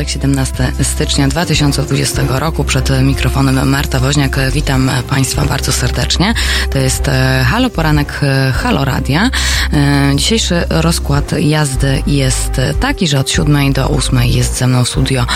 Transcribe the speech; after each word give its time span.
piątek 0.00 0.12
17 0.12 0.72
stycznia 0.82 1.28
2020 1.28 2.22
roku. 2.28 2.64
Przed 2.64 3.02
mikrofonem 3.02 3.68
Marta 3.68 3.98
Woźniak. 3.98 4.36
Witam 4.52 4.90
Państwa 5.08 5.44
bardzo 5.44 5.72
serdecznie. 5.72 6.34
To 6.72 6.78
jest 6.78 7.08
e, 7.08 7.44
Halo 7.48 7.70
Poranek 7.70 8.20
e, 8.22 8.52
Halo 8.52 8.84
Radia. 8.84 9.30
E, 9.72 10.12
dzisiejszy 10.16 10.64
rozkład 10.70 11.32
jazdy 11.38 12.02
jest 12.06 12.60
taki, 12.80 13.08
że 13.08 13.18
od 13.18 13.30
7 13.30 13.72
do 13.72 13.88
8 13.88 14.22
jest 14.22 14.58
ze 14.58 14.66
mną 14.66 14.84
w 14.84 14.88
studio 14.88 15.26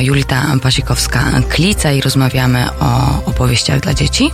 Julita 0.00 0.42
Pasikowska-Klica 0.62 1.96
i 1.96 2.00
rozmawiamy 2.00 2.66
o 2.80 3.22
opowieściach 3.24 3.80
dla 3.80 3.94
dzieci. 3.94 4.30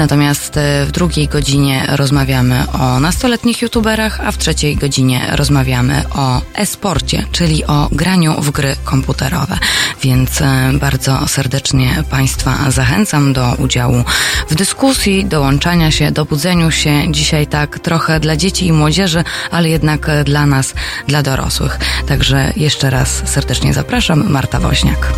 Natomiast 0.00 0.58
w 0.86 0.90
drugiej 0.90 1.28
godzinie 1.28 1.86
rozmawiamy 1.88 2.64
o 2.72 3.00
nastoletnich 3.00 3.62
youtuberach, 3.62 4.20
a 4.20 4.32
w 4.32 4.38
trzeciej 4.38 4.76
godzinie 4.76 5.26
rozmawiamy 5.32 6.02
o 6.14 6.40
e-sporcie, 6.54 7.26
czyli 7.32 7.64
o 7.64 7.88
graniu 7.92 8.40
w 8.40 8.50
gry 8.50 8.76
komputerowe. 8.84 9.58
Więc 10.02 10.40
e, 10.40 10.72
bardzo 10.72 11.28
serdecznie 11.28 12.04
Państwa 12.10 12.70
zachęcam 12.70 13.32
do 13.32 13.54
udziału 13.58 14.04
w 14.48 14.54
dyskusji, 14.54 15.24
dołączania 15.24 15.90
się, 15.90 16.10
dobudzeniu 16.10 16.70
się 16.70 17.12
dzisiaj 17.12 17.46
tak 17.46 17.78
trochę 17.78 18.20
dla 18.20 18.36
dzieci 18.36 18.66
i 18.66 18.72
młodzieży, 18.72 19.24
ale 19.50 19.68
jednak 19.68 20.10
dla 20.24 20.46
nas, 20.46 20.74
dla 21.08 21.22
dorosłych. 21.22 21.78
Także 22.08 22.52
jeszcze 22.56 22.90
raz 22.90 23.22
serdecznie 23.24 23.74
zapraszam, 23.74 24.30
Marta 24.30 24.60
Woźniak. 24.60 25.12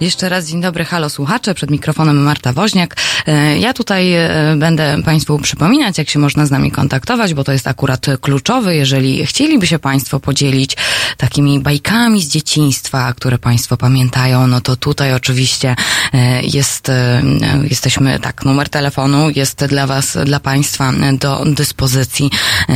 Jeszcze 0.00 0.28
raz 0.28 0.46
dzień 0.48 0.60
dobry, 0.60 0.84
halo 0.84 1.10
słuchacze, 1.10 1.54
przed 1.54 1.70
mikrofonem 1.70 2.22
Marta 2.22 2.52
Woźniak. 2.52 2.96
E, 3.26 3.58
ja 3.58 3.72
tutaj 3.72 4.12
e, 4.12 4.56
będę 4.56 5.02
Państwu 5.04 5.38
przypominać, 5.38 5.98
jak 5.98 6.10
się 6.10 6.18
można 6.18 6.46
z 6.46 6.50
nami 6.50 6.70
kontaktować, 6.70 7.34
bo 7.34 7.44
to 7.44 7.52
jest 7.52 7.68
akurat 7.68 8.06
kluczowe. 8.20 8.76
Jeżeli 8.76 9.26
chcieliby 9.26 9.66
się 9.66 9.78
Państwo 9.78 10.20
podzielić 10.20 10.76
takimi 11.16 11.60
bajkami 11.60 12.22
z 12.22 12.28
dzieciństwa, 12.28 13.12
które 13.12 13.38
Państwo 13.38 13.76
pamiętają, 13.76 14.46
no 14.46 14.60
to 14.60 14.76
tutaj 14.76 15.14
oczywiście 15.14 15.76
e, 16.12 16.42
jest, 16.42 16.90
jesteśmy, 17.70 18.20
tak, 18.20 18.44
numer 18.44 18.68
telefonu 18.68 19.30
jest 19.30 19.64
dla 19.64 19.86
Was, 19.86 20.18
dla 20.24 20.40
Państwa 20.40 20.92
do 21.20 21.44
dyspozycji, 21.46 22.30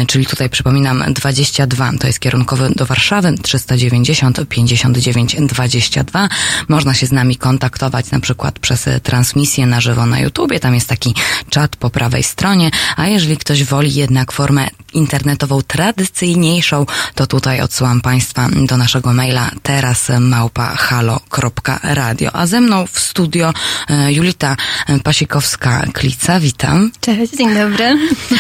czyli 0.07 0.27
tutaj 0.27 0.51
przypominam 0.51 1.05
22, 1.09 1.93
to 2.01 2.07
jest 2.07 2.21
kierunkowy 2.21 2.71
do 2.77 2.87
Warszawy, 2.87 3.35
390 3.43 4.49
59 4.49 5.37
22. 5.41 6.29
Można 6.69 6.95
się 6.95 7.07
z 7.07 7.13
nami 7.19 7.37
kontaktować 7.37 8.11
na 8.11 8.21
przykład 8.21 8.59
przez 8.59 8.89
transmisję 9.03 9.67
na 9.67 9.81
żywo 9.81 10.07
na 10.07 10.21
YouTubie. 10.21 10.61
Tam 10.61 10.75
jest 10.75 10.89
taki 10.89 11.15
czat 11.51 11.77
po 11.77 11.91
prawej 11.91 12.23
stronie, 12.23 12.71
a 12.97 13.07
jeżeli 13.07 13.37
ktoś 13.37 13.65
woli 13.65 13.95
jednak 13.95 14.33
formę 14.33 14.69
internetową 14.93 15.63
tradycyjniejszą, 15.63 16.87
to 17.15 17.27
tutaj 17.27 17.61
odsyłam 17.61 18.01
Państwa 18.01 18.49
do 18.67 18.77
naszego 18.77 19.13
maila 19.13 19.51
teraz 19.63 20.09
małpa 20.21 20.67
halo.radio. 20.77 22.31
A 22.33 22.47
ze 22.47 22.61
mną 22.61 22.87
w 22.87 23.01
studio 23.01 23.53
e, 23.89 24.13
Julita 24.13 24.57
Pasikowska-Klica. 24.89 26.41
Witam. 26.41 26.91
Cześć, 27.01 27.33
dzień 27.37 27.55
dobry. 27.55 27.99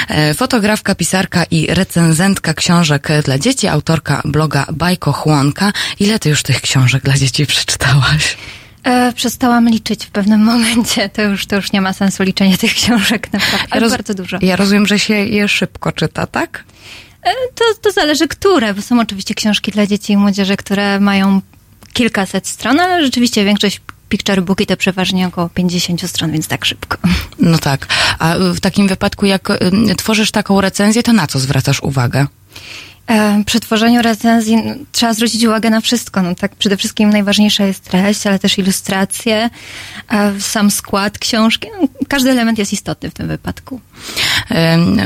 E, 0.08 0.34
fotografka, 0.34 0.94
pisarka 0.94 1.44
i 1.44 1.66
recenzentka 1.66 2.54
książek 2.54 3.08
dla 3.24 3.38
dzieci, 3.38 3.68
autorka 3.68 4.22
bloga 4.24 4.66
Bajko 4.72 5.12
Chłonka. 5.12 5.72
Ile 6.00 6.18
ty 6.18 6.28
już 6.28 6.42
tych 6.42 6.60
książek 6.60 7.02
dla 7.02 7.14
dzieci 7.14 7.46
przeczytałaś? 7.46 8.36
E, 8.84 9.12
przestałam 9.12 9.68
liczyć 9.68 10.06
w 10.06 10.10
pewnym 10.10 10.44
momencie. 10.52 11.08
To 11.08 11.22
już, 11.22 11.46
to 11.46 11.56
już 11.56 11.72
nie 11.72 11.80
ma 11.80 11.92
sensu 11.92 12.22
liczenia 12.22 12.56
tych 12.56 12.74
książek, 12.74 13.32
naprawdę. 13.32 13.80
Roz... 13.80 13.92
bardzo 13.92 14.14
dużo. 14.14 14.38
Ja 14.42 14.56
rozumiem, 14.56 14.86
że 14.86 14.98
się 14.98 15.14
je 15.14 15.48
szybko 15.48 15.92
czyta, 15.92 16.26
tak? 16.26 16.64
E, 17.22 17.30
to, 17.54 17.64
to 17.82 17.92
zależy, 17.92 18.28
które, 18.28 18.74
bo 18.74 18.82
są 18.82 19.00
oczywiście 19.00 19.34
książki 19.34 19.72
dla 19.72 19.86
dzieci 19.86 20.12
i 20.12 20.16
młodzieży, 20.16 20.56
które 20.56 21.00
mają 21.00 21.40
kilkaset 21.92 22.46
stron, 22.46 22.80
ale 22.80 23.04
rzeczywiście 23.04 23.44
większość 23.44 23.80
picture 24.08 24.42
booki 24.42 24.66
to 24.66 24.76
przeważnie 24.76 25.26
około 25.26 25.48
50 25.48 26.10
stron, 26.10 26.30
więc 26.30 26.48
tak 26.48 26.64
szybko. 26.64 26.98
No 27.38 27.58
tak. 27.58 27.86
A 28.18 28.34
w 28.38 28.60
takim 28.60 28.88
wypadku, 28.88 29.26
jak 29.26 29.48
tworzysz 29.98 30.30
taką 30.30 30.60
recenzję, 30.60 31.02
to 31.02 31.12
na 31.12 31.26
co 31.26 31.38
zwracasz 31.38 31.82
uwagę? 31.82 32.26
E, 33.08 33.44
przy 33.46 33.60
tworzeniu 33.60 34.02
recenzji 34.02 34.56
trzeba 34.92 35.14
zwrócić 35.14 35.44
uwagę 35.44 35.70
na 35.70 35.80
wszystko. 35.80 36.22
No, 36.22 36.34
tak 36.34 36.56
przede 36.56 36.76
wszystkim 36.76 37.10
najważniejsza 37.10 37.64
jest 37.64 37.84
treść, 37.84 38.26
ale 38.26 38.38
też 38.38 38.58
ilustracje, 38.58 39.50
e, 40.10 40.40
sam 40.40 40.70
skład 40.70 41.18
książki. 41.18 41.68
No, 41.80 41.88
każdy 42.08 42.30
element 42.30 42.58
jest 42.58 42.72
istotny 42.72 43.10
w 43.10 43.14
tym 43.14 43.28
wypadku. 43.28 43.80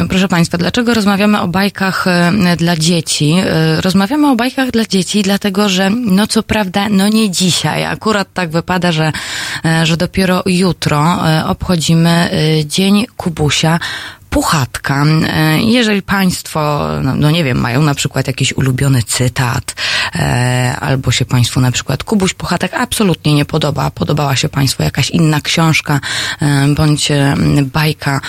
Proszę 0.08 0.28
Państwa, 0.28 0.58
dlaczego 0.58 0.94
rozmawiamy 0.94 1.40
o 1.40 1.48
bajkach 1.48 2.06
e, 2.06 2.56
dla 2.56 2.76
dzieci? 2.76 3.34
Rozmawiamy 3.80 4.30
o 4.30 4.36
bajkach 4.36 4.70
dla 4.70 4.84
dzieci, 4.84 5.22
dlatego 5.22 5.68
że, 5.68 5.90
no 5.90 6.26
co 6.26 6.42
prawda, 6.42 6.88
no 6.88 7.08
nie 7.08 7.30
dzisiaj. 7.30 7.84
Akurat 7.84 8.28
tak 8.34 8.50
wypada, 8.50 8.92
że, 8.92 9.12
że 9.82 9.96
dopiero 9.96 10.42
jutro 10.46 11.18
obchodzimy 11.46 12.30
Dzień 12.66 13.06
Kubusia 13.16 13.80
puchatka. 14.32 15.04
E, 15.04 15.62
jeżeli 15.62 16.02
Państwo, 16.02 16.88
no, 17.02 17.14
no, 17.14 17.30
nie 17.30 17.44
wiem, 17.44 17.58
mają 17.58 17.82
na 17.82 17.94
przykład 17.94 18.26
jakiś 18.26 18.52
ulubiony 18.52 19.02
cytat, 19.02 19.74
e, 20.14 20.76
albo 20.80 21.10
się 21.10 21.24
Państwu 21.24 21.60
na 21.60 21.72
przykład 21.72 22.04
Kubuś 22.04 22.34
Puchatek 22.34 22.74
absolutnie 22.74 23.34
nie 23.34 23.44
podoba, 23.44 23.90
podobała 23.90 24.36
się 24.36 24.48
Państwu 24.48 24.82
jakaś 24.82 25.10
inna 25.10 25.40
książka, 25.40 26.00
e, 26.42 26.68
bądź 26.74 27.12
bajka, 27.62 28.20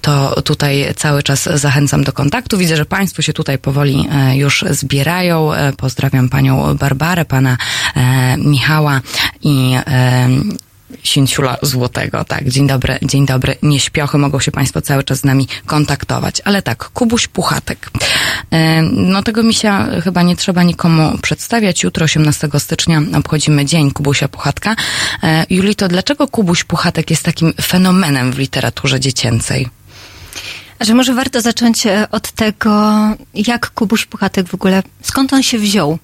to 0.00 0.42
tutaj 0.42 0.94
cały 0.96 1.22
czas 1.22 1.48
zachęcam 1.54 2.04
do 2.04 2.12
kontaktu. 2.12 2.58
Widzę, 2.58 2.76
że 2.76 2.84
Państwo 2.84 3.22
się 3.22 3.32
tutaj 3.32 3.58
powoli 3.58 4.08
już 4.32 4.64
zbierają. 4.70 5.50
Pozdrawiam 5.76 6.28
Panią 6.28 6.74
Barbarę, 6.74 7.24
Pana 7.24 7.56
Michała 8.38 9.00
i 9.42 9.74
Sięciula 11.02 11.56
Złotego. 11.62 12.24
Tak, 12.24 12.48
dzień 12.48 12.66
dobry, 12.66 12.98
dzień 13.02 13.26
dobry. 13.26 13.56
Nieśpiochy 13.62 14.18
mogą 14.18 14.40
się 14.40 14.52
Państwo 14.52 14.80
cały 14.80 15.04
czas 15.04 15.18
z 15.18 15.24
nami 15.24 15.48
kontaktować. 15.66 16.42
Ale 16.44 16.62
tak, 16.62 16.84
Kubuś 16.84 17.26
Puchatek. 17.26 17.90
E, 18.50 18.82
no 18.82 19.22
tego 19.22 19.42
misia 19.42 19.86
chyba 20.04 20.22
nie 20.22 20.36
trzeba 20.36 20.62
nikomu 20.62 21.18
przedstawiać. 21.22 21.82
Jutro, 21.82 22.04
18 22.04 22.48
stycznia, 22.58 23.02
obchodzimy 23.14 23.64
Dzień 23.64 23.90
Kubusia 23.90 24.28
Puchatka. 24.28 24.76
E, 25.22 25.46
Julito, 25.50 25.88
dlaczego 25.88 26.28
Kubuś 26.28 26.64
Puchatek 26.64 27.10
jest 27.10 27.22
takim 27.22 27.52
fenomenem 27.62 28.32
w 28.32 28.38
literaturze 28.38 29.00
dziecięcej? 29.00 29.68
Że 30.80 30.94
może 30.94 31.14
warto 31.14 31.40
zacząć 31.40 31.86
e, 31.86 32.06
od 32.10 32.32
tego, 32.32 32.92
jak 33.34 33.70
Kubuś 33.70 34.06
Puchatek 34.06 34.48
w 34.48 34.54
ogóle, 34.54 34.82
skąd 35.02 35.32
on 35.32 35.42
się 35.42 35.58
wziął. 35.58 35.98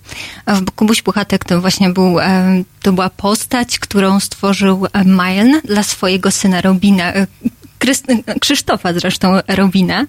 Kubuś 0.76 1.02
Puchatek 1.02 1.44
to 1.44 1.60
właśnie 1.60 1.90
był, 1.90 2.20
e, 2.20 2.62
to 2.82 2.92
była 2.92 3.10
postać, 3.10 3.78
którą 3.78 4.20
stworzył 4.20 4.86
e, 4.86 5.04
Milne 5.04 5.60
dla 5.64 5.82
swojego 5.82 6.30
syna 6.30 6.60
Robina, 6.60 7.12
Krzysztofa 8.40 8.92
zresztą 8.92 9.32
Robina. 9.48 10.06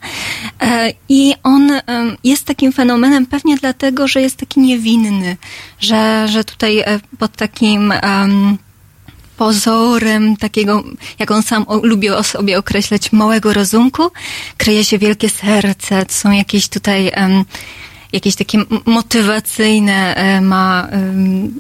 I 1.09 1.33
on 1.43 1.71
jest 2.23 2.45
takim 2.45 2.73
fenomenem 2.73 3.25
pewnie 3.25 3.57
dlatego, 3.57 4.07
że 4.07 4.21
jest 4.21 4.37
taki 4.37 4.59
niewinny, 4.59 5.37
że, 5.79 6.27
że 6.27 6.43
tutaj 6.43 6.83
pod 7.19 7.31
takim 7.35 7.93
um, 8.03 8.57
pozorem 9.37 10.37
takiego, 10.37 10.83
jak 11.19 11.31
on 11.31 11.43
sam 11.43 11.65
lubi 11.83 12.09
o 12.09 12.23
sobie 12.23 12.57
określać, 12.57 13.11
małego 13.11 13.53
rozumku, 13.53 14.11
kryje 14.57 14.83
się 14.83 14.97
wielkie 14.97 15.29
serce. 15.29 16.05
To 16.05 16.13
są 16.13 16.31
jakieś 16.31 16.69
tutaj 16.69 17.11
um, 17.17 17.45
jakieś 18.13 18.35
takie 18.35 18.57
motywacyjne 18.85 20.15
e, 20.15 20.41
ma 20.41 20.87
um, 20.91 21.59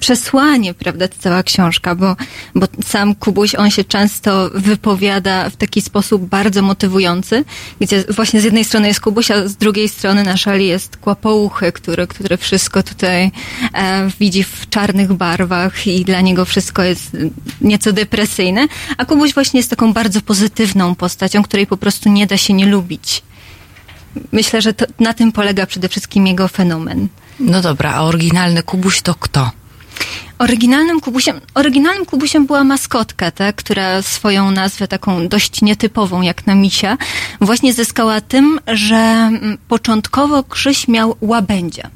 przesłanie, 0.00 0.74
prawda, 0.74 1.08
ta 1.08 1.14
cała 1.18 1.42
książka, 1.42 1.94
bo, 1.94 2.16
bo 2.54 2.66
sam 2.84 3.14
Kubuś, 3.14 3.54
on 3.54 3.70
się 3.70 3.84
często 3.84 4.50
wypowiada 4.54 5.50
w 5.50 5.56
taki 5.56 5.80
sposób 5.80 6.26
bardzo 6.26 6.62
motywujący, 6.62 7.44
gdzie 7.80 8.04
właśnie 8.08 8.40
z 8.40 8.44
jednej 8.44 8.64
strony 8.64 8.88
jest 8.88 9.00
Kubuś, 9.00 9.30
a 9.30 9.48
z 9.48 9.56
drugiej 9.56 9.88
strony 9.88 10.24
na 10.24 10.36
szali 10.36 10.66
jest 10.66 10.96
Kłapouchy, 10.96 11.72
który, 11.72 12.06
który 12.06 12.36
wszystko 12.36 12.82
tutaj 12.82 13.30
e, 13.74 14.10
widzi 14.20 14.44
w 14.44 14.68
czarnych 14.70 15.12
barwach 15.12 15.86
i 15.86 16.04
dla 16.04 16.20
niego 16.20 16.44
wszystko 16.44 16.82
jest 16.82 17.16
nieco 17.60 17.92
depresyjne, 17.92 18.68
a 18.98 19.04
Kubuś 19.04 19.34
właśnie 19.34 19.60
jest 19.60 19.70
taką 19.70 19.92
bardzo 19.92 20.20
pozytywną 20.20 20.94
postacią, 20.94 21.42
której 21.42 21.66
po 21.66 21.76
prostu 21.76 22.08
nie 22.08 22.26
da 22.26 22.36
się 22.36 22.54
nie 22.54 22.66
lubić. 22.66 23.22
Myślę, 24.32 24.62
że 24.62 24.74
to, 24.74 24.86
na 25.00 25.14
tym 25.14 25.32
polega 25.32 25.66
przede 25.66 25.88
wszystkim 25.88 26.26
jego 26.26 26.48
fenomen. 26.48 27.08
No 27.40 27.62
dobra, 27.62 27.94
a 27.94 28.02
oryginalny 28.02 28.62
Kubuś 28.62 29.02
to 29.02 29.14
kto? 29.14 29.50
Oryginalnym 30.38 31.00
kubusiem, 31.00 31.40
oryginalnym 31.54 32.04
kubusiem 32.06 32.46
była 32.46 32.64
maskotka, 32.64 33.30
tak, 33.30 33.56
która 33.56 34.02
swoją 34.02 34.50
nazwę 34.50 34.88
taką 34.88 35.28
dość 35.28 35.62
nietypową 35.62 36.22
jak 36.22 36.46
na 36.46 36.54
misia 36.54 36.98
właśnie 37.40 37.72
zyskała 37.72 38.20
tym, 38.20 38.60
że 38.66 38.96
mm, 38.96 39.58
początkowo 39.68 40.42
Krzyś 40.42 40.88
miał 40.88 41.16
łabędzia. 41.20 41.90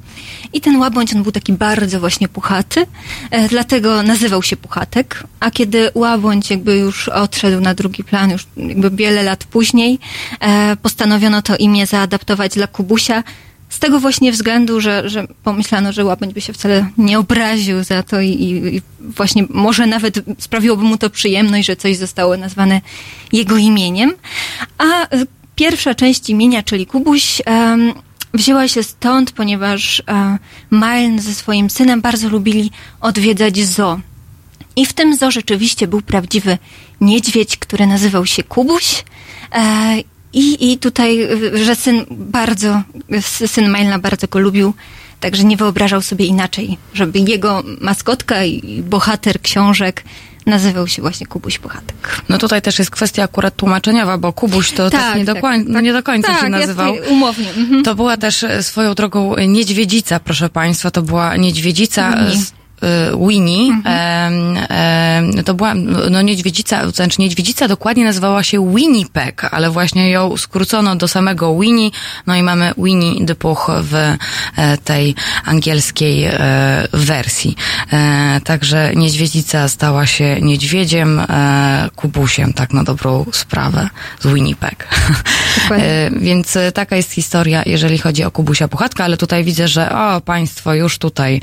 I 0.52 0.60
ten 0.60 0.76
łabędź, 0.76 1.14
on 1.14 1.22
był 1.22 1.32
taki 1.32 1.52
bardzo 1.52 2.00
właśnie 2.00 2.28
puchaty, 2.28 2.86
e, 3.30 3.48
dlatego 3.48 4.02
nazywał 4.02 4.42
się 4.42 4.56
Puchatek, 4.56 5.22
a 5.40 5.50
kiedy 5.50 5.90
łabędź 5.94 6.50
jakby 6.50 6.76
już 6.76 7.08
odszedł 7.08 7.60
na 7.60 7.74
drugi 7.74 8.04
plan, 8.04 8.30
już 8.30 8.46
jakby 8.56 8.90
wiele 8.90 9.22
lat 9.22 9.44
później, 9.44 9.98
e, 10.40 10.76
postanowiono 10.76 11.42
to 11.42 11.56
imię 11.56 11.86
zaadaptować 11.86 12.54
dla 12.54 12.66
Kubusia, 12.66 13.22
z 13.72 13.78
tego 13.78 14.00
właśnie 14.00 14.32
względu, 14.32 14.80
że, 14.80 15.08
że 15.10 15.26
pomyślano, 15.44 15.92
że 15.92 16.04
łabędź 16.04 16.34
by 16.34 16.40
się 16.40 16.52
wcale 16.52 16.86
nie 16.98 17.18
obraził 17.18 17.84
za 17.84 18.02
to 18.02 18.20
i, 18.20 18.28
i 18.30 18.82
właśnie 19.00 19.44
może 19.50 19.86
nawet 19.86 20.14
sprawiłoby 20.38 20.82
mu 20.82 20.98
to 20.98 21.10
przyjemność, 21.10 21.66
że 21.66 21.76
coś 21.76 21.96
zostało 21.96 22.36
nazwane 22.36 22.80
jego 23.32 23.56
imieniem. 23.56 24.12
A 24.78 25.06
pierwsza 25.56 25.94
część 25.94 26.30
imienia, 26.30 26.62
czyli 26.62 26.86
Kubuś, 26.86 27.42
um, 27.46 27.92
wzięła 28.34 28.68
się 28.68 28.82
stąd, 28.82 29.32
ponieważ 29.32 30.02
Milne 30.70 31.22
ze 31.22 31.34
swoim 31.34 31.70
synem 31.70 32.00
bardzo 32.00 32.28
lubili 32.28 32.70
odwiedzać 33.00 33.64
zoo. 33.64 34.00
I 34.76 34.86
w 34.86 34.92
tym 34.92 35.16
zoo 35.16 35.30
rzeczywiście 35.30 35.88
był 35.88 36.02
prawdziwy 36.02 36.58
niedźwiedź, 37.00 37.56
który 37.56 37.86
nazywał 37.86 38.26
się 38.26 38.42
Kubuś. 38.42 39.04
E, 39.52 39.96
i, 40.32 40.72
I 40.72 40.78
tutaj, 40.78 41.28
że 41.64 41.76
syn 41.76 42.04
bardzo, 42.10 42.82
syn 43.46 43.72
Milna 43.72 43.98
bardzo 43.98 44.28
go 44.28 44.38
lubił, 44.38 44.74
także 45.20 45.44
nie 45.44 45.56
wyobrażał 45.56 46.02
sobie 46.02 46.26
inaczej, 46.26 46.78
żeby 46.94 47.18
jego 47.18 47.62
maskotka 47.80 48.44
i 48.44 48.82
bohater 48.82 49.40
książek 49.40 50.04
nazywał 50.46 50.88
się 50.88 51.02
właśnie 51.02 51.26
Kubuś 51.26 51.58
Puchatek. 51.58 52.22
No 52.28 52.38
tutaj 52.38 52.62
też 52.62 52.78
jest 52.78 52.90
kwestia 52.90 53.22
akurat 53.22 53.56
tłumaczeniowa, 53.56 54.18
bo 54.18 54.32
Kubuś 54.32 54.72
to 54.72 54.90
tak, 54.90 55.00
tak, 55.00 55.16
nie, 55.16 55.24
do 55.24 55.36
końca, 55.36 55.72
tak, 55.72 55.84
nie 55.84 55.92
do 55.92 56.02
końca 56.02 56.28
tak, 56.28 56.40
się 56.40 56.48
nazywał. 56.48 56.94
Ja 56.94 57.02
umownie. 57.02 57.50
Mhm. 57.56 57.82
To 57.82 57.94
była 57.94 58.16
też 58.16 58.42
e, 58.42 58.62
swoją 58.62 58.94
drogą 58.94 59.36
niedźwiedzica, 59.36 60.20
proszę 60.20 60.48
Państwa, 60.48 60.90
to 60.90 61.02
była 61.02 61.36
niedźwiedzica 61.36 62.08
mhm. 62.08 62.38
z 62.38 62.52
Winnie. 63.28 63.72
Mhm. 63.72 65.44
to 65.44 65.54
była 65.54 65.74
no, 66.10 66.22
niedźwiedzica, 66.22 66.90
znaczy 66.90 67.16
niedźwiedzica 67.18 67.68
dokładnie 67.68 68.04
nazywała 68.04 68.42
się 68.42 68.74
Winnipeg, 68.74 69.48
ale 69.50 69.70
właśnie 69.70 70.10
ją 70.10 70.36
skrócono 70.36 70.96
do 70.96 71.08
samego 71.08 71.58
Winnie, 71.58 71.90
no 72.26 72.36
i 72.36 72.42
mamy 72.42 72.72
Winnie 72.78 73.26
the 73.26 73.34
Pooh 73.34 73.70
w 73.82 73.94
e, 73.94 74.16
tej 74.84 75.14
angielskiej 75.44 76.24
e, 76.24 76.38
wersji. 76.92 77.56
E, 77.92 78.40
także 78.44 78.92
niedźwiedzica 78.96 79.68
stała 79.68 80.06
się 80.06 80.40
niedźwiedziem, 80.40 81.20
kubusiem, 81.96 82.52
tak 82.52 82.72
na 82.72 82.84
dobrą 82.84 83.26
sprawę, 83.32 83.88
z 84.20 84.26
Winnipeg. 84.26 84.88
Więc 86.16 86.58
taka 86.74 86.96
jest 86.96 87.12
historia, 87.12 87.62
jeżeli 87.66 87.98
chodzi 87.98 88.24
o 88.24 88.30
Kubusia 88.30 88.68
Puchatka, 88.68 89.04
ale 89.04 89.16
tutaj 89.16 89.44
widzę, 89.44 89.68
że 89.68 89.92
o, 89.92 90.20
państwo 90.20 90.74
już 90.74 90.98
tutaj 90.98 91.40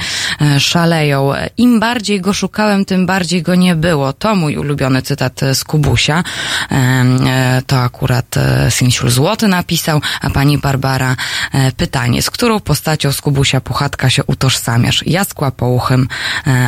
szaleją 0.59 1.28
im 1.57 1.79
bardziej 1.79 2.21
go 2.21 2.33
szukałem, 2.33 2.85
tym 2.85 3.05
bardziej 3.05 3.41
go 3.41 3.55
nie 3.55 3.75
było. 3.75 4.13
To 4.13 4.35
mój 4.35 4.57
ulubiony 4.57 5.01
cytat 5.01 5.41
z 5.53 5.63
Kubusia. 5.63 6.23
E, 6.71 7.61
to 7.67 7.81
akurat 7.81 8.37
e, 8.37 8.71
Sinsiul 8.71 9.09
Złoty 9.09 9.47
napisał, 9.47 10.01
a 10.21 10.29
pani 10.29 10.57
Barbara 10.57 11.15
e, 11.53 11.71
pytanie, 11.71 12.21
z 12.21 12.29
którą 12.29 12.59
postacią 12.59 13.11
z 13.11 13.21
Kubusia 13.21 13.61
Puchatka 13.61 14.09
się 14.09 14.23
utożsamiasz? 14.23 15.03
Ja 15.05 15.23
z 15.23 15.33
Kłapouchem, 15.33 16.07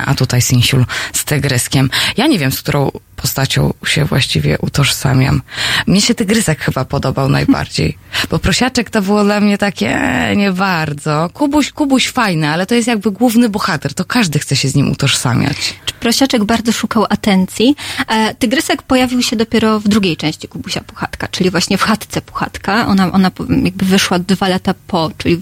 a 0.06 0.16
tutaj 0.16 0.42
Sinsiul 0.42 0.86
z 1.13 1.25
Tygryskiem. 1.25 1.90
Ja 2.18 2.28
nie 2.28 2.40
wiem, 2.40 2.52
z 2.52 2.62
którą 2.62 2.92
postacią 3.22 3.74
się 3.86 4.06
właściwie 4.06 4.58
utożsamiam. 4.58 5.42
Mnie 5.88 6.02
się 6.02 6.16
tygrysek 6.16 6.60
chyba 6.60 6.86
podobał 6.86 7.30
najbardziej, 7.30 7.98
bo 8.32 8.40
prosiaczek 8.40 8.90
to 8.90 9.02
było 9.02 9.24
dla 9.24 9.40
mnie 9.40 9.58
takie 9.58 9.96
e, 9.96 10.36
nie 10.36 10.52
bardzo. 10.52 11.30
Kubuś, 11.34 11.72
Kubuś 11.72 12.08
fajny, 12.08 12.50
ale 12.50 12.66
to 12.66 12.76
jest 12.76 12.88
jakby 12.88 13.12
główny 13.12 13.50
bohater, 13.50 13.94
to 13.94 14.06
każdy 14.06 14.40
chce 14.40 14.56
się 14.56 14.70
z 14.70 14.76
nim 14.76 14.92
utożsamiać. 14.92 15.74
Prosiaczek 16.00 16.44
bardzo 16.44 16.72
szukał 16.72 17.06
atencji. 17.10 17.76
E, 18.08 18.36
tygrysek 18.36 18.82
pojawił 18.82 19.22
się 19.22 19.36
dopiero 19.36 19.80
w 19.80 19.88
drugiej 19.88 20.18
części 20.18 20.48
Kubusia 20.48 20.82
Puchatka, 20.82 21.28
czyli 21.28 21.52
właśnie 21.52 21.78
w 21.78 21.82
chatce 21.82 22.22
Puchatka. 22.22 22.88
Ona, 22.88 23.12
ona 23.12 23.32
jakby 23.64 23.86
wyszła 23.86 24.20
dwa 24.20 24.48
lata 24.48 24.74
po, 24.88 25.12
czyli 25.18 25.42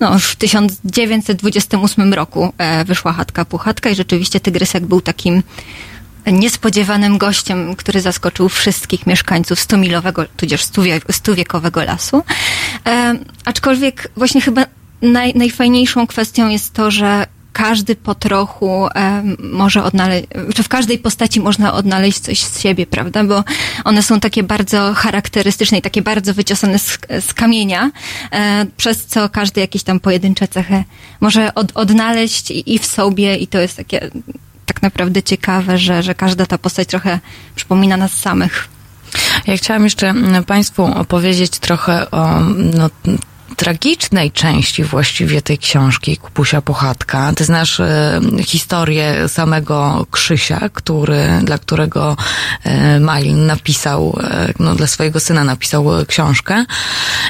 no, 0.00 0.14
już 0.14 0.24
w 0.24 0.36
1928 0.36 2.14
roku 2.14 2.52
e, 2.58 2.84
wyszła 2.84 3.12
chatka 3.12 3.44
Puchatka 3.44 3.90
i 3.90 3.94
rzeczywiście 3.94 4.40
Tygrysek 4.40 4.86
był 4.86 5.00
takim 5.00 5.42
niespodziewanym 6.26 7.18
gościem, 7.18 7.76
który 7.76 8.00
zaskoczył 8.00 8.48
wszystkich 8.48 9.06
mieszkańców 9.06 9.60
stumilowego, 9.60 10.24
tudzież 10.36 10.62
stuwiekowego 11.10 11.84
lasu. 11.84 12.22
E, 12.86 13.14
aczkolwiek 13.44 14.10
właśnie 14.16 14.40
chyba 14.40 14.64
naj, 15.02 15.34
najfajniejszą 15.34 16.06
kwestią 16.06 16.48
jest 16.48 16.72
to, 16.72 16.90
że 16.90 17.26
każdy 17.52 17.96
po 17.96 18.14
trochu 18.14 18.86
e, 18.86 19.22
może 19.38 19.84
odnaleźć, 19.84 20.26
czy 20.54 20.62
w 20.62 20.68
każdej 20.68 20.98
postaci 20.98 21.40
można 21.40 21.72
odnaleźć 21.72 22.18
coś 22.18 22.40
z 22.40 22.60
siebie, 22.60 22.86
prawda? 22.86 23.24
Bo 23.24 23.44
one 23.84 24.02
są 24.02 24.20
takie 24.20 24.42
bardzo 24.42 24.94
charakterystyczne 24.94 25.78
i 25.78 25.82
takie 25.82 26.02
bardzo 26.02 26.34
wyciosane 26.34 26.78
z, 26.78 26.98
z 27.20 27.34
kamienia, 27.34 27.90
e, 28.32 28.66
przez 28.76 29.06
co 29.06 29.28
każdy 29.28 29.60
jakieś 29.60 29.82
tam 29.82 30.00
pojedyncze 30.00 30.48
cechy 30.48 30.84
może 31.20 31.54
od, 31.54 31.72
odnaleźć 31.74 32.50
i, 32.50 32.74
i 32.74 32.78
w 32.78 32.86
sobie 32.86 33.36
i 33.36 33.46
to 33.46 33.58
jest 33.58 33.76
takie 33.76 34.10
tak 34.68 34.82
naprawdę 34.82 35.22
ciekawe, 35.22 35.78
że, 35.78 36.02
że 36.02 36.14
każda 36.14 36.46
ta 36.46 36.58
postać 36.58 36.88
trochę 36.88 37.20
przypomina 37.54 37.96
nas 37.96 38.12
samych. 38.12 38.68
Ja 39.46 39.56
chciałam 39.56 39.84
jeszcze 39.84 40.14
Państwu 40.46 40.84
opowiedzieć 40.84 41.50
trochę 41.50 42.10
o 42.10 42.40
no, 42.54 42.90
tragicznej 43.58 44.32
części 44.32 44.84
właściwie 44.84 45.42
tej 45.42 45.58
książki 45.58 46.16
Kupusia 46.16 46.62
Pochatka. 46.62 47.32
Ty 47.36 47.44
znasz 47.44 47.80
e, 47.80 48.20
historię 48.46 49.28
samego 49.28 50.06
Krzysia, 50.10 50.68
który, 50.72 51.28
dla 51.42 51.58
którego 51.58 52.16
e, 52.64 53.00
Mail 53.00 53.46
napisał, 53.46 54.18
e, 54.22 54.52
no, 54.58 54.74
dla 54.74 54.86
swojego 54.86 55.20
syna 55.20 55.44
napisał 55.44 55.86
książkę. 56.06 56.64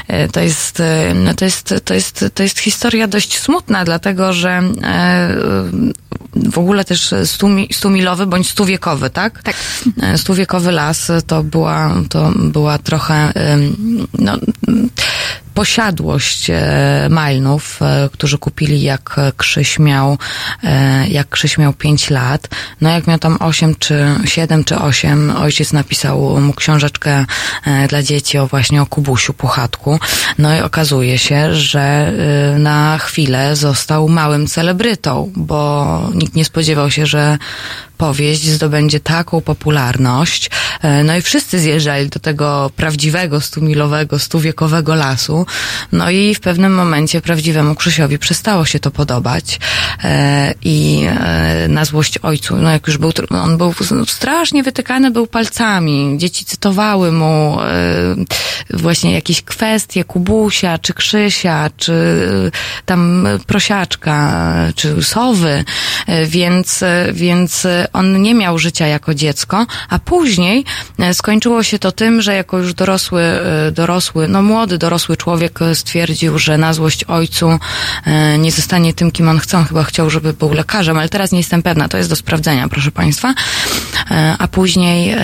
E, 0.08 0.28
to 0.28 0.40
jest, 0.40 0.80
e, 0.80 1.14
no, 1.14 1.34
to 1.34 1.44
jest, 1.44 1.74
to 1.84 1.94
jest, 1.94 2.24
to 2.34 2.42
jest 2.42 2.58
historia 2.58 3.08
dość 3.08 3.38
smutna, 3.38 3.84
dlatego, 3.84 4.32
że 4.32 4.62
w 6.34 6.58
ogóle 6.58 6.84
też 6.84 7.14
stumi, 7.24 7.68
stumilowy 7.72 8.26
bądź 8.26 8.48
stuwiekowy, 8.48 9.10
tak? 9.10 9.42
Tak. 9.42 9.56
Stuwiekowy 10.16 10.72
las 10.72 11.12
to 11.26 11.42
była, 11.42 11.94
to 12.08 12.32
była 12.36 12.78
trochę, 12.78 13.32
no, 14.18 14.38
posiadłość 15.58 16.50
e, 16.50 17.08
Majlnów, 17.10 17.82
e, 17.82 18.08
którzy 18.12 18.38
kupili 18.38 18.82
jak 18.82 19.16
Krzyś 19.36 19.78
miał, 19.78 20.18
e, 20.64 21.08
jak 21.08 21.28
Krzyś 21.28 21.58
miał 21.58 21.72
5 21.72 22.10
lat. 22.10 22.48
No 22.80 22.90
jak 22.90 23.06
miał 23.06 23.18
tam 23.18 23.36
8 23.40 23.74
czy 23.74 24.06
7 24.24 24.64
czy 24.64 24.78
8, 24.78 25.30
ojciec 25.36 25.72
napisał 25.72 26.40
mu 26.40 26.52
książeczkę 26.52 27.24
dla 27.88 28.02
dzieci 28.02 28.38
o 28.38 28.46
właśnie 28.46 28.82
o 28.82 28.86
Kubusiu 28.86 29.34
Puchatku. 29.34 30.00
No 30.38 30.56
i 30.56 30.60
okazuje 30.60 31.18
się, 31.18 31.54
że 31.54 32.12
na 32.58 32.98
chwilę 32.98 33.56
został 33.56 34.08
małym 34.08 34.46
celebrytą, 34.46 35.32
bo 35.36 36.10
nikt 36.14 36.34
nie 36.34 36.44
spodziewał 36.44 36.90
się, 36.90 37.06
że 37.06 37.38
powieść 37.98 38.44
zdobędzie 38.48 39.00
taką 39.00 39.40
popularność. 39.40 40.50
E, 40.82 41.04
no 41.04 41.16
i 41.16 41.22
wszyscy 41.22 41.58
zjeżdżali 41.58 42.08
do 42.08 42.20
tego 42.20 42.70
prawdziwego, 42.76 43.40
stumilowego, 43.40 44.18
stuwiekowego 44.18 44.94
lasu. 44.94 45.46
No 45.92 46.10
i 46.10 46.34
w 46.34 46.40
pewnym 46.40 46.74
momencie 46.74 47.20
prawdziwemu 47.20 47.74
Krzysiowi 47.74 48.18
przestało 48.18 48.64
się 48.64 48.78
to 48.80 48.90
podobać. 48.90 49.60
E, 50.04 50.54
I 50.62 51.06
e, 51.06 51.68
na 51.68 51.84
złość 51.84 52.18
ojcu, 52.18 52.56
no 52.56 52.70
jak 52.70 52.86
już 52.86 52.98
był, 52.98 53.12
on 53.30 53.58
był 53.58 53.74
strasznie 54.06 54.62
wytykany 54.62 55.10
był 55.10 55.26
palcami. 55.26 56.14
Dzieci 56.18 56.44
cytowały 56.44 57.12
mu 57.12 57.58
właśnie 58.70 59.12
jakieś 59.12 59.42
kwestie 59.42 60.04
Kubusia, 60.04 60.78
czy 60.78 60.94
Krzysia, 60.94 61.70
czy 61.76 61.94
tam 62.86 63.28
prosiaczka, 63.46 64.44
czy 64.74 65.02
sowy. 65.02 65.64
Więc, 66.26 66.84
więc 67.12 67.66
on 67.92 68.22
nie 68.22 68.34
miał 68.34 68.58
życia 68.58 68.86
jako 68.86 69.14
dziecko, 69.14 69.66
a 69.88 69.98
później 69.98 70.64
e, 70.98 71.14
skończyło 71.14 71.62
się 71.62 71.78
to 71.78 71.92
tym, 71.92 72.22
że 72.22 72.34
jako 72.34 72.58
już 72.58 72.74
dorosły, 72.74 73.22
e, 73.22 73.72
dorosły, 73.72 74.28
no 74.28 74.42
młody, 74.42 74.78
dorosły 74.78 75.16
człowiek 75.16 75.58
stwierdził, 75.74 76.38
że 76.38 76.58
na 76.58 76.72
złość 76.72 77.04
ojcu 77.04 77.58
e, 78.04 78.38
nie 78.38 78.52
zostanie 78.52 78.94
tym, 78.94 79.10
kim 79.10 79.28
on 79.28 79.38
chce. 79.38 79.58
On 79.58 79.64
chyba 79.64 79.84
chciał, 79.84 80.10
żeby 80.10 80.32
był 80.32 80.52
lekarzem, 80.52 80.98
ale 80.98 81.08
teraz 81.08 81.32
nie 81.32 81.38
jestem 81.38 81.62
pewna, 81.62 81.88
to 81.88 81.96
jest 81.96 82.10
do 82.10 82.16
sprawdzenia, 82.16 82.68
proszę 82.68 82.90
Państwa. 82.90 83.34
A 84.38 84.48
później, 84.48 85.14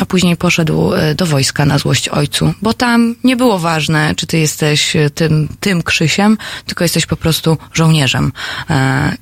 a 0.00 0.06
później 0.06 0.36
poszedł 0.36 0.92
do 1.14 1.26
wojska 1.26 1.64
na 1.64 1.78
złość 1.78 2.08
ojcu, 2.08 2.54
bo 2.62 2.74
tam 2.74 3.14
nie 3.24 3.36
było 3.36 3.58
ważne, 3.58 4.14
czy 4.16 4.26
ty 4.26 4.38
jesteś 4.38 4.96
tym, 5.14 5.48
tym 5.60 5.82
Krzysiem, 5.82 6.38
tylko 6.66 6.84
jesteś 6.84 7.06
po 7.06 7.16
prostu 7.16 7.58
żołnierzem. 7.72 8.32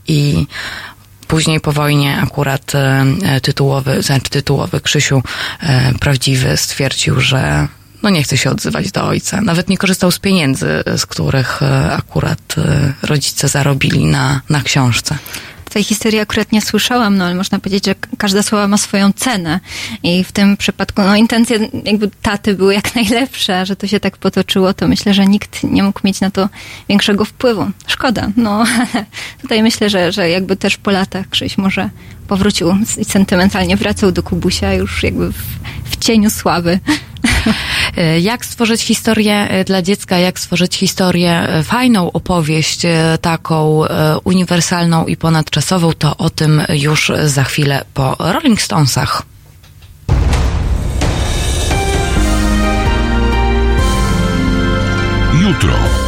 I 0.09 0.47
później 1.29 1.61
po 1.61 1.73
wojnie 1.73 2.19
akurat 2.23 2.73
tytułowy, 3.43 4.03
znaczy 4.03 4.31
tytułowy 4.31 4.81
Krzysiu 4.81 5.23
prawdziwy 6.01 6.57
stwierdził, 6.57 7.21
że 7.21 7.69
no 8.03 8.11
nie 8.11 8.23
chce 8.23 8.37
się 8.39 8.51
odzywać 8.51 8.93
do 8.93 9.07
ojca. 9.07 9.41
Nawet 9.41 9.69
nie 9.69 9.79
korzystał 9.79 10.11
z 10.11 10.19
pieniędzy, 10.19 10.85
z 10.97 11.07
których 11.07 11.61
akurat 11.91 12.55
rodzice 13.03 13.49
zarobili 13.49 14.05
na, 14.05 14.41
na 14.49 14.63
książce 14.63 15.19
tej 15.71 15.85
historii 15.85 16.21
akurat 16.21 16.53
nie 16.53 16.63
słyszałam, 16.63 17.17
no 17.17 17.25
ale 17.25 17.35
można 17.35 17.59
powiedzieć, 17.59 17.87
że 17.87 17.95
każda 18.19 18.43
słowa 18.43 18.69
ma 18.69 18.79
swoją 18.79 19.13
cenę. 19.13 19.61
I 20.03 20.25
w 20.25 20.33
tym 20.33 20.57
przypadku, 20.57 21.03
no 21.03 21.17
intencje 21.17 21.69
jakby 21.85 22.11
taty 22.23 22.55
były 22.55 22.75
jak 22.75 22.95
najlepsze, 23.01 23.67
że 23.67 23.77
to 23.77 23.87
się 23.87 24.01
tak 24.01 24.17
potoczyło, 24.17 24.75
to 24.75 24.89
myślę, 24.89 25.15
że 25.15 25.27
nikt 25.27 25.65
nie 25.65 25.83
mógł 25.83 26.01
mieć 26.05 26.21
na 26.21 26.31
to 26.31 26.49
większego 26.89 27.25
wpływu. 27.25 27.71
Szkoda, 27.87 28.29
no 28.37 28.65
ale 28.79 29.05
tutaj 29.43 29.63
myślę, 29.63 29.91
że, 29.91 30.13
że 30.13 30.31
jakby 30.31 30.57
też 30.57 30.77
po 30.77 30.91
latach 30.91 31.29
Krzyś 31.29 31.59
może 31.59 31.91
powrócił 32.29 32.77
i 32.99 33.05
sentymentalnie 33.05 33.77
wracał 33.77 34.13
do 34.13 34.23
Kubusia 34.23 34.75
już 34.75 35.03
jakby 35.03 35.33
w, 35.33 35.43
w 35.85 35.97
cieniu 35.97 36.31
sławy. 36.31 36.81
E, 37.97 38.21
jak 38.31 38.45
stworzyć 38.45 38.83
historię 38.83 39.49
e, 39.49 39.65
dla 39.65 39.83
dziecka, 39.83 40.19
jak 40.19 40.39
stworzyć 40.39 40.77
historię, 40.77 41.33
e, 41.33 41.63
fajną 41.63 42.13
opowieść, 42.13 42.83
taką 43.21 43.83
uniwersalną 44.25 45.07
i 45.07 45.17
ponadczasową, 45.17 45.93
to 45.93 46.17
o 46.17 46.31
tym 46.31 46.63
już 46.69 47.13
za 47.25 47.45
chwilę 47.45 47.85
po 47.95 48.17
Rolling 48.19 48.63
Stonesach. 48.63 49.23
Jutro. 55.43 56.08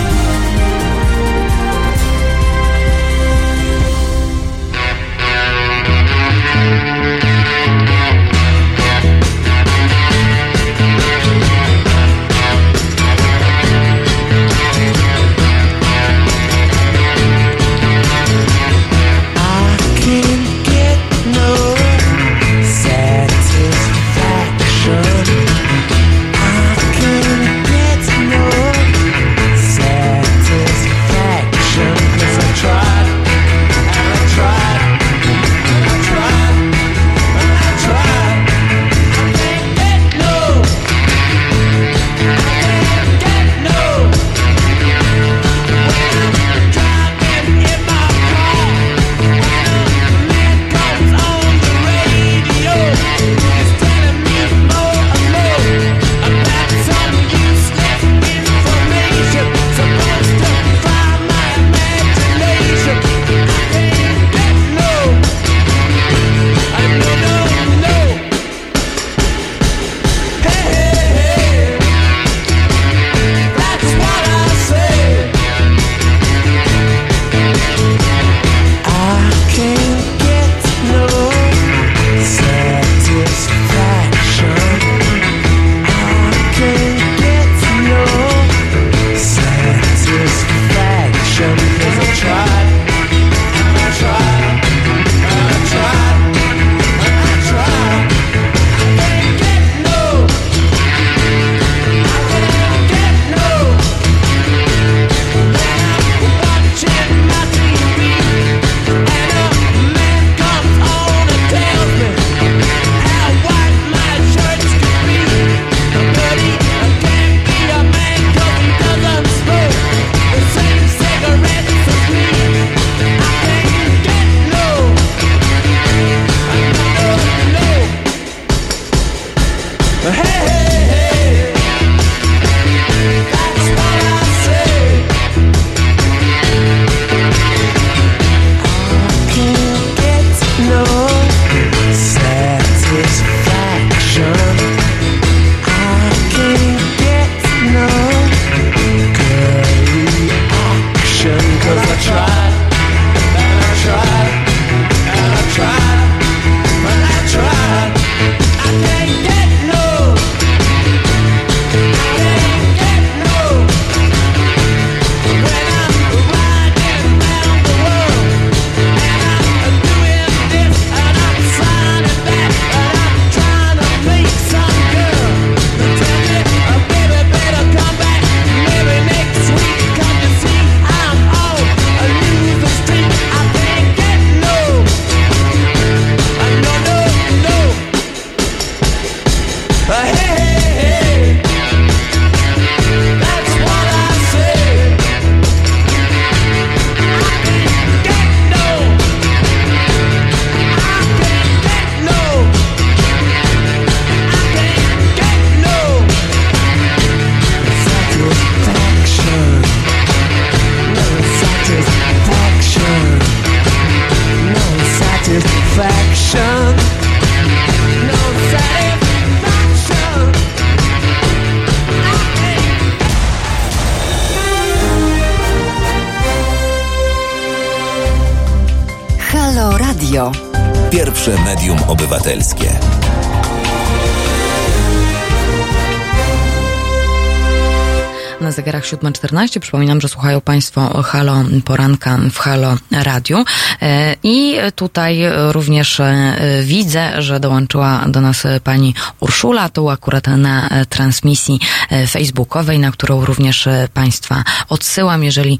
7.14 239.41 239.59
przypominam, 239.59 240.01
że 240.01 240.09
słuchają 240.09 240.41
Państwo 240.41 241.03
Halo 241.03 241.43
Poranka 241.65 242.17
w 242.31 242.37
Halo 242.37 242.77
Radiu. 242.91 243.45
E, 243.81 244.15
I 244.23 244.55
tutaj 244.75 245.21
również 245.51 245.99
e, 245.99 246.35
widzę, 246.63 247.21
że 247.21 247.39
dołączyła 247.39 248.05
do 248.07 248.21
nas 248.21 248.43
pani 248.63 248.93
Urszula, 249.19 249.69
to 249.69 249.91
akurat 249.91 250.27
na 250.27 250.69
transmisji 250.89 251.59
e, 251.89 252.07
facebookowej, 252.07 252.79
na 252.79 252.91
którą 252.91 253.25
również 253.25 253.67
Państwa 253.93 254.43
odsyłam, 254.69 255.23
jeżeli 255.23 255.59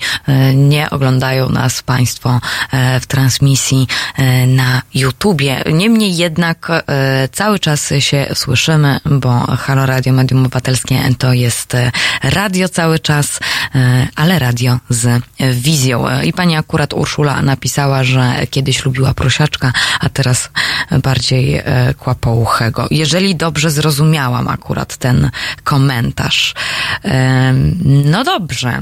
nie 0.55 0.89
oglądają 0.89 1.49
nas 1.49 1.83
Państwo 1.83 2.39
w 3.01 3.05
transmisji 3.05 3.87
na 4.47 4.81
YouTubie. 4.93 5.63
Niemniej 5.73 6.17
jednak 6.17 6.67
cały 7.31 7.59
czas 7.59 7.93
się 7.99 8.27
słyszymy, 8.33 8.99
bo 9.05 9.29
Halo 9.39 9.85
Radio 9.85 10.13
Medium 10.13 10.39
Obywatelskie 10.39 10.99
to 11.17 11.33
jest 11.33 11.75
radio 12.23 12.69
cały 12.69 12.99
czas, 12.99 13.39
e, 13.39 13.39
ale 14.15 14.39
radio 14.39 14.79
z 14.89 15.23
wizją. 15.53 16.21
I 16.23 16.33
pani 16.33 16.55
akurat 16.55 16.93
Urszula 16.93 17.41
napisała, 17.41 18.03
że 18.03 18.33
kiedyś 18.49 18.85
lubiła 18.85 19.13
prosiaczka, 19.13 19.73
a 19.99 20.09
teraz 20.09 20.49
bardziej 21.03 21.55
e, 21.55 21.93
kłapouchego. 21.93 22.87
Jeżeli 22.91 23.35
dobrze 23.35 23.71
zrozumiałam 23.71 24.47
akurat 24.47 24.97
ten 24.97 25.31
komentarz. 25.63 26.53
E, 27.05 27.53
no 27.85 28.23
dobrze. 28.23 28.81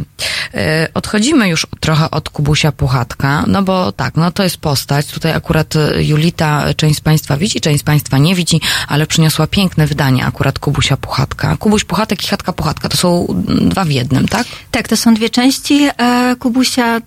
Odchodzimy 0.93 1.50
już 1.50 1.67
trochę 1.89 2.12
od 2.12 2.29
Kubusia 2.29 2.72
Puchatka, 2.72 3.43
no 3.48 3.63
bo 3.63 3.91
tak, 3.91 4.15
no 4.15 4.31
to 4.31 4.43
jest 4.43 4.58
postać. 4.58 5.08
Tutaj 5.08 5.31
akurat 5.31 5.74
Julita 5.98 6.74
część 6.74 6.98
z 6.98 7.01
Państwa 7.01 7.38
widzi, 7.38 7.62
część 7.62 7.79
z 7.79 7.84
Państwa 7.84 8.17
nie 8.17 8.36
widzi, 8.36 8.62
ale 8.88 9.08
przyniosła 9.08 9.48
piękne 9.48 9.88
wydanie 9.88 10.25
akurat 10.25 10.60
Kubusia 10.60 10.98
Puchatka. 10.98 11.58
Kubuś 11.58 11.84
Puchatek 11.84 12.24
i 12.24 12.27
Chatka 12.27 12.53
Puchatka 12.53 12.89
to 12.89 12.98
są 12.98 13.25
dwa 13.62 13.86
w 13.86 13.91
jednym, 13.91 14.27
tak? 14.27 14.48
Tak, 14.72 14.88
to 14.88 14.98
są 14.98 15.13
dwie 15.13 15.29
części 15.29 15.89
e, 15.98 16.36
Kubusia, 16.39 17.01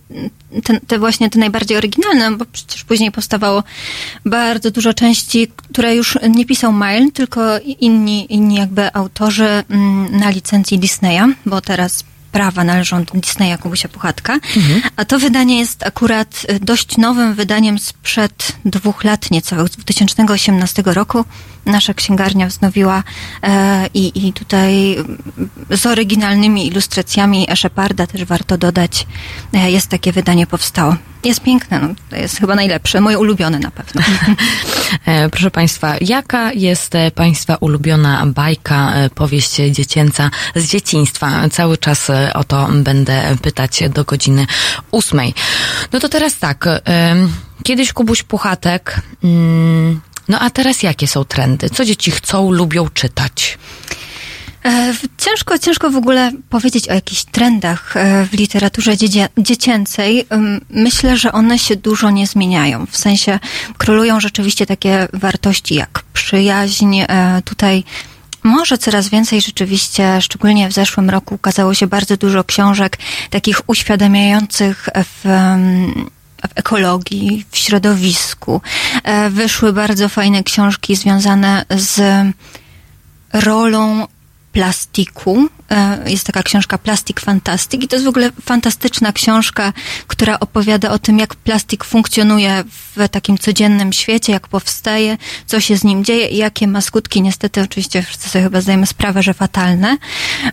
te, 0.65 0.81
te, 0.81 0.99
właśnie 0.99 1.31
te 1.31 1.39
najbardziej 1.39 1.77
oryginalne, 1.77 2.37
bo 2.37 2.45
przecież 2.53 2.85
później 2.85 3.13
powstawało 3.13 3.63
bardzo 4.27 4.71
dużo 4.71 4.95
części, 4.95 5.49
które 5.57 5.97
już 5.97 6.19
nie 6.31 6.47
pisał 6.47 6.73
Mile, 6.73 7.11
tylko 7.15 7.41
inni, 7.59 8.35
inni 8.35 8.55
jakby 8.55 8.95
autorzy 8.95 9.65
mm, 9.69 10.19
na 10.19 10.31
licencji 10.31 10.79
Disneya, 10.79 11.35
bo 11.47 11.61
teraz 11.61 12.05
prawa 12.33 12.65
należą 12.65 13.05
do 13.05 13.21
Disneya 13.21 13.59
Kubusia 13.59 13.89
Puchatka. 13.89 14.33
Mhm. 14.33 14.83
A 14.97 15.05
to 15.05 15.19
wydanie 15.19 15.59
jest 15.59 15.87
akurat 15.87 16.47
e, 16.49 16.61
dość 16.61 16.97
nowym 16.97 17.35
wydaniem 17.35 17.79
sprzed 17.79 18.53
dwóch 18.65 19.05
lat 19.05 19.31
niecałych, 19.31 19.69
z 19.69 19.77
2018 19.77 20.83
roku. 20.87 21.25
Nasza 21.67 21.95
księgarnia 21.95 22.47
wznowiła 22.47 23.03
e, 23.43 23.87
i, 23.95 24.29
i 24.29 24.33
tutaj 24.33 24.97
z 25.71 25.87
oryginalnymi 25.87 26.67
ilustracjami 26.67 27.47
Sheparda 27.55 28.07
też 28.07 28.25
warto 28.25 28.59
dodać, 28.59 29.07
e, 29.55 29.71
jest 29.71 29.89
takie 29.89 30.13
wydanie 30.13 30.47
powstało. 30.47 30.97
Jest 31.25 31.41
piękne, 31.41 31.81
no, 31.81 31.89
to 32.11 32.17
jest 32.17 32.39
chyba 32.39 32.55
najlepsze, 32.55 33.01
moje 33.01 33.19
ulubione 33.19 33.59
na 33.59 33.71
pewno. 33.71 34.03
E, 35.07 35.29
proszę 35.29 35.51
Państwa, 35.51 35.95
jaka 36.01 36.53
jest 36.53 36.95
e, 36.95 37.11
Państwa 37.11 37.57
ulubiona 37.57 38.27
bajka, 38.27 38.95
e, 38.95 39.11
powieść 39.11 39.55
dziecięca 39.71 40.31
z 40.57 40.69
dzieciństwa? 40.69 41.49
Cały 41.49 41.79
czas 41.79 42.11
o 42.35 42.45
to 42.45 42.69
będę 42.73 43.37
pytać 43.43 43.83
do 43.95 44.05
godziny 44.05 44.47
ósmej. 44.91 45.35
No 45.93 46.01
to 46.01 46.09
teraz 46.09 46.39
tak, 46.39 46.65
kiedyś 47.63 47.93
Kubuś 47.93 48.23
Puchatek, 48.23 49.01
mm, 49.25 49.92
no 50.29 50.41
a 50.41 50.51
teraz 50.51 50.83
jakie 50.83 51.07
są 51.07 51.25
trendy? 51.25 51.71
Co 51.71 51.85
dzieci 51.85 52.11
chcą, 52.11 52.51
lubią 52.51 52.89
czytać? 52.89 53.59
E, 54.65 54.95
ciężko, 55.19 55.59
ciężko 55.59 55.91
w 55.91 55.97
ogóle 55.97 56.33
powiedzieć 56.51 56.89
o 56.89 56.95
jakichś 56.95 57.25
trendach 57.25 57.97
e, 57.97 58.27
w 58.27 58.33
literaturze 58.33 58.93
dziecięcej. 59.39 60.27
Myślę, 60.71 61.17
że 61.17 61.33
one 61.33 61.59
się 61.59 61.77
dużo 61.77 62.11
nie 62.11 62.27
zmieniają. 62.27 62.87
W 62.87 62.97
sensie 62.97 63.39
królują 63.79 64.21
rzeczywiście 64.21 64.67
takie 64.67 65.09
wartości 65.13 65.75
jak 65.75 66.03
przyjaźń. 66.13 67.01
E, 67.01 67.43
tutaj 67.45 67.85
może 68.43 68.79
coraz 68.79 69.09
więcej 69.09 69.41
rzeczywiście, 69.41 70.21
szczególnie 70.21 70.69
w 70.69 70.73
zeszłym 70.73 71.11
roku, 71.11 71.35
ukazało 71.35 71.75
się 71.75 71.87
bardzo 71.87 72.17
dużo 72.17 72.45
książek 72.45 72.99
takich 73.31 73.61
uświadamiających 73.67 74.89
w 74.95 75.25
w 76.49 76.59
ekologii, 76.59 77.45
w 77.51 77.57
środowisku. 77.57 78.61
Wyszły 79.31 79.73
bardzo 79.73 80.09
fajne 80.09 80.43
książki 80.43 80.97
związane 80.97 81.65
z 81.71 82.01
rolą 83.33 84.07
plastiku. 84.53 85.49
E, 85.71 86.11
jest 86.11 86.27
taka 86.27 86.43
książka 86.43 86.79
Plastik 86.79 87.21
Fantastic 87.21 87.83
i 87.83 87.89
to 87.89 87.97
jest 87.97 88.05
w 88.05 88.09
ogóle 88.09 88.33
fantastyczna 88.45 89.13
książka, 89.13 89.73
która 90.07 90.41
opowiada 90.41 90.91
o 90.91 90.99
tym, 90.99 91.19
jak 91.19 91.35
plastik 91.35 91.85
funkcjonuje 91.85 92.65
w 92.97 93.09
takim 93.09 93.39
codziennym 93.39 93.93
świecie, 93.93 94.33
jak 94.33 94.49
powstaje, 94.49 95.17
co 95.47 95.61
się 95.61 95.77
z 95.77 95.85
nim 95.85 96.05
dzieje 96.05 96.27
i 96.27 96.37
jakie 96.37 96.69
ma 96.69 96.81
skutki. 96.81 97.23
Niestety, 97.23 97.61
oczywiście 97.61 98.03
wszyscy 98.03 98.29
sobie 98.29 98.45
chyba 98.45 98.61
zdajemy 98.61 98.87
sprawę, 98.87 99.23
że 99.23 99.35
fatalne. 99.35 99.97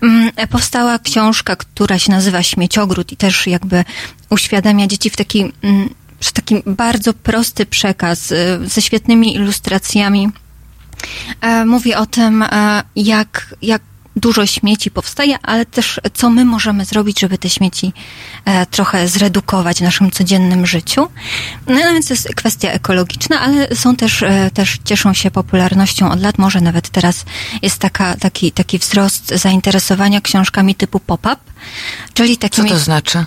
Mm, 0.01 0.31
e, 0.35 0.47
powstała 0.47 0.99
książka, 0.99 1.55
która 1.55 1.99
się 1.99 2.12
nazywa 2.12 2.43
Śmieciogród 2.43 3.12
i 3.12 3.17
też 3.17 3.47
jakby 3.47 3.83
uświadamia 4.29 4.88
dzieci 4.88 5.09
w 5.09 5.15
taki, 5.15 5.51
mm, 5.62 5.89
w 6.19 6.31
taki 6.31 6.55
bardzo 6.65 7.13
prosty 7.13 7.65
przekaz 7.65 8.31
e, 8.31 8.59
ze 8.67 8.81
świetnymi 8.81 9.35
ilustracjami. 9.35 10.29
Mówi 11.65 11.95
o 11.95 12.05
tym, 12.05 12.45
jak, 12.95 13.55
jak 13.62 13.81
dużo 14.15 14.45
śmieci 14.45 14.91
powstaje, 14.91 15.39
ale 15.43 15.65
też 15.65 15.99
co 16.13 16.29
my 16.29 16.45
możemy 16.45 16.85
zrobić, 16.85 17.19
żeby 17.19 17.38
te 17.38 17.49
śmieci 17.49 17.93
e, 18.45 18.65
trochę 18.65 19.07
zredukować 19.07 19.77
w 19.77 19.81
naszym 19.81 20.12
codziennym 20.12 20.65
życiu. 20.65 21.07
No, 21.67 21.75
no 21.85 21.93
więc 21.93 22.07
to 22.07 22.13
jest 22.13 22.35
kwestia 22.35 22.71
ekologiczna, 22.71 23.39
ale 23.39 23.75
są 23.75 23.95
też, 23.95 24.23
e, 24.23 24.51
też 24.53 24.77
cieszą 24.85 25.13
się 25.13 25.31
popularnością 25.31 26.12
od 26.12 26.21
lat. 26.21 26.38
Może 26.38 26.62
nawet 26.62 26.89
teraz 26.89 27.25
jest 27.62 27.77
taka, 27.77 28.15
taki, 28.17 28.51
taki 28.51 28.79
wzrost 28.79 29.27
zainteresowania 29.35 30.21
książkami 30.21 30.75
typu 30.75 30.99
pop-up, 30.99 31.38
czyli 32.13 32.38
takimi... 32.38 32.69
Co 32.69 32.75
to 32.75 32.79
znaczy? 32.79 33.25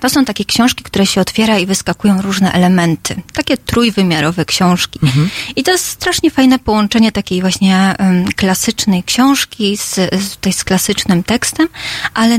To 0.00 0.10
są 0.10 0.24
takie 0.24 0.44
książki, 0.44 0.84
które 0.84 1.06
się 1.06 1.20
otwiera 1.20 1.58
i 1.58 1.66
wyskakują 1.66 2.22
różne 2.22 2.52
elementy. 2.52 3.14
Takie 3.32 3.56
trójwymiarowe 3.56 4.44
książki. 4.44 5.00
Mhm. 5.02 5.30
I 5.56 5.62
to 5.62 5.72
jest 5.72 5.84
strasznie 5.84 6.30
fajne 6.30 6.58
połączenie 6.58 7.12
takiej 7.12 7.40
właśnie 7.40 7.94
um, 7.98 8.32
klasycznej 8.32 9.02
książki 9.02 9.76
z, 9.76 9.94
z, 9.94 10.30
tutaj 10.30 10.52
z 10.52 10.64
klasycznym 10.64 11.22
tekstem, 11.22 11.68
ale 12.14 12.38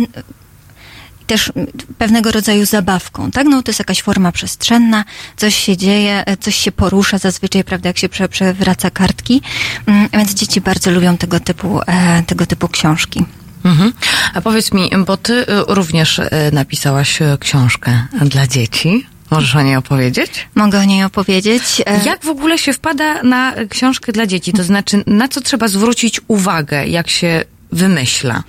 też 1.28 1.52
pewnego 1.98 2.32
rodzaju 2.32 2.65
zabawką, 2.65 3.32
tak? 3.32 3.48
No 3.48 3.63
to 3.63 3.70
jest 3.70 3.80
jakaś 3.80 4.02
forma 4.02 4.32
przestrzenna, 4.32 5.04
coś 5.38 5.56
się 5.56 5.78
dzieje, 5.78 6.24
coś 6.39 6.56
się 6.56 6.72
porusza 6.72 7.17
zazwyczaj, 7.17 7.63
prawda, 7.63 7.89
jak 7.89 7.98
się 7.98 8.10
prze, 8.10 8.30
przewraca 8.30 8.89
kartki, 8.89 9.41
um, 9.88 10.10
więc 10.13 10.34
dzieci 10.34 10.62
bardzo 10.62 10.91
lubią 10.91 11.17
tego 11.17 11.39
typu, 11.39 11.82
e, 11.88 12.24
tego 12.24 12.46
typu 12.46 12.67
książki. 12.67 13.26
Mhm. 13.63 13.93
A 14.34 14.41
powiedz 14.41 14.74
mi, 14.74 14.89
bo 15.06 15.17
ty 15.17 15.34
y, 15.34 15.46
również 15.67 16.20
y, 16.20 16.30
napisałaś 16.52 17.22
y, 17.22 17.38
książkę 17.39 18.08
dla 18.22 18.48
dzieci. 18.48 19.06
Możesz 19.32 19.56
o 19.56 19.62
niej 19.62 19.76
opowiedzieć? 19.76 20.48
Mogę 20.56 20.80
o 20.80 20.84
niej 20.84 21.04
opowiedzieć. 21.04 21.82
E, 21.86 22.04
jak 22.06 22.26
w 22.26 22.30
ogóle 22.30 22.58
się 22.58 22.74
wpada 22.74 23.24
na 23.24 23.54
książkę 23.70 24.12
dla 24.12 24.28
dzieci? 24.28 24.54
To 24.54 24.63
znaczy, 24.63 25.04
na 25.08 25.28
co 25.28 25.41
trzeba 25.41 25.67
zwrócić 25.67 26.22
uwagę, 26.28 26.88
jak 26.88 27.10
się 27.10 27.43
wymyśla? 27.72 28.43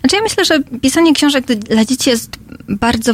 Znaczy, 0.00 0.16
ja 0.16 0.22
myślę, 0.22 0.44
że 0.44 0.60
pisanie 0.82 1.14
książek 1.14 1.44
dla 1.44 1.84
dzieci 1.84 2.10
jest 2.10 2.38
bardzo 2.68 3.12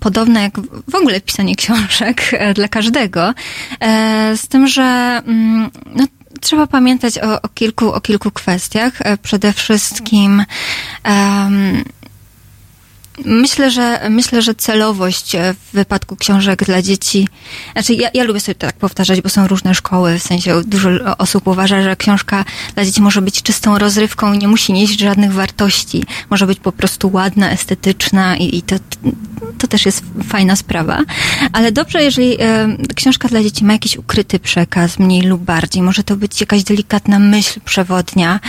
podobne 0.00 0.42
jak 0.42 0.60
w 0.88 0.94
ogóle 0.94 1.20
pisanie 1.20 1.56
książek 1.56 2.30
e, 2.32 2.54
dla 2.54 2.68
każdego. 2.68 3.34
E, 3.80 4.36
z 4.36 4.48
tym, 4.48 4.66
że 4.68 4.82
mm, 5.26 5.70
no, 5.94 6.06
trzeba 6.42 6.66
pamiętać 6.66 7.18
o, 7.18 7.42
o, 7.42 7.48
kilku, 7.48 7.92
o 7.92 8.00
kilku 8.00 8.30
kwestiach. 8.30 8.92
E, 9.00 9.16
przede 9.16 9.52
wszystkim 9.52 10.44
um, 11.04 11.84
Myślę, 13.24 13.70
że 13.70 14.00
myślę, 14.10 14.42
że 14.42 14.54
celowość 14.54 15.34
e, 15.34 15.54
w 15.54 15.72
wypadku 15.72 16.16
książek 16.16 16.64
dla 16.64 16.82
dzieci, 16.82 17.28
znaczy 17.72 17.94
ja, 17.94 18.08
ja 18.14 18.24
lubię 18.24 18.40
sobie 18.40 18.54
tak 18.54 18.76
powtarzać, 18.76 19.20
bo 19.20 19.28
są 19.28 19.48
różne 19.48 19.74
szkoły, 19.74 20.18
w 20.18 20.22
sensie 20.22 20.62
dużo 20.64 20.90
osób 21.18 21.46
uważa, 21.46 21.82
że 21.82 21.96
książka 21.96 22.44
dla 22.74 22.84
dzieci 22.84 23.02
może 23.02 23.22
być 23.22 23.42
czystą 23.42 23.78
rozrywką 23.78 24.32
i 24.32 24.38
nie 24.38 24.48
musi 24.48 24.72
nieść 24.72 25.00
żadnych 25.00 25.32
wartości. 25.32 26.04
Może 26.30 26.46
być 26.46 26.60
po 26.60 26.72
prostu 26.72 27.10
ładna, 27.12 27.50
estetyczna 27.50 28.36
i, 28.36 28.56
i 28.56 28.62
to, 28.62 28.76
to 29.58 29.66
też 29.66 29.86
jest 29.86 30.02
fajna 30.28 30.56
sprawa. 30.56 31.02
Ale 31.52 31.72
dobrze, 31.72 32.02
jeżeli 32.02 32.36
e, 32.40 32.76
książka 32.94 33.28
dla 33.28 33.42
dzieci 33.42 33.64
ma 33.64 33.72
jakiś 33.72 33.96
ukryty 33.96 34.38
przekaz, 34.38 34.98
mniej 34.98 35.22
lub 35.22 35.42
bardziej. 35.42 35.82
Może 35.82 36.04
to 36.04 36.16
być 36.16 36.40
jakaś 36.40 36.62
delikatna 36.62 37.18
myśl 37.18 37.60
przewodnia, 37.64 38.40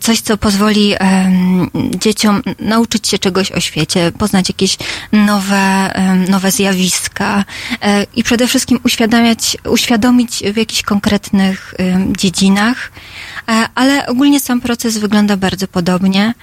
coś, 0.00 0.20
co 0.20 0.36
pozwoli 0.36 0.94
dzieciom 1.98 2.42
nauczyć 2.58 3.08
się 3.08 3.18
czegoś 3.18 3.52
o 3.52 3.60
świecie, 3.60 4.12
poznać 4.18 4.48
jakieś 4.48 4.76
nowe, 5.12 5.92
nowe 6.28 6.50
zjawiska 6.50 7.44
e, 7.82 8.06
i 8.14 8.22
przede 8.22 8.46
wszystkim 8.46 8.78
uświadamiać, 8.84 9.56
uświadomić 9.64 10.42
w 10.54 10.56
jakichś 10.56 10.82
konkretnych 10.82 11.74
dziedzinach. 12.18 12.92
E, 13.48 13.68
Ale 13.74 14.06
ogólnie 14.06 14.40
sam 14.40 14.60
proces 14.60 14.98
wygląda 14.98 15.36
bardzo 15.36 15.68
podobnie. 15.68 16.34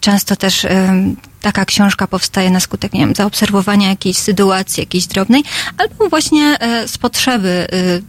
Często 0.00 0.36
też 0.36 0.66
taka 1.40 1.64
książka 1.64 2.06
powstaje 2.06 2.50
na 2.50 2.60
skutek, 2.60 2.92
nie 2.92 3.00
wiem, 3.00 3.14
zaobserwowania 3.14 3.88
jakiejś 3.88 4.16
sytuacji, 4.16 4.80
jakiejś 4.80 5.06
drobnej, 5.06 5.44
albo 5.78 6.08
właśnie 6.08 6.56
e, 6.60 6.88
z 6.88 6.98
potrzeby 6.98 7.66
y, 7.72 8.02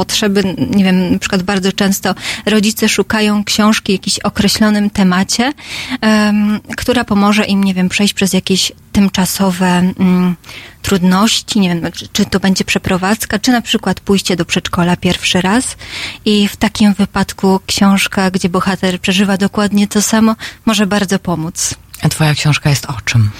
potrzeby, 0.00 0.56
nie 0.70 0.84
wiem, 0.84 1.12
na 1.12 1.18
przykład 1.18 1.42
bardzo 1.42 1.72
często 1.72 2.14
rodzice 2.46 2.88
szukają 2.88 3.44
książki 3.44 3.92
o 3.92 3.94
jakimś 3.94 4.18
określonym 4.18 4.90
temacie, 4.90 5.52
em, 6.00 6.60
która 6.76 7.04
pomoże 7.04 7.44
im, 7.44 7.64
nie 7.64 7.74
wiem, 7.74 7.88
przejść 7.88 8.14
przez 8.14 8.32
jakieś 8.32 8.72
tymczasowe 8.92 9.66
mm, 9.66 10.36
trudności, 10.82 11.60
nie 11.60 11.68
wiem, 11.68 11.92
czy, 11.92 12.08
czy 12.08 12.24
to 12.24 12.40
będzie 12.40 12.64
przeprowadzka, 12.64 13.38
czy 13.38 13.50
na 13.52 13.60
przykład 13.62 14.00
pójście 14.00 14.36
do 14.36 14.44
przedszkola 14.44 14.96
pierwszy 14.96 15.40
raz 15.40 15.64
i 16.24 16.48
w 16.48 16.56
takim 16.56 16.94
wypadku 16.94 17.60
książka, 17.66 18.30
gdzie 18.30 18.48
bohater 18.48 19.00
przeżywa 19.00 19.36
dokładnie 19.36 19.88
to 19.88 20.02
samo, 20.02 20.36
może 20.66 20.86
bardzo 20.86 21.18
pomóc. 21.18 21.74
A 22.02 22.08
twoja 22.08 22.34
książka 22.34 22.70
jest 22.70 22.86
o 22.86 22.96
czym? 23.04 23.30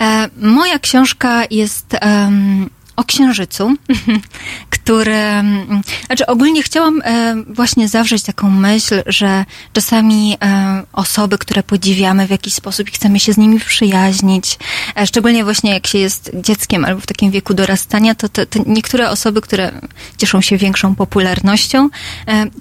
E, 0.00 0.28
moja 0.36 0.78
książka 0.78 1.42
jest 1.50 1.86
em, 2.00 2.70
o 2.96 3.04
księżycu, 3.04 3.74
który. 4.70 5.14
mm, 5.14 5.82
Znaczy, 6.06 6.26
ogólnie 6.26 6.62
chciałam 6.62 7.02
e, 7.04 7.34
właśnie 7.48 7.88
zawrzeć 7.88 8.22
taką 8.22 8.50
myśl, 8.50 9.02
że 9.06 9.44
czasami 9.72 10.36
e, 10.44 10.82
osoby, 10.92 11.38
które 11.38 11.62
podziwiamy 11.62 12.26
w 12.26 12.30
jakiś 12.30 12.54
sposób 12.54 12.88
i 12.88 12.92
chcemy 12.92 13.20
się 13.20 13.32
z 13.32 13.36
nimi 13.36 13.60
przyjaźnić, 13.60 14.58
e, 14.96 15.06
szczególnie 15.06 15.44
właśnie 15.44 15.70
jak 15.72 15.86
się 15.86 15.98
jest 15.98 16.30
dzieckiem 16.34 16.84
albo 16.84 17.00
w 17.00 17.06
takim 17.06 17.30
wieku 17.30 17.54
dorastania, 17.54 18.14
to, 18.14 18.28
niektóre 18.66 19.10
osoby, 19.10 19.40
które 19.40 19.72
cieszą 20.18 20.40
się 20.40 20.56
większą 20.56 20.94
popularnością, 20.94 21.88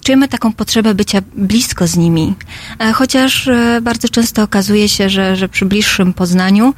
czujemy 0.04 0.28
taką 0.28 0.54
potrzebę 0.54 0.96
bycia 0.96 1.22
blisko 1.36 1.88
z 1.88 1.98
nimi. 1.98 2.34
Chociaż 2.94 3.50
bardzo 3.82 4.10
często 4.10 4.44
okazuje 4.44 4.90
się, 4.90 5.10
że, 5.10 5.36
że 5.36 5.50
przy 5.50 5.66
bliższym 5.66 6.14
poznaniu 6.14 6.74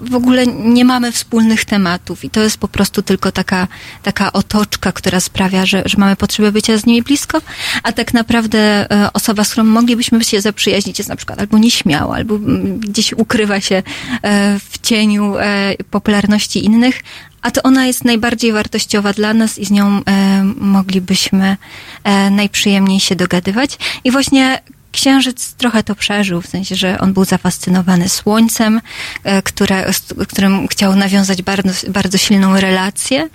w 0.00 0.14
ogóle 0.14 0.46
nie 0.46 0.84
mamy 0.84 1.12
wspólnych 1.12 1.64
tematów 1.64 2.21
i 2.24 2.30
to 2.30 2.40
jest 2.40 2.58
po 2.58 2.68
prostu 2.68 3.02
tylko 3.02 3.32
taka, 3.32 3.68
taka 4.02 4.32
otoczka, 4.32 4.92
która 4.92 5.20
sprawia, 5.20 5.66
że, 5.66 5.82
że 5.86 5.98
mamy 5.98 6.16
potrzebę 6.16 6.52
bycia 6.52 6.78
z 6.78 6.86
nimi 6.86 7.02
blisko, 7.02 7.40
a 7.82 7.92
tak 7.92 8.14
naprawdę 8.14 8.58
e, 8.90 9.12
osoba, 9.12 9.44
z 9.44 9.50
którą 9.50 9.64
moglibyśmy 9.64 10.24
się 10.24 10.40
zaprzyjaźnić 10.40 10.98
jest 10.98 11.08
na 11.08 11.16
przykład 11.16 11.40
albo 11.40 11.58
nieśmiała, 11.58 12.16
albo 12.16 12.34
mm, 12.34 12.78
gdzieś 12.78 13.12
ukrywa 13.12 13.60
się 13.60 13.82
e, 14.22 14.58
w 14.70 14.78
cieniu 14.78 15.36
e, 15.38 15.74
popularności 15.90 16.64
innych, 16.64 17.02
a 17.42 17.50
to 17.50 17.62
ona 17.62 17.86
jest 17.86 18.04
najbardziej 18.04 18.52
wartościowa 18.52 19.12
dla 19.12 19.34
nas 19.34 19.58
i 19.58 19.64
z 19.64 19.70
nią 19.70 20.00
e, 20.06 20.44
moglibyśmy 20.56 21.56
e, 22.04 22.30
najprzyjemniej 22.30 23.00
się 23.00 23.16
dogadywać. 23.16 23.78
I 24.04 24.10
właśnie 24.10 24.62
Księżyc 24.92 25.52
trochę 25.54 25.82
to 25.82 25.94
przeżył, 25.94 26.42
w 26.42 26.46
sensie, 26.46 26.76
że 26.76 26.98
on 26.98 27.12
był 27.12 27.24
zafascynowany 27.24 28.08
słońcem, 28.08 28.80
e, 29.24 29.42
które, 29.42 29.92
z 29.92 30.28
którym 30.28 30.68
chciał 30.68 30.96
nawiązać 30.96 31.42
bardzo, 31.42 31.70
bardzo 31.88 32.18
silną 32.18 32.60
relację. 32.60 33.28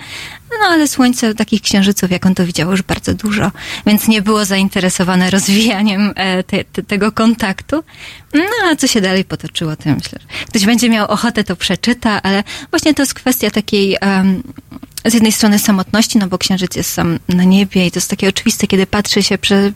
No 0.49 0.67
ale 0.67 0.87
słońce 0.87 1.35
takich 1.35 1.61
księżyców, 1.61 2.11
jak 2.11 2.25
on 2.25 2.35
to 2.35 2.45
widział, 2.45 2.71
już 2.71 2.81
bardzo 2.81 3.13
dużo, 3.13 3.51
więc 3.85 4.07
nie 4.07 4.21
było 4.21 4.45
zainteresowane 4.45 5.29
rozwijaniem 5.29 6.13
e, 6.15 6.43
te, 6.43 6.63
te, 6.63 6.83
tego 6.83 7.11
kontaktu. 7.11 7.83
No 8.33 8.41
a 8.71 8.75
co 8.75 8.87
się 8.87 9.01
dalej 9.01 9.25
potoczyło, 9.25 9.75
to 9.75 9.89
ja 9.89 9.95
myślę, 9.95 10.19
że 10.21 10.45
ktoś 10.45 10.65
będzie 10.65 10.89
miał 10.89 11.07
ochotę, 11.07 11.43
to 11.43 11.55
przeczyta, 11.55 12.21
ale 12.21 12.43
właśnie 12.69 12.93
to 12.93 13.01
jest 13.01 13.13
kwestia 13.13 13.51
takiej 13.51 13.97
em, 14.01 14.43
z 15.07 15.13
jednej 15.13 15.31
strony 15.31 15.59
samotności, 15.59 16.17
no 16.17 16.27
bo 16.27 16.37
księżyc 16.37 16.75
jest 16.75 16.93
sam 16.93 17.19
na 17.27 17.43
niebie 17.43 17.87
i 17.87 17.91
to 17.91 17.97
jest 17.97 18.09
takie 18.09 18.29
oczywiste, 18.29 18.67
kiedy 18.67 18.87
patrzy 18.87 19.23
się, 19.23 19.37
prze, 19.37 19.55
e, 19.55 19.71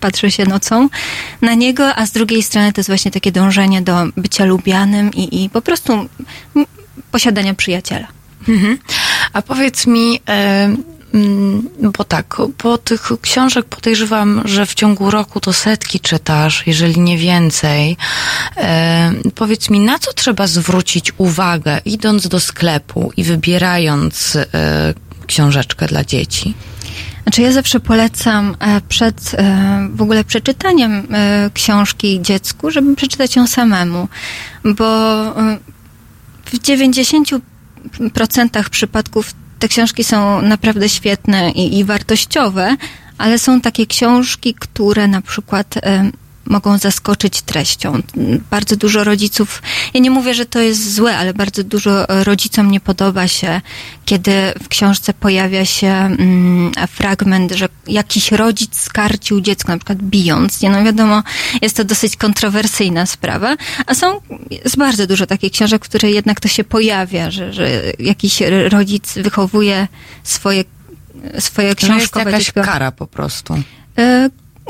patrzy 0.00 0.30
się 0.30 0.44
nocą 0.44 0.88
na 1.42 1.54
niego, 1.54 1.96
a 1.96 2.06
z 2.06 2.10
drugiej 2.10 2.42
strony 2.42 2.72
to 2.72 2.80
jest 2.80 2.88
właśnie 2.88 3.10
takie 3.10 3.32
dążenie 3.32 3.82
do 3.82 4.06
bycia 4.16 4.44
lubianym 4.44 5.10
i, 5.14 5.44
i 5.44 5.50
po 5.50 5.62
prostu 5.62 6.08
posiadania 7.10 7.54
przyjaciela. 7.54 8.06
Mhm. 8.48 8.78
A 9.32 9.42
powiedz 9.42 9.86
mi, 9.86 10.20
bo 11.98 12.04
tak, 12.04 12.36
po 12.58 12.78
tych 12.78 13.10
książek 13.22 13.66
podejrzewam, 13.66 14.42
że 14.44 14.66
w 14.66 14.74
ciągu 14.74 15.10
roku 15.10 15.40
to 15.40 15.52
setki 15.52 16.00
czytasz, 16.00 16.66
jeżeli 16.66 17.00
nie 17.00 17.18
więcej. 17.18 17.96
E, 18.56 19.12
powiedz 19.34 19.70
mi, 19.70 19.80
na 19.80 19.98
co 19.98 20.12
trzeba 20.12 20.46
zwrócić 20.46 21.12
uwagę, 21.18 21.80
idąc 21.84 22.28
do 22.28 22.40
sklepu 22.40 23.12
i 23.16 23.24
wybierając 23.24 24.36
e, 24.36 24.94
książeczkę 25.26 25.86
dla 25.86 26.04
dzieci? 26.04 26.54
Znaczy 27.22 27.42
ja 27.42 27.52
zawsze 27.52 27.80
polecam 27.80 28.56
e, 28.58 28.80
przed 28.80 29.34
e, 29.34 29.88
w 29.94 30.02
ogóle 30.02 30.24
przeczytaniem 30.24 31.06
e, 31.10 31.50
książki 31.54 32.22
dziecku, 32.22 32.70
żeby 32.70 32.96
przeczytać 32.96 33.36
ją 33.36 33.46
samemu, 33.46 34.08
bo 34.64 35.24
w 36.44 36.52
90% 36.52 37.40
przypadków 38.70 39.34
te 39.60 39.68
książki 39.68 40.04
są 40.04 40.42
naprawdę 40.42 40.88
świetne 40.88 41.50
i, 41.50 41.78
i 41.78 41.84
wartościowe, 41.84 42.76
ale 43.18 43.38
są 43.38 43.60
takie 43.60 43.86
książki, 43.86 44.54
które 44.54 45.08
na 45.08 45.20
przykład 45.20 45.74
mogą 46.44 46.78
zaskoczyć 46.78 47.42
treścią. 47.42 48.02
Bardzo 48.50 48.76
dużo 48.76 49.04
rodziców, 49.04 49.62
ja 49.94 50.00
nie 50.00 50.10
mówię, 50.10 50.34
że 50.34 50.46
to 50.46 50.60
jest 50.60 50.94
złe, 50.94 51.16
ale 51.16 51.34
bardzo 51.34 51.64
dużo 51.64 52.06
rodzicom 52.08 52.70
nie 52.70 52.80
podoba 52.80 53.28
się, 53.28 53.60
kiedy 54.04 54.32
w 54.62 54.68
książce 54.68 55.14
pojawia 55.14 55.64
się 55.64 55.88
mm, 55.88 56.72
fragment, 56.88 57.52
że 57.52 57.68
jakiś 57.86 58.32
rodzic 58.32 58.78
skarcił 58.80 59.40
dziecko, 59.40 59.72
na 59.72 59.78
przykład 59.78 59.98
bijąc. 60.02 60.62
Nie 60.62 60.70
no 60.70 60.84
wiadomo, 60.84 61.22
jest 61.62 61.76
to 61.76 61.84
dosyć 61.84 62.16
kontrowersyjna 62.16 63.06
sprawa, 63.06 63.56
a 63.86 63.94
są, 63.94 64.20
jest 64.50 64.76
bardzo 64.76 65.06
dużo 65.06 65.26
takich 65.26 65.52
książek, 65.52 65.84
w 65.84 65.88
których 65.88 66.14
jednak 66.14 66.40
to 66.40 66.48
się 66.48 66.64
pojawia, 66.64 67.30
że, 67.30 67.52
że 67.52 67.82
jakiś 67.98 68.42
rodzic 68.68 69.14
wychowuje 69.14 69.88
swoje 70.22 70.64
swoje 71.38 71.68
Że 71.68 71.68
jest 71.68 71.78
książkowe 71.78 72.30
jakaś 72.30 72.46
dziecko. 72.46 72.62
kara 72.62 72.92
po 72.92 73.06
prostu. 73.06 73.54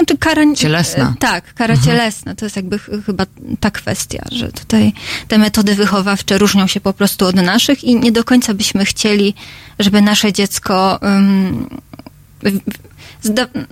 Znaczy 0.01 0.19
kara... 0.19 0.43
Cielesna. 0.55 1.05
e, 1.17 1.19
Tak, 1.19 1.55
kara 1.55 1.77
cielesna. 1.77 2.35
To 2.35 2.47
jest 2.47 2.57
jakby 2.57 2.79
ch- 2.79 2.91
chyba 3.07 3.27
ta 3.61 3.71
kwestia, 3.71 4.25
że 4.33 4.53
tutaj 4.53 4.93
te 5.29 5.39
metody 5.39 5.75
wychowawcze 5.75 6.39
różnią 6.39 6.67
się 6.67 6.81
po 6.81 6.93
prostu 6.93 7.27
od 7.27 7.35
naszych 7.37 7.85
i 7.85 8.01
nie 8.01 8.13
do 8.13 8.25
końca 8.25 8.55
byśmy 8.55 8.85
chcieli, 8.85 9.35
żeby 9.79 10.03
nasze 10.03 10.33
dziecko 10.33 10.99
um, 11.03 11.67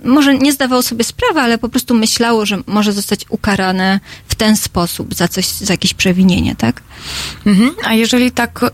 może 0.03 0.37
nie 0.37 0.53
zdawało 0.53 0.81
sobie 0.81 1.03
sprawy, 1.03 1.39
ale 1.39 1.57
po 1.57 1.69
prostu 1.69 1.95
myślało, 1.95 2.45
że 2.45 2.57
może 2.67 2.93
zostać 2.93 3.25
ukarane 3.29 3.99
w 4.27 4.35
ten 4.35 4.57
sposób 4.57 5.15
za 5.15 5.27
coś, 5.27 5.47
za 5.47 5.73
jakieś 5.73 5.93
przewinienie, 5.93 6.55
tak? 6.55 6.81
Mhm. 7.45 7.71
A 7.83 7.93
jeżeli 7.93 8.31
tak, 8.31 8.63
y, 8.63 8.69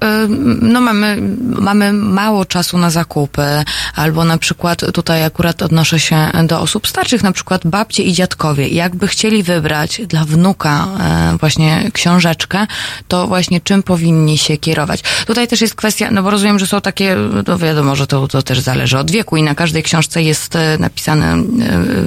no 0.61 0.81
mamy, 0.81 1.17
mamy 1.41 1.93
mało 1.93 2.45
czasu 2.45 2.77
na 2.77 2.89
zakupy, 2.89 3.63
albo 3.95 4.23
na 4.23 4.37
przykład 4.37 4.81
tutaj 4.93 5.23
akurat 5.23 5.61
odnoszę 5.61 5.99
się 5.99 6.31
do 6.43 6.61
osób 6.61 6.87
starszych, 6.87 7.23
na 7.23 7.31
przykład 7.31 7.67
babcie 7.67 8.03
i 8.03 8.13
dziadkowie, 8.13 8.67
jakby 8.67 9.07
chcieli 9.07 9.43
wybrać 9.43 10.01
dla 10.07 10.25
wnuka 10.25 10.87
e, 10.99 11.37
właśnie 11.37 11.91
książeczkę, 11.93 12.67
to 13.07 13.27
właśnie 13.27 13.61
czym 13.61 13.83
powinni 13.83 14.37
się 14.37 14.57
kierować. 14.57 15.03
Tutaj 15.27 15.47
też 15.47 15.61
jest 15.61 15.75
kwestia, 15.75 16.11
no 16.11 16.23
bo 16.23 16.29
rozumiem, 16.29 16.59
że 16.59 16.67
są 16.67 16.81
takie, 16.81 17.15
no 17.47 17.57
wiadomo, 17.57 17.95
że 17.95 18.07
to, 18.07 18.27
to 18.27 18.41
też 18.41 18.59
zależy 18.59 18.97
od 18.97 19.11
wieku 19.11 19.37
i 19.37 19.43
na 19.43 19.55
każdej 19.55 19.83
książce 19.83 20.23
jest 20.23 20.55
e, 20.55 20.64
napisane 20.79 21.33
e, 21.33 21.41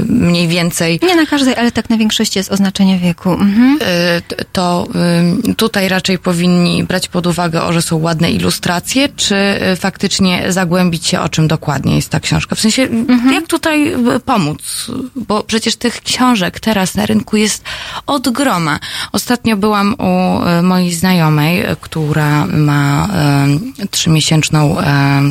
mniej 0.09 0.49
więcej 0.49 1.01
Nie 1.03 1.17
na 1.17 1.27
każdej, 1.27 1.57
ale 1.57 1.73
tak 1.73 1.91
na 1.91 1.97
większości 1.97 2.39
jest 2.39 2.53
oznaczenie 2.53 2.99
wieku. 2.99 3.33
Mhm. 3.33 3.79
T- 4.29 4.45
to 4.53 4.87
y, 5.51 5.55
tutaj 5.55 5.89
raczej 5.89 6.19
powinni 6.19 6.85
brać 6.85 7.09
pod 7.09 7.27
uwagę, 7.27 7.63
o, 7.63 7.73
że 7.73 7.83
są 7.83 7.97
ładne 7.97 8.31
ilustracje, 8.31 9.09
czy 9.09 9.37
faktycznie 9.77 10.53
zagłębić 10.53 11.07
się, 11.07 11.21
o 11.21 11.29
czym 11.29 11.49
dokładnie 11.49 11.97
jest 11.97 12.11
ta 12.11 12.21
książka? 12.21 12.57
W 12.57 12.61
sensie, 12.61 12.89
jak 13.33 13.47
tutaj 13.47 13.93
pomóc? 14.25 14.91
Bo 15.17 15.43
przecież 15.43 15.77
tych 15.77 16.01
książek 16.01 16.61
teraz 16.61 16.95
na 16.95 17.07
rynku 17.07 17.37
jest 17.37 17.65
od 18.07 18.29
groma. 18.29 18.79
Ostatnio 19.13 19.57
byłam 19.57 19.95
u 19.99 20.41
mojej 20.63 20.93
znajomej, 20.95 21.65
która 21.81 22.47
ma 22.47 23.09
trzymiesięczną 23.91 24.77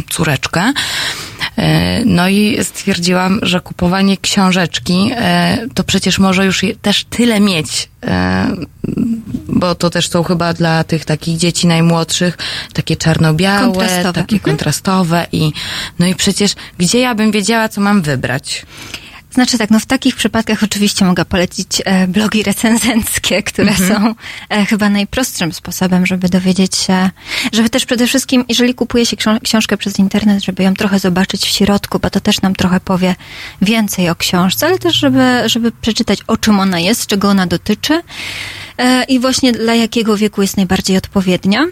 córeczkę. 0.09 0.73
E, 1.57 2.05
No 2.05 2.29
i 2.29 2.57
stwierdziłam, 3.17 3.39
że 3.41 3.61
kupowanie 3.61 4.17
książeczki 4.17 5.11
e, 5.15 5.57
to 5.73 5.83
przecież 5.83 6.19
może 6.19 6.45
już 6.45 6.65
też 6.81 7.03
tyle 7.09 7.39
mieć, 7.39 7.89
e, 8.03 8.47
bo 9.47 9.75
to 9.75 9.89
też 9.89 10.09
są 10.09 10.23
chyba 10.23 10.53
dla 10.53 10.83
tych 10.83 11.05
takich 11.05 11.37
dzieci 11.37 11.67
najmłodszych 11.67 12.37
takie 12.73 12.95
czarno-białe, 12.95 13.65
Kontrastowe. 13.67 14.13
takie 14.13 14.35
Mhm. 14.35 14.39
kontrastowe 14.39 15.27
i 15.31 15.51
no 15.99 16.05
i 16.07 16.15
przecież 16.15 16.51
gdzie 16.77 16.99
ja 16.99 17.15
bym 17.15 17.31
wiedziała, 17.31 17.69
co 17.69 17.81
mam 17.81 18.01
wybrać? 18.01 18.65
Znaczy 19.37 19.57
tak, 19.57 19.69
no 19.69 19.79
w 19.79 19.85
takich 19.85 20.15
przypadkach 20.15 20.63
oczywiście 20.63 21.05
mogę 21.05 21.25
polecić 21.25 21.67
e, 21.85 22.07
blogi 22.07 22.43
recenzenckie, 22.43 23.43
które 23.43 23.71
Mhm. 23.71 23.89
są 23.89 24.15
e, 24.49 24.65
chyba 24.65 24.89
najprostszym 24.89 25.53
sposobem, 25.53 26.05
żeby 26.05 26.29
dowiedzieć 26.29 26.75
się, 26.75 27.09
żeby 27.53 27.69
też 27.69 27.85
przede 27.85 28.07
wszystkim, 28.07 28.45
jeżeli 28.49 28.73
kupuje 28.73 29.05
się 29.05 29.17
ksią- 29.17 29.39
książkę 29.43 29.77
przez 29.77 29.99
internet, 29.99 30.43
żeby 30.43 30.63
ją 30.63 30.73
trochę 30.73 30.99
zobaczyć 30.99 31.45
w 31.45 31.49
środku, 31.49 31.99
bo 31.99 32.09
to 32.09 32.19
też 32.19 32.41
nam 32.41 32.55
trochę 32.55 32.79
powie 32.79 33.15
więcej 33.61 34.09
o 34.09 34.15
książce, 34.15 34.65
ale 34.65 34.79
też 34.79 34.95
żeby, 34.95 35.43
żeby 35.45 35.71
przeczytać 35.71 36.19
o 36.27 36.37
czym 36.37 36.59
ona 36.59 36.79
jest, 36.79 37.07
czego 37.07 37.29
ona 37.29 37.47
dotyczy 37.47 38.01
e, 38.77 39.03
i 39.03 39.19
właśnie 39.19 39.51
dla 39.53 39.75
jakiego 39.75 40.17
wieku 40.17 40.41
jest 40.41 40.57
najbardziej 40.57 40.97
odpowiednia. 40.97 41.65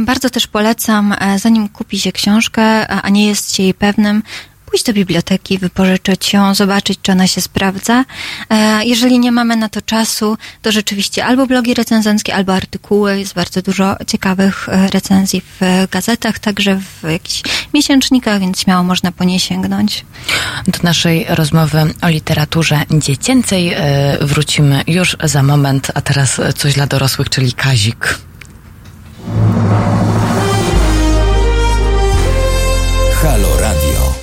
Bardzo 0.00 0.30
też 0.30 0.46
polecam, 0.46 1.14
zanim 1.36 1.68
kupi 1.68 1.98
się 1.98 2.12
książkę, 2.12 2.88
a 2.88 3.02
a 3.02 3.08
nie 3.08 3.26
jest 3.26 3.54
się 3.56 3.62
jej 3.62 3.74
pewnym, 3.74 4.22
pójść 4.70 4.84
do 4.84 4.92
biblioteki, 4.92 5.58
wypożyczyć 5.58 6.32
ją, 6.32 6.54
zobaczyć, 6.54 6.98
czy 7.02 7.12
ona 7.12 7.26
się 7.26 7.40
sprawdza. 7.40 8.04
E, 8.50 8.84
Jeżeli 8.84 9.18
nie 9.18 9.32
mamy 9.32 9.56
na 9.56 9.68
to 9.68 9.82
czasu, 9.82 10.38
to 10.62 10.72
rzeczywiście 10.72 11.24
albo 11.24 11.46
blogi 11.46 11.74
recenzenckie, 11.74 12.34
albo 12.34 12.54
artykuły. 12.54 13.18
Jest 13.18 13.34
bardzo 13.34 13.62
dużo 13.62 13.96
ciekawych 14.06 14.68
e, 14.68 14.88
recenzji 14.90 15.42
w 15.60 15.86
gazetach, 15.90 16.38
także 16.38 16.80
w 17.02 17.10
jakichś 17.10 17.42
miesięcznikach, 17.74 18.40
więc 18.40 18.60
śmiało 18.60 18.84
można 18.84 19.12
po 19.12 19.24
nie 19.24 19.40
sięgnąć. 19.40 20.04
Do 20.66 20.78
naszej 20.82 21.26
rozmowy 21.28 21.94
o 22.02 22.08
literaturze 22.08 22.82
dziecięcej 22.90 23.72
e, 23.72 24.18
wrócimy 24.20 24.82
już 24.86 25.16
za 25.24 25.42
moment, 25.42 25.90
a 25.94 26.00
teraz 26.00 26.40
coś 26.56 26.74
dla 26.74 26.86
dorosłych, 26.86 27.28
czyli 27.28 27.52
Kazik. 27.52 28.18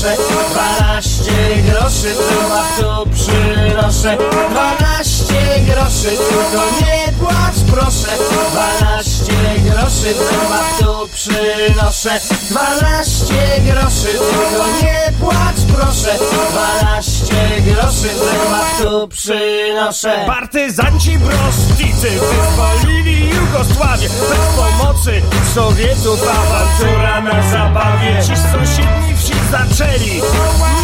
Proszę. 0.00 0.16
Dwanaście 0.50 1.62
groszy, 1.62 2.14
temat 2.28 2.76
tu 2.76 3.10
przynoszę. 3.10 4.18
Dwanaście 4.50 5.60
groszy, 5.66 6.10
tylko 6.10 6.64
nie 6.80 7.12
płacz, 7.12 7.60
proszę. 7.70 8.08
Dwanaście 8.30 9.32
groszy, 9.64 10.14
temat 10.14 10.78
tu 10.78 11.08
przynoszę. 11.14 12.20
Dwanaście 12.50 13.60
groszy, 13.60 14.08
tylko 14.08 14.66
nie 14.82 15.12
płacz, 15.20 15.60
proszę. 15.74 16.18
Dwanaście 16.50 17.60
groszy, 17.60 18.08
temat 18.08 18.78
tu 18.82 19.08
przynoszę. 19.08 20.24
Partyzanci 20.26 21.18
broszczycy 21.18 22.10
wyzwolili 22.10 23.30
Jugosławię 23.30 24.08
bez 24.08 24.56
pomocy 24.56 25.22
Sowietów 25.54 26.20
awantura 26.22 27.20
na 27.20 27.50
zabawie. 27.50 28.22
Ci 28.22 28.32
wsi 28.32 29.09
zaczęli, 29.50 30.22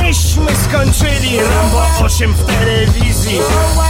myśmy 0.03 0.57
skończyli 0.57 1.41
Rambo 1.41 1.83
8 2.05 2.35
w 2.35 2.47
telewizji. 2.47 3.41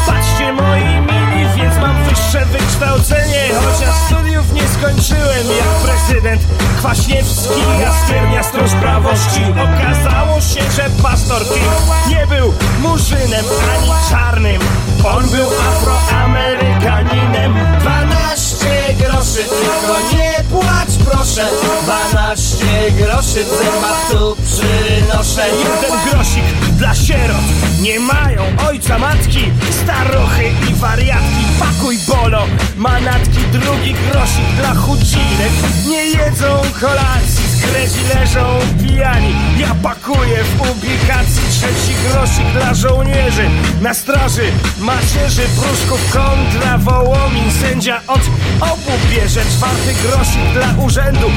Patrzcie 0.06 0.52
moi 0.52 1.00
mili, 1.00 1.48
więc 1.56 1.76
mam 1.80 2.04
wyższe 2.04 2.46
wykształcenie, 2.46 3.48
chociaż 3.64 3.94
studiów 4.06 4.52
nie 4.52 4.68
skończyłem 4.68 5.46
jak 5.58 5.68
prezydent 5.84 6.42
Kwaśniewski, 6.78 7.60
jaskiernia 7.80 8.42
stróż 8.42 8.70
prawości. 8.70 9.40
Okazało 9.50 10.40
się, 10.40 10.70
że 10.76 10.90
pastor 11.02 11.42
King 11.42 12.08
nie 12.08 12.26
był 12.26 12.54
murzynem 12.78 13.44
ani 13.74 13.90
czarnym. 14.10 14.60
On 15.04 15.28
był 15.28 15.46
afroamerykaninem. 15.68 17.54
12 17.80 18.66
groszy, 18.98 19.44
tylko 19.44 20.16
nie 20.16 20.44
płacz 20.50 21.04
proszę. 21.10 21.46
12 21.82 22.55
groszy, 22.90 23.44
temat 23.44 24.10
tu 24.10 24.36
przynoszę. 24.44 25.48
Jeden 25.48 26.00
grosik 26.10 26.44
dla 26.78 26.94
sierot. 26.94 27.46
Nie 27.80 28.00
mają 28.00 28.42
ojca, 28.68 28.98
matki, 28.98 29.50
starochy 29.82 30.44
i 30.70 30.74
wariatki. 30.74 31.44
Pakuj 31.58 31.98
bolo, 32.08 32.42
manatki, 32.76 33.40
drugi 33.52 33.94
grosik 34.10 34.46
dla 34.60 34.74
chudzinek. 34.74 35.52
Nie 35.88 36.04
jedzą 36.04 36.62
kolacji, 36.80 37.55
z 37.66 37.70
grezi 37.70 38.00
leżą 38.14 38.58
pijani. 38.82 39.34
Ja 39.58 39.74
pakuję 39.82 40.44
w 40.44 40.60
ubikacji 40.70 41.42
trzeci 41.50 41.94
grosik 42.08 42.46
dla 42.52 42.74
żołnierzy. 42.74 43.50
Na 43.80 43.94
straży 43.94 44.52
macierzy 44.78 45.42
pruszków 45.42 46.12
kontra 46.12 46.78
wołomin. 46.78 47.52
Sędzia 47.60 48.00
od 48.06 48.20
obu 48.60 48.92
bierze 49.10 49.40
czwarty 49.44 49.94
grosik 50.02 50.52
dla 50.52 50.84
urzędu. 50.84 51.30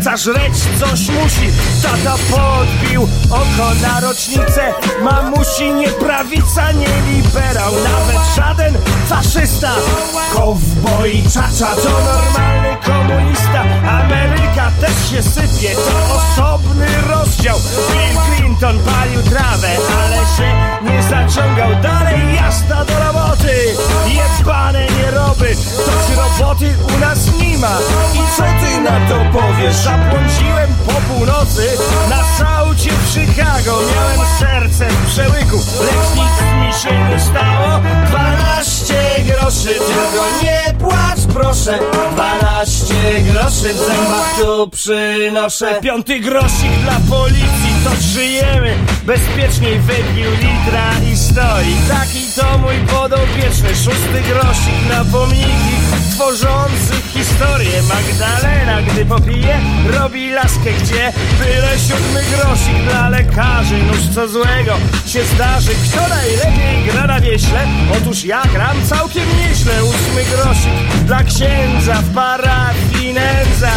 Chce 0.00 0.16
żreć 0.16 0.54
coś 0.80 1.08
musi. 1.08 1.50
Tata 1.82 2.16
podbił 2.30 3.08
oko 3.30 3.74
na 3.82 4.00
rocznicę. 4.00 4.72
Mamusi 5.02 5.72
nie 5.72 5.88
prawica, 5.88 6.72
nie 6.72 7.12
liberał. 7.12 7.72
Nawet 7.72 8.34
żaden 8.36 8.74
faszysta. 9.08 9.72
Kowboj 10.34 11.22
czacza 11.34 11.74
to 11.76 11.90
normalny 11.90 12.76
komunista. 12.84 13.64
Ameryka 13.90 14.70
też 14.80 15.10
się 15.10 15.22
sypie, 15.22 15.75
to 15.76 16.14
osobny 16.14 16.86
rozdział. 17.08 17.58
Bill 17.92 18.36
Clinton 18.36 18.78
palił 18.78 19.22
trawę, 19.22 19.68
ale 20.02 20.16
się 20.16 20.52
nie 20.82 21.02
zaciągał. 21.02 21.82
Dalej 21.82 22.34
jazda 22.34 22.84
do 22.84 22.98
roboty. 23.04 23.54
Jebane 24.06 24.86
nieroby, 24.86 25.56
toć 25.86 26.16
roboty 26.16 26.74
u 26.96 26.98
nas 26.98 27.18
nie 27.40 27.58
ma. 27.58 27.78
I 28.14 28.36
co 28.36 28.42
ty 28.42 28.80
na 28.80 29.08
to 29.08 29.38
powiesz? 29.38 29.76
Zabłądziłem 29.76 30.74
po 30.86 30.92
północy 30.92 31.68
na 32.10 32.24
saucie 32.38 32.90
w 32.90 33.12
Chicago. 33.12 33.78
Miałem 33.94 34.28
serce 34.38 34.88
w 34.88 35.06
przełyku, 35.06 35.56
lecz 35.80 36.14
nic 36.16 36.36
mi 36.60 36.72
się 36.82 37.08
nie 37.08 37.20
stało. 37.20 37.80
12 38.08 38.55
groszy, 39.46 39.68
tylko 39.68 40.24
nie 40.42 40.74
płacz 40.78 41.34
proszę. 41.34 41.78
12 42.12 42.94
groszy 43.32 43.74
w 43.74 43.78
zębach 43.78 44.34
tu 44.40 44.68
przynoszę. 44.70 45.80
Piąty 45.82 46.20
grosik 46.20 46.72
dla 46.82 47.16
policji, 47.16 47.72
to 47.84 47.90
żyjemy. 48.00 48.74
Bezpieczniej 49.04 49.78
wypił 49.78 50.30
litra 50.30 50.90
i 51.12 51.16
stoi. 51.16 51.76
Taki 51.88 52.26
to 52.36 52.58
mój 52.58 52.74
podopieczny. 52.94 53.68
Szósty 53.68 54.22
grosik 54.28 54.88
na 54.88 55.04
pomniki 55.04 55.76
tworzący 56.16 56.94
historię. 57.12 57.82
Magdalena, 57.82 58.82
gdy 58.82 59.04
popije, 59.04 59.60
robi 59.86 60.30
laskę 60.30 60.72
gdzie 60.82 61.12
byle 61.38 61.78
siódmy 61.78 62.22
grosik 62.30 62.90
dla 62.90 63.08
lekarzy. 63.08 63.82
Nóż 63.82 64.14
co 64.14 64.28
złego 64.28 64.74
się 65.06 65.24
zdarzy. 65.24 65.70
Kto 65.90 66.08
najlepiej 66.08 66.92
gra 66.92 67.06
na 67.06 67.20
wieśle? 67.20 67.66
Otóż 67.96 68.24
ja 68.24 68.42
gram 68.52 68.76
całkiem 68.86 69.28
nieźle. 69.38 69.84
Ósmy 69.84 70.24
grosik 70.24 71.04
dla 71.06 71.24
księdza 71.24 71.94
w 71.94 72.14
parafii 72.14 73.12
nędza. 73.14 73.72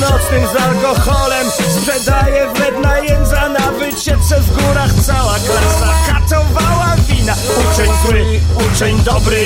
Nocnym 0.00 0.46
z 0.52 0.56
alkoholem 0.56 1.46
sprzedaje 1.50 2.48
wredna 2.54 2.98
jędza. 2.98 3.48
Na 3.48 3.72
wycieczce 3.72 4.40
w 4.40 4.56
górach 4.56 4.92
cała 4.92 5.34
klasa 5.34 5.94
katowała 6.06 6.96
wina. 7.08 7.34
Uczeń 7.60 7.90
zły, 8.06 8.40
uczeń 8.66 8.98
dobry, 8.98 9.44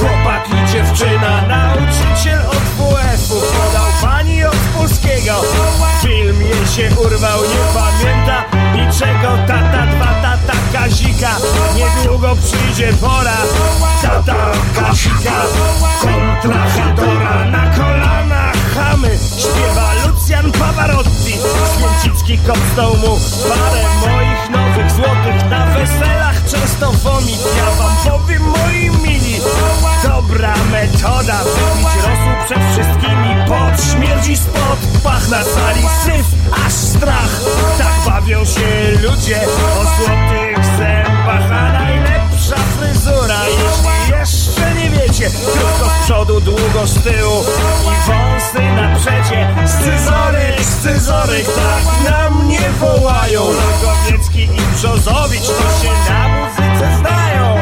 chłopak 0.00 0.48
i 0.48 0.72
dziewczyna. 0.72 1.42
Nauczyciel 1.42 2.40
od 2.40 2.56
WF-u 2.56 3.34
podał 3.34 3.86
pani 4.02 4.44
od 4.44 4.56
polskiego. 4.76 5.34
Film 6.02 6.42
jej 6.42 6.66
się 6.66 6.96
urwał, 7.00 7.40
nie 7.42 7.80
pamięta 7.80 8.44
niczego. 8.74 9.38
Tata, 9.46 9.86
dwa 9.86 10.14
tata 10.22 10.58
Kazika. 10.72 11.36
Niedługo 11.76 12.36
przyjdzie 12.36 12.92
pora. 12.92 13.36
Tata 14.02 14.36
Kazika 14.74 15.42
kontra 16.02 16.66
Hadora 16.68 17.44
na 17.44 17.70
kolanach 17.76 18.61
chamy. 18.74 19.18
Śpiewa 19.38 19.92
Lucjan 20.06 20.52
Pavarotti. 20.52 21.34
Święcicki 21.76 22.38
kopnął 22.38 22.96
mu 22.96 23.20
parę 23.48 23.82
moich 24.00 24.50
nowych 24.50 24.92
często 26.52 26.92
vomit 26.92 27.40
Ja 27.56 27.70
wam 27.70 27.96
powiem 28.04 28.42
moi 28.42 28.90
mili 29.02 29.40
Dobra 30.02 30.54
metoda 30.72 31.38
Wypić 31.44 31.94
rosół 31.96 32.34
przed 32.44 32.62
wszystkimi 32.72 33.30
Pot 33.48 33.92
śmierdzi 33.92 34.36
spod 34.36 34.78
Pach 35.04 35.28
na 35.28 35.44
sali 35.44 35.82
syf 36.04 36.26
Aż 36.66 36.72
strach 36.72 37.40
Tak 37.78 37.92
bawią 38.06 38.44
się 38.44 38.92
ludzie 39.02 39.40
O 39.80 39.84
złotych 39.84 40.64
zębach 40.78 41.52
A 41.52 41.72
najlepsza 41.72 42.56
fryzura 42.56 43.40
Jeśli 43.46 44.01
wiecie 45.22 45.36
Krótko 45.52 45.90
z 46.00 46.04
przodu, 46.04 46.40
długo 46.40 46.86
z 46.86 46.94
tyłu 46.94 47.44
I 47.82 48.08
wąsy 48.08 48.62
na 48.76 48.96
przecie 48.96 49.54
Scyzoryk, 49.66 50.60
scyzoryk 50.60 51.46
Tak 51.46 52.10
na 52.10 52.30
mnie 52.30 52.60
wołają. 52.80 53.42
Logowiecki 53.42 54.42
i 54.42 54.76
Brzozowicz 54.76 55.46
To 55.46 55.82
się 55.82 56.12
na 56.12 56.28
muzyce 56.28 56.98
znają. 56.98 57.56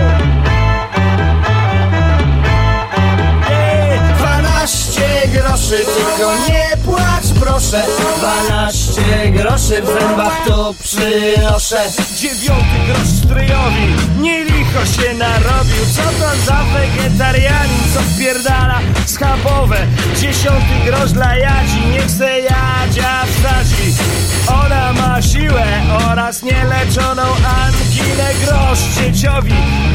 Ej, 3.51 4.01
12 4.19 5.03
groszy, 5.29 5.79
tylko 5.79 6.33
nie 6.49 6.77
płacz 6.85 7.30
proszę 7.41 7.83
12 8.19 9.03
groszy 9.31 9.83
w 9.83 9.87
zębach 9.87 10.47
tu 10.47 10.75
przynoszę. 10.83 11.77
Dziewiąty 12.17 12.77
grosz 12.87 13.09
stryjowi, 13.09 13.95
nie 14.21 14.45
licho 14.45 14.87
się 14.87 15.15
narobił. 15.15 15.85
Co 15.97 16.03
to 16.03 16.37
za 16.47 16.65
wegetarianin, 16.65 17.81
co 17.95 18.01
wpierdala 18.01 18.81
schabowe? 19.07 19.87
Dziesiąty 20.17 20.75
grosz 20.87 21.13
dla 21.13 21.37
Jadzi, 21.37 21.87
niech 21.93 22.11
se 22.11 22.41
Jadzia 22.41 23.25
wsadzi 23.25 23.95
Ona 24.55 24.93
ma 24.93 25.23
siłę 25.23 25.65
oraz 26.11 26.43
nieleczoną 26.43 27.23
anginę 27.23 28.31
grosz 28.45 28.79
dzieciowi. 28.79 29.55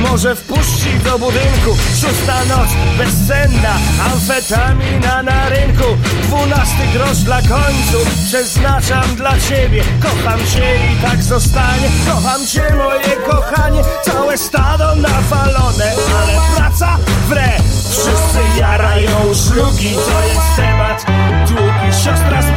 Może 0.09 0.35
wpuści 0.35 0.99
do 1.03 1.19
budynku. 1.19 1.77
Szósta 2.01 2.45
noc, 2.45 2.69
bezsenna 2.97 3.73
Amfetamina 4.11 5.23
na 5.23 5.49
rynku. 5.49 5.83
Dwunasty 6.23 6.87
grosz 6.93 7.17
dla 7.17 7.41
końców 7.41 8.15
Przeznaczam 8.27 9.15
dla 9.15 9.39
ciebie. 9.39 9.83
Kocham 10.01 10.39
cię 10.39 10.75
i 10.93 11.01
tak 11.01 11.23
zostanie. 11.23 11.89
Kocham 12.07 12.47
cię 12.47 12.63
moje 12.77 13.15
kochanie. 13.29 13.81
Całe 14.03 14.37
stado 14.37 14.95
nawalone 14.95 15.91
Ale 16.21 16.33
praca 16.55 16.97
wre 17.29 17.49
Wszyscy 17.89 18.59
jarają 18.59 19.33
szlugi 19.33 19.95
To 19.95 20.27
jest 20.27 20.55
temat 20.55 21.05
długi 21.47 22.03
Siostra 22.03 22.41
zbiera 22.41 22.54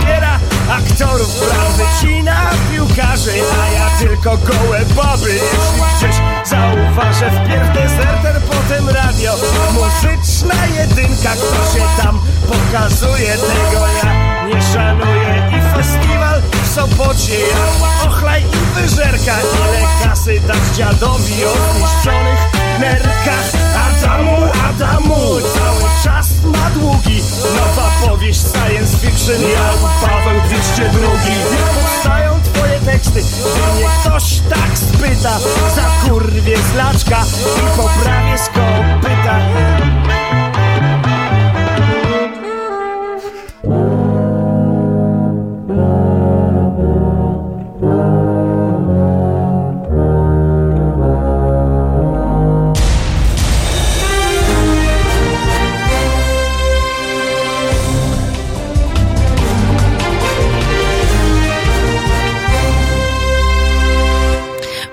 aktorów 0.68 1.40
Brat 1.40 1.72
wycina 1.76 2.50
piłkarzy 2.70 3.30
A 3.62 3.72
ja 3.72 3.90
tylko 3.98 4.36
gołe 4.36 4.80
baby. 4.96 5.30
Jeśli 5.30 5.82
gdzieś 5.98 6.16
zauważę 6.44 7.30
Wpierw 7.30 7.72
deserter, 7.74 8.42
potem 8.42 8.88
radio. 8.88 9.34
Muzyczna 9.72 10.66
jedynka 10.66 11.30
Kto 11.30 11.78
się 11.78 12.02
tam 12.02 12.20
pokazuje. 12.48 13.32
Tego 13.32 13.86
ja 14.04 14.46
nie 14.46 14.62
szanuję. 14.62 15.50
I 15.58 15.76
festiwal 15.76 16.42
Sopocie 16.78 17.38
ochlaj 18.06 18.42
i 18.42 18.80
wyżerka 18.80 19.36
Ile 19.40 19.86
kasy 20.04 20.40
dać 20.40 20.76
dziadowi 20.76 21.44
O 21.44 21.52
zniszczonych 21.72 22.38
nerkach. 22.80 23.52
Adamu, 23.88 24.36
Adamu 24.68 25.16
Cały 25.40 25.90
czas 26.04 26.28
ma 26.44 26.70
długi. 26.70 27.22
Nowa 27.56 27.90
powieść 28.06 28.40
science 28.40 28.96
fiction 28.98 29.42
Jan 29.42 29.78
Paweł 30.00 30.40
202 30.48 30.98
Niech 31.50 31.68
powstają 31.82 32.40
twoje 32.42 32.80
teksty 32.80 33.20
Gdy 33.22 33.72
mnie 33.76 33.88
ktoś 34.00 34.40
tak 34.48 34.78
spyta. 34.78 35.38
Za 35.74 36.08
kurwie 36.08 36.56
zlaczka 36.72 37.24
I 37.56 37.76
poprawię 37.76 38.38
z 38.38 38.46
kopyta 38.46 39.38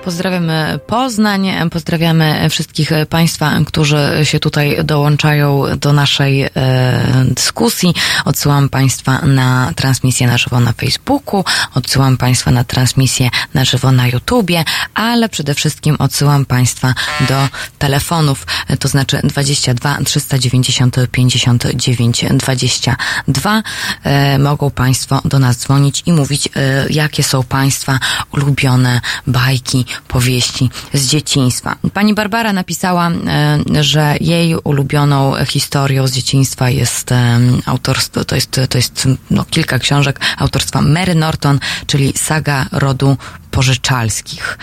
Pozdrawiamy 0.06 0.80
Poznań, 0.86 1.48
pozdrawiamy 1.70 2.50
wszystkich 2.50 2.90
Państwa, 3.10 3.52
którzy 3.66 4.20
się 4.22 4.40
tutaj 4.40 4.78
dołączają 4.84 5.62
do 5.76 5.92
naszej 5.92 6.42
e, 6.42 6.50
dyskusji. 7.30 7.94
Odsyłam 8.24 8.68
Państwa 8.68 9.18
na 9.22 9.72
transmisję 9.76 10.26
na 10.26 10.38
żywo 10.38 10.60
na 10.60 10.72
Facebooku, 10.72 11.44
odsyłam 11.74 12.16
Państwa 12.16 12.50
na 12.50 12.64
transmisję 12.64 13.30
na 13.54 13.64
żywo 13.64 13.92
na 13.92 14.08
YouTubie, 14.08 14.64
ale 14.94 15.28
przede 15.28 15.54
wszystkim 15.54 15.96
odsyłam 15.98 16.44
Państwa 16.44 16.94
do 17.28 17.48
telefonów, 17.78 18.46
to 18.78 18.88
znaczy 18.88 19.20
22 19.24 19.98
390 20.04 20.96
59 21.12 22.24
22. 22.30 23.62
E, 24.04 24.38
mogą 24.38 24.70
Państwo 24.70 25.20
do 25.24 25.38
nas 25.38 25.56
dzwonić 25.56 26.02
i 26.06 26.12
mówić, 26.12 26.48
e, 26.56 26.86
jakie 26.90 27.22
są 27.22 27.42
Państwa 27.42 27.98
ulubione 28.32 29.00
bajki, 29.26 29.84
powieści 30.08 30.70
z 30.94 31.06
dzieciństwa. 31.06 31.76
Pani 31.92 32.14
Barbara 32.14 32.52
napisała, 32.52 33.10
e, 33.10 33.84
że 33.84 34.16
jej 34.20 34.56
ulubioną 34.56 35.34
historią 35.44 36.06
z 36.06 36.12
dzieciństwa 36.12 36.70
jest 36.70 37.12
e, 37.12 37.40
autorstwo, 37.66 38.24
to 38.24 38.34
jest, 38.34 38.60
to 38.68 38.78
jest 38.78 39.08
no, 39.30 39.44
kilka 39.50 39.78
książek 39.78 40.20
autorstwa 40.36 40.82
Mary 40.82 41.14
Norton, 41.14 41.58
czyli 41.86 42.12
saga 42.16 42.66
rodu 42.72 43.16
pożyczalskich, 43.50 44.58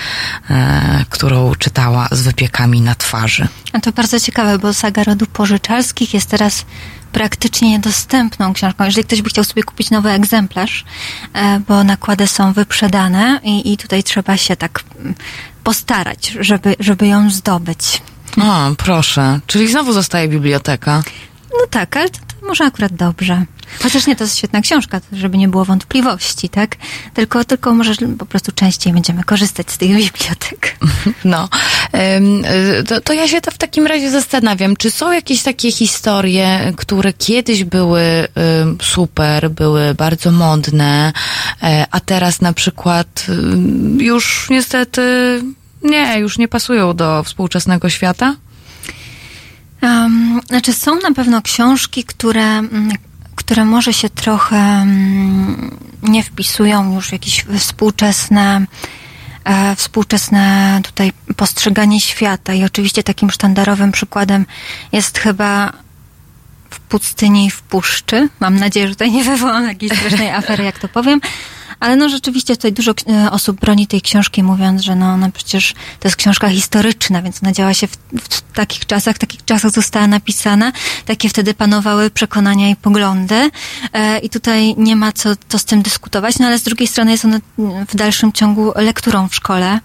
e, 0.49 1.05
którą 1.09 1.55
czytała 1.55 2.07
z 2.11 2.21
wypiekami 2.21 2.81
na 2.81 2.95
twarzy. 2.95 3.47
A 3.73 3.79
to 3.79 3.91
bardzo 3.91 4.19
ciekawe, 4.19 4.59
bo 4.59 4.73
saga 4.73 5.03
rodu 5.03 5.25
pożyczalskich 5.25 6.13
jest 6.13 6.29
teraz 6.29 6.65
praktycznie 7.13 7.71
niedostępną 7.71 8.54
książką. 8.54 8.84
Jeżeli 8.84 9.04
ktoś 9.04 9.21
by 9.21 9.30
chciał 9.30 9.43
sobie 9.43 9.63
kupić 9.63 9.91
nowy 9.91 10.10
egzemplarz, 10.10 10.86
e, 11.34 11.60
bo 11.67 11.84
nakłady 11.84 12.28
są 12.28 12.54
wyprzedane 12.54 13.39
i, 13.43 13.73
i 13.73 13.78
tutaj 13.78 14.04
trzeba 14.04 14.38
się 14.38 14.56
tak 14.56 14.84
mm, 14.99 15.15
postarać, 15.63 16.38
żeby, 16.39 16.76
żeby 16.80 17.08
ją 17.08 17.30
zdobyć. 17.30 18.02
O, 18.41 18.76
proszę. 18.78 19.39
Czyli 19.47 19.67
znowu 19.67 19.93
zostaje 19.93 20.28
biblioteka. 20.28 21.04
No 21.53 21.67
tak, 21.69 21.97
ale 21.97 22.09
to, 22.09 22.19
to 22.19 22.47
może 22.47 22.65
akurat 22.65 22.93
dobrze. 22.93 23.45
Chociaż 23.83 24.07
nie, 24.07 24.15
to 24.15 24.23
jest 24.23 24.37
świetna 24.37 24.61
książka, 24.61 25.01
żeby 25.13 25.37
nie 25.37 25.47
było 25.47 25.65
wątpliwości, 25.65 26.49
tak? 26.49 26.75
Tylko, 27.13 27.45
tylko 27.45 27.73
może 27.73 27.93
po 28.19 28.25
prostu 28.25 28.51
częściej 28.51 28.93
będziemy 28.93 29.23
korzystać 29.23 29.71
z 29.71 29.77
tych 29.77 29.89
bibliotek. 29.89 30.75
No, 31.25 31.49
to, 32.87 33.01
to 33.01 33.13
ja 33.13 33.27
się 33.27 33.41
to 33.41 33.51
w 33.51 33.57
takim 33.57 33.87
razie 33.87 34.11
zastanawiam, 34.11 34.75
czy 34.75 34.91
są 34.91 35.11
jakieś 35.11 35.43
takie 35.43 35.71
historie, 35.71 36.73
które 36.77 37.13
kiedyś 37.13 37.63
były 37.63 38.01
super, 38.81 39.51
były 39.51 39.93
bardzo 39.93 40.31
modne, 40.31 41.13
e, 41.63 41.85
a 41.91 41.99
teraz 41.99 42.41
na 42.41 42.53
przykład 42.53 43.25
już 43.97 44.47
niestety 44.49 45.01
nie, 45.83 46.19
już 46.19 46.37
nie 46.37 46.47
pasują 46.47 46.93
do 46.93 47.23
współczesnego 47.23 47.89
świata? 47.89 48.35
Znaczy, 50.47 50.73
są 50.73 50.95
na 50.95 51.11
pewno 51.11 51.41
książki, 51.41 52.03
które, 52.03 52.43
mm, 52.43 52.91
które 53.35 53.65
może 53.65 53.93
się 53.93 54.09
trochę 54.09 54.57
mm, 54.57 55.77
nie 56.03 56.23
wpisują 56.23 56.95
już 56.95 57.09
w 57.09 57.11
jakieś 57.11 57.45
współczesne, 57.59 58.65
e, 59.43 59.75
współczesne 59.75 60.79
tutaj 60.83 61.11
postrzeganie 61.35 62.01
świata. 62.01 62.53
I 62.53 62.63
oczywiście 62.63 63.03
takim 63.03 63.31
sztandarowym 63.31 63.91
przykładem 63.91 64.45
jest 64.91 65.17
chyba 65.17 65.73
w 66.69 66.79
pustyni 66.79 67.45
i 67.45 67.51
w 67.51 67.61
puszczy. 67.61 68.29
Mam 68.39 68.55
nadzieję, 68.55 68.87
że 68.87 68.93
tutaj 68.93 69.11
nie 69.11 69.23
wywołam 69.23 69.67
jakiejś 69.67 69.93
strasznej 69.99 70.29
afery, 70.29 70.63
jak 70.63 70.79
to 70.79 70.87
powiem. 70.87 71.21
Ale 71.83 71.95
no 71.95 72.09
rzeczywiście 72.09 72.55
tutaj 72.55 72.73
dużo 72.73 72.91
e, 73.09 73.31
osób 73.31 73.59
broni 73.59 73.88
tej 73.88 74.01
książki, 74.01 74.43
mówiąc, 74.43 74.81
że 74.81 74.95
no, 74.95 75.17
no 75.17 75.31
przecież 75.31 75.73
to 75.99 76.07
jest 76.07 76.15
książka 76.15 76.49
historyczna, 76.49 77.21
więc 77.21 77.43
ona 77.43 77.51
działa 77.51 77.73
się 77.73 77.88
w, 77.88 77.97
w 78.29 78.41
takich 78.53 78.86
czasach, 78.86 79.15
w 79.15 79.19
takich 79.19 79.45
czasach 79.45 79.71
została 79.71 80.07
napisana, 80.07 80.71
takie 81.05 81.29
wtedy 81.29 81.53
panowały 81.53 82.09
przekonania 82.09 82.69
i 82.69 82.75
poglądy. 82.75 83.49
E, 83.93 84.19
i 84.19 84.29
tutaj 84.29 84.75
nie 84.77 84.95
ma 84.95 85.11
co, 85.11 85.29
co 85.49 85.59
z 85.59 85.65
tym 85.65 85.81
dyskutować, 85.81 86.39
no 86.39 86.47
ale 86.47 86.59
z 86.59 86.63
drugiej 86.63 86.88
strony 86.88 87.11
jest 87.11 87.25
ona 87.25 87.39
w 87.88 87.95
dalszym 87.95 88.34
ciągu 88.34 88.71
lekturą 88.75 89.27
w 89.27 89.36
szkole, 89.36 89.79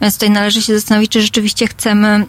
więc 0.00 0.14
tutaj 0.14 0.30
należy 0.30 0.62
się 0.62 0.74
zastanowić, 0.74 1.12
czy 1.12 1.22
rzeczywiście 1.22 1.66
chcemy 1.66 2.26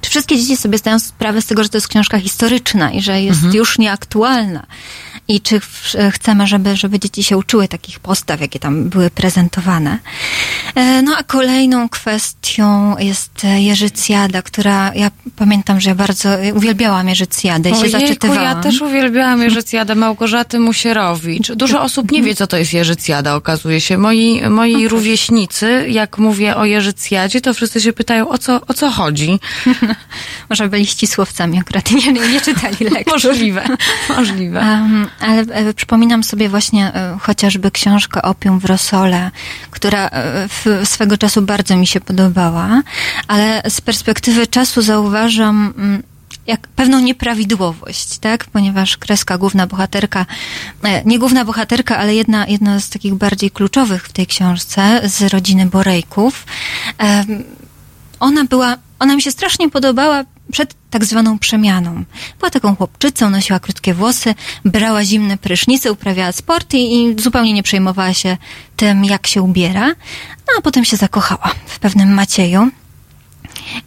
czy 0.00 0.10
wszystkie 0.10 0.38
dzieci 0.38 0.56
sobie 0.56 0.78
zdają 0.78 0.98
sprawę 0.98 1.42
z 1.42 1.46
tego, 1.46 1.62
że 1.62 1.68
to 1.68 1.76
jest 1.76 1.88
książka 1.88 2.20
historyczna 2.20 2.90
i 2.90 3.02
że 3.02 3.22
jest 3.22 3.54
już 3.54 3.78
nieaktualna. 3.78 4.66
I 5.28 5.40
czy 5.40 5.60
e, 5.94 6.10
chcemy, 6.10 6.46
żeby, 6.46 6.76
żeby 6.76 6.98
dzieci 6.98 7.22
się 7.22 7.36
uczyły 7.36 7.68
takich 7.68 8.00
postaw, 8.00 8.40
jakie 8.40 8.58
tam 8.58 8.88
były 8.88 9.10
prezentowane. 9.10 9.98
E, 10.74 11.02
No 11.02 11.16
a 11.18 11.22
kolejną 11.22 11.88
kwestią 11.88 12.98
jest 12.98 13.44
e, 13.44 13.62
Jerzycjada, 13.62 14.42
która 14.42 14.92
ja 14.94 15.10
pamiętam, 15.36 15.80
że 15.80 15.90
ja 15.90 15.94
bardzo 15.94 16.28
uwielbiałam 16.54 17.08
Jerzycjadę 17.08 17.70
i 17.70 17.72
się 17.74 17.78
Ojejku, 17.78 18.00
zaczytywałam. 18.00 18.42
ja 18.42 18.54
też 18.54 18.80
uwielbiałam 18.80 19.42
Jerzycjadę 19.46 19.94
Małgorzaty 19.94 20.58
Musierowicz. 20.60 21.52
Dużo 21.52 21.82
osób 21.82 22.12
nie 22.12 22.22
wie, 22.22 22.34
co 22.34 22.46
to 22.46 22.56
jest 22.56 22.72
Jerzycjada, 22.72 23.34
okazuje 23.34 23.80
się. 23.80 23.98
Moi, 23.98 24.42
moi 24.50 24.88
rówieśnicy, 24.88 25.86
jak 25.88 26.18
mówię 26.18 26.56
o 26.56 26.64
Jerzycjadzie, 26.64 27.40
to 27.40 27.54
wszyscy 27.54 27.80
się 27.80 27.92
pytają, 27.92 28.28
o 28.28 28.38
co, 28.38 28.60
o 28.68 28.74
co 28.74 28.90
chodzi. 28.90 29.38
Może 30.50 30.68
byli 30.68 30.86
ścisłowcami 30.86 31.58
akurat, 31.58 31.90
nie, 31.90 32.12
nie, 32.12 32.40
czytali 32.40 32.76
lektur. 32.90 33.12
Możliwe, 33.12 33.64
możliwe. 34.16 34.60
Um, 34.60 35.06
ale 35.22 35.40
e, 35.42 35.74
przypominam 35.74 36.24
sobie 36.24 36.48
właśnie 36.48 36.94
e, 36.94 37.16
chociażby 37.20 37.70
książkę 37.70 38.22
Opium 38.22 38.58
w 38.58 38.64
Rosole, 38.64 39.30
która 39.70 40.08
e, 40.08 40.48
w, 40.48 40.64
swego 40.84 41.18
czasu 41.18 41.42
bardzo 41.42 41.76
mi 41.76 41.86
się 41.86 42.00
podobała, 42.00 42.82
ale 43.28 43.62
z 43.68 43.80
perspektywy 43.80 44.46
czasu 44.46 44.82
zauważam 44.82 45.74
mm, 45.78 46.02
jak 46.46 46.68
pewną 46.68 47.00
nieprawidłowość, 47.00 48.18
tak? 48.18 48.44
Ponieważ 48.44 48.96
kreska 48.96 49.38
główna 49.38 49.66
bohaterka, 49.66 50.26
e, 50.84 51.04
nie 51.04 51.18
główna 51.18 51.44
bohaterka, 51.44 51.98
ale 51.98 52.14
jedna, 52.14 52.46
jedna 52.46 52.80
z 52.80 52.88
takich 52.88 53.14
bardziej 53.14 53.50
kluczowych 53.50 54.06
w 54.06 54.12
tej 54.12 54.26
książce 54.26 55.00
z 55.04 55.22
rodziny 55.22 55.66
Borejków, 55.66 56.46
ona 58.20 58.44
była, 58.44 58.76
ona 58.98 59.16
mi 59.16 59.22
się 59.22 59.30
strasznie 59.30 59.70
podobała 59.70 60.24
przed 60.52 60.74
tak 60.90 61.04
zwaną 61.04 61.38
przemianą. 61.38 62.04
Była 62.38 62.50
taką 62.50 62.76
chłopczycą, 62.76 63.30
nosiła 63.30 63.60
krótkie 63.60 63.94
włosy, 63.94 64.34
brała 64.64 65.04
zimne 65.04 65.38
prysznice, 65.38 65.92
uprawiała 65.92 66.32
sport 66.32 66.74
i, 66.74 67.02
i 67.02 67.22
zupełnie 67.22 67.52
nie 67.52 67.62
przejmowała 67.62 68.14
się 68.14 68.36
tym, 68.76 69.04
jak 69.04 69.26
się 69.26 69.42
ubiera. 69.42 69.88
No 70.46 70.52
a 70.58 70.62
potem 70.62 70.84
się 70.84 70.96
zakochała 70.96 71.50
w 71.66 71.78
pewnym 71.78 72.14
Macieju. 72.14 72.70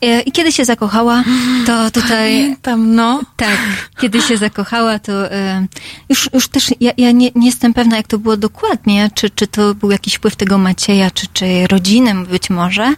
E, 0.01 0.21
I 0.21 0.31
kiedy 0.31 0.51
się 0.51 0.65
zakochała, 0.65 1.23
to 1.65 1.91
tutaj... 1.91 2.33
Pamiętam, 2.35 2.95
no. 2.95 3.21
Tak, 3.35 3.57
kiedy 4.01 4.21
się 4.21 4.37
zakochała, 4.37 4.99
to 4.99 5.31
e, 5.31 5.65
już, 6.09 6.29
już 6.33 6.47
też 6.47 6.71
ja, 6.79 6.91
ja 6.97 7.11
nie, 7.11 7.31
nie 7.35 7.45
jestem 7.45 7.73
pewna, 7.73 7.97
jak 7.97 8.07
to 8.07 8.19
było 8.19 8.37
dokładnie, 8.37 9.09
czy, 9.13 9.29
czy 9.29 9.47
to 9.47 9.75
był 9.75 9.91
jakiś 9.91 10.13
wpływ 10.13 10.35
tego 10.35 10.57
Macieja, 10.57 11.11
czy, 11.11 11.27
czy 11.33 11.67
rodziny 11.67 12.15
być 12.25 12.49
może, 12.49 12.93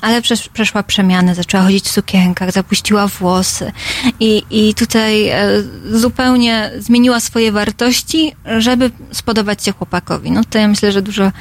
ale 0.00 0.22
przesz, 0.22 0.48
przeszła 0.48 0.82
przemianę, 0.82 1.34
zaczęła 1.34 1.64
chodzić 1.64 1.84
w 1.84 1.90
sukienkach, 1.90 2.52
zapuściła 2.52 3.06
włosy 3.06 3.72
i, 4.20 4.42
i 4.50 4.74
tutaj 4.74 5.28
e, 5.28 5.46
zupełnie 5.90 6.70
zmieniła 6.78 7.20
swoje 7.20 7.52
wartości, 7.52 8.32
żeby 8.58 8.90
spodobać 9.12 9.64
się 9.64 9.72
chłopakowi. 9.72 10.30
No 10.30 10.40
to 10.50 10.58
ja 10.58 10.68
myślę, 10.68 10.92
że 10.92 11.02
dużo 11.02 11.32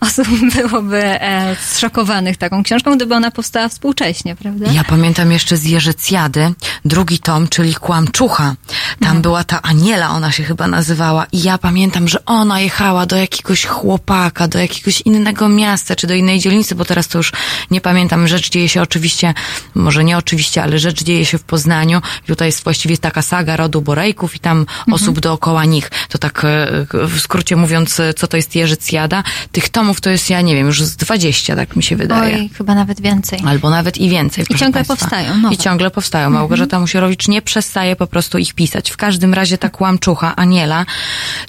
osób 0.00 0.28
byłoby 0.54 1.02
e, 1.02 1.56
zszokowanych 1.56 2.36
taką 2.36 2.62
książką, 2.62 2.96
gdyby 2.96 3.14
ona 3.14 3.30
powstała 3.30 3.68
współcześnie, 3.68 4.36
prawda? 4.36 4.72
Ja 4.72 4.84
pamiętam 4.84 5.32
jeszcze 5.32 5.56
z 5.56 5.64
Jerzycjady, 5.64 6.52
drugi 6.84 7.18
tom, 7.18 7.48
czyli 7.48 7.74
Kłamczucha. 7.74 8.54
Tam 9.00 9.22
była 9.22 9.44
ta 9.44 9.62
Aniela, 9.62 10.10
ona 10.10 10.32
się 10.32 10.42
chyba 10.42 10.68
nazywała. 10.68 11.26
I 11.32 11.42
ja 11.42 11.58
pamiętam, 11.58 12.08
że 12.08 12.24
ona 12.24 12.60
jechała 12.60 13.06
do 13.06 13.16
jakiegoś 13.16 13.66
chłopaka, 13.66 14.48
do 14.48 14.58
jakiegoś 14.58 15.00
innego 15.00 15.48
miasta, 15.48 15.96
czy 15.96 16.06
do 16.06 16.14
innej 16.14 16.40
dzielnicy, 16.40 16.74
bo 16.74 16.84
teraz 16.84 17.08
to 17.08 17.18
już 17.18 17.32
nie 17.70 17.80
pamiętam. 17.80 18.28
Rzecz 18.28 18.50
dzieje 18.50 18.68
się 18.68 18.82
oczywiście, 18.82 19.34
może 19.74 20.04
nie 20.04 20.18
oczywiście, 20.18 20.62
ale 20.62 20.78
rzecz 20.78 21.04
dzieje 21.04 21.26
się 21.26 21.38
w 21.38 21.42
Poznaniu. 21.42 22.02
Tutaj 22.26 22.48
jest 22.48 22.64
właściwie 22.64 22.98
taka 22.98 23.22
saga 23.22 23.56
rodu 23.56 23.82
Borejków 23.82 24.36
i 24.36 24.40
tam 24.40 24.66
osób 24.92 25.20
dookoła 25.20 25.64
nich. 25.64 25.90
To 26.08 26.18
tak 26.18 26.44
e, 26.44 26.86
w 27.08 27.20
skrócie 27.20 27.56
mówiąc, 27.56 28.00
e, 28.00 28.14
co 28.14 28.26
to 28.26 28.36
jest 28.36 28.54
Jerzycjada. 28.54 29.22
Tych 29.52 29.68
tomów 29.68 29.89
to 30.00 30.10
jest, 30.10 30.30
ja 30.30 30.40
nie 30.40 30.54
wiem, 30.54 30.66
już 30.66 30.82
z 30.82 30.96
20, 30.96 31.56
tak 31.56 31.76
mi 31.76 31.82
się 31.82 31.96
wydaje. 31.96 32.36
Oj, 32.36 32.50
chyba 32.58 32.74
nawet 32.74 33.00
więcej. 33.00 33.40
Albo 33.46 33.70
nawet 33.70 33.98
i 33.98 34.10
więcej. 34.10 34.44
proszę 34.44 34.64
ciągle 34.64 34.84
państwa. 34.84 34.96
powstają 34.96 35.36
nowe. 35.36 35.54
I 35.54 35.58
ciągle 35.58 35.90
powstają. 35.90 36.30
Małgorzata 36.30 36.80
Musierowicz 36.80 37.28
nie 37.28 37.42
przestaje 37.42 37.96
po 37.96 38.06
prostu 38.06 38.38
ich 38.38 38.54
pisać. 38.54 38.90
W 38.90 38.96
każdym 38.96 39.34
razie 39.34 39.58
ta 39.58 39.68
kłamczucha, 39.68 40.36
Aniela, 40.36 40.86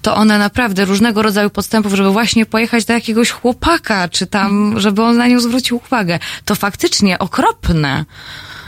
to 0.01 0.15
ona 0.15 0.37
naprawdę 0.37 0.85
różnego 0.85 1.21
rodzaju 1.21 1.49
podstępów, 1.49 1.93
żeby 1.93 2.09
właśnie 2.09 2.45
pojechać 2.45 2.85
do 2.85 2.93
jakiegoś 2.93 3.29
chłopaka, 3.29 4.09
czy 4.09 4.27
tam, 4.27 4.79
żeby 4.79 5.03
on 5.03 5.17
na 5.17 5.27
nią 5.27 5.39
zwrócił 5.39 5.81
uwagę. 5.87 6.19
To 6.45 6.55
faktycznie 6.55 7.19
okropne. 7.19 8.05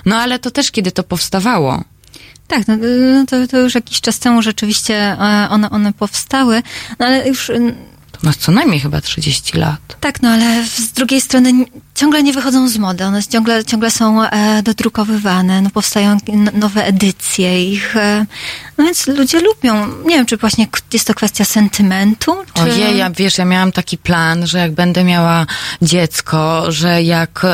No 0.05 0.15
ale 0.15 0.39
to 0.39 0.51
też 0.51 0.71
kiedy 0.71 0.91
to 0.91 1.03
powstawało. 1.03 1.84
Tak, 2.47 2.67
no, 2.67 2.78
no 3.13 3.26
to, 3.26 3.47
to 3.47 3.59
już 3.59 3.76
jakiś 3.76 4.01
czas 4.01 4.19
temu 4.19 4.41
rzeczywiście 4.41 4.95
e, 4.95 5.47
one, 5.49 5.69
one 5.69 5.93
powstały, 5.93 6.63
no 6.99 7.05
ale 7.05 7.28
już 7.28 7.51
ma 8.24 8.34
co 8.34 8.51
najmniej 8.51 8.80
chyba 8.80 9.01
30 9.01 9.57
lat. 9.57 9.97
tak, 9.99 10.21
no 10.21 10.30
ale 10.30 10.65
z 10.65 10.91
drugiej 10.91 11.21
strony 11.21 11.65
ciągle 11.96 12.24
nie 12.24 12.34
wychodzą 12.34 12.70
z 12.70 12.78
mody, 12.78 13.04
one 13.04 13.24
ciągle, 13.24 13.66
ciągle 13.66 13.91
są 13.91 14.24
e, 14.24 14.64
dodrukowywane, 14.64 15.62
no 15.62 15.70
powstają 15.70 16.18
nowe 16.54 16.86
edycje 16.86 17.72
ich, 17.72 17.98
e, 17.98 18.26
no 18.78 18.84
więc 18.84 19.08
ludzie 19.08 19.39
lubią, 19.39 19.88
nie 20.06 20.16
wiem, 20.16 20.26
czy 20.26 20.38
właśnie 20.38 20.68
jest 20.94 21.08
to 21.08 21.14
kwestia 21.14 21.46
sentymentu, 21.46 22.36
czy... 22.54 22.62
Ojej, 22.62 22.98
ja 22.98 23.10
wiesz, 23.10 23.38
ja 23.38 23.46
miałam 23.46 23.72
taki 23.72 23.98
plan, 23.98 24.48
że 24.48 24.58
jak 24.58 24.72
będę 24.72 25.04
miała 25.04 25.46
dziecko, 25.82 26.72
że 26.72 27.04
jak 27.04 27.41
y, 27.44 27.48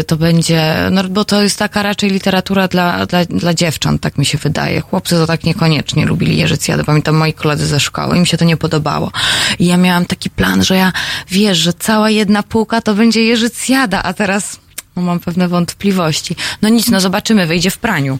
y, 0.00 0.04
to 0.04 0.16
będzie, 0.16 0.76
no 0.90 1.04
bo 1.04 1.24
to 1.24 1.42
jest 1.42 1.58
taka 1.58 1.82
raczej 1.82 2.10
literatura 2.10 2.68
dla, 2.68 3.06
dla, 3.06 3.24
dla 3.24 3.54
dziewcząt, 3.54 4.00
tak 4.00 4.18
mi 4.18 4.26
się 4.26 4.38
wydaje. 4.38 4.80
Chłopcy 4.80 5.14
to 5.14 5.26
tak 5.26 5.44
niekoniecznie 5.44 6.06
lubili 6.06 6.36
Jerzycjadę. 6.36 6.84
Pamiętam 6.84 7.16
moi 7.16 7.32
koledzy 7.32 7.66
ze 7.66 7.80
szkoły, 7.80 8.16
im 8.16 8.26
się 8.26 8.36
to 8.36 8.44
nie 8.44 8.56
podobało. 8.56 9.10
I 9.58 9.66
ja 9.66 9.76
miałam 9.76 10.06
taki 10.06 10.30
plan, 10.30 10.64
że 10.64 10.76
ja, 10.76 10.92
wiesz, 11.28 11.58
że 11.58 11.72
cała 11.72 12.10
jedna 12.10 12.42
półka 12.42 12.80
to 12.80 12.94
będzie 12.94 13.24
Jerzycjada, 13.60 14.02
a 14.02 14.12
teraz 14.14 14.58
no, 14.96 15.02
mam 15.02 15.20
pewne 15.20 15.48
wątpliwości. 15.48 16.36
No 16.62 16.68
nic, 16.68 16.88
no 16.88 17.00
zobaczymy, 17.00 17.46
wyjdzie 17.46 17.70
w 17.70 17.78
praniu. 17.78 18.18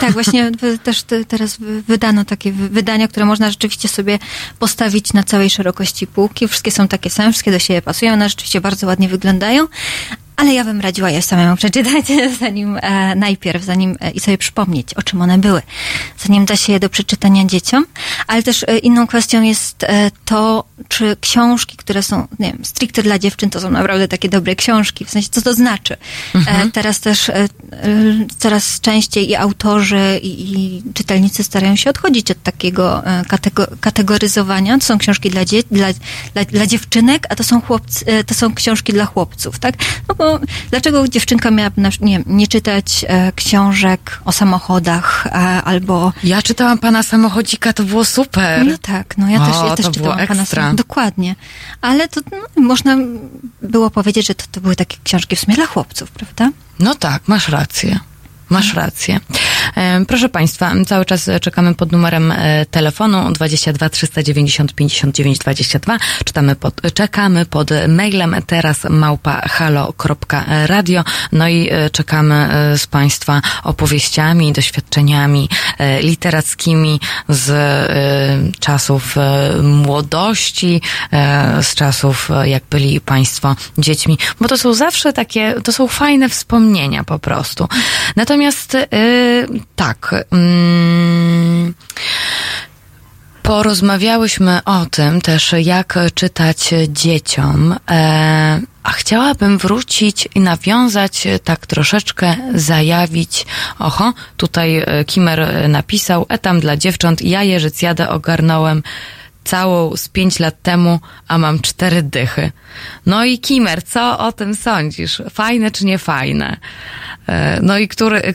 Tak, 0.00 0.12
właśnie 0.12 0.50
też 0.84 1.02
te, 1.02 1.24
teraz 1.24 1.56
wy- 1.56 1.82
wydano 1.82 2.24
takie 2.24 2.52
wy- 2.52 2.68
wydania, 2.68 3.08
które 3.08 3.26
można 3.26 3.50
rzeczywiście 3.50 3.88
sobie 3.88 4.18
postawić 4.58 5.12
na 5.12 5.22
całej 5.22 5.50
szerokości 5.50 6.06
półki. 6.06 6.48
Wszystkie 6.48 6.70
są 6.70 6.88
takie 6.88 7.10
same, 7.10 7.32
wszystkie 7.32 7.50
do 7.50 7.58
siebie 7.58 7.82
pasują, 7.82 8.12
one 8.12 8.28
rzeczywiście 8.28 8.60
bardzo 8.60 8.86
ładnie 8.86 9.08
wyglądają. 9.08 9.66
Ale 10.40 10.54
ja 10.54 10.64
bym 10.64 10.80
radziła 10.80 11.10
je 11.10 11.22
samemu 11.22 11.56
przeczytać, 11.56 12.04
zanim 12.40 12.78
e, 12.82 13.14
najpierw, 13.14 13.64
zanim 13.64 13.96
e, 14.00 14.10
i 14.10 14.20
sobie 14.20 14.38
przypomnieć, 14.38 14.94
o 14.94 15.02
czym 15.02 15.22
one 15.22 15.38
były, 15.38 15.62
zanim 16.18 16.44
da 16.44 16.56
się 16.56 16.72
je 16.72 16.80
do 16.80 16.88
przeczytania 16.88 17.44
dzieciom. 17.44 17.86
Ale 18.26 18.42
też 18.42 18.62
e, 18.62 18.78
inną 18.78 19.06
kwestią 19.06 19.42
jest 19.42 19.84
e, 19.84 20.10
to, 20.24 20.64
czy 20.88 21.16
książki, 21.20 21.76
które 21.76 22.02
są, 22.02 22.28
nie 22.38 22.52
wiem, 22.52 22.64
stricte 22.64 23.02
dla 23.02 23.18
dziewczyn, 23.18 23.50
to 23.50 23.60
są 23.60 23.70
naprawdę 23.70 24.08
takie 24.08 24.28
dobre 24.28 24.56
książki. 24.56 25.04
W 25.04 25.10
sensie, 25.10 25.28
co 25.30 25.42
to 25.42 25.54
znaczy? 25.54 25.96
E, 26.34 26.70
teraz 26.70 27.00
też 27.00 27.28
e, 27.28 27.48
coraz 28.38 28.80
częściej 28.80 29.30
i 29.30 29.36
autorzy, 29.36 30.20
i, 30.22 30.52
i 30.54 30.82
czytelnicy 30.94 31.44
starają 31.44 31.76
się 31.76 31.90
odchodzić 31.90 32.30
od 32.30 32.42
takiego 32.42 33.06
e, 33.06 33.24
katego, 33.28 33.66
kategoryzowania. 33.80 34.78
To 34.78 34.84
są 34.84 34.98
książki 34.98 35.30
dla, 35.30 35.44
dzie- 35.44 35.62
dla, 35.70 35.86
dla, 36.34 36.44
dla 36.44 36.66
dziewczynek, 36.66 37.26
a 37.30 37.36
to 37.36 37.44
są, 37.44 37.60
chłopcy, 37.60 38.06
e, 38.06 38.24
to 38.24 38.34
są 38.34 38.54
książki 38.54 38.92
dla 38.92 39.04
chłopców, 39.06 39.58
tak? 39.58 39.74
No 40.08 40.14
bo 40.14 40.40
dlaczego 40.70 41.08
dziewczynka 41.08 41.50
miałaby 41.50 41.80
na, 41.80 41.90
nie, 42.00 42.22
nie 42.26 42.46
czytać 42.46 43.04
e, 43.08 43.32
książek 43.32 44.20
o 44.24 44.32
samochodach 44.32 45.26
albo... 45.64 46.12
Ja 46.24 46.42
czytałam 46.42 46.78
pana 46.78 47.02
samochodzika, 47.02 47.72
to 47.72 47.82
było 47.82 48.04
super. 48.04 48.66
No 48.66 48.78
tak, 48.78 49.18
no 49.18 49.28
ja 49.30 49.46
też, 49.46 49.56
O, 49.56 49.66
ja 49.66 49.76
też 49.76 49.86
to 49.86 49.92
było 49.92 50.04
czytałam 50.10 50.26
pana 50.26 50.40
ekstra. 50.42 50.62
Sam- 50.62 50.76
Dokładnie. 50.76 51.34
Ale 51.80 52.08
to 52.08 52.20
no, 52.56 52.62
można 52.62 52.96
było 53.62 53.90
powiedzieć, 53.90 54.26
że 54.26 54.34
to, 54.34 54.44
to 54.52 54.60
były 54.60 54.76
takie 54.76 54.96
książki 55.04 55.36
w 55.36 55.40
sumie 55.40 55.54
dla 55.56 55.66
chłopców, 55.66 56.10
prawda? 56.10 56.50
No 56.78 56.94
tak, 56.94 57.22
masz 57.28 57.48
rację. 57.48 57.59
Masz 58.48 58.74
rację. 58.74 59.20
Proszę 60.08 60.28
Państwa, 60.28 60.72
cały 60.86 61.04
czas 61.04 61.30
czekamy 61.40 61.74
pod 61.74 61.92
numerem 61.92 62.32
e, 62.32 62.66
telefonu 62.66 63.32
22 63.32 63.88
390 63.88 64.74
59 64.74 65.38
22. 65.38 65.98
Czytamy 66.24 66.56
pod, 66.56 66.80
czekamy 66.94 67.46
pod 67.46 67.70
mailem 67.88 68.36
teraz 68.46 68.84
małpa 68.90 69.40
halo.radio. 69.48 71.04
No 71.32 71.48
i 71.48 71.68
e, 71.70 71.90
czekamy 71.90 72.34
e, 72.34 72.78
z 72.78 72.86
Państwa 72.86 73.42
opowieściami, 73.64 74.52
doświadczeniami 74.52 75.48
literackimi 76.02 77.00
z 77.28 77.50
czasów 78.60 79.16
młodości, 79.62 80.82
z 81.62 81.74
czasów, 81.74 82.30
jak 82.44 82.62
byli 82.70 83.00
Państwo 83.00 83.56
dziećmi, 83.78 84.18
bo 84.40 84.48
to 84.48 84.58
są 84.58 84.74
zawsze 84.74 85.12
takie, 85.12 85.54
to 85.64 85.72
są 85.72 85.88
fajne 85.88 86.28
wspomnienia 86.28 87.04
po 87.04 87.18
prostu. 87.18 87.68
Natomiast 88.16 88.76
tak, 89.76 90.14
mm, 90.30 91.74
porozmawiałyśmy 93.42 94.60
o 94.64 94.86
tym 94.86 95.20
też, 95.20 95.54
jak 95.58 95.98
czytać 96.14 96.70
dzieciom. 96.88 97.76
E, 97.90 98.60
A 98.82 98.90
chciałabym 98.90 99.58
wrócić 99.58 100.28
i 100.34 100.40
nawiązać, 100.40 101.28
tak 101.44 101.66
troszeczkę 101.66 102.36
zajawić. 102.54 103.46
Oho, 103.78 104.12
tutaj 104.36 104.76
e, 104.76 105.04
Kimer 105.04 105.40
e, 105.40 105.68
napisał, 105.68 106.26
etam 106.28 106.60
dla 106.60 106.76
dziewcząt, 106.76 107.22
ja 107.22 107.42
Jerzycjadę 107.42 108.08
ogarnąłem 108.08 108.82
całą 109.50 109.96
z 109.96 110.08
pięć 110.08 110.38
lat 110.38 110.62
temu, 110.62 111.00
a 111.28 111.38
mam 111.38 111.58
cztery 111.58 112.02
dychy. 112.02 112.52
No 113.06 113.24
i 113.24 113.38
Kimer, 113.38 113.84
co 113.84 114.18
o 114.18 114.32
tym 114.32 114.54
sądzisz? 114.54 115.22
Fajne 115.30 115.70
czy 115.70 115.84
nie 115.86 115.98
fajne? 115.98 116.56
E, 117.26 117.58
No 117.62 117.78
i 117.78 117.88
który, 117.88 118.34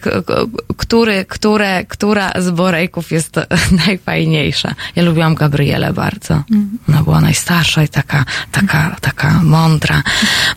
który, 0.78 1.26
które, 1.26 1.86
która 1.86 2.32
z 2.40 2.50
Borejków 2.50 3.12
jest 3.12 3.36
najfajniejsza? 3.88 4.76
Ja 4.96 5.04
lubiłam 5.04 5.36
Gabrielę 5.36 5.94
bardzo. 5.94 6.44
Ona 6.90 7.04
była 7.04 7.22
najstarsza 7.22 7.84
i 7.84 7.88
taka, 7.90 8.26
taka, 8.52 8.96
taka 9.02 9.40
mądra. 9.44 10.04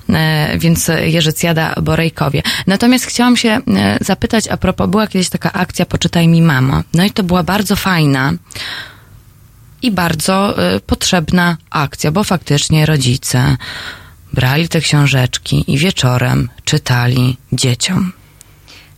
E, 0.08 0.58
Więc 0.58 0.90
Jerzycjada 1.04 1.74
Borejkowie. 1.82 2.42
Natomiast 2.66 3.06
chciałam 3.06 3.36
się 3.36 3.48
e, 3.48 3.60
zapytać, 4.00 4.48
a 4.48 4.56
propos, 4.56 4.88
była 4.90 5.06
kiedyś 5.06 5.28
taka 5.28 5.52
akcja 5.52 5.86
Poczytaj 5.86 6.28
mi 6.28 6.42
mamo. 6.42 6.82
No 6.94 7.04
i 7.04 7.10
to 7.10 7.22
była 7.22 7.42
bardzo 7.42 7.76
fajna 7.76 8.32
i 9.82 9.90
bardzo 9.90 10.64
y, 10.76 10.80
potrzebna 10.80 11.56
akcja, 11.70 12.10
bo 12.10 12.24
faktycznie 12.24 12.86
rodzice 12.86 13.56
brali 14.32 14.68
te 14.68 14.80
książeczki 14.80 15.64
i 15.66 15.78
wieczorem 15.78 16.48
czytali 16.64 17.36
dzieciom. 17.52 18.12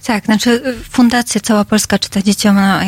Tak, 0.04 0.24
znaczy 0.24 0.50
y, 0.50 0.84
Fundacja 0.90 1.40
Cała 1.40 1.64
Polska 1.64 1.98
Czyta 1.98 2.22
Dzieciom 2.22 2.56
no, 2.56 2.80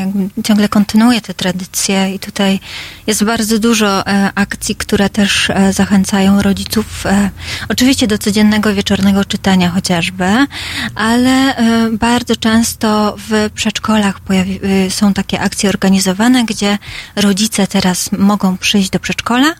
ciągle 0.44 0.68
kontynuuje 0.68 1.20
te 1.20 1.34
tradycje 1.34 2.14
i 2.14 2.18
tutaj 2.18 2.60
jest 3.06 3.24
bardzo 3.24 3.58
dużo 3.58 4.06
e, 4.06 4.30
akcji, 4.34 4.76
które 4.76 5.10
też 5.10 5.50
e, 5.50 5.72
zachęcają 5.72 6.42
rodziców 6.42 7.06
e, 7.06 7.30
oczywiście 7.68 8.06
do 8.06 8.18
codziennego 8.18 8.74
wieczornego 8.74 9.24
czytania 9.24 9.70
chociażby, 9.70 10.46
ale 10.94 11.56
e, 11.56 11.90
bardzo 11.90 12.36
często 12.36 13.16
w 13.28 13.50
przedszkolach 13.54 14.20
pojawi, 14.20 14.60
y, 14.86 14.90
są 14.90 15.14
takie 15.14 15.40
akcje 15.40 15.68
organizowane, 15.68 16.44
gdzie 16.44 16.78
rodzice 17.16 17.66
teraz 17.66 18.12
mogą 18.12 18.56
przyjść 18.58 18.90
do 18.90 18.98
przedszkola 18.98 19.54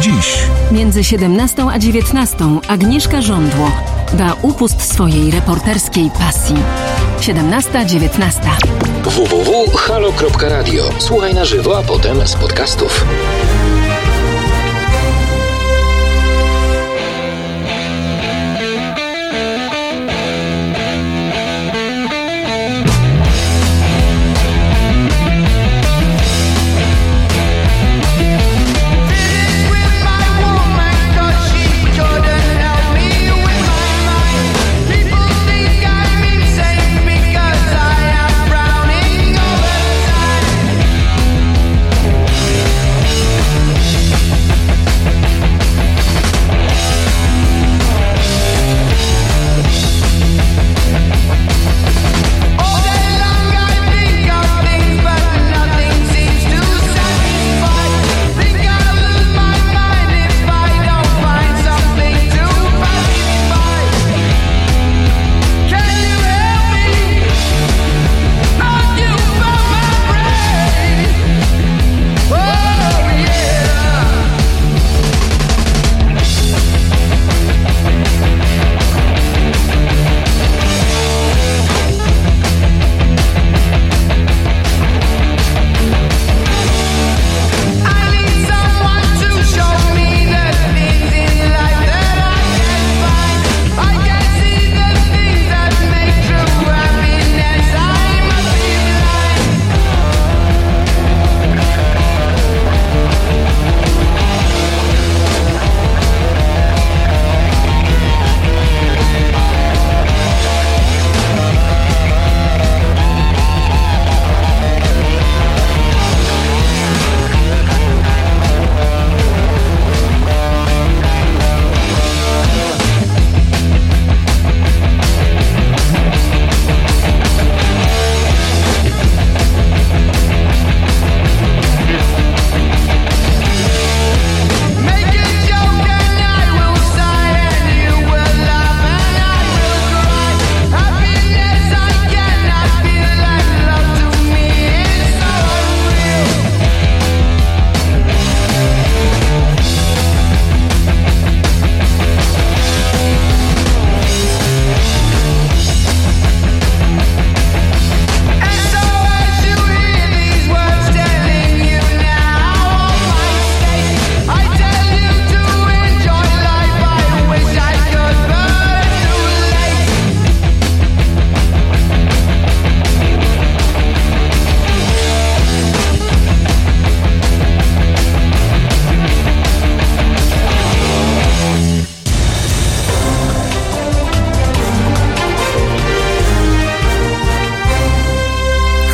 Dziś 0.00 0.38
Między 0.72 1.04
17 1.04 1.66
a 1.72 1.78
19 1.78 2.36
Agnieszka 2.68 3.22
Żądło 3.22 3.70
da 4.12 4.34
upust 4.42 4.82
swojej 4.82 5.30
reporterskiej 5.30 6.10
pasji. 6.18 6.56
17-19. 7.20 8.40
www.halo.radio. 9.04 10.84
Słuchaj 10.98 11.34
na 11.34 11.44
żywo, 11.44 11.78
a 11.78 11.82
potem 11.82 12.26
z 12.26 12.34
podcastów. 12.34 13.04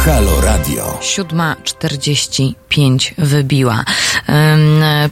Halo 0.05 0.41
Radio. 0.41 0.99
7.45 1.01 3.15
wybiła. 3.19 3.85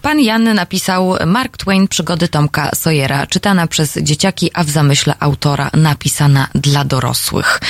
Pan 0.03 0.21
Jan 0.21 0.55
napisał 0.55 1.17
Mark 1.27 1.57
Twain 1.57 1.89
Przygody 1.89 2.29
Tomka 2.29 2.71
Sawyera, 2.75 3.27
czytana 3.27 3.67
przez 3.67 3.99
dzieciaki, 4.03 4.51
a 4.55 4.65
w 4.65 4.71
zamyśle 4.71 5.15
autora 5.21 5.71
napisana 5.75 6.49
dla 6.55 6.85
dorosłych. 6.85 7.61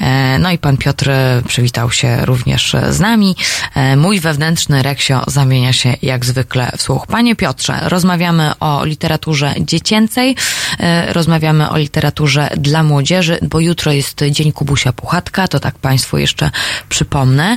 E, 0.00 0.38
No 0.38 0.50
i 0.50 0.58
pan 0.58 0.76
Piotr 0.76 1.10
przywitał 1.48 1.90
się 1.90 2.26
również 2.26 2.76
z 2.90 3.00
nami. 3.00 3.36
E, 3.74 3.96
Mój 3.96 4.20
wewnętrzny 4.20 4.82
reksio 4.82 5.24
zamienia 5.26 5.72
się 5.72 5.94
jak 6.02 6.24
zwykle 6.24 6.72
w 6.76 6.82
słuch. 6.82 7.06
Panie 7.06 7.36
Piotrze, 7.36 7.80
rozmawiamy 7.82 8.52
o 8.60 8.84
literaturze 8.84 9.54
dziecięcej, 9.60 10.36
e, 10.80 11.12
rozmawiamy 11.12 11.70
o 11.70 11.76
literaturze 11.78 12.50
dla 12.56 12.82
młodzieży, 12.82 13.38
bo 13.42 13.60
jutro 13.60 13.92
jest 13.92 14.24
Dzień 14.30 14.52
Kubusia 14.52 14.92
Puchatka, 14.92 15.48
to 15.48 15.60
tak 15.60 15.78
Państwu 15.78 16.18
jeszcze 16.18 16.50
przypomnę, 16.88 17.56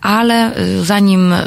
ale 0.00 0.52
zanim 0.82 1.32
e, 1.32 1.42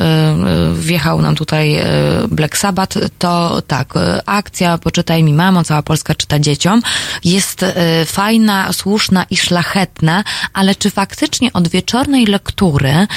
wjechał 1.10 1.22
nam 1.22 1.36
tutaj 1.36 1.76
e, 1.76 1.86
Black 2.32 2.58
Sabbath, 2.58 2.98
to 3.18 3.62
tak, 3.68 3.96
e, 3.96 4.22
akcja 4.26 4.78
Poczytaj 4.78 5.24
mi 5.24 5.34
mamo, 5.34 5.64
cała 5.64 5.82
Polska 5.82 6.16
czyta 6.16 6.40
dzieciom, 6.40 6.82
jest 7.24 7.64
e, 7.64 8.06
fajna, 8.06 8.74
słuszna 8.74 9.26
i 9.30 9.38
szlachetna, 9.38 10.24
ale 10.54 10.76
czy 10.76 10.90
faktycznie 10.90 11.54
od 11.54 11.68
wieczornej 11.68 12.26
lektury, 12.26 13.08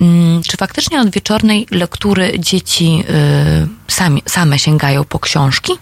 mm, 0.00 0.42
czy 0.42 0.56
faktycznie 0.56 1.00
od 1.00 1.10
wieczornej 1.10 1.66
lektury 1.70 2.32
dzieci 2.38 3.04
same 4.26 4.58
sięgają 4.58 5.04
po 5.04 5.18
książki? 5.18 5.72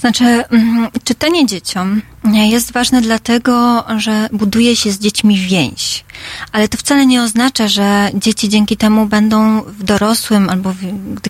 Znaczy, 0.00 0.24
mm, 0.24 0.88
czytanie 1.04 1.46
dzieciom 1.46 2.02
jest 2.32 2.72
ważne 2.72 3.00
dlatego, 3.02 3.84
że 3.96 4.28
buduje 4.32 4.76
się 4.76 4.92
z 4.92 4.98
dziećmi 4.98 5.38
więź. 5.38 6.04
Ale 6.52 6.68
to 6.68 6.78
wcale 6.78 7.06
nie 7.06 7.22
oznacza, 7.22 7.68
że 7.68 8.10
dzieci 8.14 8.48
dzięki 8.48 8.76
temu 8.76 9.06
będą 9.06 9.62
w 9.62 9.82
dorosłym 9.82 10.50
albo 10.50 10.72
w, 10.72 10.78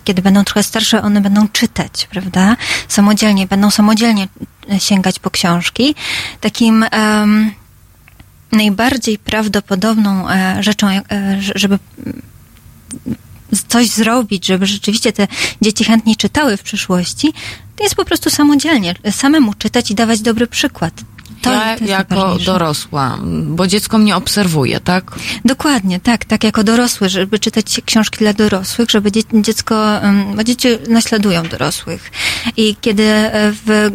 kiedy 0.03 0.21
będą 0.21 0.43
trochę 0.43 0.63
starsze, 0.63 1.01
one 1.01 1.21
będą 1.21 1.47
czytać, 1.47 2.07
prawda? 2.11 2.55
Samodzielnie, 2.87 3.47
będą 3.47 3.71
samodzielnie 3.71 4.27
sięgać 4.77 5.19
po 5.19 5.29
książki. 5.29 5.95
Takim 6.41 6.85
em, 6.91 7.51
najbardziej 8.51 9.17
prawdopodobną 9.17 10.29
e, 10.29 10.63
rzeczą, 10.63 10.87
e, 10.87 11.01
żeby 11.55 11.79
coś 13.67 13.87
zrobić, 13.87 14.45
żeby 14.45 14.65
rzeczywiście 14.65 15.13
te 15.13 15.27
dzieci 15.61 15.83
chętnie 15.83 16.15
czytały 16.15 16.57
w 16.57 16.63
przyszłości, 16.63 17.33
jest 17.83 17.95
po 17.95 18.05
prostu 18.05 18.29
samodzielnie, 18.29 18.95
samemu 19.11 19.53
czytać 19.53 19.91
i 19.91 19.95
dawać 19.95 20.21
dobry 20.21 20.47
przykład. 20.47 20.93
To, 21.41 21.53
ja 21.53 21.77
to 21.77 21.85
jako 21.85 22.37
dorosła, 22.45 23.17
bo 23.45 23.67
dziecko 23.67 23.97
mnie 23.97 24.15
obserwuje, 24.15 24.79
tak? 24.79 25.11
Dokładnie, 25.45 25.99
tak, 25.99 26.25
tak 26.25 26.43
jako 26.43 26.63
dorosły, 26.63 27.09
żeby 27.09 27.39
czytać 27.39 27.81
książki 27.85 28.17
dla 28.17 28.33
dorosłych, 28.33 28.89
żeby 28.91 29.11
dzie- 29.11 29.21
dziecko, 29.33 29.85
bo 30.35 30.43
dzieci 30.43 30.67
naśladują 30.89 31.43
dorosłych. 31.43 32.11
I 32.57 32.75
kiedy 32.81 33.03
e, 33.03 33.51
w, 33.65 33.91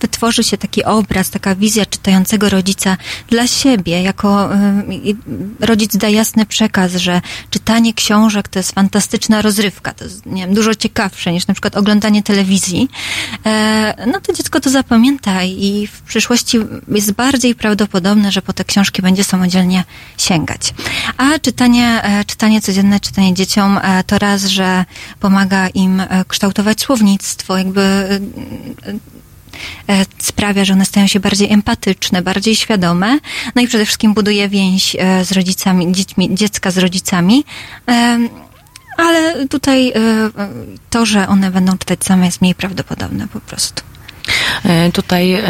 wytworzy 0.00 0.44
się 0.44 0.56
taki 0.58 0.84
obraz, 0.84 1.30
taka 1.30 1.54
wizja 1.54 1.86
czytającego 1.86 2.48
rodzica 2.48 2.96
dla 3.28 3.46
siebie, 3.46 4.02
jako 4.02 4.48
rodzic 5.60 5.96
da 5.96 6.08
jasny 6.08 6.46
przekaz, 6.46 6.94
że 6.94 7.20
czytanie 7.50 7.94
książek 7.94 8.48
to 8.48 8.58
jest 8.58 8.72
fantastyczna 8.72 9.42
rozrywka, 9.42 9.92
to 9.94 10.04
jest, 10.04 10.26
nie 10.26 10.42
wiem, 10.46 10.54
dużo 10.54 10.74
ciekawsze 10.74 11.32
niż 11.32 11.46
na 11.46 11.54
przykład 11.54 11.76
oglądanie 11.76 12.22
telewizji, 12.22 12.88
e, 13.46 14.06
no 14.06 14.20
to 14.20 14.32
dziecko 14.32 14.60
to 14.60 14.70
zapamięta 14.70 15.44
i 15.44 15.86
w 15.92 16.02
przyszłości 16.02 16.37
jest 16.88 17.12
bardziej 17.12 17.54
prawdopodobne, 17.54 18.32
że 18.32 18.42
po 18.42 18.52
te 18.52 18.64
książki 18.64 19.02
będzie 19.02 19.24
samodzielnie 19.24 19.84
sięgać. 20.18 20.74
A 21.16 21.38
czytanie, 21.38 22.02
e, 22.02 22.24
czytanie 22.24 22.60
codzienne, 22.60 23.00
czytanie 23.00 23.34
dzieciom 23.34 23.78
e, 23.82 24.04
to 24.04 24.18
raz, 24.18 24.44
że 24.44 24.84
pomaga 25.20 25.68
im 25.68 26.00
e, 26.00 26.24
kształtować 26.28 26.80
słownictwo, 26.80 27.58
jakby 27.58 28.08
sprawia, 30.18 30.64
że 30.64 30.72
one 30.72 30.84
stają 30.84 31.06
się 31.06 31.20
bardziej 31.20 31.52
empatyczne, 31.52 32.22
bardziej 32.22 32.56
świadome, 32.56 33.18
no 33.54 33.62
i 33.62 33.68
przede 33.68 33.84
wszystkim 33.84 34.14
buduje 34.14 34.48
więź 34.48 34.96
z 35.24 35.32
rodzicami, 35.32 35.92
dziećmi, 35.92 36.34
dziecka 36.34 36.70
z 36.70 36.78
rodzicami. 36.78 37.44
Ale 38.96 39.48
tutaj 39.48 39.92
to, 40.90 41.06
że 41.06 41.28
one 41.28 41.50
będą 41.50 41.78
czytać 41.78 42.04
same 42.04 42.26
jest 42.26 42.40
mniej 42.40 42.54
prawdopodobne 42.54 43.28
po 43.28 43.40
prostu. 43.40 43.87
E, 44.64 44.92
Tutaj 44.92 45.42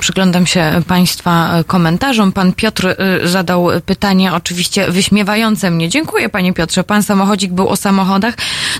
przyglądam 0.00 0.46
się 0.46 0.82
Państwa 0.86 1.50
komentarzom. 1.66 2.32
Pan 2.32 2.52
Piotr 2.52 2.86
e, 2.86 2.96
zadał 3.28 3.68
pytanie 3.86 4.34
oczywiście 4.34 4.90
wyśmiewające 4.90 5.70
mnie. 5.70 5.88
Dziękuję 5.88 6.28
Panie 6.28 6.52
Piotrze. 6.52 6.84
Pan 6.84 7.02
samochodzik 7.02 7.52
był 7.52 7.68
o 7.68 7.76
samochodach. 7.76 8.34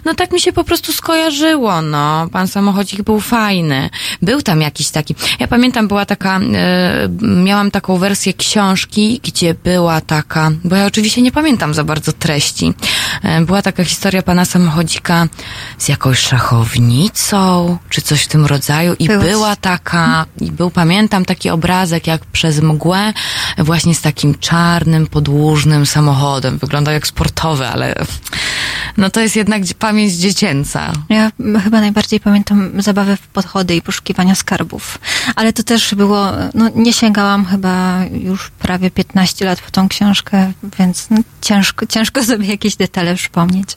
No 0.05 0.15
tak 0.15 0.33
mi 0.33 0.41
się 0.41 0.53
po 0.53 0.65
prostu 0.65 0.93
skojarzyło, 0.93 1.83
no. 1.83 2.29
Pan 2.33 2.49
samochodzik 2.49 3.03
był 3.03 3.21
fajny. 3.21 3.91
Był 4.23 4.43
tam 4.43 4.61
jakiś 4.61 4.91
taki. 4.91 5.15
Ja 5.41 5.49
pamiętam, 5.49 5.89
była 5.89 6.05
taka, 6.07 6.39
e, 6.39 7.09
miałam 7.23 7.71
taką 7.71 7.97
wersję 7.99 8.35
książki, 8.35 9.21
gdzie 9.25 9.55
była 9.55 10.01
taka, 10.01 10.51
bo 10.65 10.77
ja 10.77 10.87
oczywiście 10.87 11.23
nie 11.23 11.33
pamiętam 11.33 11.75
za 11.75 11.85
bardzo 11.85 12.13
treści. 12.13 12.73
E, 13.23 13.41
Była 13.41 13.63
taka 13.63 13.85
historia 13.85 14.23
pana 14.23 14.45
samochodzika 14.45 15.27
z 15.79 15.89
jakąś 15.89 16.19
szachownicą, 16.19 17.77
czy 17.91 18.03
coś 18.03 18.23
w 18.23 18.29
tym 18.29 18.47
rodzaju 18.47 18.95
i 18.99 19.07
Była. 19.09 19.23
Była 19.37 19.57
taka, 19.57 20.27
i 20.41 20.53
był, 20.53 20.71
pamiętam 20.71 21.25
taki 21.25 21.51
obrazek 21.51 22.07
jak 22.07 22.25
przez 22.25 22.61
mgłę, 22.61 23.13
właśnie 23.59 23.95
z 23.95 24.01
takim 24.01 24.39
czarnym, 24.39 25.07
podłużnym 25.07 25.87
samochodem. 25.87 26.59
Wyglądał 26.59 26.95
jak 26.95 27.07
sportowy, 27.07 27.67
ale 27.67 27.95
no 28.97 29.11
to 29.11 29.21
jest 29.21 29.37
jednak 29.37 29.63
pamięć 29.79 30.13
dziecięca. 30.13 30.93
Ja 31.09 31.33
chyba 31.65 31.81
najbardziej 31.81 32.21
pamiętam 32.21 32.83
zabawę 32.83 33.17
w 33.17 33.27
podchody 33.27 33.77
i 33.77 33.83
poszukiwania 33.83 34.35
skarbów. 34.35 34.99
Ale 35.37 35.53
to 35.53 35.63
też 35.63 35.95
było, 35.95 36.33
no 36.55 36.71
nie 36.75 36.93
sięgałam 36.93 37.47
chyba 37.47 38.05
już 38.13 38.51
prawie 38.51 38.91
15 38.91 39.45
lat 39.45 39.61
po 39.61 39.71
tą 39.71 39.89
książkę, 39.89 40.53
więc 40.79 41.07
no, 41.11 41.19
ciężko, 41.43 41.87
ciężko 41.95 42.25
sobie 42.25 42.47
jakieś 42.47 42.77
detale 42.77 43.15
przypomnieć. 43.15 43.69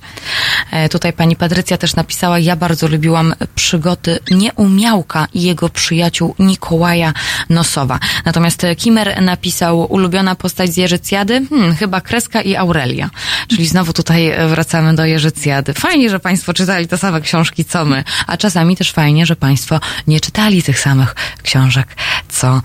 E, 0.71 0.89
Tutaj 0.89 1.13
pani 1.13 1.35
Patrycja 1.35 1.77
też 1.77 1.95
napisała, 1.95 2.39
ja 2.39 2.55
bardzo 2.55 2.87
lubiłam 2.87 3.33
przygody 3.55 4.19
Nieumiałka 4.31 5.27
i 5.33 5.41
jego 5.41 5.69
przyjaciół 5.69 6.35
Nikołaja 6.39 7.13
Nosowa. 7.49 7.99
Natomiast 8.25 8.63
e, 8.63 8.75
Kimer 8.75 9.21
napisał, 9.21 9.91
ulubiona 9.93 10.35
postać 10.35 10.73
z 10.73 10.77
Jerzycjady? 10.77 11.45
Hmm, 11.49 11.75
chyba 11.75 12.01
Kreska 12.01 12.41
i 12.41 12.55
Aurelia. 12.55 13.09
Czyli 13.47 13.67
znowu 13.67 13.93
tutaj 13.93 14.27
e, 14.27 14.47
wracamy 14.47 14.95
do 14.95 15.08
Jerzycjady. 15.09 15.73
Fajnie, 15.73 16.09
że 16.09 16.19
państwo 16.19 16.53
czytali 16.53 16.87
te 16.87 16.97
same 16.97 17.21
książki, 17.21 17.65
co 17.65 17.85
my. 17.85 18.03
A 18.27 18.37
czasami 18.37 18.77
też 18.77 18.91
fajnie, 18.91 19.25
że 19.25 19.35
państwo 19.35 19.79
nie 20.07 20.19
czytali 20.19 20.63
tych 20.63 20.79
samych 20.79 21.15
książek, 21.43 21.95
co 22.29 22.61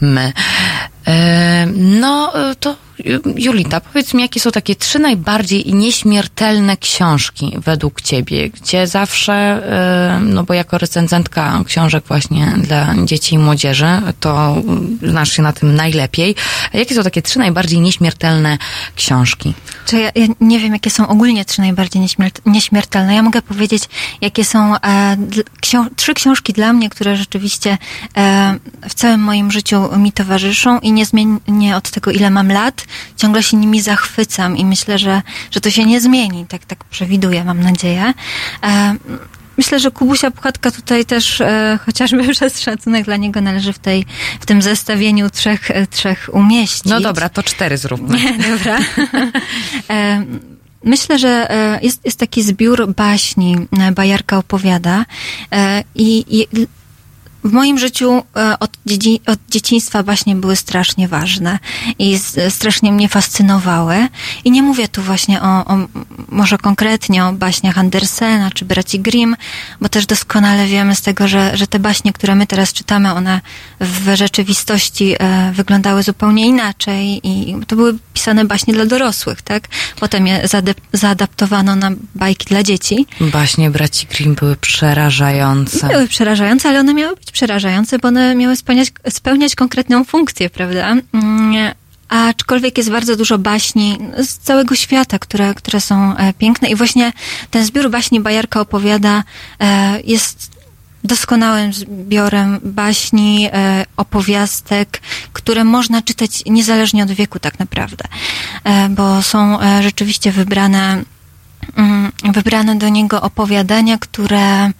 my. 0.00 0.32
E, 1.06 1.66
No, 1.76 2.32
e, 2.50 2.54
to 2.54 2.76
Julita, 3.36 3.80
powiedz 3.80 4.14
mi, 4.14 4.22
jakie 4.22 4.40
są 4.40 4.50
takie 4.50 4.76
trzy 4.76 4.98
najbardziej 4.98 5.74
nieśmiertelne 5.74 6.76
książki 6.76 7.56
według 7.64 8.00
ciebie, 8.00 8.50
gdzie 8.50 8.86
zawsze, 8.86 9.32
e, 9.34 10.20
no 10.20 10.44
bo 10.44 10.54
jako 10.54 10.78
recenzentka 10.78 11.62
książek 11.66 12.04
właśnie 12.08 12.54
dla 12.62 12.94
dzieci 13.04 13.34
i 13.34 13.38
młodzieży, 13.38 13.86
to 14.20 14.56
znasz 15.02 15.32
się 15.32 15.42
na 15.42 15.52
tym 15.52 15.74
najlepiej. 15.74 16.34
Jakie 16.72 16.94
są 16.94 17.02
takie 17.02 17.22
trzy 17.22 17.38
najbardziej 17.38 17.80
nieśmiertelne 17.80 18.58
książki? 18.96 19.54
Czy 19.86 19.98
ja, 19.98 20.10
ja 20.14 20.26
nie 20.40 20.60
wiem, 20.60 20.72
jakie 20.72 20.90
są 20.90 21.08
ogólnie 21.08 21.44
trzy 21.44 21.60
najbardziej 21.60 22.02
nieśmiert- 22.02 22.40
nieśmiertelne. 22.46 23.14
Ja 23.14 23.22
mogę 23.22 23.42
powiedzieć, 23.42 23.82
jakie 24.20 24.44
są 24.44 24.76
e, 24.76 25.16
trzy 25.96 26.14
książki 26.14 26.52
dla 26.52 26.72
mnie, 26.72 26.90
które 26.90 27.16
rzeczywiście 27.16 27.78
e, 28.16 28.54
w 28.88 28.94
całym 28.94 29.20
moim 29.20 29.50
życiu 29.50 29.98
mi 29.98 30.12
towarzyszą 30.12 30.78
i 30.78 30.92
niezmiennie 30.92 31.76
od 31.76 31.90
tego, 31.90 32.10
ile 32.10 32.30
mam 32.30 32.52
lat, 32.52 32.87
ciągle 33.16 33.42
się 33.42 33.56
nimi 33.56 33.80
zachwycam 33.80 34.56
i 34.56 34.64
myślę, 34.64 34.98
że, 34.98 35.22
że 35.50 35.60
to 35.60 35.70
się 35.70 35.84
nie 35.84 36.00
zmieni. 36.00 36.46
Tak, 36.46 36.64
tak 36.64 36.84
przewiduję, 36.84 37.44
mam 37.44 37.60
nadzieję. 37.60 38.14
E, 38.62 38.96
Myślę, 39.58 39.80
że 39.80 39.90
Kubusia 39.90 40.30
Puchatka 40.30 40.70
tutaj 40.70 41.04
też 41.04 41.40
e, 41.40 41.78
chociażby 41.86 42.28
przez 42.34 42.60
szacunek 42.60 43.04
dla 43.04 43.16
niego 43.16 43.40
należy 43.40 43.72
w, 43.72 43.78
tej, 43.78 44.06
w 44.40 44.46
tym 44.46 44.62
zestawieniu 44.62 45.30
trzech, 45.30 45.70
e, 45.70 45.86
trzech 45.86 46.30
umieścić. 46.32 46.84
No 46.84 47.00
dobra, 47.00 47.28
to 47.28 47.42
cztery 47.42 47.78
zróbmy. 47.78 48.18
Nie, 48.18 48.38
dobra. 48.56 48.78
E, 49.90 50.24
Myślę, 50.84 51.18
że 51.18 51.50
e, 51.50 51.80
jest, 51.82 52.04
jest 52.04 52.18
taki 52.18 52.42
zbiór 52.42 52.94
baśni, 52.94 53.56
Bajarka 53.94 54.38
opowiada 54.38 55.04
i, 55.94 56.24
i 56.28 56.66
w 57.48 57.52
moim 57.52 57.78
życiu 57.78 58.22
e, 58.36 58.58
od, 58.58 58.70
dzieci, 58.86 59.20
od 59.26 59.38
dzieciństwa 59.50 60.02
baśnie 60.02 60.36
były 60.36 60.56
strasznie 60.56 61.08
ważne 61.08 61.58
i 61.98 62.14
s- 62.14 62.36
strasznie 62.48 62.92
mnie 62.92 63.08
fascynowały. 63.08 64.08
I 64.44 64.50
nie 64.50 64.62
mówię 64.62 64.88
tu 64.88 65.02
właśnie 65.02 65.42
o, 65.42 65.64
o 65.64 65.78
może 66.28 66.58
konkretnie 66.58 67.24
o 67.24 67.32
baśniach 67.32 67.78
Andersena 67.78 68.50
czy 68.50 68.64
braci 68.64 69.00
Grimm, 69.00 69.36
bo 69.80 69.88
też 69.88 70.06
doskonale 70.06 70.66
wiemy 70.66 70.94
z 70.94 71.00
tego, 71.00 71.28
że, 71.28 71.56
że 71.56 71.66
te 71.66 71.78
baśnie, 71.78 72.12
które 72.12 72.34
my 72.34 72.46
teraz 72.46 72.72
czytamy, 72.72 73.12
one 73.12 73.40
w 73.80 74.16
rzeczywistości 74.16 75.14
e, 75.18 75.52
wyglądały 75.54 76.02
zupełnie 76.02 76.46
inaczej 76.46 77.20
i 77.28 77.56
to 77.66 77.76
były 77.76 77.98
pisane 78.12 78.44
baśnie 78.44 78.74
dla 78.74 78.86
dorosłych, 78.86 79.42
tak? 79.42 79.68
Potem 80.00 80.26
je 80.26 80.42
zaadaptowano 80.92 81.76
na 81.76 81.90
bajki 82.14 82.46
dla 82.46 82.62
dzieci. 82.62 83.06
Baśnie 83.20 83.70
braci 83.70 84.06
Grimm 84.06 84.34
były 84.34 84.56
przerażające. 84.56 85.88
Były 85.88 86.08
przerażające, 86.08 86.68
ale 86.68 86.80
one 86.80 86.94
miały 86.94 87.16
być 87.16 87.32
przerażające, 87.38 87.98
bo 87.98 88.08
one 88.08 88.34
miały 88.34 88.56
spełniać, 88.56 88.92
spełniać 89.08 89.54
konkretną 89.54 90.04
funkcję, 90.04 90.50
prawda? 90.50 90.96
Mm, 91.12 91.74
Aczkolwiek 92.08 92.78
jest 92.78 92.90
bardzo 92.90 93.16
dużo 93.16 93.38
baśni 93.38 93.98
z 94.18 94.38
całego 94.38 94.74
świata, 94.74 95.18
które, 95.18 95.54
które 95.54 95.80
są 95.80 96.16
e, 96.16 96.32
piękne 96.32 96.68
i 96.68 96.74
właśnie 96.74 97.12
ten 97.50 97.64
zbiór 97.64 97.90
baśni 97.90 98.20
Bajarka 98.20 98.60
opowiada 98.60 99.24
e, 99.60 100.00
jest 100.04 100.50
doskonałym 101.04 101.72
zbiorem 101.72 102.60
baśni, 102.64 103.48
e, 103.52 103.84
opowiastek, 103.96 105.00
które 105.32 105.64
można 105.64 106.02
czytać 106.02 106.42
niezależnie 106.46 107.02
od 107.02 107.10
wieku 107.12 107.38
tak 107.38 107.58
naprawdę, 107.58 108.04
bo 108.90 109.22
są 109.22 109.58
rzeczywiście 109.80 110.32
wybrane, 110.32 111.02
mm, 111.76 112.12
wybrane 112.24 112.76
do 112.76 112.88
niego 112.88 113.22
opowiadania, 113.22 113.98
które 113.98 114.70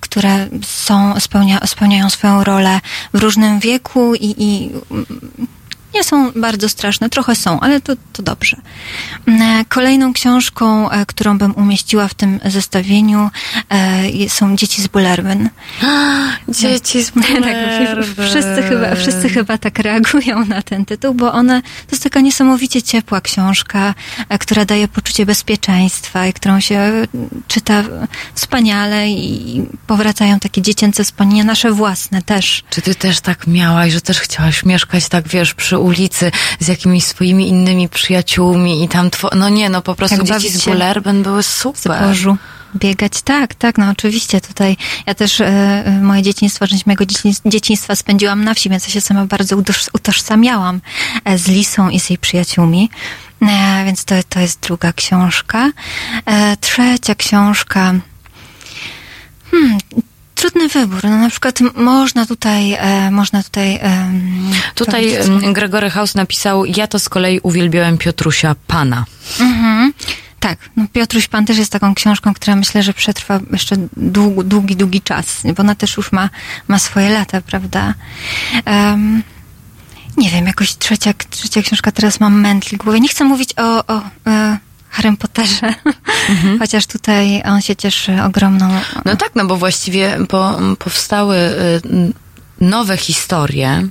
które 0.00 0.46
są, 0.62 1.20
spełnia, 1.20 1.66
spełniają 1.66 2.10
swoją 2.10 2.44
rolę 2.44 2.80
w 3.14 3.18
różnym 3.18 3.60
wieku 3.60 4.14
i, 4.14 4.34
i 4.38 4.70
nie 5.94 6.04
są 6.04 6.32
bardzo 6.32 6.68
straszne, 6.68 7.10
trochę 7.10 7.34
są, 7.34 7.60
ale 7.60 7.80
to, 7.80 7.92
to 8.12 8.22
dobrze. 8.22 8.56
E, 9.28 9.64
Kolejną 9.68 10.12
książką, 10.12 10.90
e, 10.90 11.06
którą 11.06 11.38
bym 11.38 11.54
umieściła 11.54 12.08
w 12.08 12.14
tym 12.14 12.40
zestawieniu, 12.44 13.30
e, 13.68 14.28
są 14.28 14.56
Dzieci 14.56 14.82
z 14.82 14.86
Bullerbyn. 14.86 15.48
Dzieci 16.48 17.02
z 17.02 17.12
Tak, 17.44 17.56
wszyscy 18.30 18.62
chyba, 18.62 18.94
wszyscy 18.94 19.28
chyba 19.28 19.58
tak 19.58 19.78
reagują 19.78 20.44
na 20.44 20.62
ten 20.62 20.84
tytuł, 20.84 21.14
bo 21.14 21.32
one, 21.32 21.62
to 21.62 21.88
jest 21.92 22.02
taka 22.02 22.20
niesamowicie 22.20 22.82
ciepła 22.82 23.20
książka, 23.20 23.94
która 24.40 24.64
daje 24.64 24.88
poczucie 24.88 25.26
bezpieczeństwa 25.26 26.26
i 26.26 26.32
którą 26.32 26.60
się 26.60 26.92
czyta 27.48 27.84
wspaniale 28.34 29.08
i 29.08 29.62
powracają 29.86 30.40
takie 30.40 30.62
dziecięce 30.62 31.04
wspomnienia, 31.04 31.44
nasze 31.44 31.72
własne 31.72 32.22
też. 32.22 32.64
Czy 32.70 32.82
ty 32.82 32.94
też 32.94 33.20
tak 33.20 33.46
miałaś, 33.46 33.92
że 33.92 34.00
też 34.00 34.20
chciałaś 34.20 34.64
mieszkać 34.64 35.08
tak, 35.08 35.28
wiesz, 35.28 35.54
przy 35.54 35.78
ulicy 35.84 36.30
z 36.60 36.68
jakimiś 36.68 37.04
swoimi 37.04 37.48
innymi 37.48 37.88
przyjaciółmi 37.88 38.84
i 38.84 38.88
tam 38.88 39.10
two... 39.10 39.30
No 39.36 39.48
nie, 39.48 39.68
no 39.70 39.82
po 39.82 39.94
prostu 39.94 40.16
Tak, 40.16 40.40
dzieci 40.40 40.58
z 40.58 40.62
się 40.62 40.70
Bullerben 40.70 41.22
były 41.22 41.42
super. 41.42 41.98
zbożu. 42.04 42.36
Biegać, 42.76 43.22
tak, 43.22 43.54
tak, 43.54 43.78
no 43.78 43.90
oczywiście 43.90 44.40
tutaj, 44.40 44.76
ja 45.06 45.14
też 45.14 45.40
e, 45.40 46.00
moje 46.02 46.22
dzieciństwo, 46.22 46.66
część 46.66 46.86
mojego 46.86 47.06
dzieci, 47.06 47.34
dzieciństwa 47.46 47.96
spędziłam 47.96 48.44
na 48.44 48.54
wsi, 48.54 48.70
więc 48.70 48.86
ja 48.86 48.92
się 48.92 49.00
sama 49.00 49.26
bardzo 49.26 49.56
utoż, 49.56 49.86
utożsamiałam 49.92 50.80
e, 51.24 51.38
z 51.38 51.48
Lisą 51.48 51.88
i 51.88 52.00
z 52.00 52.10
jej 52.10 52.18
przyjaciółmi, 52.18 52.90
e, 53.42 53.82
więc 53.84 54.04
to, 54.04 54.14
to 54.28 54.40
jest 54.40 54.60
druga 54.60 54.92
książka. 54.92 55.70
E, 56.26 56.56
trzecia 56.56 57.14
książka, 57.14 57.94
hmm, 59.50 59.78
trudny 60.44 60.68
wybór, 60.68 61.04
no 61.04 61.18
na 61.18 61.30
przykład 61.30 61.58
można 61.74 62.26
tutaj, 62.26 62.72
e, 62.72 63.10
można 63.10 63.42
tutaj... 63.42 63.78
em, 63.82 64.50
Tutaj 64.74 65.04
powiedzieć- 65.04 65.52
Gregory 65.52 65.90
House 65.90 66.14
napisał, 66.14 66.64
ja 66.64 66.86
to 66.86 66.98
z 66.98 67.08
kolei 67.08 67.40
uwielbiałem 67.42 67.98
Piotrusia 67.98 68.56
Pana. 68.66 69.04
Mhm. 69.40 69.92
Tak, 70.40 70.58
no 70.76 70.84
Piotruś 70.92 71.28
Pan 71.28 71.46
też 71.46 71.58
jest 71.58 71.72
taką 71.72 71.94
książką, 71.94 72.34
która 72.34 72.56
myślę, 72.56 72.82
że 72.82 72.92
przetrwa 72.94 73.40
jeszcze 73.52 73.76
długi, 73.96 74.48
długi, 74.48 74.76
długi 74.76 75.00
czas, 75.00 75.42
bo 75.56 75.60
ona 75.62 75.74
też 75.74 75.96
już 75.96 76.12
ma, 76.12 76.30
ma 76.68 76.78
swoje 76.78 77.10
lata, 77.10 77.40
prawda? 77.40 77.94
Um, 78.66 79.22
nie 80.16 80.30
wiem, 80.30 80.46
jakoś 80.46 80.76
trzecia, 80.76 81.14
trzecia 81.30 81.62
książka, 81.62 81.92
teraz 81.92 82.20
mam 82.20 82.40
mętli 82.40 82.78
w 82.78 82.80
głowie. 82.80 83.00
Nie 83.00 83.08
chcę 83.08 83.24
mówić 83.24 83.50
o, 83.56 83.86
o 83.86 84.02
e, 84.26 84.58
Harrym 84.94 85.16
Potterze, 85.16 85.74
chociaż 86.60 86.86
tutaj 86.86 87.42
on 87.42 87.62
się 87.62 87.76
cieszy 87.76 88.22
ogromną... 88.22 88.80
No 89.04 89.16
tak, 89.16 89.30
no 89.34 89.44
bo 89.44 89.56
właściwie 89.56 90.18
po, 90.28 90.58
powstały 90.78 91.36
y, 91.36 91.80
nowe 92.60 92.96
historie, 92.96 93.88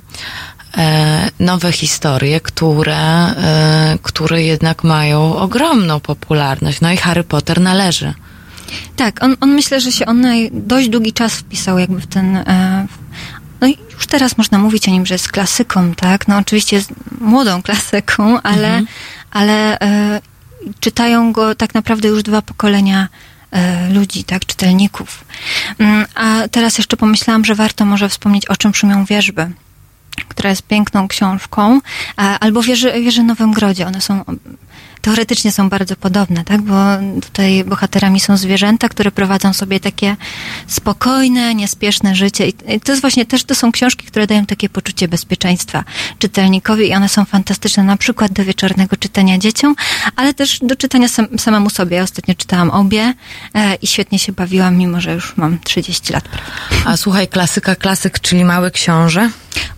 e, 0.76 1.30
nowe 1.40 1.72
historie, 1.72 2.40
które, 2.40 2.96
e, 2.96 3.98
które 4.02 4.42
jednak 4.42 4.84
mają 4.84 5.36
ogromną 5.36 6.00
popularność. 6.00 6.80
No 6.80 6.92
i 6.92 6.96
Harry 6.96 7.24
Potter 7.24 7.60
należy. 7.60 8.14
Tak, 8.96 9.22
on, 9.22 9.36
on 9.40 9.50
myślę, 9.50 9.80
że 9.80 9.92
się 9.92 10.06
on 10.06 10.20
na 10.20 10.32
dość 10.52 10.88
długi 10.88 11.12
czas 11.12 11.34
wpisał 11.34 11.78
jakby 11.78 12.00
w 12.00 12.06
ten... 12.06 12.36
E, 12.36 12.86
no 13.60 13.66
i 13.66 13.78
już 13.94 14.06
teraz 14.06 14.38
można 14.38 14.58
mówić 14.58 14.88
o 14.88 14.90
nim, 14.90 15.06
że 15.06 15.14
jest 15.14 15.28
klasyką, 15.28 15.94
tak? 15.94 16.28
No 16.28 16.38
oczywiście 16.38 16.76
jest 16.76 16.92
młodą 17.20 17.62
klasyką, 17.62 18.42
ale, 18.42 18.82
ale 19.30 19.80
e, 19.80 20.20
czytają 20.80 21.32
go 21.32 21.54
tak 21.54 21.74
naprawdę 21.74 22.08
już 22.08 22.22
dwa 22.22 22.42
pokolenia 22.42 23.08
e, 23.50 23.90
ludzi, 23.90 24.24
tak, 24.24 24.46
czytelników. 24.46 25.24
Mm, 25.78 26.06
A 26.14 26.48
teraz 26.50 26.78
jeszcze 26.78 26.96
pomyślałam, 26.96 27.44
że 27.44 27.54
warto 27.54 27.84
może 27.84 28.08
wspomnieć 28.08 28.46
o 28.46 28.56
czym 28.56 28.74
szumią 28.74 29.04
wierzby 29.04 29.50
która 30.28 30.50
jest 30.50 30.62
piękną 30.62 31.08
książką, 31.08 31.80
albo 32.40 32.62
wieży, 32.62 32.92
wieży 32.92 33.22
Nowym 33.22 33.52
Grodzie. 33.52 33.86
One 33.86 34.00
są, 34.00 34.24
teoretycznie 35.04 35.52
są 35.52 35.68
bardzo 35.68 35.96
podobne, 35.96 36.44
tak? 36.44 36.62
Bo 36.62 36.74
tutaj 37.20 37.64
bohaterami 37.64 38.20
są 38.20 38.36
zwierzęta, 38.36 38.88
które 38.88 39.10
prowadzą 39.10 39.52
sobie 39.52 39.80
takie 39.80 40.16
spokojne, 40.66 41.54
niespieszne 41.54 42.14
życie. 42.14 42.48
I 42.48 42.80
to 42.80 42.92
jest 42.92 43.00
właśnie 43.00 43.26
też, 43.26 43.44
to 43.44 43.54
są 43.54 43.72
książki, 43.72 44.06
które 44.06 44.26
dają 44.26 44.46
takie 44.46 44.68
poczucie 44.68 45.08
bezpieczeństwa 45.08 45.84
czytelnikowi 46.18 46.88
i 46.88 46.94
one 46.94 47.08
są 47.08 47.24
fantastyczne 47.24 47.84
na 47.84 47.96
przykład 47.96 48.32
do 48.32 48.44
wieczornego 48.44 48.96
czytania 48.96 49.38
dzieciom, 49.38 49.76
ale 50.16 50.34
też 50.34 50.58
do 50.62 50.76
czytania 50.76 51.08
sam, 51.08 51.26
samemu 51.38 51.70
sobie. 51.70 51.96
Ja 51.96 52.02
ostatnio 52.02 52.34
czytałam 52.34 52.70
obie 52.70 53.14
e, 53.54 53.74
i 53.74 53.86
świetnie 53.86 54.18
się 54.18 54.32
bawiłam, 54.32 54.76
mimo 54.76 55.00
że 55.00 55.12
już 55.14 55.36
mam 55.36 55.58
30 55.64 56.12
lat. 56.12 56.24
Prawda? 56.28 56.90
A 56.90 56.96
słuchaj, 56.96 57.28
klasyka, 57.28 57.76
klasyk, 57.76 58.20
czyli 58.20 58.44
Mały 58.44 58.70
Książę. 58.70 59.30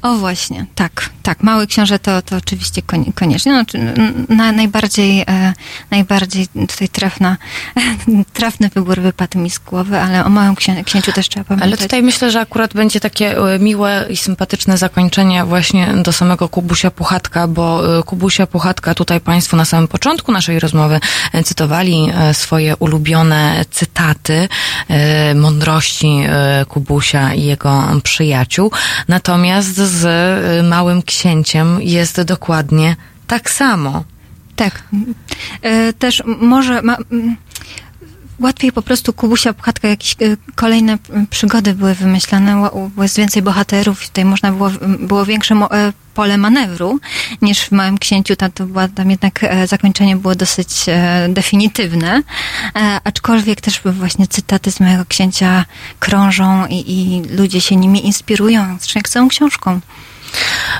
O 0.03 0.17
właśnie, 0.17 0.67
tak, 0.75 1.11
tak. 1.23 1.43
Mały 1.43 1.67
książę 1.67 1.99
to, 1.99 2.23
to 2.23 2.37
oczywiście 2.37 2.83
konie- 2.83 3.13
koniecznie. 3.15 3.53
No, 3.53 3.65
na, 4.29 4.53
najbardziej, 4.53 5.16
e, 5.27 5.53
najbardziej 5.91 6.49
tutaj 6.69 6.89
trafna, 6.89 7.37
trafny 8.33 8.71
wybór 8.75 9.01
wypadł 9.01 9.39
mi 9.39 9.51
z 9.51 9.59
głowy, 9.59 10.01
ale 10.01 10.25
o 10.25 10.29
małym 10.29 10.57
księ, 10.57 10.85
księciu 10.85 11.13
też 11.13 11.29
trzeba 11.29 11.45
pamiętać. 11.45 11.69
Ale 11.69 11.77
tutaj 11.77 12.03
myślę, 12.03 12.31
że 12.31 12.41
akurat 12.41 12.75
będzie 12.75 13.01
takie 13.01 13.39
e, 13.39 13.59
miłe 13.59 14.07
i 14.11 14.17
sympatyczne 14.17 14.79
zakończenie 14.79 15.45
właśnie 15.45 15.89
do 16.03 16.13
samego 16.13 16.49
Kubusia 16.49 16.91
Puchatka, 16.91 17.49
bo 17.49 17.99
e, 17.99 18.03
Kubusia 18.03 18.47
Puchatka 18.47 18.95
tutaj 18.95 19.21
Państwu 19.21 19.57
na 19.57 19.65
samym 19.65 19.89
początku 19.89 20.33
naszej 20.33 20.61
rozmowy 20.61 21.01
e, 21.33 21.45
cytowali 21.45 22.13
swoje 22.33 22.77
ulubione 22.77 23.65
cytaty 23.71 24.49
mądrości 25.35 26.25
Kubusia 26.69 27.35
i 27.35 27.43
jego 27.43 27.83
przyjaciół. 28.03 28.71
Natomiast 29.09 29.77
z 29.77 30.07
Małym 30.67 31.03
Księciem 31.03 31.83
jest 31.83 32.23
dokładnie 32.23 32.97
tak 33.27 33.51
samo. 33.51 34.05
Tak. 34.57 34.83
E, 35.63 35.93
Też 35.93 36.23
może 36.41 36.83
ma, 36.83 36.97
łatwiej 38.39 38.73
po 38.73 38.83
prostu 38.83 39.13
Kubusia 39.13 39.53
Puchatka, 39.53 39.89
jakieś 39.89 40.13
e, 40.13 40.37
kolejne 40.55 40.99
przygody 41.31 41.75
były 41.75 41.95
wymyślane, 41.95 42.71
jest 43.03 43.17
więcej 43.17 43.43
bohaterów 43.43 44.09
tutaj 44.09 44.25
można 44.25 44.53
było, 44.53 44.71
było 44.99 45.27
większe 45.27 45.55
e, 45.55 45.93
pole 46.15 46.39
manewru 46.39 47.01
niż 47.43 47.61
w 47.61 47.73
Małym 47.73 47.99
Księciu. 47.99 48.37
Tam, 48.37 48.53
to 48.53 48.67
była, 48.67 48.89
tam 48.89 49.11
jednak 49.11 49.41
zakończenie 49.67 50.17
było 50.17 50.35
dosyć 50.35 50.87
definitywne, 51.29 52.23
aczkolwiek 53.05 53.61
też 53.61 53.81
właśnie 53.85 54.27
cytaty 54.27 54.73
z 54.73 54.81
Małego 54.81 55.05
Księcia 55.09 55.65
krążą 55.99 56.67
i, 56.67 56.93
i 56.93 57.23
ludzie 57.37 57.61
się 57.61 57.77
nimi 57.77 58.07
inspirują, 58.07 58.79
jak 58.95 59.09
całą 59.09 59.29
książką. 59.29 59.81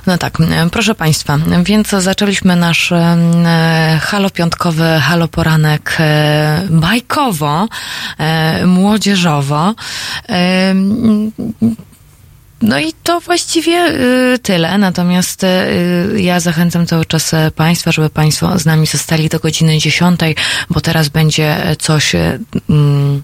No 0.07 0.19
tak, 0.19 0.39
proszę 0.73 0.95
Państwa, 0.95 1.39
więc 1.65 1.89
zaczęliśmy 1.89 2.57
nasz 2.57 2.93
e, 2.93 4.01
halopiątkowy 4.03 4.85
haloporanek 5.03 5.97
e, 6.01 6.63
bajkowo, 6.71 7.69
e, 8.19 8.67
młodzieżowo. 8.67 9.75
No 12.63 12.79
i 12.79 12.93
to 13.03 13.21
właściwie 13.21 13.93
tyle. 14.43 14.79
Natomiast 14.79 15.47
ja 16.17 16.41
zachęcam 16.41 16.87
cały 16.87 17.05
czas 17.05 17.33
Państwa, 17.57 17.93
żeby 17.93 18.11
Państwo 18.11 18.59
z 18.59 18.67
nami 18.67 18.87
zostali 18.87 19.29
do 19.29 19.39
godziny 19.39 19.79
10, 19.79 20.21
bo 20.71 20.81
teraz 20.81 21.09
będzie 21.09 21.57
coś 21.79 22.15
mm, 22.71 23.23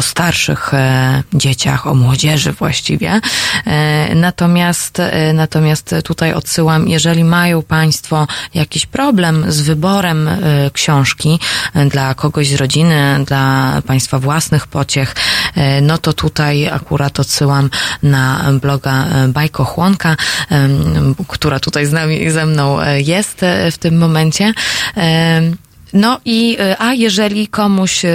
o 0.00 0.02
starszych 0.02 0.74
e, 0.74 1.22
dzieciach, 1.34 1.86
o 1.86 1.94
młodzieży 1.94 2.52
właściwie. 2.52 3.20
E, 3.66 4.14
natomiast, 4.14 5.00
e, 5.00 5.32
natomiast 5.32 5.94
tutaj 6.04 6.32
odsyłam, 6.32 6.88
jeżeli 6.88 7.24
mają 7.24 7.62
Państwo 7.62 8.26
jakiś 8.54 8.86
problem 8.86 9.44
z 9.48 9.60
wyborem 9.60 10.28
książki 10.72 11.38
dla 11.88 12.14
kogoś 12.14 12.48
z 12.48 12.54
rodziny, 12.54 13.24
dla 13.26 13.74
Państwa 13.86 14.18
własnych 14.18 14.66
pociech, 14.66 15.14
no 15.82 15.98
to 15.98 16.12
tutaj 16.12 16.68
akurat 16.68 17.20
odsyłam 17.20 17.70
na 18.02 18.44
bloga 18.62 19.06
Bajko 19.28 19.64
Chłonka, 19.64 20.16
em, 20.50 21.14
która 21.28 21.60
tutaj 21.60 21.86
z 21.86 21.92
nami, 21.92 22.30
ze 22.30 22.46
mną 22.46 22.78
jest 22.96 23.40
w 23.72 23.78
tym 23.78 23.98
momencie. 23.98 24.52
No 25.92 26.20
i, 26.24 26.56
e, 26.60 26.76
a 26.82 26.94
jeżeli 26.94 27.48
komuś 27.48 28.04
e, 28.04 28.08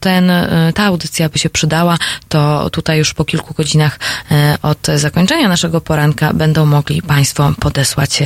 ten, 0.00 0.30
e, 0.30 0.72
ta 0.74 0.84
audycja 0.84 1.28
by 1.28 1.38
się 1.38 1.50
przydała, 1.50 1.98
to 2.28 2.70
tutaj 2.70 2.98
już 2.98 3.14
po 3.14 3.24
kilku 3.24 3.54
godzinach 3.54 3.98
od 4.62 4.86
zakończenia 4.96 5.48
naszego 5.48 5.80
poranka 5.80 6.32
będą 6.32 6.66
mogli 6.66 7.02
Państwo 7.02 7.52
podesłać 7.60 8.22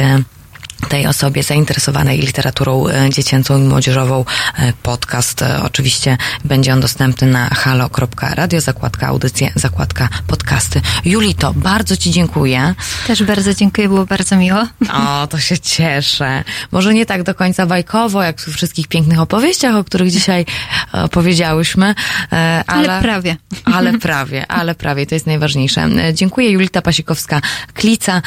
tej 0.89 1.07
osobie 1.07 1.43
zainteresowanej 1.43 2.18
literaturą 2.18 2.87
e, 2.89 3.11
dziecięcą 3.11 3.59
i 3.59 3.61
młodzieżową 3.61 4.24
e, 4.59 4.72
podcast. 4.83 5.43
E, 5.43 5.62
Oczywiście 5.62 6.16
będzie 6.45 6.72
on 6.72 6.81
dostępny 6.81 7.26
na 7.26 7.49
halo.radio, 7.49 8.61
zakładka 8.61 9.07
audycje, 9.07 9.53
zakładka 9.55 10.09
podcasty. 10.26 10.81
Julito, 11.05 11.55
bardzo 11.55 11.97
Ci 11.97 12.11
dziękuję. 12.11 12.74
Też 13.07 13.22
bardzo 13.22 13.55
dziękuję, 13.55 13.89
było 13.89 14.07
bardzo 14.07 14.37
miło. 14.37 14.66
O, 14.93 15.26
to 15.26 15.39
się 15.39 15.59
cieszę. 15.59 16.45
Może 16.72 16.95
nie 16.95 17.07
tak 17.07 17.22
do 17.22 17.35
końca 17.35 17.66
bajkowo, 17.66 18.22
jak 18.22 18.41
w 18.41 18.55
wszystkich 18.55 18.89
pięknych 18.89 19.20
opowieściach, 19.20 19.74
o 19.74 19.85
których 19.85 20.11
dzisiaj 20.11 20.47
opowiedziałyśmy, 20.93 21.95
ale, 22.31 22.64
Ale 22.66 23.03
prawie. 23.03 23.37
Ale 23.64 23.99
prawie, 23.99 24.47
ale 24.47 24.74
prawie, 24.74 25.07
to 25.07 25.14
jest 25.14 25.26
najważniejsze. 25.26 25.89
Dziękuję, 26.14 26.51
Julita 26.51 26.81
Pasikowska-Klica. 26.81 28.22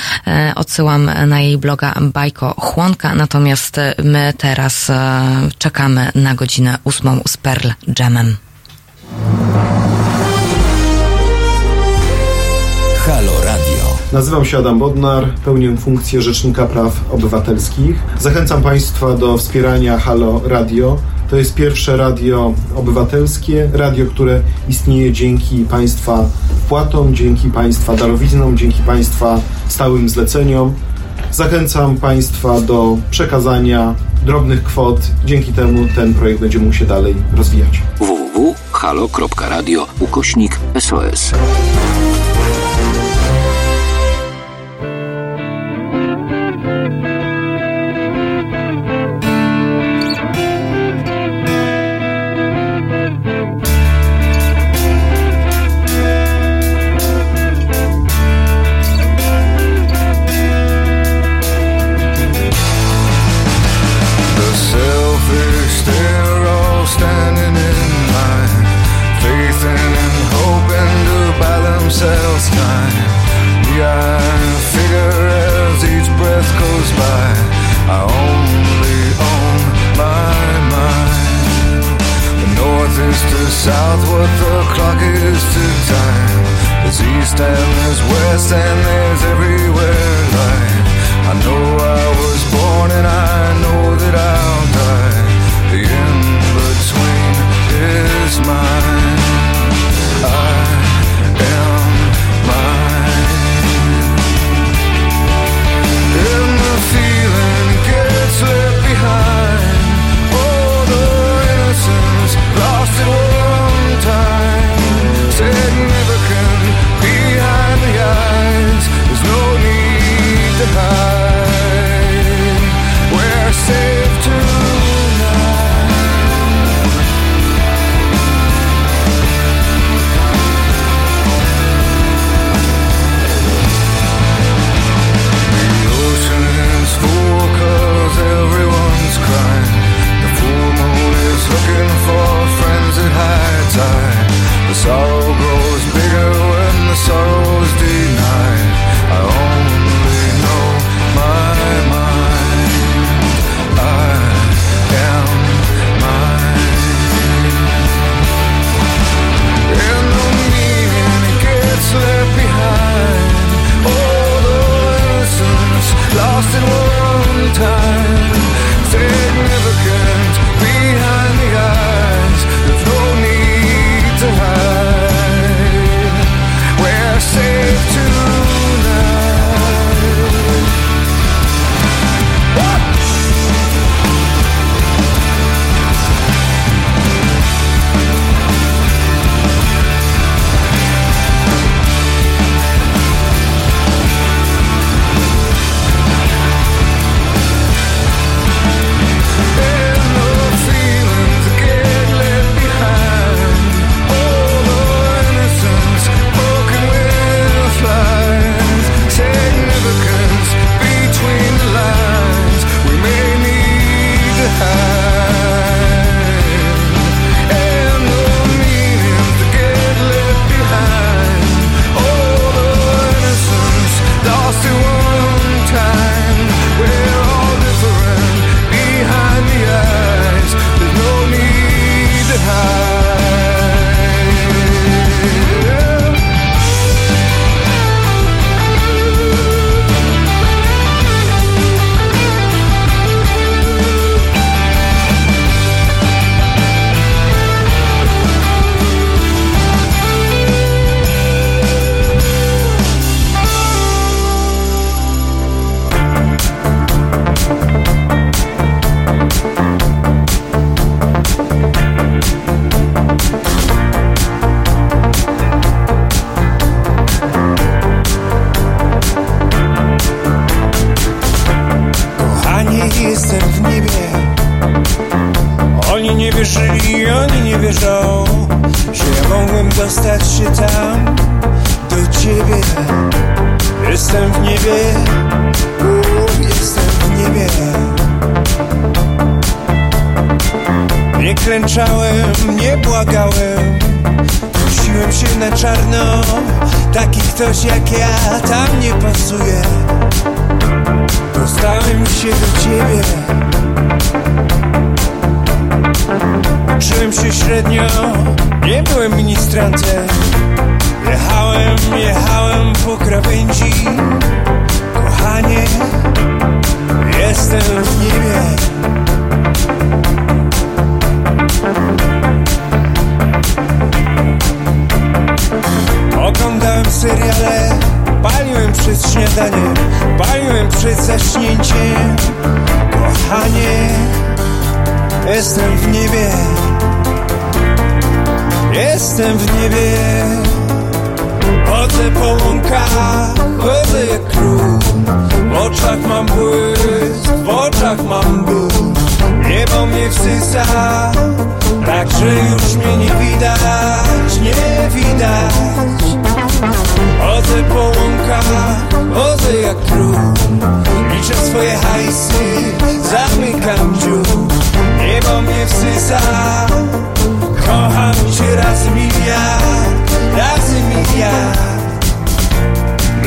Odsyłam 0.56 1.12
na 1.28 1.40
jej 1.40 1.58
bloga 1.58 1.94
Bajko 2.02 2.41
Chłonka, 2.58 3.16
natomiast 3.16 3.80
my 4.04 4.34
teraz 4.38 4.90
e, 4.90 5.22
czekamy 5.58 6.12
na 6.16 6.36
godzinę 6.36 6.78
ósmą 6.84 7.20
z 7.28 7.38
Pearl 7.38 7.68
Jamem. 8.00 8.38
Halo 13.06 13.32
Radio. 13.46 13.98
Nazywam 14.14 14.46
się 14.46 14.58
Adam 14.58 14.80
Bodnar, 14.80 15.34
pełnię 15.46 15.78
funkcję 15.78 16.22
Rzecznika 16.22 16.66
Praw 16.66 17.12
Obywatelskich. 17.12 17.96
Zachęcam 18.20 18.62
Państwa 18.62 19.14
do 19.14 19.38
wspierania 19.38 20.00
Halo 20.00 20.42
Radio. 20.46 20.98
To 21.30 21.36
jest 21.36 21.56
pierwsze 21.56 21.98
radio 21.98 22.54
obywatelskie, 22.76 23.70
radio, 23.74 24.06
które 24.06 24.42
istnieje 24.70 25.12
dzięki 25.12 25.66
Państwa 25.66 26.26
wpłatom, 26.66 27.16
dzięki 27.16 27.50
Państwa 27.50 27.96
darowiznom, 27.96 28.58
dzięki 28.58 28.84
Państwa 28.84 29.40
stałym 29.68 30.10
zleceniom. 30.10 30.74
Zachęcam 31.32 31.98
Państwa 31.98 32.62
do 32.62 32.98
przekazania 33.12 33.96
drobnych 34.26 34.64
kwot. 34.64 35.00
Dzięki 35.26 35.54
temu 35.54 35.88
ten 35.96 36.14
projekt 36.14 36.42
będzie 36.42 36.60
mógł 36.60 36.74
się 36.74 36.86
dalej 36.86 37.16
rozwijać. 37.38 37.82
www.halo.radio 38.00 39.88
ukośnik 40.00 40.60
SOS. 40.80 41.32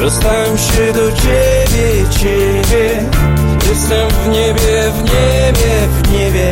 Dostałem 0.05 0.59
się 0.59 0.93
do 0.93 1.13
ciebie, 1.13 2.11
ciebie. 2.11 3.05
Jestem 3.69 4.11
w 4.11 4.29
niebie, 4.29 4.91
w 4.91 5.03
niebie, 5.03 5.89
w 5.93 6.13
niebie. 6.13 6.51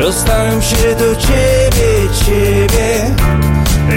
Dostałem 0.00 0.62
się 0.62 0.94
do 0.98 1.16
ciebie, 1.16 2.08
ciebie. 2.24 3.14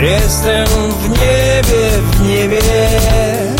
Jestem 0.02 0.68
w 0.92 1.10
niebie, 1.10 1.90
w 2.12 2.28
niebie 2.28 3.55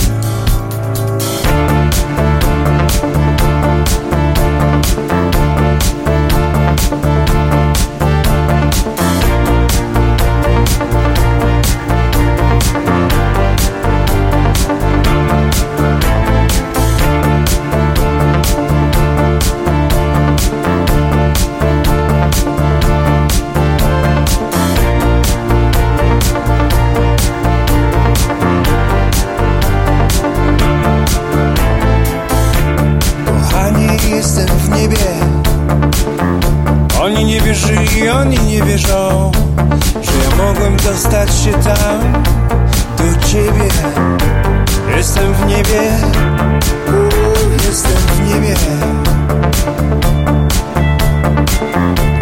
dostać 40.96 41.36
się 41.44 41.52
tam 41.52 42.24
Do 42.98 43.28
ciebie. 43.28 43.70
Jestem 44.98 45.34
w 45.34 45.46
niebie. 45.46 45.82
Uuu, 46.88 47.52
Jestem 47.68 47.98
w 47.98 48.28
niebie. 48.28 48.56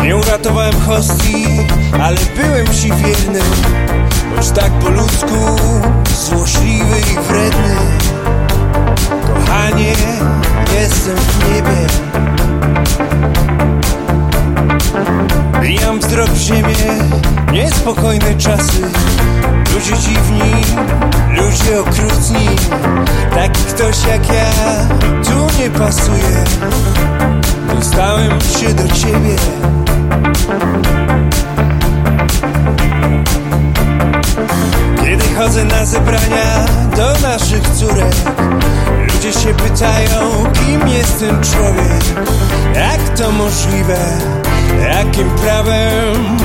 Nie 0.03 0.15
uratowałem 0.15 0.73
hostii 0.79 1.45
Ale 2.01 2.17
byłem 2.35 2.67
ci 2.67 2.91
wierny. 2.91 3.39
Choć 4.35 4.49
tak 4.49 4.71
po 4.71 4.89
ludzku 4.89 5.55
Złośliwy 6.15 6.99
i 6.99 7.27
wredny. 7.27 7.75
Kochanie, 9.27 9.93
jestem 10.79 11.15
w 11.15 11.53
niebie. 11.53 11.87
Bijam 15.61 15.99
wzrok 15.99 16.29
w 16.29 16.37
ziemię 16.37 16.75
Niespokojne 17.53 18.35
czasy 18.37 18.52
pasuje. 25.85 26.43
Dostałem 27.75 28.41
się 28.41 28.73
do 28.73 28.87
ciebie. 28.87 29.35
Kiedy 35.01 35.35
chodzę 35.35 35.65
na 35.65 35.85
zebrania 35.85 36.65
do 36.95 37.27
naszych 37.27 37.69
córek 37.69 38.15
Ludzie 39.13 39.33
się 39.33 39.53
pytają, 39.53 40.43
kim 40.53 40.87
jest 40.87 41.19
ten 41.19 41.43
człowiek? 41.43 42.03
Jak 42.75 43.17
to 43.17 43.31
możliwe, 43.31 43.97
jakim 44.81 45.29
prawem 45.29 46.37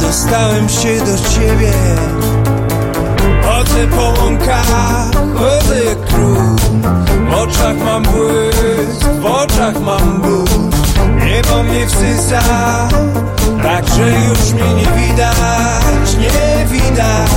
Dostałem 0.00 0.68
się 0.68 0.98
do 0.98 1.28
ciebie 1.28 1.72
Łąkach, 4.24 5.10
chodzę 5.34 5.84
jak 5.84 6.00
król. 6.00 6.36
W 7.30 7.34
oczach 7.34 7.76
mam 7.84 8.02
błysk, 8.02 9.08
w 9.20 9.26
oczach 9.26 9.80
mam 9.80 10.20
ból 10.20 10.44
Niebo 11.24 11.62
mnie 11.62 11.86
wsysa, 11.86 12.40
tak 13.62 13.88
że 13.88 14.10
już 14.10 14.52
mnie 14.52 14.74
nie 14.74 14.86
widać, 14.86 16.16
nie 16.18 16.66
widać. 16.66 17.30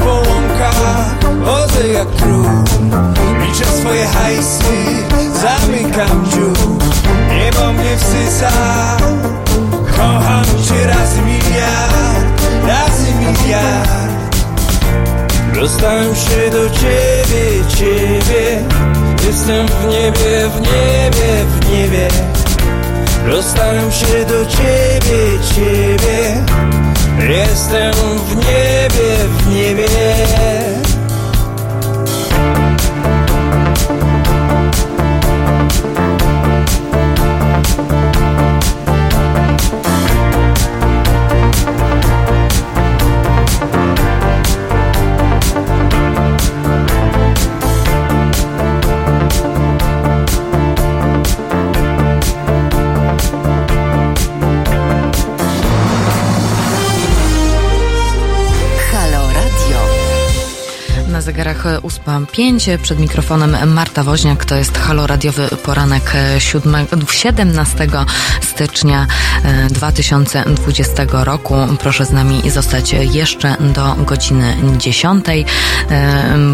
Po 0.00 0.14
łąkach, 0.14 1.14
chodzę 1.44 1.88
jak 1.88 2.08
król. 2.16 2.46
Liczę 3.40 3.64
swoje 3.64 4.06
hajsy, 4.06 5.04
zamykam 5.42 6.26
dziób. 6.26 6.84
Niebo 7.38 7.72
mnie 7.72 7.96
wsysa, 7.96 8.50
kocham 9.96 10.44
cię 10.44 10.86
razy 10.86 11.22
miliard, 11.22 12.42
razy 12.66 13.14
miliard 13.14 13.97
Dostałem 15.60 16.14
się 16.14 16.50
do 16.50 16.70
ciebie, 16.70 17.64
ciebie. 17.76 18.62
Jestem 19.26 19.66
w 19.66 19.86
niebie, 19.86 20.48
w 20.48 20.60
niebie, 20.60 21.44
w 21.46 21.70
niebie. 21.70 22.08
Dostałem 23.30 23.92
się 23.92 24.24
do 24.28 24.46
ciebie, 24.46 25.38
ciebie. 25.54 26.44
Jestem 27.28 27.92
w 28.18 28.36
niebie, 28.36 29.16
w 29.28 29.54
niebie 29.54 30.87
8.05. 61.64 62.78
Przed 62.78 62.98
mikrofonem 62.98 63.72
Marta 63.72 64.04
Woźniak. 64.04 64.44
To 64.44 64.54
jest 64.54 64.78
Halo 64.78 65.06
Radiowy 65.06 65.48
Poranek 65.48 66.12
7, 66.38 66.86
17 67.10 67.88
stycznia 68.40 69.06
2020 69.70 71.06
roku. 71.12 71.54
Proszę 71.80 72.04
z 72.04 72.10
nami 72.10 72.50
zostać 72.50 72.92
jeszcze 72.92 73.56
do 73.60 73.94
godziny 73.94 74.56
10, 74.78 75.24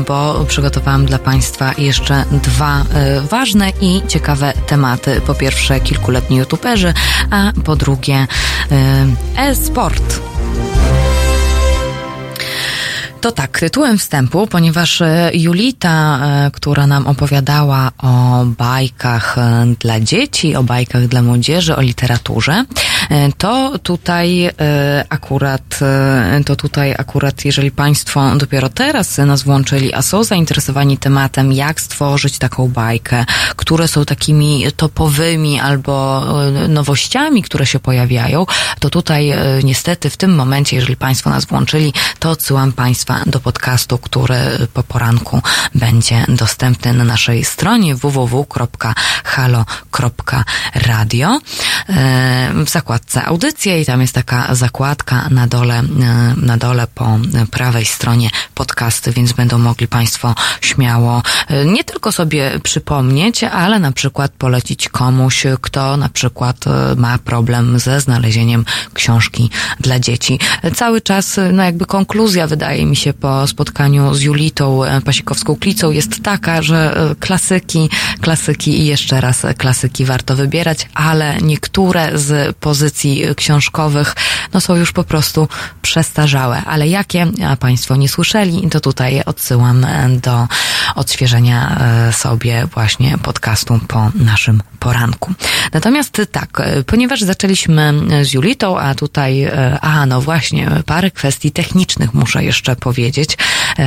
bo 0.06 0.44
przygotowałam 0.48 1.06
dla 1.06 1.18
Państwa 1.18 1.72
jeszcze 1.78 2.24
dwa 2.30 2.84
ważne 3.30 3.70
i 3.80 4.02
ciekawe 4.08 4.52
tematy. 4.66 5.20
Po 5.26 5.34
pierwsze 5.34 5.80
kilkuletni 5.80 6.36
youtuberzy, 6.36 6.94
a 7.30 7.52
po 7.64 7.76
drugie 7.76 8.26
e-sport. 9.36 10.23
To 13.24 13.32
tak, 13.32 13.60
tytułem 13.60 13.98
wstępu, 13.98 14.46
ponieważ 14.46 15.00
e, 15.00 15.30
Julita, 15.34 16.20
e, 16.22 16.50
która 16.50 16.86
nam 16.86 17.06
opowiadała 17.06 17.90
o 17.98 18.44
bajkach 18.44 19.38
e, 19.38 19.66
dla 19.80 20.00
dzieci, 20.00 20.56
o 20.56 20.62
bajkach 20.62 21.06
dla 21.06 21.22
młodzieży, 21.22 21.76
o 21.76 21.80
literaturze, 21.80 22.64
to 23.38 23.78
tutaj 23.78 24.50
akurat, 25.08 25.62
to 26.46 26.56
tutaj 26.56 26.94
akurat, 26.98 27.44
jeżeli 27.44 27.70
Państwo 27.70 28.36
dopiero 28.36 28.68
teraz 28.68 29.18
nas 29.18 29.42
włączyli, 29.42 29.94
a 29.94 30.02
są 30.02 30.24
zainteresowani 30.24 30.98
tematem, 30.98 31.52
jak 31.52 31.80
stworzyć 31.80 32.38
taką 32.38 32.68
bajkę, 32.68 33.24
które 33.56 33.88
są 33.88 34.04
takimi 34.04 34.64
topowymi 34.76 35.60
albo 35.60 36.24
nowościami, 36.68 37.42
które 37.42 37.66
się 37.66 37.78
pojawiają, 37.78 38.46
to 38.80 38.90
tutaj 38.90 39.32
niestety 39.64 40.10
w 40.10 40.16
tym 40.16 40.34
momencie, 40.34 40.76
jeżeli 40.76 40.96
Państwo 40.96 41.30
nas 41.30 41.44
włączyli, 41.44 41.92
to 42.18 42.30
odsyłam 42.30 42.72
Państwa 42.72 43.20
do 43.26 43.40
podcastu, 43.40 43.98
który 43.98 44.36
po 44.74 44.82
poranku 44.82 45.42
będzie 45.74 46.24
dostępny 46.28 46.92
na 46.92 47.04
naszej 47.04 47.44
stronie 47.44 47.94
www.halo.radio 47.94 48.54
w 52.64 52.70
zakładce 52.70 53.24
audycje 53.24 53.80
i 53.80 53.86
tam 53.86 54.00
jest 54.00 54.14
taka 54.14 54.54
zakładka 54.54 55.28
na 55.30 55.46
dole, 55.46 55.63
na 56.36 56.56
dole 56.56 56.86
po 56.94 57.18
prawej 57.50 57.84
stronie 57.84 58.30
podcasty, 58.54 59.12
więc 59.12 59.32
będą 59.32 59.58
mogli 59.58 59.88
Państwo 59.88 60.34
śmiało 60.60 61.22
nie 61.66 61.84
tylko 61.84 62.12
sobie 62.12 62.60
przypomnieć, 62.62 63.44
ale 63.44 63.78
na 63.78 63.92
przykład 63.92 64.32
polecić 64.32 64.88
komuś, 64.88 65.46
kto 65.60 65.96
na 65.96 66.08
przykład 66.08 66.64
ma 66.96 67.18
problem 67.18 67.78
ze 67.78 68.00
znalezieniem 68.00 68.64
książki 68.94 69.50
dla 69.80 69.98
dzieci. 69.98 70.38
Cały 70.74 71.00
czas, 71.00 71.40
no 71.52 71.62
jakby 71.62 71.86
konkluzja 71.86 72.46
wydaje 72.46 72.86
mi 72.86 72.96
się 72.96 73.12
po 73.12 73.46
spotkaniu 73.46 74.14
z 74.14 74.22
Julitą 74.22 74.80
Pasikowską-Klicą 75.04 75.90
jest 75.90 76.22
taka, 76.22 76.62
że 76.62 76.96
klasyki, 77.20 77.90
klasyki 78.20 78.80
i 78.80 78.86
jeszcze 78.86 79.20
raz 79.20 79.42
klasyki 79.58 80.04
warto 80.04 80.36
wybierać, 80.36 80.88
ale 80.94 81.36
niektóre 81.42 82.18
z 82.18 82.56
pozycji 82.56 83.22
książkowych 83.36 84.14
no 84.52 84.60
są 84.60 84.76
już 84.76 84.92
po 84.92 85.04
prostu 85.04 85.48
przestarzałe. 85.82 86.62
Ale 86.66 86.88
jakie, 86.88 87.26
Państwo 87.60 87.96
nie 87.96 88.08
słyszeli, 88.08 88.68
to 88.70 88.80
tutaj 88.80 89.22
odsyłam 89.26 89.86
do 90.22 90.48
odświeżenia 90.94 91.80
sobie 92.12 92.66
właśnie 92.66 93.18
podcastu 93.18 93.80
po 93.88 94.10
naszym 94.14 94.62
poranku. 94.78 95.32
Natomiast 95.72 96.22
tak, 96.32 96.62
ponieważ 96.86 97.20
zaczęliśmy 97.20 97.94
z 98.22 98.32
Julitą, 98.32 98.78
a 98.78 98.94
tutaj, 98.94 99.50
a 99.80 100.06
no 100.06 100.20
właśnie, 100.20 100.70
parę 100.86 101.10
kwestii 101.10 101.50
technicznych 101.50 102.14
muszę 102.14 102.44
jeszcze 102.44 102.76
powiedzieć. 102.76 103.38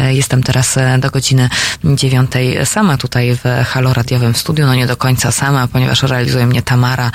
Jestem 0.10 0.44
teraz 0.44 0.76
do 1.00 1.10
godziny 1.10 1.50
dziewiątej 1.84 2.66
sama 2.66 2.98
tutaj 2.98 3.38
w 3.44 3.66
Halo 3.68 3.94
Radiowym 3.94 4.36
Studiu, 4.36 4.66
no 4.66 4.76
nie 4.76 4.88
do 4.88 4.98
końca 4.98 5.32
sama, 5.32 5.68
ponieważ 5.68 6.04
realizuje 6.04 6.46
mnie 6.46 6.62
Tamara 6.62 7.12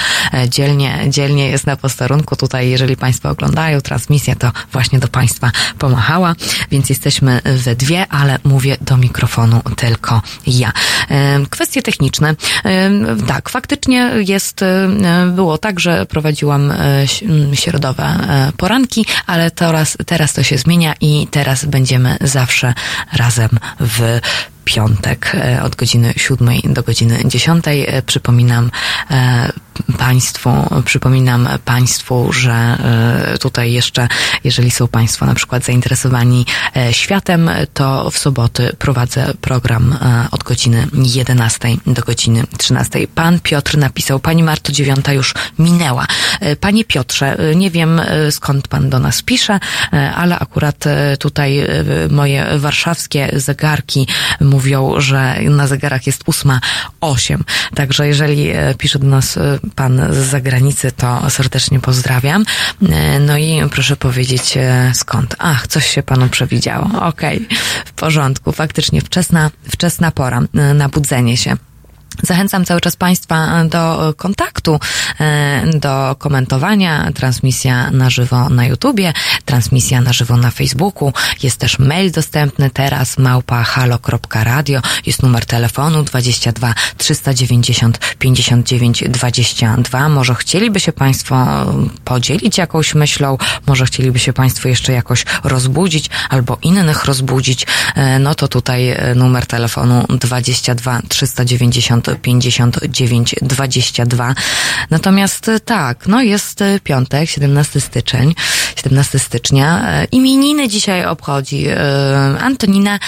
dzielnie, 0.49 0.99
dzielnie 1.09 1.49
jest 1.49 1.67
na 1.67 1.77
posterunku 1.77 2.37
tutaj, 2.37 2.71
jeżeli 2.71 2.97
Państwo 2.97 3.31
oglądają 3.31 3.81
transmisję, 3.81 4.37
to 4.43 4.53
właśnie 4.73 4.99
do 4.99 5.09
Państwa 5.09 5.51
pomachała, 5.79 6.35
więc 6.71 6.89
jesteśmy 6.91 7.41
we 7.45 7.77
dwie, 7.77 8.07
ale 8.09 8.39
mówię 8.45 8.77
do 8.81 8.97
mikrofonu 8.97 9.61
tylko 9.77 10.23
ja. 10.47 10.73
Kwestie 11.51 11.83
techniczne. 11.83 12.35
Tak, 13.27 13.49
faktycznie 13.49 14.11
jest, 14.27 14.61
było 15.29 15.59
tak, 15.59 15.81
że 15.81 16.07
prowadziłam 16.07 16.73
środowe 17.55 18.19
poranki, 18.57 19.07
ale 19.27 19.51
teraz, 19.51 19.97
teraz 20.07 20.33
to 20.33 20.43
się 20.43 20.59
zmienia 20.59 20.95
i 21.01 21.27
teraz 21.31 21.65
będziemy 21.65 22.17
zawsze 22.21 22.75
razem 23.13 23.51
w 23.81 24.21
piątek 24.65 25.37
od 25.63 25.77
godziny 25.77 26.15
siódmej 26.17 26.63
do 26.65 26.83
godziny 26.83 27.19
dziesiątej. 27.25 27.87
Przypominam 28.07 28.71
Państwu, 29.99 30.51
przypominam 30.85 31.49
Państwu, 31.65 32.33
że 32.33 32.79
tutaj 33.41 33.73
jeszcze, 33.73 34.09
jeżeli 34.45 34.71
są 34.71 34.89
Państwo 34.89 35.27
na 35.27 35.35
przykład 35.35 35.65
zainteresowani 35.65 36.47
światem, 36.91 37.51
to 37.75 38.11
w 38.11 38.19
soboty 38.19 38.77
prowadzę 38.79 39.35
program 39.41 39.99
od 40.31 40.43
godziny 40.43 40.87
11 40.93 41.69
do 41.87 42.03
godziny 42.03 42.45
13. 42.59 43.07
Pan 43.15 43.41
Piotr 43.41 43.79
napisał, 43.79 44.21
Pani 44.21 44.43
Marto, 44.43 44.73
dziewiąta 44.73 45.13
już 45.13 45.35
minęła. 45.59 46.07
Panie 46.61 46.85
Piotrze, 46.85 47.37
nie 47.57 47.71
wiem 47.71 48.01
skąd 48.31 48.69
Pan 48.69 48.91
do 48.91 48.99
nas 48.99 49.23
pisze, 49.23 49.61
ale 50.17 50.39
akurat 50.39 50.85
tutaj 51.19 51.67
moje 52.11 52.59
warszawskie 52.59 53.31
zegarki 53.35 54.07
mówią, 54.53 55.01
że 55.01 55.37
na 55.43 55.67
zegarach 55.67 56.07
jest 56.07 56.23
ósma 56.27 56.61
osiem. 57.01 57.45
Także 57.75 58.07
jeżeli 58.07 58.49
pisze 58.79 58.99
do 58.99 59.07
nas 59.07 59.39
pan 59.75 60.01
z 60.11 60.17
zagranicy, 60.17 60.93
to 60.93 61.31
serdecznie 61.31 61.81
pozdrawiam. 61.81 62.45
No 63.21 63.39
i 63.39 63.63
proszę 63.71 63.97
powiedzieć 63.97 64.59
skąd. 64.95 65.37
Ach, 65.39 65.67
coś 65.67 65.87
się 65.87 66.03
panu 66.03 66.29
przewidziało. 66.29 66.91
Okej, 67.01 67.37
okay. 67.37 67.59
w 67.85 67.93
porządku. 67.93 68.53
Faktycznie 68.53 69.01
wczesna, 69.01 69.51
wczesna 69.69 70.11
pora 70.11 70.43
na 70.75 70.89
budzenie 70.89 71.37
się. 71.37 71.57
Zachęcam 72.23 72.65
cały 72.65 72.81
czas 72.81 72.97
Państwa 72.97 73.65
do 73.65 74.15
kontaktu, 74.17 74.81
do 75.75 76.17
komentowania. 76.19 77.13
Transmisja 77.15 77.91
na 77.91 78.11
żywo 78.11 78.49
na 78.49 78.67
YouTubie, 78.67 79.13
transmisja 79.45 80.01
na 80.01 80.13
żywo 80.13 80.37
na 80.37 80.51
Facebooku. 80.51 81.13
Jest 81.43 81.57
też 81.57 81.79
mail 81.79 82.13
dostępny 82.13 82.71
teraz 82.71 83.19
małpa 83.19 83.63
halo.radio. 83.63 84.81
Jest 85.07 85.23
numer 85.23 85.47
telefonu 85.47 86.03
22 86.03 86.75
390 86.97 87.99
59 88.19 89.05
22. 89.09 90.09
Może 90.09 90.35
chcieliby 90.35 90.81
się 90.81 90.93
Państwo 90.93 91.47
podzielić 92.05 92.59
jakąś 92.59 92.95
myślą, 92.95 93.39
może 93.67 93.87
chcieliby 93.87 94.19
się 94.19 94.33
Państwo 94.33 94.69
jeszcze 94.69 94.93
jakoś 94.93 95.25
rozbudzić 95.45 96.11
albo 96.29 96.59
innych 96.63 97.05
rozbudzić. 97.05 97.67
No 98.21 98.35
to 98.35 98.49
tutaj 98.49 98.97
numer 99.17 99.47
telefonu 99.47 100.07
22 100.09 101.01
390 101.09 102.02
59 102.23 103.35
22. 103.43 104.35
Natomiast 104.91 105.51
tak, 105.65 106.07
no 106.07 106.23
jest 106.23 106.65
piątek, 106.85 107.31
17 107.31 107.81
styczeń, 107.81 108.35
17 108.77 109.19
stycznia. 109.19 109.83
Imieniny 110.13 110.69
dzisiaj 110.69 111.05
obchodzi 111.05 111.67
Antonina, 112.41 112.99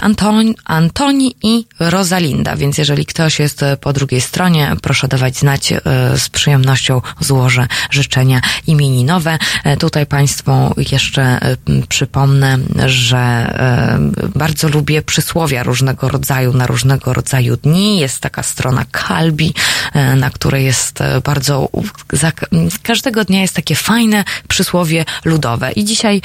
Anton, 0.00 0.54
Antoni 0.64 1.34
i 1.42 1.66
Rosalinda, 1.80 2.56
więc 2.56 2.78
jeżeli 2.78 3.06
ktoś 3.06 3.38
jest 3.38 3.64
po 3.80 3.92
drugiej 3.92 4.20
stronie, 4.20 4.76
proszę 4.82 5.08
dawać 5.08 5.36
znać, 5.36 5.72
z 6.16 6.28
przyjemnością 6.28 7.02
złożę 7.20 7.66
życzenia 7.90 8.40
imieninowe. 8.66 9.38
Tutaj 9.78 10.06
Państwu 10.06 10.74
jeszcze 10.90 11.40
przypomnę, 11.88 12.58
że 12.86 13.54
bardzo 14.34 14.68
lubię 14.68 15.02
przysłowia 15.02 15.62
różnego 15.62 16.08
rodzaju 16.08 16.52
na 16.52 16.66
różnego 16.66 17.12
rodzaju 17.12 17.56
dni. 17.56 17.98
Jest 17.98 18.20
taka 18.20 18.37
strona 18.42 18.84
Kalbi, 18.90 19.54
na 20.16 20.30
której 20.30 20.64
jest 20.64 20.98
bardzo, 21.24 21.68
każdego 22.82 23.24
dnia 23.24 23.40
jest 23.40 23.54
takie 23.54 23.74
fajne 23.74 24.24
przysłowie 24.48 25.04
ludowe. 25.24 25.72
I 25.72 25.84
dzisiaj, 25.84 26.22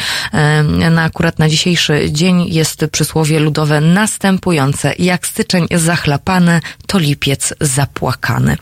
na 0.91 1.03
akurat 1.03 1.39
na 1.39 1.49
dzisiejszy 1.49 2.11
dzień 2.11 2.45
jest 2.47 2.85
przysłowie 2.91 3.39
ludowe 3.39 3.81
następujące. 3.81 4.93
Jak 4.99 5.27
styczeń 5.27 5.67
zachlapany, 5.71 6.61
to 6.87 6.99
lipiec 6.99 7.53
zapłakany. 7.61 8.57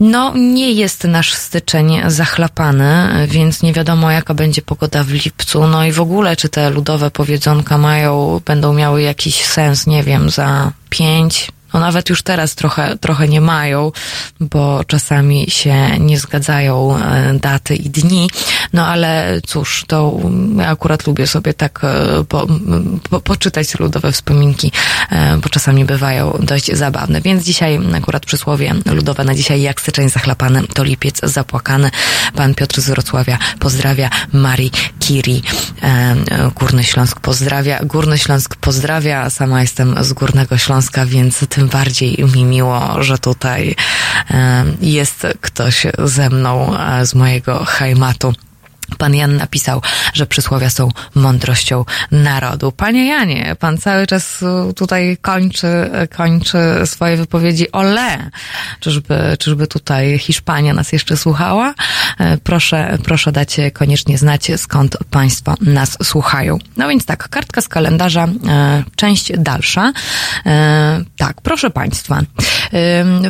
No, 0.00 0.32
nie 0.34 0.72
jest 0.72 1.04
nasz 1.04 1.34
styczeń 1.34 2.00
zachlapany, 2.06 3.08
więc 3.28 3.62
nie 3.62 3.72
wiadomo, 3.72 4.10
jaka 4.10 4.34
będzie 4.34 4.62
pogoda 4.62 5.04
w 5.04 5.10
lipcu. 5.10 5.66
No 5.66 5.84
i 5.84 5.92
w 5.92 6.00
ogóle, 6.00 6.36
czy 6.36 6.48
te 6.48 6.70
ludowe 6.70 7.10
powiedzonka 7.10 7.78
mają, 7.78 8.40
będą 8.44 8.72
miały 8.72 9.02
jakiś 9.02 9.44
sens, 9.44 9.86
nie 9.86 10.02
wiem, 10.02 10.30
za 10.30 10.72
pięć, 10.90 11.48
no 11.74 11.80
nawet 11.80 12.10
już 12.10 12.22
teraz 12.22 12.54
trochę, 12.54 12.96
trochę 12.98 13.28
nie 13.28 13.40
mają, 13.40 13.92
bo 14.40 14.84
czasami 14.84 15.50
się 15.50 15.98
nie 16.00 16.18
zgadzają 16.18 16.96
e, 16.96 17.34
daty 17.34 17.76
i 17.76 17.90
dni, 17.90 18.30
no 18.72 18.86
ale 18.86 19.40
cóż, 19.46 19.84
to 19.86 20.18
ja 20.58 20.68
akurat 20.68 21.06
lubię 21.06 21.26
sobie 21.26 21.54
tak 21.54 21.80
e, 21.84 22.24
po, 22.24 22.46
po, 23.10 23.20
poczytać 23.20 23.78
ludowe 23.78 24.12
wspominki, 24.12 24.72
e, 25.10 25.36
bo 25.36 25.48
czasami 25.48 25.84
bywają 25.84 26.38
dość 26.40 26.72
zabawne, 26.72 27.20
więc 27.20 27.44
dzisiaj 27.44 27.80
akurat 27.94 28.26
przysłowie 28.26 28.74
ludowe 28.86 29.24
na 29.24 29.34
dzisiaj, 29.34 29.62
jak 29.62 29.80
styczeń 29.80 30.08
zachlapany, 30.08 30.62
to 30.74 30.84
lipiec 30.84 31.20
zapłakany. 31.22 31.90
Pan 32.34 32.54
Piotr 32.54 32.80
z 32.80 32.90
Wrocławia 32.90 33.38
pozdrawia, 33.58 34.10
Marii 34.32 34.70
Kiri, 34.98 35.42
Górny 36.54 36.84
Śląsk 36.84 37.20
pozdrawia, 37.20 37.80
Górny 37.84 38.18
Śląsk 38.18 38.56
pozdrawia, 38.56 39.30
sama 39.30 39.62
jestem 39.62 40.04
z 40.04 40.12
Górnego 40.12 40.58
Śląska, 40.58 41.06
więc 41.06 41.44
tym 41.56 41.68
bardziej 41.68 42.24
mi 42.34 42.44
miło, 42.44 43.02
że 43.02 43.18
tutaj 43.18 43.76
jest 44.80 45.26
ktoś 45.40 45.86
ze 45.98 46.30
mną 46.30 46.78
e, 46.78 47.06
z 47.06 47.14
mojego 47.14 47.64
hajmatu. 47.64 48.32
Pan 48.98 49.14
Jan 49.14 49.36
napisał, 49.36 49.82
że 50.14 50.26
przysłowia 50.26 50.70
są 50.70 50.88
mądrością 51.14 51.84
narodu. 52.10 52.72
Panie 52.72 53.06
Janie, 53.06 53.56
pan 53.58 53.78
cały 53.78 54.06
czas 54.06 54.42
e, 54.42 54.72
tutaj 54.72 55.16
kończy, 55.20 55.90
kończy 56.16 56.58
swoje 56.84 57.16
wypowiedzi 57.16 57.72
ole. 57.72 58.30
Czyżby, 58.80 59.36
czyżby 59.38 59.66
tutaj 59.66 60.18
Hiszpania 60.18 60.74
nas 60.74 60.92
jeszcze 60.92 61.16
słuchała? 61.16 61.74
E, 62.18 62.36
Proszę, 62.38 62.98
proszę 63.04 63.32
dać 63.32 63.56
koniecznie 63.72 64.18
znać, 64.18 64.50
skąd 64.56 64.96
państwo 65.10 65.54
nas 65.60 65.98
słuchają. 66.02 66.58
No 66.76 66.88
więc 66.88 67.04
tak, 67.04 67.28
kartka 67.28 67.60
z 67.60 67.68
kalendarza, 67.68 68.28
część 68.96 69.32
dalsza. 69.38 69.92
Tak, 71.16 71.40
proszę 71.40 71.70
państwa. 71.70 72.20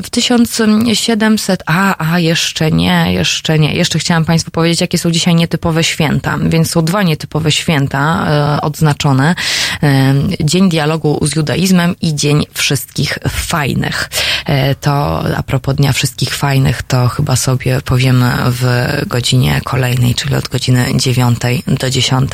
W 0.02 0.10
1700, 0.10 1.62
a, 1.66 2.12
a, 2.12 2.18
jeszcze 2.18 2.72
nie, 2.72 3.12
jeszcze 3.12 3.58
nie. 3.58 3.74
Jeszcze 3.74 3.98
chciałam 3.98 4.24
państwu 4.24 4.50
powiedzieć, 4.50 4.80
jakie 4.80 4.98
są 4.98 5.10
dzisiaj 5.10 5.34
nietypowe 5.46 5.84
święta. 5.84 6.38
Więc 6.42 6.70
są 6.70 6.82
dwa 6.82 7.02
nietypowe 7.02 7.52
święta 7.52 8.26
e, 8.28 8.60
odznaczone. 8.60 9.34
E, 9.82 10.14
Dzień 10.40 10.68
dialogu 10.68 11.26
z 11.26 11.36
judaizmem 11.36 11.94
i 12.00 12.14
Dzień 12.14 12.46
wszystkich 12.54 13.18
fajnych. 13.28 14.10
E, 14.46 14.74
To 14.74 15.24
a 15.36 15.42
propos 15.42 15.76
Dnia 15.76 15.92
Wszystkich 15.92 16.34
Fajnych, 16.34 16.82
to 16.82 17.08
chyba 17.08 17.36
sobie 17.36 17.80
powiemy 17.80 18.32
w 18.46 18.62
godzinie 19.06 19.60
kolejnej, 19.64 20.14
czyli 20.14 20.34
od 20.34 20.48
godziny 20.48 20.86
9 20.96 21.38
do 21.66 21.90
10. 21.90 22.30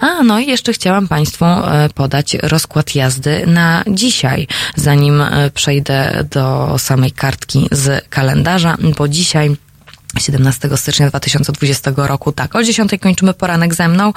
A 0.00 0.22
no 0.22 0.38
i 0.38 0.46
jeszcze 0.46 0.72
chciałam 0.72 1.08
Państwu 1.08 1.44
podać 1.94 2.34
rozkład 2.34 2.94
jazdy 2.94 3.46
na 3.46 3.84
dzisiaj, 3.90 4.46
zanim 4.76 5.22
przejdę 5.54 6.24
do 6.30 6.74
samej 6.78 7.12
kartki 7.12 7.68
z 7.72 8.08
kalendarza, 8.08 8.76
bo 8.98 9.08
dzisiaj 9.08 9.56
17 10.20 10.76
stycznia 10.76 11.08
2020 11.08 11.92
roku. 11.96 12.32
Tak, 12.32 12.56
o 12.56 12.62
10 12.62 12.90
kończymy 13.00 13.34
poranek 13.34 13.74
ze 13.74 13.88
mną. 13.88 14.12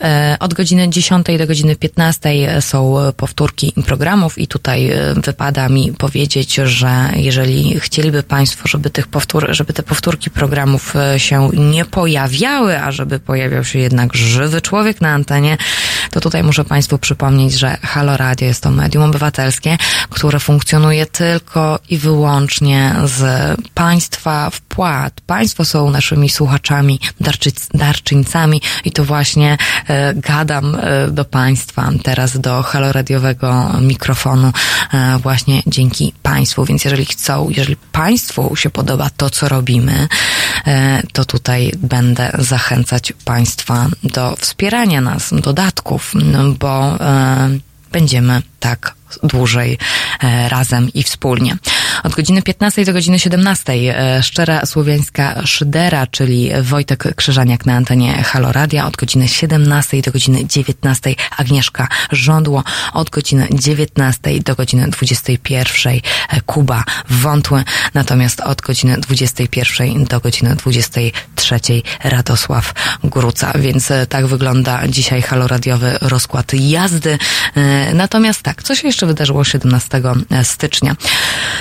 E, 0.00 0.36
Od 0.40 0.54
godziny 0.54 0.88
10 0.88 1.26
do 1.38 1.46
godziny 1.46 1.76
15 1.76 2.60
są 2.60 2.94
powtórki 3.16 3.72
programów 3.86 4.38
i 4.38 4.46
tutaj 4.46 4.90
e, 4.90 5.14
wypada 5.14 5.68
mi 5.68 5.92
powiedzieć, 5.92 6.54
że 6.54 7.10
jeżeli 7.16 7.80
chcieliby 7.80 8.22
Państwo, 8.22 8.68
żeby 8.68 8.90
tych 8.90 9.06
powtór, 9.06 9.46
żeby 9.50 9.72
te 9.72 9.82
powtórki 9.82 10.30
programów 10.30 10.96
e, 10.96 11.20
się 11.20 11.50
nie 11.54 11.84
pojawiały, 11.84 12.80
a 12.80 12.92
żeby 12.92 13.18
pojawiał 13.18 13.64
się 13.64 13.78
jednak 13.78 14.14
żywy 14.14 14.60
człowiek 14.60 15.00
na 15.00 15.08
antenie, 15.08 15.56
to 16.10 16.20
tutaj 16.20 16.42
muszę 16.42 16.64
Państwu 16.64 16.98
przypomnieć, 16.98 17.52
że 17.52 17.76
Halo 17.82 18.16
Radio 18.16 18.48
jest 18.48 18.62
to 18.62 18.70
medium 18.70 19.04
obywatelskie, 19.04 19.78
które 20.10 20.40
funkcjonuje 20.40 21.06
tylko 21.06 21.78
i 21.90 21.98
wyłącznie 21.98 22.94
z 23.04 23.22
Państwa 23.74 24.50
wpłat. 24.50 25.20
Państwo 25.26 25.64
są 25.64 25.90
naszymi 25.90 26.28
słuchaczami, 26.28 27.00
darczy, 27.20 27.50
darczyńcami 27.74 28.60
i 28.84 28.92
to 28.92 29.04
właśnie 29.04 29.50
e, 29.54 29.83
gadam 30.14 30.74
e, 30.74 31.10
do 31.10 31.24
Państwa 31.24 31.90
teraz 32.02 32.38
do 32.40 32.62
haloradiowego 32.62 33.70
mikrofonu 33.80 34.52
e, 34.92 35.18
właśnie 35.18 35.62
dzięki 35.66 36.12
Państwu. 36.22 36.64
Więc 36.64 36.84
jeżeli 36.84 37.06
chcą, 37.06 37.48
jeżeli 37.50 37.76
Państwu 37.76 38.56
się 38.56 38.70
podoba 38.70 39.10
to, 39.16 39.30
co 39.30 39.48
robimy, 39.48 40.08
e, 40.66 41.02
to 41.12 41.24
tutaj 41.24 41.72
będę 41.78 42.30
zachęcać 42.38 43.12
Państwa 43.24 43.86
do 44.02 44.36
wspierania 44.36 45.00
nas, 45.00 45.34
dodatków, 45.42 46.12
bo 46.58 47.00
e, 47.00 47.58
będziemy 47.92 48.42
tak 48.60 48.94
dłużej 49.22 49.78
e, 50.22 50.48
razem 50.48 50.92
i 50.94 51.02
wspólnie. 51.02 51.56
Od 52.02 52.14
godziny 52.14 52.42
15 52.42 52.84
do 52.84 52.92
godziny 52.92 53.18
17 53.18 53.72
e, 53.72 54.22
szczera 54.22 54.66
słowiańska 54.66 55.46
szydera, 55.46 56.06
czyli 56.06 56.50
Wojtek 56.62 57.14
Krzyżaniak 57.14 57.66
na 57.66 57.74
antenie 57.74 58.22
Halo 58.22 58.52
Radia. 58.52 58.86
Od 58.86 58.96
godziny 58.96 59.28
17 59.28 60.02
do 60.02 60.12
godziny 60.12 60.46
19 60.46 61.14
Agnieszka 61.36 61.88
Żądło. 62.12 62.64
Od 62.92 63.10
godziny 63.10 63.48
19 63.50 64.40
do 64.40 64.54
godziny 64.54 64.88
21 64.88 65.92
e, 65.92 66.40
Kuba 66.40 66.84
Wątły. 67.08 67.64
Natomiast 67.94 68.40
od 68.40 68.62
godziny 68.62 68.98
21 68.98 70.04
do 70.04 70.20
godziny 70.20 70.56
23 70.56 71.60
Radosław 72.04 72.74
Gruca. 73.04 73.52
Więc 73.58 73.92
tak 74.08 74.26
wygląda 74.26 74.88
dzisiaj 74.88 75.22
haloradiowy 75.22 75.98
rozkład 76.00 76.52
jazdy. 76.54 77.18
Natomiast 77.94 78.42
tak, 78.42 78.62
co 78.62 78.74
się 78.74 78.92
jeszcze 78.94 79.06
wydarzyło 79.06 79.44
17 79.44 80.02
stycznia? 80.42 80.96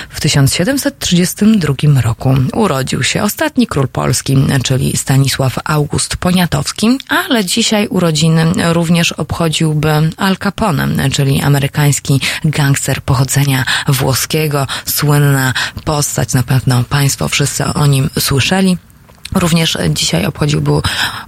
W 0.09 0.21
1732 0.21 2.01
roku 2.01 2.35
urodził 2.53 3.03
się 3.03 3.23
ostatni 3.23 3.67
król 3.67 3.87
Polski, 3.87 4.37
czyli 4.63 4.97
Stanisław 4.97 5.59
August 5.65 6.17
Poniatowski, 6.17 6.99
ale 7.09 7.45
dzisiaj 7.45 7.87
urodziny 7.87 8.45
również 8.73 9.11
obchodziłby 9.11 9.89
Al 10.17 10.37
Capone, 10.37 11.09
czyli 11.09 11.41
amerykański 11.41 12.21
gangster 12.45 13.01
pochodzenia 13.01 13.65
włoskiego, 13.87 14.67
słynna 14.85 15.53
postać, 15.85 16.33
na 16.33 16.43
pewno 16.43 16.83
Państwo 16.83 17.29
wszyscy 17.29 17.65
o 17.65 17.85
nim 17.85 18.09
słyszeli. 18.19 18.77
Również 19.35 19.77
dzisiaj 19.89 20.25
obchodziłby 20.25 20.71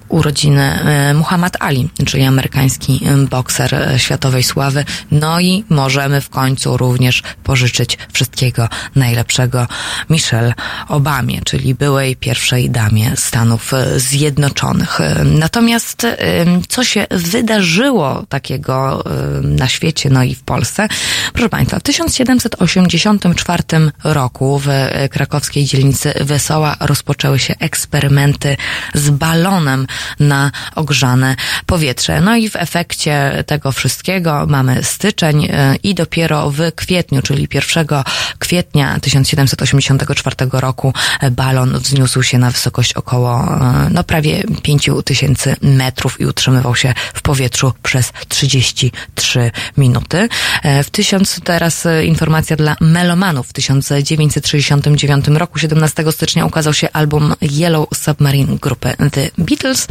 urodziny 0.07 0.61
e, 0.61 1.13
Muhammad 1.13 1.57
Ali, 1.59 1.89
czyli 2.05 2.23
amerykański 2.23 3.01
e, 3.05 3.17
bokser 3.17 3.75
e, 3.75 3.99
światowej 3.99 4.43
sławy. 4.43 4.85
No 5.11 5.39
i 5.39 5.63
możemy 5.69 6.21
w 6.21 6.29
końcu 6.29 6.77
również 6.77 7.23
pożyczyć 7.43 7.97
wszystkiego 8.13 8.69
najlepszego 8.95 9.67
Michelle 10.09 10.53
Obamie, 10.87 11.41
czyli 11.41 11.75
byłej 11.75 12.15
pierwszej 12.15 12.69
damie 12.69 13.11
Stanów 13.15 13.71
Zjednoczonych. 13.97 14.99
Natomiast 15.23 16.07
co 16.67 16.83
się 16.83 17.07
wydarzyło 17.11 18.25
takiego 18.29 19.03
na 19.41 19.67
świecie, 19.67 20.09
no 20.09 20.23
i 20.23 20.35
w 20.35 20.43
Polsce? 20.43 20.87
Proszę 21.33 21.49
Państwa, 21.49 21.79
w 21.79 21.83
1784 21.83 23.63
roku 24.03 24.61
w 24.63 24.67
krakowskiej 25.11 25.65
dzielnicy 25.65 26.13
Wesoła 26.21 26.75
rozpoczęły 26.79 27.39
się 27.39 27.55
eksperymenty 27.59 27.94
z 28.93 29.09
balonem 29.09 29.87
na 30.19 30.51
ogrzane 30.75 31.35
powietrze. 31.65 32.21
No 32.21 32.35
i 32.35 32.49
w 32.49 32.55
efekcie 32.55 33.43
tego 33.47 33.71
wszystkiego 33.71 34.45
mamy 34.47 34.83
styczeń 34.83 35.47
e, 35.51 35.75
i 35.83 35.95
dopiero 35.95 36.51
w 36.51 36.59
kwietniu, 36.75 37.21
czyli 37.21 37.47
1 37.53 37.87
kwietnia 38.39 38.99
1784 38.99 40.35
roku 40.51 40.93
e, 41.19 41.31
balon 41.31 41.79
wzniósł 41.79 42.23
się 42.23 42.37
na 42.37 42.51
wysokość 42.51 42.93
około 42.93 43.43
e, 43.43 43.89
no 43.91 44.03
prawie 44.03 44.43
5000 44.63 45.55
metrów 45.61 46.21
i 46.21 46.25
utrzymywał 46.25 46.75
się 46.75 46.93
w 47.13 47.21
powietrzu 47.21 47.73
przez 47.83 48.11
33 48.27 49.51
minuty. 49.77 50.29
W 50.83 50.89
1000 50.89 51.39
teraz 51.43 51.87
informacja 52.03 52.55
dla 52.55 52.75
melomanów. 52.81 53.47
W 53.47 53.53
1969 53.53 55.27
roku, 55.27 55.59
17 55.59 56.11
stycznia 56.11 56.45
ukazał 56.45 56.73
się 56.73 56.91
album 56.91 57.33
Yellow 57.41 57.74
Submarine 57.93 58.57
grupy 58.61 58.93
The 59.11 59.29
Beatles. 59.37 59.87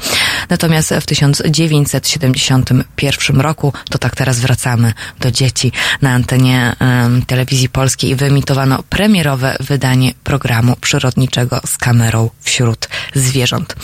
Natomiast 0.48 0.94
w 1.00 1.06
1971 1.06 3.40
roku, 3.40 3.72
to 3.90 3.98
tak 3.98 4.16
teraz 4.16 4.40
wracamy 4.40 4.92
do 5.20 5.30
dzieci, 5.30 5.72
na 6.02 6.10
antenie 6.10 6.76
em, 6.78 7.22
telewizji 7.26 7.68
polskiej 7.68 8.16
wyemitowano 8.16 8.82
premierowe 8.82 9.56
wydanie 9.60 10.12
programu 10.24 10.76
przyrodniczego 10.80 11.60
z 11.66 11.78
kamerą 11.78 12.30
wśród 12.40 12.88
zwierząt. 13.14 13.76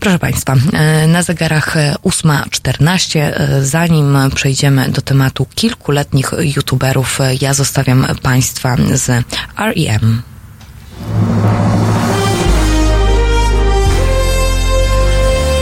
Proszę 0.00 0.18
Państwa, 0.18 0.56
e, 0.72 1.06
na 1.06 1.22
zegarach 1.22 1.76
e, 1.76 1.94
8.14. 2.04 3.20
E, 3.20 3.64
Zanim 3.64 4.16
przejdziemy 4.34 4.88
do 4.88 5.02
tematu 5.02 5.46
kilkuletnich 5.54 6.30
youtuberów, 6.38 7.20
e, 7.20 7.34
ja 7.40 7.54
zostawiam 7.54 8.06
Państwa 8.22 8.76
z 8.94 9.10
R.E.M. 9.58 10.22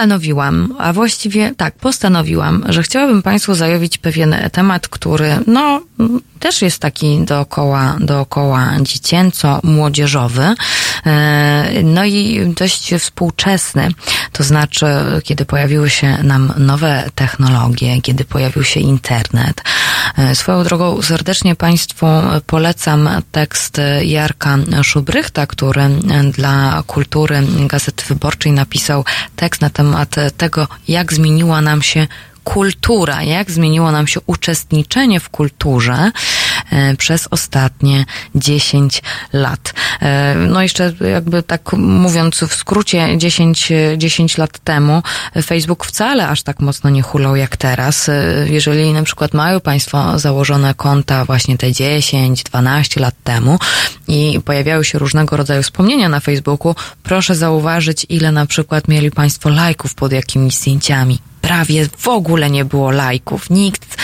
Postanowiłam, 0.00 0.74
a 0.78 0.92
właściwie 0.92 1.54
tak, 1.56 1.74
postanowiłam, 1.74 2.64
że 2.68 2.82
chciałabym 2.82 3.22
Państwu 3.22 3.54
zajawić 3.54 3.98
pewien 3.98 4.34
temat, 4.52 4.88
który, 4.88 5.38
no, 5.46 5.80
też 6.38 6.62
jest 6.62 6.78
taki 6.78 7.20
dookoła, 7.24 7.96
dookoła 8.00 8.70
dziecięco-młodzieżowy, 8.80 10.54
e, 11.06 11.82
no 11.82 12.04
i 12.04 12.52
dość 12.56 12.94
współczesny. 12.94 13.88
To 14.32 14.44
znaczy, 14.44 14.86
kiedy 15.24 15.44
pojawiły 15.44 15.90
się 15.90 16.22
nam 16.22 16.52
nowe 16.56 17.10
technologie, 17.14 18.00
kiedy 18.02 18.24
pojawił 18.24 18.64
się 18.64 18.80
internet. 18.80 19.62
E, 20.18 20.34
Swoją 20.34 20.64
drogą 20.64 21.02
serdecznie 21.02 21.54
Państwu 21.56 22.06
polecam 22.46 23.08
tekst 23.32 23.80
Jarka 24.02 24.58
Szubrychta, 24.82 25.46
który 25.46 25.88
dla 26.32 26.82
kultury 26.86 27.42
Gazety 27.66 28.04
Wyborczej 28.08 28.52
napisał 28.52 29.04
tekst 29.36 29.60
na 29.60 29.70
temat 29.70 29.89
tego, 30.36 30.68
jak 30.88 31.12
zmieniła 31.12 31.60
nam 31.60 31.82
się 31.82 32.06
kultura, 32.44 33.22
jak 33.22 33.50
zmieniło 33.50 33.92
nam 33.92 34.06
się 34.06 34.20
uczestniczenie 34.26 35.20
w 35.20 35.28
kulturze 35.28 36.12
przez 36.98 37.28
ostatnie 37.30 38.04
10 38.34 39.02
lat. 39.32 39.72
E, 40.02 40.34
No 40.34 40.62
jeszcze 40.62 40.92
jakby 41.12 41.42
tak 41.42 41.72
mówiąc 41.72 42.40
w 42.48 42.54
skrócie 42.54 43.08
10, 43.18 43.72
e, 43.72 43.98
10 43.98 44.38
lat 44.38 44.58
temu 44.58 45.02
Facebook 45.44 45.86
wcale 45.86 46.28
aż 46.28 46.42
tak 46.42 46.60
mocno 46.60 46.90
nie 46.90 47.02
hulał 47.02 47.36
jak 47.36 47.56
teraz. 47.56 48.08
E, 48.08 48.14
Jeżeli 48.48 48.92
na 48.92 49.02
przykład 49.02 49.34
mają 49.34 49.60
Państwo 49.60 50.18
założone 50.18 50.74
konta 50.74 51.24
właśnie 51.24 51.58
te 51.58 51.72
10, 51.72 52.42
12 52.42 53.00
lat 53.00 53.14
temu 53.24 53.58
i 54.08 54.40
pojawiały 54.44 54.84
się 54.84 54.98
różnego 54.98 55.36
rodzaju 55.36 55.62
wspomnienia 55.62 56.08
na 56.08 56.20
Facebooku, 56.20 56.74
proszę 57.02 57.34
zauważyć 57.34 58.06
ile 58.08 58.32
na 58.32 58.46
przykład 58.46 58.88
mieli 58.88 59.10
Państwo 59.10 59.48
lajków 59.48 59.94
pod 59.94 60.12
jakimiś 60.12 60.54
zdjęciami 60.54 61.18
prawie 61.40 61.86
w 61.98 62.08
ogóle 62.08 62.50
nie 62.50 62.64
było 62.64 62.90
lajków. 62.90 63.50
Nikt, 63.50 63.84
e, 63.94 63.96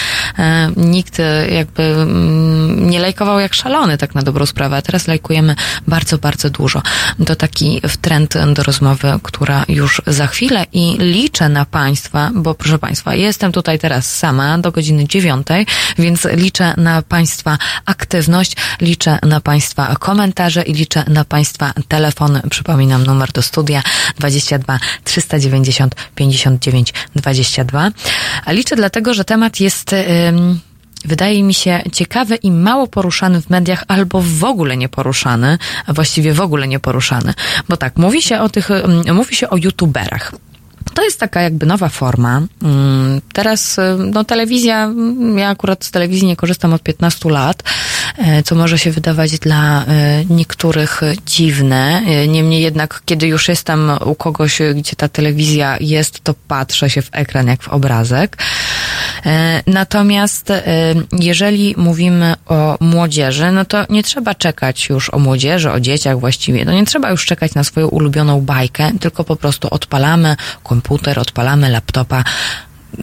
nikt 0.76 1.20
e, 1.20 1.48
jakby 1.50 1.82
mm, 1.82 2.90
nie 2.90 3.00
lajkował 3.00 3.40
jak 3.40 3.54
szalony, 3.54 3.98
tak 3.98 4.14
na 4.14 4.22
dobrą 4.22 4.46
sprawę. 4.46 4.76
A 4.76 4.82
teraz 4.82 5.06
lajkujemy 5.06 5.56
bardzo, 5.86 6.18
bardzo 6.18 6.50
dużo. 6.50 6.82
To 7.26 7.36
taki 7.36 7.80
trend 8.00 8.34
do 8.52 8.62
rozmowy, 8.62 9.12
która 9.22 9.64
już 9.68 10.02
za 10.06 10.26
chwilę 10.26 10.66
i 10.72 10.96
liczę 10.98 11.48
na 11.48 11.64
Państwa, 11.64 12.30
bo 12.34 12.54
proszę 12.54 12.78
Państwa, 12.78 13.14
jestem 13.14 13.52
tutaj 13.52 13.78
teraz 13.78 14.16
sama 14.16 14.58
do 14.58 14.72
godziny 14.72 15.08
dziewiątej, 15.08 15.66
więc 15.98 16.24
liczę 16.24 16.74
na 16.76 17.02
Państwa 17.02 17.58
aktywność, 17.86 18.56
liczę 18.80 19.18
na 19.22 19.40
Państwa 19.40 19.96
komentarze 19.96 20.62
i 20.62 20.72
liczę 20.74 21.04
na 21.08 21.24
Państwa 21.24 21.72
telefony. 21.88 22.40
Przypominam 22.50 23.06
numer 23.06 23.32
do 23.32 23.42
studia 23.42 23.82
22 24.18 24.78
390 25.04 25.94
59 26.14 26.94
22. 27.16 27.90
A 28.44 28.52
liczę 28.52 28.76
dlatego, 28.76 29.14
że 29.14 29.24
temat 29.24 29.60
jest 29.60 29.92
ym, 29.92 29.98
wydaje 31.04 31.42
mi 31.42 31.54
się 31.54 31.82
ciekawy 31.92 32.36
i 32.36 32.50
mało 32.50 32.86
poruszany 32.86 33.42
w 33.42 33.50
mediach, 33.50 33.84
albo 33.88 34.22
w 34.22 34.44
ogóle 34.44 34.76
nie 34.76 34.88
poruszany, 34.88 35.58
a 35.86 35.92
właściwie 35.92 36.32
w 36.32 36.40
ogóle 36.40 36.68
nie 36.68 36.80
poruszany. 36.80 37.34
Bo 37.68 37.76
tak, 37.76 37.96
mówi 37.96 38.22
się 38.22 38.40
o 38.40 38.48
tych, 38.48 38.68
mówi 39.12 39.36
się 39.36 39.50
o 39.50 39.56
youtuberach. 39.56 40.32
To 40.94 41.02
jest 41.04 41.20
taka 41.20 41.40
jakby 41.40 41.66
nowa 41.66 41.88
forma. 41.88 42.42
Mm, 42.62 43.20
Teraz, 43.32 43.76
no 44.12 44.24
telewizja, 44.24 44.84
mm, 44.84 45.38
ja 45.38 45.48
akurat 45.48 45.84
z 45.84 45.90
telewizji 45.90 46.26
nie 46.26 46.36
korzystam 46.36 46.72
od 46.72 46.82
15 46.82 47.30
lat, 47.30 47.62
e, 48.18 48.42
co 48.42 48.54
może 48.54 48.78
się 48.78 48.90
wydawać 48.90 49.38
dla 49.38 49.84
e, 49.84 50.24
niektórych 50.24 51.00
dziwne. 51.26 52.02
E, 52.06 52.28
Niemniej 52.28 52.62
jednak, 52.62 53.02
kiedy 53.04 53.26
już 53.26 53.48
jestem 53.48 53.90
u 54.04 54.14
kogoś, 54.14 54.58
gdzie 54.74 54.96
ta 54.96 55.08
telewizja 55.08 55.76
jest, 55.80 56.20
to 56.24 56.34
patrzę 56.48 56.90
się 56.90 57.02
w 57.02 57.08
ekran 57.12 57.46
jak 57.46 57.62
w 57.62 57.68
obrazek. 57.68 58.36
E, 59.26 59.62
Natomiast 59.66 60.50
e, 60.50 60.64
jeżeli 61.12 61.74
mówimy 61.76 62.34
o 62.46 62.76
młodzieży, 62.80 63.52
no 63.52 63.64
to 63.64 63.84
nie 63.90 64.02
trzeba 64.02 64.34
czekać 64.34 64.88
już 64.88 65.10
o 65.14 65.18
młodzieży, 65.18 65.72
o 65.72 65.80
dzieciach 65.80 66.20
właściwie. 66.20 66.64
No 66.64 66.72
nie 66.72 66.86
trzeba 66.86 67.10
już 67.10 67.26
czekać 67.26 67.54
na 67.54 67.64
swoją 67.64 67.88
ulubioną 67.88 68.40
bajkę, 68.40 68.90
tylko 69.00 69.24
po 69.24 69.36
prostu 69.36 69.68
odpalamy 69.70 70.36
komputer, 70.62 71.18
odpalamy 71.18 71.68
laptopa, 71.68 72.24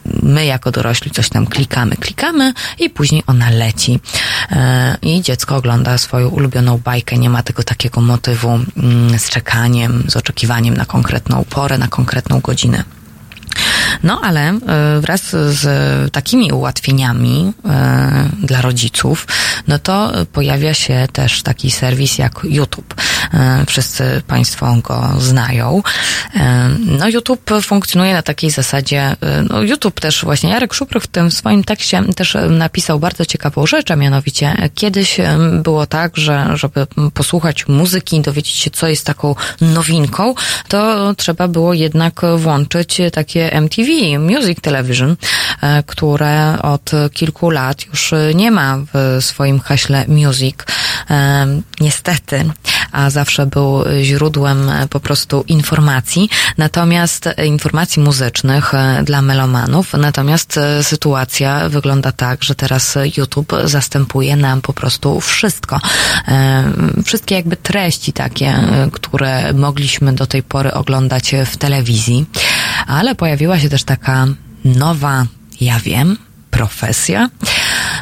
my 0.05 0.45
jako 0.45 0.71
dorośli 0.71 1.11
coś 1.11 1.29
tam 1.29 1.47
klikamy, 1.47 1.95
klikamy 1.95 2.53
i 2.79 2.89
później 2.89 3.23
ona 3.27 3.49
leci. 3.49 3.99
E, 4.51 4.97
I 5.01 5.21
dziecko 5.21 5.55
ogląda 5.55 5.97
swoją 5.97 6.29
ulubioną 6.29 6.77
bajkę, 6.77 7.17
nie 7.17 7.29
ma 7.29 7.43
tego 7.43 7.63
takiego 7.63 8.01
motywu 8.01 8.49
mm, 8.49 9.19
z 9.19 9.29
czekaniem, 9.29 10.03
z 10.07 10.15
oczekiwaniem 10.15 10.77
na 10.77 10.85
konkretną 10.85 11.43
porę, 11.49 11.77
na 11.77 11.87
konkretną 11.87 12.39
godzinę. 12.39 12.83
No 14.03 14.21
ale 14.23 14.49
e, 14.49 14.59
wraz 15.01 15.21
z 15.31 15.63
takimi 16.11 16.51
ułatwieniami 16.51 17.53
e, 17.65 18.29
dla 18.43 18.61
rodziców, 18.61 19.27
no 19.67 19.79
to 19.79 20.11
pojawia 20.33 20.73
się 20.73 21.07
też 21.13 21.43
taki 21.43 21.71
serwis 21.71 22.17
jak 22.17 22.39
YouTube. 22.43 22.95
E, 23.33 23.63
Wszyscy 23.67 24.21
Państwo 24.27 24.75
go 24.83 25.13
znają. 25.19 25.83
No 26.79 27.09
YouTube 27.09 27.49
funkcjonuje 27.61 28.13
na 28.13 28.21
takiej 28.21 28.51
zasadzie, 28.51 29.15
no 29.49 29.61
YouTube 29.61 29.99
też 29.99 30.23
właśnie, 30.23 30.49
Jarek 30.49 30.73
Szuprych 30.73 31.03
w 31.03 31.07
tym 31.07 31.31
swoim 31.31 31.63
tekście 31.63 32.03
też 32.15 32.37
napisał 32.49 32.99
bardzo 32.99 33.25
ciekawą 33.25 33.65
rzecz, 33.65 33.91
a 33.91 33.95
mianowicie 33.95 34.69
kiedyś 34.75 35.17
było 35.61 35.85
tak, 35.85 36.17
że 36.17 36.47
żeby 36.53 36.87
posłuchać 37.13 37.67
muzyki, 37.67 38.21
dowiedzieć 38.21 38.55
się 38.55 38.71
co 38.71 38.87
jest 38.87 39.05
taką 39.05 39.35
nowinką, 39.61 40.35
to 40.67 41.13
trzeba 41.15 41.47
było 41.47 41.73
jednak 41.73 42.21
włączyć 42.37 43.01
takie 43.11 43.53
MTV, 43.53 43.92
Music 44.19 44.61
Television, 44.61 45.15
e, 45.61 45.83
które 45.83 46.61
od 46.61 46.91
kilku 47.13 47.49
lat 47.49 47.85
już 47.85 48.13
nie 48.35 48.51
ma 48.51 48.77
w 48.93 49.17
swoim 49.23 49.59
haśle 49.59 50.05
music. 50.07 50.55
E, 51.09 51.47
Niestety, 51.81 52.45
a 52.91 53.09
zawsze 53.09 53.45
był 53.45 53.83
źródłem 54.01 54.69
e, 54.69 54.87
po 54.87 54.99
prostu 54.99 55.43
informacji, 55.47 56.29
natomiast 56.57 57.27
e, 57.27 57.45
informacji 57.45 58.01
muzycznych 58.03 58.73
e, 58.73 59.03
dla 59.03 59.21
melomanów. 59.21 59.93
Natomiast 59.93 60.57
e, 60.57 60.83
sytuacja 60.83 61.69
wygląda 61.69 62.11
tak, 62.11 62.43
że 62.43 62.55
teraz 62.55 62.97
YouTube 63.17 63.53
zastępuje 63.63 64.35
nam 64.35 64.61
po 64.61 64.73
prostu 64.73 65.21
wszystko. 65.21 65.79
E, 66.27 66.63
Wszystkie 67.05 67.35
jakby 67.35 67.55
treści 67.57 68.13
takie, 68.13 68.47
e, 68.47 68.89
które 68.91 69.53
mogliśmy 69.53 70.13
do 70.13 70.25
tej 70.27 70.43
pory 70.43 70.73
oglądać 70.73 71.35
w 71.51 71.57
telewizji, 71.57 72.25
ale 72.87 73.15
pojawiła 73.15 73.59
się 73.59 73.69
też 73.69 73.83
taka 73.83 74.27
nowa, 74.65 75.25
ja 75.61 75.79
wiem, 75.79 76.17
profesja. 76.51 77.29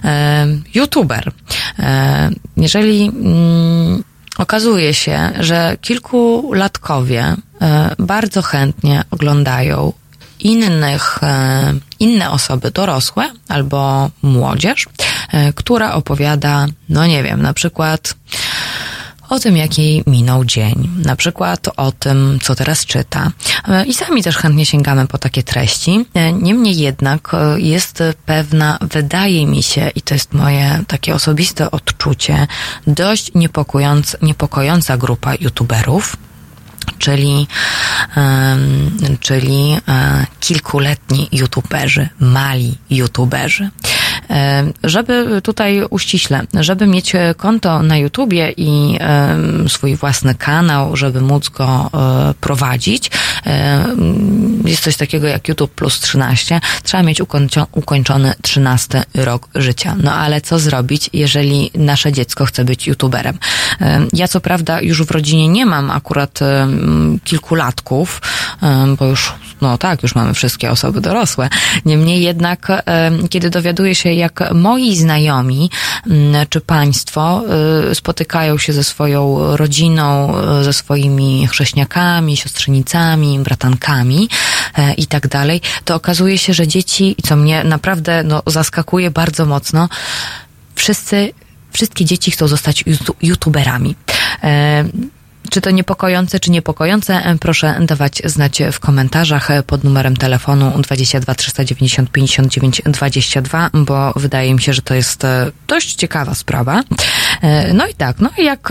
E, 0.04 0.48
YouTuber. 0.76 1.32
E, 1.80 2.30
Jeżeli 2.58 3.06
mm, 3.08 4.04
okazuje 4.38 4.94
się, 4.94 5.32
że 5.40 5.78
kilkulatkowie 5.82 7.36
e, 7.62 7.96
bardzo 8.00 8.42
chętnie 8.42 9.04
oglądają 9.12 9.94
innych, 10.40 11.20
inne 12.00 12.32
osoby 12.32 12.72
dorosłe 12.72 13.32
albo 13.48 14.10
młodzież, 14.22 14.88
która 15.56 15.94
opowiada, 15.94 16.66
no 16.90 17.06
nie 17.08 17.24
wiem, 17.24 17.42
na 17.42 17.54
przykład 17.54 18.16
o 19.32 19.40
tym, 19.40 19.58
jak 19.58 19.78
jej 19.78 20.04
minął 20.08 20.46
dzień, 20.46 20.90
na 21.06 21.16
przykład 21.16 21.68
o 21.78 21.92
tym, 21.92 22.40
co 22.42 22.56
teraz 22.56 22.86
czyta. 22.86 23.32
E, 23.68 23.86
I 23.86 23.94
sami 23.94 24.24
też 24.24 24.38
chętnie 24.38 24.66
sięgamy 24.66 25.08
po 25.08 25.18
takie 25.18 25.44
treści. 25.44 26.06
E, 26.14 26.34
Niemniej 26.34 26.78
jednak 26.78 27.34
e, 27.34 27.60
jest 27.62 28.04
pewna, 28.26 28.78
wydaje 28.82 29.48
mi 29.48 29.64
się, 29.64 29.90
i 29.96 30.02
to 30.02 30.14
jest 30.14 30.34
moje 30.34 30.84
takie 30.88 31.16
osobiste 31.16 31.72
odczucie, 31.72 32.48
dość 32.88 33.32
niepokojąca, 33.36 34.18
niepokojąca 34.22 34.98
grupa 34.98 35.34
youtuberów, 35.40 36.18
czyli, 36.98 37.48
czyli 39.20 39.78
kilkuletni 40.40 41.28
youtuberzy, 41.32 42.10
mali 42.20 42.78
youtuberzy. 42.90 43.70
Em, 44.32 44.74
Żeby 44.84 45.42
tutaj 45.44 45.84
uściśle, 45.90 46.42
żeby 46.60 46.88
mieć 46.88 47.14
konto 47.38 47.84
na 47.84 47.98
YouTubie 47.98 48.54
i 48.58 48.98
swój 49.68 49.96
własny 49.96 50.36
kanał, 50.36 50.96
żeby 50.96 51.22
móc 51.22 51.50
go 51.50 51.90
e, 51.94 52.34
prowadzić, 52.42 53.12
jest 54.66 54.84
coś 54.84 54.98
takiego 54.98 55.28
jak 55.28 55.48
YouTube 55.48 55.72
plus 55.72 56.00
13, 56.00 56.62
trzeba 56.84 57.04
mieć 57.04 57.22
ukończony 57.72 58.34
13 58.42 59.04
rok 59.16 59.48
życia. 59.56 59.96
No 60.04 60.14
ale 60.14 60.42
co 60.42 60.60
zrobić, 60.60 61.10
jeżeli 61.14 61.72
nasze 61.76 62.12
dziecko 62.12 62.46
chce 62.46 62.66
być 62.66 62.88
YouTuberem? 62.88 63.38
Em, 63.80 64.08
Ja 64.14 64.28
co 64.28 64.42
prawda 64.42 64.82
już 64.82 65.04
w 65.04 65.12
rodzinie 65.12 65.48
nie 65.48 65.66
mam 65.66 65.92
akurat 65.92 66.40
kilkulatków, 67.24 68.22
bo 69.00 69.06
już 69.06 69.34
no 69.62 69.78
tak, 69.78 70.04
już 70.04 70.16
mamy 70.16 70.34
wszystkie 70.34 70.72
osoby 70.72 71.02
dorosłe. 71.02 71.50
Niemniej 71.86 72.22
jednak, 72.22 72.68
e, 72.70 73.12
kiedy 73.30 73.50
dowiaduję 73.50 73.96
się, 73.96 74.14
jak 74.14 74.54
moi 74.54 74.96
znajomi 74.96 75.70
m, 76.08 76.46
czy 76.50 76.62
państwo 76.62 77.44
e, 77.92 77.96
spotykają 77.96 78.58
się 78.58 78.74
ze 78.74 78.84
swoją 78.84 79.38
rodziną, 79.58 80.38
e, 80.38 80.64
ze 80.64 80.74
swoimi 80.74 81.48
chrześniakami, 81.48 82.38
siostrzenicami, 82.38 83.40
bratankami 83.40 84.30
e, 84.78 84.94
i 84.94 85.06
tak 85.06 85.28
dalej, 85.28 85.62
to 85.86 85.96
okazuje 85.96 86.38
się, 86.38 86.54
że 86.54 86.68
dzieci, 86.68 87.16
co 87.24 87.36
mnie 87.36 87.64
naprawdę 87.64 88.24
no, 88.24 88.44
zaskakuje 88.48 89.12
bardzo 89.12 89.46
mocno, 89.46 89.90
wszyscy, 90.76 91.34
wszystkie 91.72 92.06
dzieci 92.06 92.32
chcą 92.32 92.48
zostać 92.48 92.84
youtuberami. 93.22 93.96
Czy 95.50 95.62
to 95.62 95.72
niepokojące, 95.72 96.40
czy 96.40 96.52
niepokojące, 96.52 97.14
e, 97.26 97.38
proszę 97.38 97.78
dawać 97.82 98.22
znać 98.26 98.62
w 98.72 98.80
komentarzach 98.80 99.52
e, 99.52 99.64
pod 99.64 99.84
numerem 99.84 100.18
telefonu 100.18 100.72
22 100.82 101.36
390 101.36 102.12
59 102.12 102.82
22, 102.86 103.70
bo 103.74 104.14
wydaje 104.16 104.54
mi 104.54 104.62
się, 104.62 104.74
że 104.74 104.82
to 104.82 104.94
jest 104.94 105.24
e, 105.24 105.52
dość 105.68 105.96
ciekawa 105.96 106.36
sprawa. 106.36 106.84
No 107.74 107.88
i 107.88 107.94
tak, 107.94 108.20
no 108.20 108.30
jak 108.38 108.70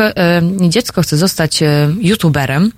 dziecko 0.69 1.03
chce 1.03 1.17
zostać 1.17 1.61
youtuberem, 2.01 2.73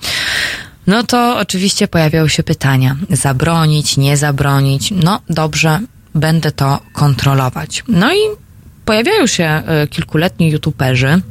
no 0.86 1.02
to 1.02 1.38
oczywiście 1.38 1.88
pojawiają 1.88 2.28
się 2.28 2.42
pytania. 2.42 2.96
Zabronić, 3.10 3.96
nie 3.96 4.16
zabronić. 4.16 4.90
No 5.02 5.20
dobrze, 5.28 5.80
będę 6.14 6.52
to 6.52 6.80
kontrolować. 6.92 7.84
No 7.88 8.14
i 8.14 8.18
pojawiają 8.84 9.26
się 9.26 9.62
kilkuletni 9.90 10.50
youtuberzy, 10.50 11.22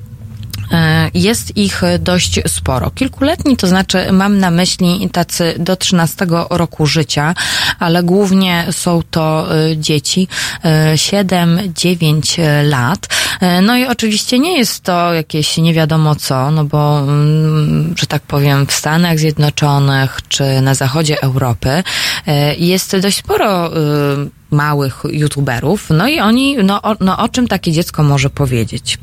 Jest 1.13 1.57
ich 1.57 1.81
dość 1.99 2.39
sporo. 2.47 2.91
Kilkuletni, 2.91 3.57
to 3.57 3.67
znaczy 3.67 4.11
mam 4.11 4.37
na 4.37 4.51
myśli 4.51 5.09
tacy 5.11 5.55
do 5.59 5.75
13 5.75 6.27
roku 6.49 6.85
życia, 6.85 7.35
ale 7.79 8.03
głównie 8.03 8.65
są 8.71 9.01
to 9.11 9.55
e, 9.55 9.77
dzieci 9.77 10.27
7-9 10.95 12.41
lat. 12.63 13.07
E, 13.41 13.61
No 13.61 13.77
i 13.77 13.85
oczywiście 13.85 14.39
nie 14.39 14.57
jest 14.57 14.83
to 14.83 15.13
jakieś 15.13 15.57
nie 15.57 15.73
wiadomo 15.73 16.15
co, 16.15 16.51
no 16.51 16.65
bo, 16.65 16.99
mm, 16.99 17.93
że 17.97 18.07
tak 18.07 18.21
powiem, 18.21 18.67
w 18.67 18.73
Stanach 18.73 19.19
Zjednoczonych 19.19 20.19
czy 20.27 20.61
na 20.61 20.73
zachodzie 20.73 21.21
Europy 21.21 21.83
e, 22.27 22.55
jest 22.55 22.97
dość 22.97 23.17
sporo 23.17 23.67
e, 23.67 24.40
małych 24.51 25.03
youtuberów, 25.11 25.89
no 25.89 26.07
i 26.07 26.19
oni, 26.19 26.57
no, 26.63 26.81
o, 26.81 26.95
no 26.99 27.17
o 27.17 27.29
czym 27.29 27.47
takie 27.47 27.71
dziecko 27.71 28.03
może 28.03 28.29
powiedzieć? 28.29 28.97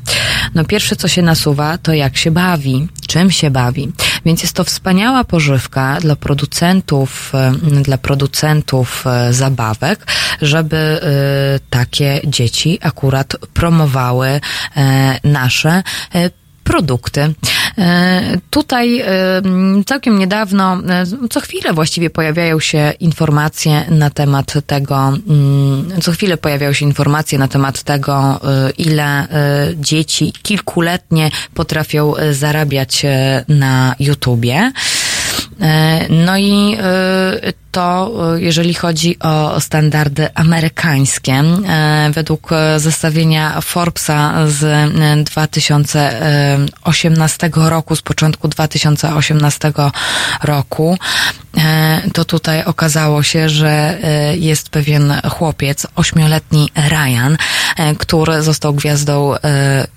No 0.55 0.65
pierwsze, 0.65 0.95
co 0.95 1.07
się 1.07 1.21
nasuwa, 1.21 1.77
to 1.77 1.93
jak 1.93 2.17
się 2.17 2.31
bawi, 2.31 2.87
czym 3.07 3.31
się 3.31 3.51
bawi. 3.51 3.91
Więc 4.25 4.41
jest 4.41 4.53
to 4.53 4.63
wspaniała 4.63 5.23
pożywka 5.23 5.97
dla 6.01 6.15
producentów, 6.15 7.31
e, 7.35 7.51
dla 7.83 7.97
producentów 7.97 9.03
e, 9.07 9.33
zabawek, 9.33 10.05
żeby 10.41 10.77
e, 10.77 10.99
takie 11.69 12.21
dzieci 12.25 12.79
akurat 12.81 13.35
promowały 13.53 14.41
nasze 15.23 15.83
produkty. 16.69 17.33
E, 17.77 18.37
Tutaj 18.49 18.99
e, 18.99 19.05
całkiem 19.85 20.19
niedawno, 20.19 20.73
e, 20.89 21.05
co 21.29 21.39
chwilę 21.39 21.73
właściwie 21.73 22.09
pojawiają 22.09 22.59
się 22.59 22.93
informacje 22.99 23.85
na 23.89 24.09
temat 24.09 24.53
tego, 24.67 25.07
mm, 25.07 26.01
co 26.01 26.11
chwilę 26.11 26.37
pojawiają 26.37 26.73
się 26.73 26.85
informacje 26.85 27.39
na 27.39 27.47
temat 27.47 27.83
tego, 27.83 28.39
ile 28.77 29.27
dzieci 29.75 30.33
kilkuletnie 30.43 31.31
potrafią 31.53 32.13
zarabiać 32.31 33.05
na 33.47 33.95
YouTubie. 33.99 34.71
No 36.09 36.37
i 36.37 36.77
to, 37.71 38.11
e, 38.35 38.41
jeżeli 38.41 38.73
chodzi 38.73 39.19
o 39.19 39.59
standardy 39.59 40.35
amerykańskie, 40.35 41.33
e, 41.33 42.11
według 42.13 42.51
e, 42.51 42.79
zestawienia 42.79 43.61
Forbesa 43.61 44.47
z 44.47 44.63
e, 44.63 44.87
2018 45.23 47.49
roku, 47.55 47.95
z 47.95 48.01
początku 48.01 48.47
2018 48.47 49.73
roku, 50.43 50.97
e, 51.57 52.01
to 52.13 52.25
tutaj 52.25 52.65
okazało 52.65 53.23
się, 53.23 53.49
że 53.49 53.97
e, 54.03 54.37
jest 54.37 54.69
pewien 54.69 55.13
chłopiec, 55.29 55.87
ośmioletni 55.95 56.69
Ryan, 56.75 57.37
e, 57.77 57.95
który 57.95 58.41
został 58.41 58.73
gwiazdą 58.73 59.35
e, 59.35 59.39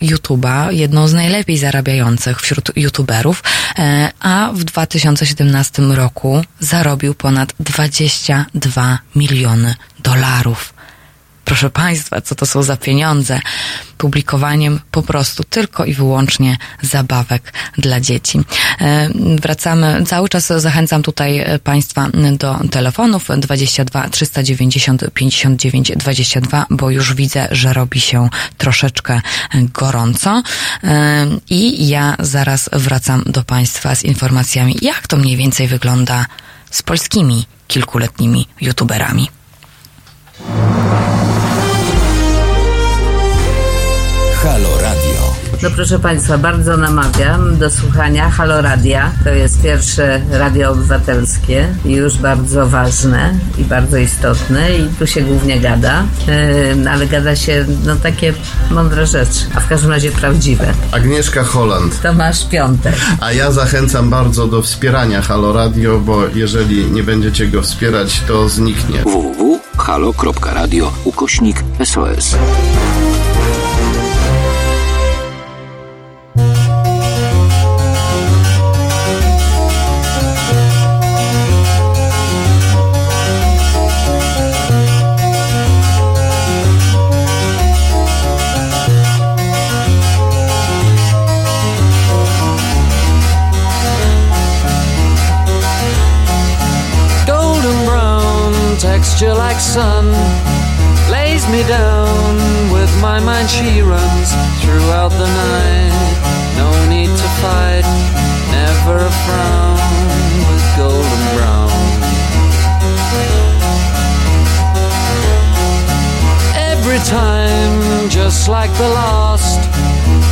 YouTube'a, 0.02 0.72
jedną 0.72 1.08
z 1.08 1.12
najlepiej 1.12 1.58
zarabiających 1.58 2.40
wśród 2.40 2.70
YouTuberów, 2.76 3.42
e, 3.78 4.10
a 4.20 4.50
w 4.54 4.64
2017 4.64 5.82
roku 5.82 6.44
zarobił 6.60 7.14
ponad 7.14 7.52
22 7.62 8.98
miliony 9.14 9.74
dolarów. 9.98 10.74
Proszę 11.44 11.70
Państwa, 11.70 12.20
co 12.20 12.34
to 12.34 12.46
są 12.46 12.62
za 12.62 12.76
pieniądze? 12.76 13.40
Publikowaniem 13.98 14.80
po 14.90 15.02
prostu 15.02 15.44
tylko 15.44 15.84
i 15.84 15.94
wyłącznie 15.94 16.56
zabawek 16.82 17.52
dla 17.78 18.00
dzieci. 18.00 18.40
E, 18.80 19.08
Wracamy, 19.40 20.04
cały 20.06 20.28
czas 20.28 20.46
zachęcam 20.46 21.02
tutaj 21.02 21.38
e, 21.38 21.58
Państwa 21.58 22.08
do 22.38 22.58
telefonów 22.70 23.28
22 23.38 24.08
390 24.08 25.04
59 25.14 25.92
22, 25.96 26.66
bo 26.70 26.90
już 26.90 27.14
widzę, 27.14 27.48
że 27.50 27.72
robi 27.72 28.00
się 28.00 28.28
troszeczkę 28.58 29.20
gorąco. 29.54 30.42
E, 30.84 31.26
I 31.50 31.88
ja 31.88 32.16
zaraz 32.18 32.70
wracam 32.72 33.22
do 33.26 33.42
Państwa 33.44 33.94
z 33.94 34.04
informacjami, 34.04 34.76
jak 34.82 35.06
to 35.06 35.16
mniej 35.16 35.36
więcej 35.36 35.68
wygląda 35.68 36.26
z 36.72 36.82
polskimi 36.82 37.46
kilkuletnimi 37.68 38.48
youtuberami. 38.60 39.28
Halo 44.42 44.78
Radio. 44.80 45.11
No 45.62 45.70
proszę 45.70 45.98
Państwa, 45.98 46.38
bardzo 46.38 46.76
namawiam 46.76 47.58
do 47.58 47.70
słuchania 47.70 48.30
Halo 48.30 48.62
Radia. 48.62 49.12
To 49.24 49.30
jest 49.30 49.62
pierwsze 49.62 50.20
radio 50.30 50.70
obywatelskie 50.70 51.68
i 51.84 51.92
już 51.92 52.16
bardzo 52.16 52.68
ważne 52.68 53.34
i 53.58 53.64
bardzo 53.64 53.96
istotne 53.96 54.76
i 54.76 54.88
tu 54.98 55.06
się 55.06 55.20
głównie 55.20 55.60
gada, 55.60 56.04
yy, 56.76 56.90
ale 56.90 57.06
gada 57.06 57.36
się 57.36 57.64
no 57.84 57.96
takie 57.96 58.34
mądre 58.70 59.06
rzeczy, 59.06 59.38
a 59.54 59.60
w 59.60 59.68
każdym 59.68 59.90
razie 59.90 60.12
prawdziwe. 60.12 60.74
Agnieszka 60.92 61.44
Holland. 61.44 62.02
Tomasz 62.02 62.48
Piątek. 62.48 62.94
A 63.20 63.32
ja 63.32 63.52
zachęcam 63.52 64.10
bardzo 64.10 64.46
do 64.46 64.62
wspierania 64.62 65.22
Halo 65.22 65.52
Radio, 65.52 65.98
bo 65.98 66.22
jeżeli 66.34 66.90
nie 66.90 67.02
będziecie 67.02 67.48
go 67.48 67.62
wspierać, 67.62 68.20
to 68.28 68.48
zniknie. 68.48 69.02
www.halo.radio 69.02 70.92
ukośnik 71.04 71.64
SOS. 71.84 72.36
Like 99.52 99.60
sun 99.60 100.06
lays 101.10 101.46
me 101.48 101.62
down 101.68 102.36
with 102.72 102.90
my 103.02 103.20
mind. 103.20 103.50
She 103.50 103.82
runs 103.82 104.28
throughout 104.62 105.12
the 105.22 105.28
night. 105.28 105.92
No 106.56 106.68
need 106.88 107.12
to 107.22 107.28
fight 107.42 107.86
never 108.50 108.96
a 108.96 109.12
frown 109.24 109.76
with 110.48 110.64
golden 110.80 111.22
brown. 111.36 111.70
Every 116.72 117.00
time 117.04 118.08
just 118.08 118.48
like 118.48 118.72
the 118.78 118.88
last 118.88 119.60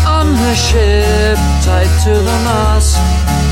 on 0.06 0.34
her 0.34 0.54
ship 0.54 1.38
tied 1.66 1.92
to 2.04 2.14
the 2.28 2.38
mast 2.48 2.96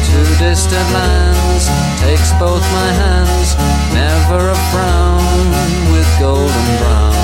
to 0.07 0.17
distant 0.39 0.89
lands 0.97 1.65
takes 2.01 2.33
both 2.41 2.65
my 2.73 2.91
hands 3.03 3.78
never 3.99 4.51
a 4.51 4.59
frown 4.71 5.47
with 5.93 6.09
golden 6.21 6.69
brown. 6.79 7.15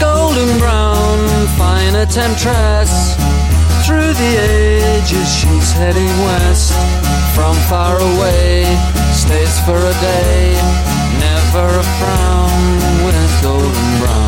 Golden 0.00 0.58
brown, 0.58 1.46
fine 1.58 1.94
temptress 2.06 3.25
through 4.06 4.14
the 4.14 4.36
ages 4.38 5.28
she's 5.34 5.72
heading 5.72 6.14
west 6.26 6.72
from 7.34 7.54
far 7.68 7.96
away. 7.96 8.64
Stays 9.12 9.58
for 9.64 9.78
a 9.78 9.94
day, 10.00 10.52
never 11.18 11.66
a 11.66 11.86
frown 11.98 13.04
with 13.04 13.42
golden 13.42 13.98
brown. 13.98 14.25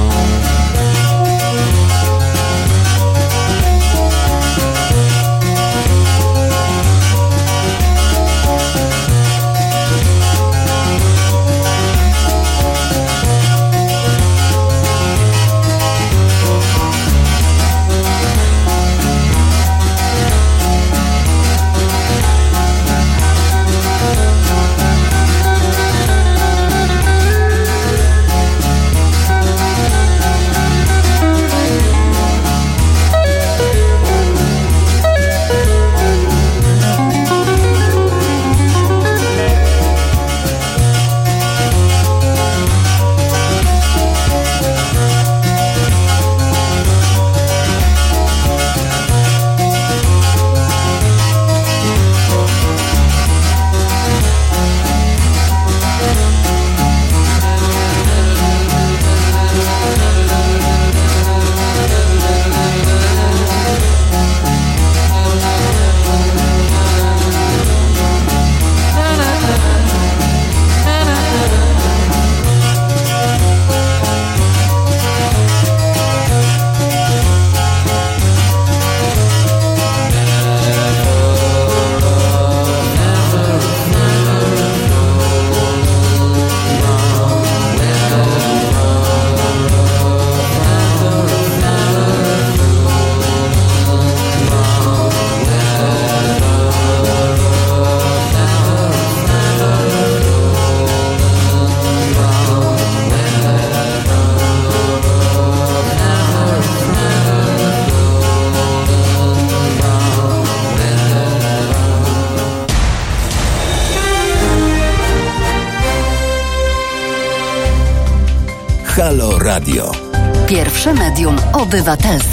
Medium 121.70 122.27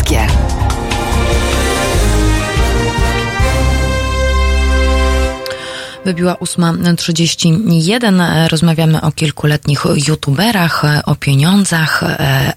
Wybiła 6.05 6.33
8.31. 6.33 8.47
Rozmawiamy 8.47 9.01
o 9.01 9.11
kilkuletnich 9.11 9.83
youtuberach, 10.07 10.83
o 11.05 11.15
pieniądzach, 11.15 12.03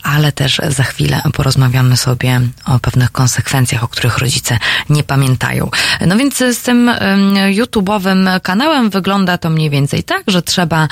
ale 0.02 0.32
też 0.32 0.60
za 0.68 0.82
chwilę 0.82 1.22
porozmawiamy 1.32 1.96
sobie 1.96 2.40
o 2.66 2.78
pewnych 2.78 3.12
konsekwencjach, 3.12 3.84
o 3.84 3.88
których 3.88 4.18
rodzice 4.18 4.58
nie 4.90 5.04
pamiętają. 5.04 5.70
No 6.06 6.16
więc 6.16 6.36
z 6.36 6.62
tym 6.62 6.90
YouTube'owym 7.50 8.40
kanałem 8.40 8.90
wygląda 8.90 9.38
to 9.38 9.50
mniej 9.50 9.70
więcej 9.70 10.04
tak, 10.04 10.22
że 10.26 10.42
trzeba, 10.42 10.88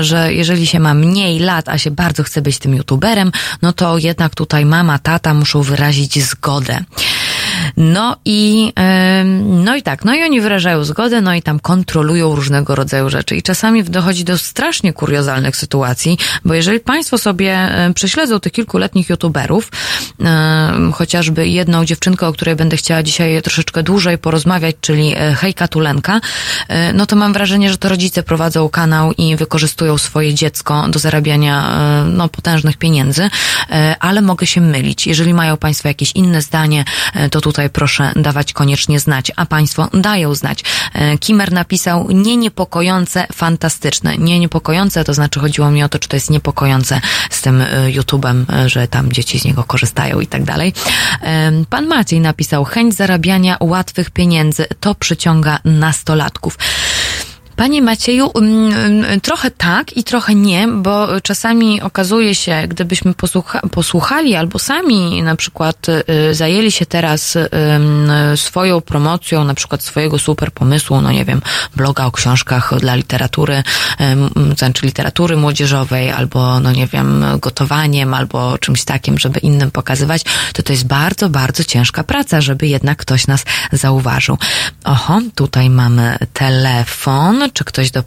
że 0.00 0.34
jeżeli 0.34 0.66
się 0.66 0.80
ma 0.80 0.94
mniej 0.94 1.38
lat, 1.38 1.68
a 1.68 1.78
się 1.78 1.90
bardzo 1.90 2.22
chce 2.22 2.42
być 2.42 2.58
tym 2.58 2.74
YouTuberem, 2.74 3.32
no 3.62 3.72
to 3.72 3.98
jednak 3.98 4.34
tutaj 4.34 4.64
mama, 4.64 4.98
tata 4.98 5.34
muszą 5.34 5.62
wyrazić 5.62 6.24
zgodę. 6.24 6.78
No 7.80 8.16
i, 8.24 8.72
no 9.44 9.76
i 9.76 9.82
tak, 9.82 10.04
no 10.04 10.14
i 10.14 10.22
oni 10.22 10.40
wyrażają 10.40 10.84
zgodę, 10.84 11.20
no 11.20 11.34
i 11.34 11.42
tam 11.42 11.60
kontrolują 11.60 12.34
różnego 12.34 12.74
rodzaju 12.74 13.10
rzeczy. 13.10 13.36
I 13.36 13.42
czasami 13.42 13.84
dochodzi 13.84 14.24
do 14.24 14.38
strasznie 14.38 14.92
kuriozalnych 14.92 15.56
sytuacji, 15.56 16.18
bo 16.44 16.54
jeżeli 16.54 16.80
Państwo 16.80 17.18
sobie 17.18 17.58
prześledzą 17.94 18.40
tych 18.40 18.52
kilkuletnich 18.52 19.08
youtuberów, 19.08 19.70
chociażby 20.94 21.48
jedną 21.48 21.84
dziewczynkę, 21.84 22.26
o 22.26 22.32
której 22.32 22.56
będę 22.56 22.76
chciała 22.76 23.02
dzisiaj 23.02 23.42
troszeczkę 23.42 23.82
dłużej 23.82 24.18
porozmawiać, 24.18 24.76
czyli 24.80 25.14
Hejka 25.36 25.68
Tulenka, 25.68 26.20
no 26.94 27.06
to 27.06 27.16
mam 27.16 27.32
wrażenie, 27.32 27.70
że 27.70 27.78
to 27.78 27.88
rodzice 27.88 28.22
prowadzą 28.22 28.68
kanał 28.68 29.12
i 29.12 29.36
wykorzystują 29.36 29.98
swoje 29.98 30.34
dziecko 30.34 30.88
do 30.88 30.98
zarabiania 30.98 31.70
no, 32.04 32.28
potężnych 32.28 32.76
pieniędzy, 32.76 33.30
ale 34.00 34.22
mogę 34.22 34.46
się 34.46 34.60
mylić. 34.60 35.06
Jeżeli 35.06 35.34
mają 35.34 35.56
Państwo 35.56 35.88
jakieś 35.88 36.12
inne 36.12 36.42
zdanie, 36.42 36.84
to 37.30 37.40
tutaj 37.40 37.67
proszę 37.68 38.12
dawać 38.16 38.52
koniecznie 38.52 39.00
znać, 39.00 39.32
a 39.36 39.46
Państwo 39.46 39.88
dają 39.94 40.34
znać. 40.34 40.64
Kimer 41.20 41.52
napisał 41.52 42.10
nie 42.10 42.36
niepokojące, 42.36 43.26
fantastyczne. 43.32 44.18
Nie 44.18 44.38
niepokojące, 44.40 45.04
to 45.04 45.14
znaczy 45.14 45.40
chodziło 45.40 45.70
mi 45.70 45.82
o 45.82 45.88
to, 45.88 45.98
czy 45.98 46.08
to 46.08 46.16
jest 46.16 46.30
niepokojące 46.30 47.00
z 47.30 47.40
tym 47.42 47.64
YouTube'em, 47.88 48.44
że 48.66 48.88
tam 48.88 49.12
dzieci 49.12 49.38
z 49.38 49.44
niego 49.44 49.64
korzystają 49.64 50.20
i 50.20 50.26
tak 50.26 50.44
dalej. 50.44 50.72
Pan 51.70 51.86
Maciej 51.86 52.20
napisał 52.20 52.64
chęć 52.64 52.94
zarabiania 52.94 53.56
łatwych 53.60 54.10
pieniędzy, 54.10 54.66
to 54.80 54.94
przyciąga 54.94 55.58
nastolatków. 55.64 56.58
Panie 57.58 57.82
Macieju, 57.82 58.32
trochę 59.22 59.50
tak 59.50 59.96
i 59.96 60.04
trochę 60.04 60.34
nie, 60.34 60.68
bo 60.68 61.20
czasami 61.20 61.82
okazuje 61.82 62.34
się, 62.34 62.62
gdybyśmy 62.68 63.14
posłucha 63.14 63.60
posłuchali 63.60 64.34
albo 64.34 64.58
sami 64.58 65.22
na 65.22 65.36
przykład 65.36 65.86
zajęli 66.32 66.70
się 66.70 66.86
teraz 66.86 67.38
swoją 68.36 68.80
promocją, 68.80 69.44
na 69.44 69.54
przykład 69.54 69.82
swojego 69.82 70.18
super 70.18 70.52
pomysłu, 70.52 71.00
no 71.00 71.12
nie 71.12 71.24
wiem, 71.24 71.42
bloga 71.76 72.06
o 72.06 72.12
książkach 72.12 72.78
dla 72.80 72.94
literatury, 72.94 73.62
znaczy 74.56 74.86
literatury 74.86 75.36
młodzieżowej, 75.36 76.10
albo 76.10 76.60
no 76.60 76.72
nie 76.72 76.86
wiem, 76.86 77.24
gotowaniem, 77.40 78.14
albo 78.14 78.58
czymś 78.58 78.84
takim, 78.84 79.18
żeby 79.18 79.40
innym 79.40 79.70
pokazywać, 79.70 80.22
to 80.52 80.62
to 80.62 80.72
jest 80.72 80.86
bardzo, 80.86 81.28
bardzo 81.28 81.64
ciężka 81.64 82.04
praca, 82.04 82.40
żeby 82.40 82.66
jednak 82.66 82.98
ktoś 82.98 83.26
nas 83.26 83.44
zauważył. 83.72 84.38
Oho, 84.84 85.20
tutaj 85.34 85.70
mamy 85.70 86.18
telefon 86.32 87.47
czy 87.52 87.64
ktoś 87.64 87.90
do, 87.90 88.02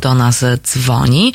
do 0.00 0.14
nas 0.14 0.44
dzwoni. 0.62 1.32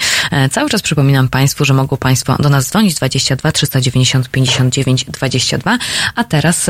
Cały 0.52 0.70
czas 0.70 0.82
przypominam 0.82 1.30
Państwu, 1.30 1.66
że 1.66 1.74
mogą 1.74 1.98
Państwo 1.98 2.36
do 2.40 2.50
nas 2.50 2.70
dzwonić 2.70 2.96
22 2.96 3.52
390 3.52 4.30
59 4.30 5.06
22, 5.06 5.78
a 6.16 6.24
teraz 6.24 6.70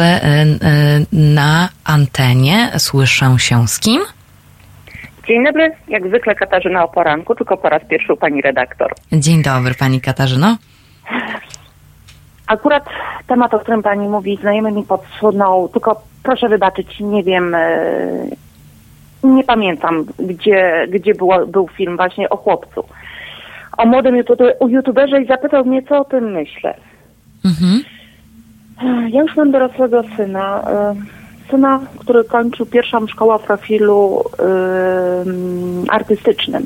na 1.11 1.69
antenie 1.83 2.71
słyszę 2.77 3.35
się 3.37 3.67
z 3.67 3.79
kim? 3.79 4.01
Dzień 5.27 5.45
dobry, 5.45 5.71
jak 5.87 6.07
zwykle 6.07 6.35
Katarzyna 6.35 6.83
o 6.83 6.87
poranku, 6.87 7.35
tylko 7.35 7.57
po 7.57 7.69
raz 7.69 7.81
pierwszy 7.89 8.13
u 8.13 8.17
pani 8.17 8.41
redaktor. 8.41 8.93
Dzień 9.11 9.43
dobry 9.43 9.73
pani 9.73 10.01
Katarzyno. 10.01 10.57
Akurat 12.47 12.85
temat, 13.27 13.53
o 13.53 13.59
którym 13.59 13.83
pani 13.83 14.07
mówi, 14.07 14.37
znajomy 14.41 14.71
mi 14.71 14.83
podsunął, 14.83 15.69
tylko 15.69 16.01
proszę 16.23 16.49
wybaczyć, 16.49 16.99
nie 16.99 17.23
wiem, 17.23 17.55
nie 19.23 19.43
pamiętam, 19.43 20.05
gdzie, 20.19 20.87
gdzie 20.89 21.13
było, 21.13 21.47
był 21.47 21.67
film 21.67 21.97
właśnie 21.97 22.29
o 22.29 22.37
chłopcu. 22.37 22.83
O 23.77 23.85
młodym 23.85 24.15
youtuberze 24.69 25.21
i 25.21 25.27
zapytał 25.27 25.65
mnie, 25.65 25.83
co 25.83 25.99
o 25.99 26.05
tym 26.05 26.31
myślę. 26.31 26.73
Mhm. 27.45 27.81
Ja 29.09 29.21
już 29.21 29.35
mam 29.35 29.51
dorosłego 29.51 30.03
syna. 30.17 30.63
Syna, 31.51 31.79
który 31.99 32.23
kończył 32.23 32.65
pierwszą 32.65 33.07
szkołę 33.07 33.35
o 33.35 33.39
profilu 33.39 34.23
yy, 35.25 35.89
artystycznym. 35.89 36.65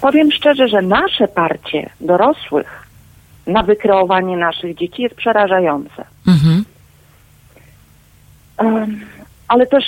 Powiem 0.00 0.32
szczerze, 0.32 0.68
że 0.68 0.82
nasze 0.82 1.28
parcie 1.28 1.90
dorosłych 2.00 2.86
na 3.46 3.62
wykreowanie 3.62 4.36
naszych 4.36 4.76
dzieci 4.76 5.02
jest 5.02 5.14
przerażające. 5.14 6.04
Mhm. 6.28 6.55
Ale 9.48 9.66
też 9.66 9.84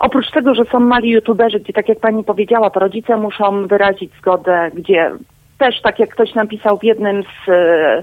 oprócz 0.00 0.30
tego, 0.30 0.54
że 0.54 0.64
są 0.64 0.80
mali 0.80 1.10
youtuberzy, 1.10 1.60
gdzie 1.60 1.72
tak 1.72 1.88
jak 1.88 2.00
pani 2.00 2.24
powiedziała, 2.24 2.70
to 2.70 2.80
rodzice 2.80 3.16
muszą 3.16 3.66
wyrazić 3.66 4.12
zgodę, 4.18 4.70
gdzie 4.74 5.10
też 5.58 5.80
tak 5.82 5.98
jak 5.98 6.10
ktoś 6.10 6.34
napisał 6.34 6.78
w 6.78 6.84
jednym 6.84 7.22
z 7.22 7.48
e, 7.48 8.02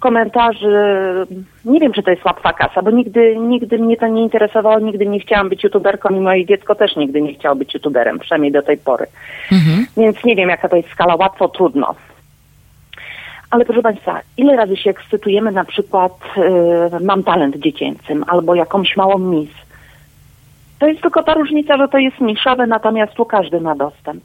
komentarzy, 0.00 0.76
nie 1.64 1.80
wiem 1.80 1.92
czy 1.92 2.02
to 2.02 2.10
jest 2.10 2.24
łatwa 2.24 2.52
kasa, 2.52 2.82
bo 2.82 2.90
nigdy, 2.90 3.36
nigdy 3.36 3.78
mnie 3.78 3.96
to 3.96 4.06
nie 4.06 4.22
interesowało, 4.22 4.78
nigdy 4.80 5.06
nie 5.06 5.20
chciałam 5.20 5.48
być 5.48 5.64
youtuberką 5.64 6.08
i 6.08 6.20
moje 6.20 6.46
dziecko 6.46 6.74
też 6.74 6.96
nigdy 6.96 7.22
nie 7.22 7.34
chciało 7.34 7.56
być 7.56 7.74
youtuberem, 7.74 8.18
przynajmniej 8.18 8.52
do 8.52 8.62
tej 8.62 8.78
pory. 8.78 9.06
Mhm. 9.52 9.86
Więc 9.96 10.24
nie 10.24 10.36
wiem 10.36 10.48
jaka 10.48 10.68
to 10.68 10.76
jest 10.76 10.88
skala, 10.88 11.16
łatwo, 11.16 11.48
trudno. 11.48 11.94
Ale 13.50 13.64
proszę 13.64 13.82
Państwa, 13.82 14.20
ile 14.36 14.56
razy 14.56 14.76
się 14.76 14.90
ekscytujemy 14.90 15.52
na 15.52 15.64
przykład 15.64 16.12
y, 17.00 17.04
mam 17.04 17.22
talent 17.22 17.56
dziecięcym 17.56 18.24
albo 18.28 18.54
jakąś 18.54 18.96
małą 18.96 19.18
mis. 19.18 19.50
To 20.78 20.86
jest 20.86 21.02
tylko 21.02 21.22
ta 21.22 21.34
różnica, 21.34 21.76
że 21.76 21.88
to 21.88 21.98
jest 21.98 22.20
niszowe, 22.20 22.66
natomiast 22.66 23.12
tu 23.14 23.24
każdy 23.24 23.60
ma 23.60 23.74
dostęp. 23.74 24.22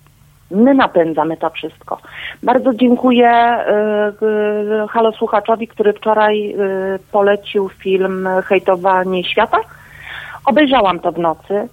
My 0.51 0.73
napędzamy 0.73 1.37
to 1.37 1.49
wszystko. 1.49 1.97
Bardzo 2.43 2.73
dziękuję 2.73 3.31
y, 3.31 4.25
y, 4.83 4.87
halo 4.87 5.11
słuchaczowi, 5.11 5.67
który 5.67 5.93
wczoraj 5.93 6.51
y, 6.51 6.99
polecił 7.11 7.69
film 7.69 8.27
Hejtowanie 8.45 9.23
świata. 9.23 9.57
Obejrzałam 10.45 10.99
to 10.99 11.11
w 11.11 11.19
nocy. 11.19 11.67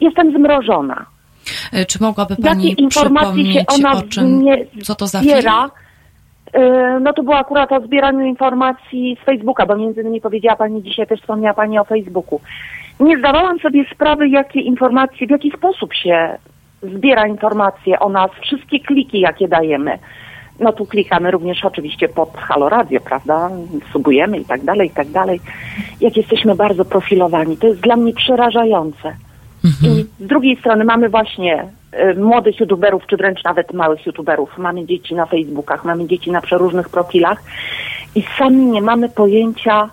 Jestem 0.00 0.32
zmrożona. 0.32 1.06
E, 1.72 1.86
Czy 1.86 2.02
mogłaby 2.02 2.36
Pani 2.36 2.68
Jakie 2.68 2.82
informacje 2.82 3.52
się 3.52 3.64
ona 3.66 3.92
o 3.92 4.02
czym, 4.02 4.42
nie 4.42 4.66
co 4.82 4.94
to 4.94 5.06
za 5.06 5.20
film? 5.20 5.32
zbiera? 5.32 5.66
Y, 5.66 5.89
No 7.00 7.12
to 7.12 7.22
było 7.22 7.36
akurat 7.36 7.72
o 7.72 7.80
zbieraniu 7.80 8.26
informacji 8.26 9.16
z 9.22 9.24
Facebooka, 9.24 9.66
bo 9.66 9.76
między 9.76 10.00
innymi 10.00 10.20
powiedziała 10.20 10.56
Pani 10.56 10.82
dzisiaj, 10.82 11.06
też 11.06 11.20
wspomniała 11.20 11.54
Pani 11.54 11.78
o 11.78 11.84
Facebooku. 11.84 12.40
Nie 13.00 13.18
zdawałam 13.18 13.58
sobie 13.58 13.84
sprawy, 13.94 14.28
jakie 14.28 14.60
informacje, 14.60 15.26
w 15.26 15.30
jaki 15.30 15.50
sposób 15.50 15.94
się 15.94 16.38
zbiera 16.82 17.26
informacje 17.26 18.00
o 18.00 18.08
nas, 18.08 18.30
wszystkie 18.42 18.80
kliki, 18.80 19.20
jakie 19.20 19.48
dajemy. 19.48 19.98
No 20.60 20.72
tu 20.72 20.86
klikamy 20.86 21.30
również 21.30 21.64
oczywiście 21.64 22.08
pod 22.08 22.36
Halo 22.36 22.68
Radio, 22.68 23.00
prawda? 23.00 23.50
Subujemy 23.92 24.38
i 24.38 24.44
tak 24.44 24.64
dalej, 24.64 24.88
i 24.88 24.90
tak 24.90 25.08
dalej. 25.08 25.40
Jak 26.00 26.16
jesteśmy 26.16 26.54
bardzo 26.54 26.84
profilowani. 26.84 27.56
To 27.56 27.66
jest 27.66 27.80
dla 27.80 27.96
mnie 27.96 28.12
przerażające. 28.12 29.14
I 29.64 30.24
z 30.24 30.26
drugiej 30.26 30.56
strony 30.56 30.84
mamy 30.84 31.08
właśnie 31.08 31.64
młodych 32.16 32.60
youtuberów, 32.60 33.06
czy 33.06 33.16
wręcz 33.16 33.44
nawet 33.44 33.72
małych 33.72 34.06
youtuberów. 34.06 34.58
Mamy 34.58 34.86
dzieci 34.86 35.14
na 35.14 35.26
Facebookach, 35.26 35.84
mamy 35.84 36.06
dzieci 36.06 36.30
na 36.30 36.40
przeróżnych 36.40 36.88
profilach 36.88 37.42
i 38.14 38.22
sami 38.38 38.66
nie 38.66 38.82
mamy 38.82 39.08
pojęcia, 39.08 39.90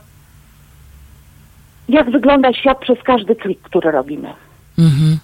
jak 1.90 2.12
wygląda 2.12 2.54
świat 2.54 2.80
przez 2.80 3.04
każdy 3.04 3.36
klik, 3.36 3.62
który 3.62 3.92
robimy. 3.92 4.34
Mhm. 4.80 5.18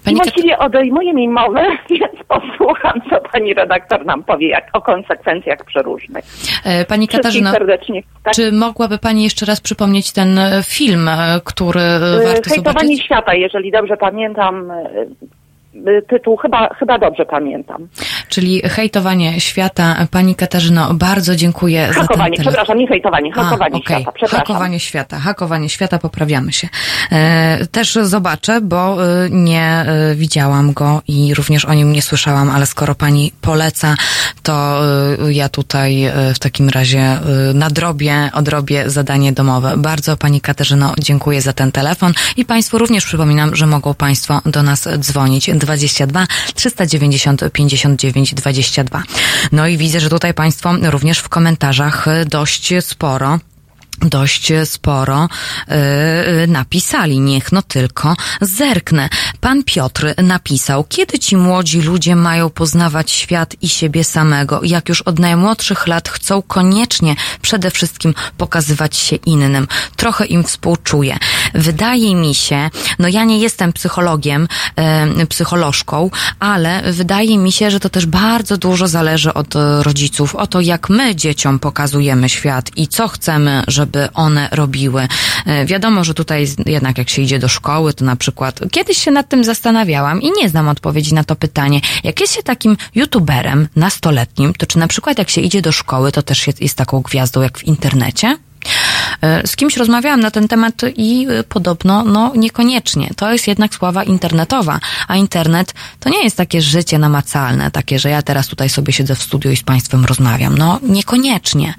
I 0.00 0.04
Pani 0.04 0.16
właściwie 0.16 0.58
odejmuje 0.58 1.14
mi 1.14 1.28
mowę, 1.28 1.66
więc 1.90 2.24
posłucham, 2.28 3.00
co 3.10 3.20
pani 3.32 3.54
redaktor 3.54 4.06
nam 4.06 4.24
powie 4.24 4.48
jak, 4.48 4.68
o 4.72 4.80
konsekwencjach 4.80 5.64
przeróżnych. 5.64 6.24
E, 6.64 6.84
Pani 6.84 7.08
serdecznie. 7.52 8.02
Tak, 8.22 8.34
czy 8.34 8.52
mogłaby 8.52 8.98
Pani 8.98 9.24
jeszcze 9.24 9.46
raz 9.46 9.60
przypomnieć 9.60 10.12
ten 10.12 10.38
e, 10.38 10.62
film, 10.62 11.08
e, 11.08 11.40
który 11.44 11.80
y, 11.80 12.24
warto 12.24 12.50
hejtowanie 12.50 12.78
zobaczyć? 12.78 13.04
świata, 13.04 13.34
jeżeli 13.34 13.70
dobrze 13.70 13.96
pamiętam, 13.96 14.70
y, 14.70 14.74
y, 14.74 15.08
tytuł 16.08 16.36
chyba, 16.36 16.74
chyba 16.74 16.98
dobrze 16.98 17.26
pamiętam. 17.26 17.88
Czyli 18.28 18.62
hejtowanie 18.64 19.40
świata. 19.40 20.06
Pani 20.10 20.34
Katarzyno, 20.34 20.94
bardzo 20.94 21.36
dziękuję 21.36 21.86
za 21.86 21.94
ten 21.94 22.02
Hakowanie, 22.02 22.36
telefon. 22.36 22.52
przepraszam, 22.52 22.78
nie 22.78 22.88
hejtowanie, 22.88 23.32
hakowanie 23.32 23.74
A, 23.74 23.78
okej. 23.78 23.96
świata, 23.96 24.12
przepraszam. 24.12 24.46
Hakowanie 24.46 24.80
świata, 24.80 25.18
hakowanie 25.18 25.68
świata, 25.68 25.98
poprawiamy 25.98 26.52
się. 26.52 26.68
E, 27.12 27.66
też 27.66 27.98
zobaczę, 28.02 28.60
bo 28.60 29.04
e, 29.04 29.30
nie 29.30 29.62
e, 29.62 30.14
widziałam 30.14 30.72
go 30.72 31.02
i 31.08 31.34
również 31.34 31.64
o 31.64 31.74
nim 31.74 31.92
nie 31.92 32.02
słyszałam, 32.02 32.50
ale 32.50 32.66
skoro 32.66 32.94
pani 32.94 33.32
poleca, 33.40 33.94
to 34.42 34.78
ja 35.28 35.48
tutaj 35.48 36.10
w 36.34 36.38
takim 36.38 36.68
razie 36.68 37.18
nadrobię, 37.54 38.30
odrobię 38.34 38.90
zadanie 38.90 39.32
domowe. 39.32 39.74
Bardzo 39.76 40.16
pani 40.16 40.40
Katarzyno 40.40 40.94
dziękuję 40.98 41.40
za 41.40 41.52
ten 41.52 41.72
telefon 41.72 42.12
i 42.36 42.44
państwu 42.44 42.78
również 42.78 43.04
przypominam, 43.04 43.56
że 43.56 43.66
mogą 43.66 43.94
państwo 43.94 44.40
do 44.46 44.62
nas 44.62 44.88
dzwonić 44.98 45.50
22 45.68 46.26
390 46.54 47.44
59 47.52 48.34
22. 48.34 49.02
No 49.52 49.66
i 49.66 49.76
widzę, 49.76 50.00
że 50.00 50.10
tutaj 50.10 50.34
państwo 50.34 50.74
również 50.82 51.18
w 51.18 51.28
komentarzach 51.28 52.06
dość 52.26 52.72
sporo 52.80 53.38
dość 54.00 54.52
sporo 54.64 55.28
yy, 55.68 56.46
napisali. 56.46 57.20
Niech 57.20 57.52
no 57.52 57.62
tylko 57.62 58.16
zerknę. 58.40 59.08
Pan 59.40 59.64
Piotr 59.64 60.14
napisał, 60.22 60.84
kiedy 60.88 61.18
ci 61.18 61.36
młodzi 61.36 61.82
ludzie 61.82 62.16
mają 62.16 62.50
poznawać 62.50 63.10
świat 63.10 63.54
i 63.62 63.68
siebie 63.68 64.04
samego, 64.04 64.60
jak 64.62 64.88
już 64.88 65.02
od 65.02 65.18
najmłodszych 65.18 65.86
lat 65.86 66.08
chcą 66.08 66.42
koniecznie 66.42 67.16
przede 67.42 67.70
wszystkim 67.70 68.14
pokazywać 68.36 68.96
się 68.96 69.16
innym. 69.16 69.66
Trochę 69.96 70.26
im 70.26 70.44
współczuję. 70.44 71.18
Wydaje 71.54 72.14
mi 72.14 72.34
się, 72.34 72.70
no 72.98 73.08
ja 73.08 73.24
nie 73.24 73.38
jestem 73.38 73.72
psychologiem, 73.72 74.48
yy, 75.16 75.26
psycholożką, 75.26 76.10
ale 76.40 76.92
wydaje 76.92 77.38
mi 77.38 77.52
się, 77.52 77.70
że 77.70 77.80
to 77.80 77.90
też 77.90 78.06
bardzo 78.06 78.56
dużo 78.56 78.88
zależy 78.88 79.34
od 79.34 79.56
e, 79.56 79.82
rodziców, 79.82 80.34
o 80.34 80.46
to 80.46 80.60
jak 80.60 80.88
my 80.90 81.16
dzieciom 81.16 81.58
pokazujemy 81.58 82.28
świat 82.28 82.70
i 82.76 82.88
co 82.88 83.08
chcemy, 83.08 83.62
żeby 83.68 83.87
one 84.14 84.48
robiły. 84.52 85.08
E, 85.46 85.66
Wiadomo, 85.66 86.04
że 86.04 86.14
tutaj 86.14 86.46
jednak 86.66 86.98
jak 86.98 87.10
się 87.10 87.22
idzie 87.22 87.38
do 87.38 87.48
szkoły, 87.48 87.94
to 87.94 88.04
na 88.04 88.16
przykład 88.16 88.60
kiedyś 88.70 88.98
się 88.98 89.10
nad 89.10 89.28
tym 89.28 89.44
zastanawiałam 89.44 90.22
i 90.22 90.32
nie 90.32 90.48
znam 90.48 90.68
odpowiedzi 90.68 91.14
na 91.14 91.24
to 91.24 91.36
pytanie. 91.36 91.80
Jak 92.04 92.20
jest 92.20 92.34
się 92.34 92.42
takim 92.42 92.76
youtuberem 92.94 93.68
nastoletnim, 93.76 94.54
to 94.54 94.66
czy 94.66 94.78
na 94.78 94.88
przykład 94.88 95.18
jak 95.18 95.30
się 95.30 95.40
idzie 95.40 95.62
do 95.62 95.72
szkoły, 95.72 96.12
to 96.12 96.22
też 96.22 96.46
jest, 96.46 96.62
jest 96.62 96.74
taką 96.74 97.00
gwiazdą 97.00 97.42
jak 97.42 97.58
w 97.58 97.64
internecie? 97.64 98.36
E, 99.22 99.46
Z 99.46 99.56
kimś 99.56 99.76
rozmawiałam 99.76 100.20
na 100.20 100.30
ten 100.30 100.48
temat 100.48 100.74
i 100.96 101.26
e, 101.30 101.44
podobno, 101.44 102.04
no 102.04 102.32
niekoniecznie. 102.36 103.10
To 103.16 103.32
jest 103.32 103.48
jednak 103.48 103.74
sława 103.74 104.04
internetowa, 104.04 104.80
a 105.08 105.16
internet 105.16 105.74
to 106.00 106.10
nie 106.10 106.24
jest 106.24 106.36
takie 106.36 106.62
życie 106.62 106.98
namacalne, 106.98 107.70
takie, 107.70 107.98
że 107.98 108.10
ja 108.10 108.22
teraz 108.22 108.46
tutaj 108.46 108.68
sobie 108.68 108.92
siedzę 108.92 109.14
w 109.14 109.22
studiu 109.22 109.50
i 109.50 109.56
z 109.56 109.62
Państwem 109.62 110.04
rozmawiam. 110.04 110.58
No 110.58 110.78
niekoniecznie. 110.82 111.74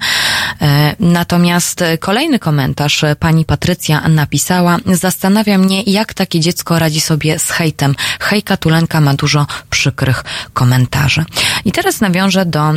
E, 0.62 0.90
Natomiast 1.00 1.84
kolejny 2.00 2.38
komentarz 2.38 3.04
pani 3.18 3.44
Patrycja 3.44 4.08
napisała, 4.08 4.76
zastanawia 4.86 5.58
mnie, 5.58 5.82
jak 5.82 6.14
takie 6.14 6.40
dziecko 6.40 6.78
radzi 6.78 7.00
sobie 7.00 7.38
z 7.38 7.50
hejtem. 7.50 7.94
Hejka 8.20 8.56
Tulenka 8.56 9.00
ma 9.00 9.14
dużo 9.14 9.46
przykrych 9.70 10.24
komentarzy. 10.52 11.24
I 11.64 11.72
teraz 11.72 12.00
nawiążę 12.00 12.46
do 12.46 12.72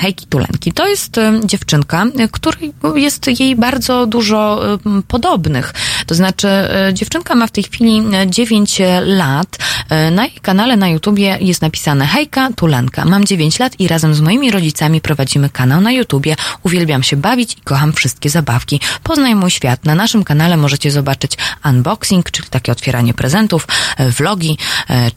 Hejki 0.00 0.26
Tulenki. 0.26 0.72
To 0.72 0.88
jest 0.88 1.16
dziewczynka, 1.44 2.06
której 2.32 2.72
jest 2.94 3.40
jej 3.40 3.56
bardzo 3.56 3.79
dużo 4.06 4.60
e, 4.74 4.78
m, 4.86 5.02
podobnych. 5.08 5.74
To 6.06 6.14
znaczy, 6.14 6.48
e, 6.48 6.90
dziewczynka 6.94 7.34
ma 7.34 7.46
w 7.46 7.50
tej 7.50 7.64
chwili 7.64 8.02
e, 8.14 8.30
9 8.30 8.78
lat. 9.04 9.58
E, 9.88 10.10
Na 10.10 10.22
jej 10.26 10.32
kanale 10.42 10.76
na 10.76 10.88
YouTubie 10.88 11.38
jest 11.40 11.62
napisane 11.62 12.06
Hejka 12.06 12.48
Tulenka. 12.56 13.04
Mam 13.04 13.24
9 13.24 13.58
lat 13.58 13.80
i 13.80 13.88
razem 13.88 14.14
z 14.14 14.20
moimi 14.20 14.50
rodzicami 14.50 15.00
prowadzimy 15.00 15.50
kanał 15.50 15.80
na 15.80 15.92
YouTubie. 15.92 16.36
Uwielbiam 16.62 17.02
się 17.02 17.16
bawić 17.16 17.52
i 17.52 17.60
kocham 17.60 17.92
wszystkie 17.92 18.30
zabawki. 18.30 18.80
Poznaj 19.02 19.34
mój 19.34 19.50
świat. 19.50 19.84
Na 19.84 19.94
naszym 19.94 20.24
kanale 20.24 20.56
możecie 20.56 20.90
zobaczyć 20.90 21.32
unboxing, 21.64 22.30
czyli 22.30 22.48
takie 22.50 22.72
otwieranie 22.72 23.14
prezentów, 23.14 23.68
vlogi, 23.98 24.58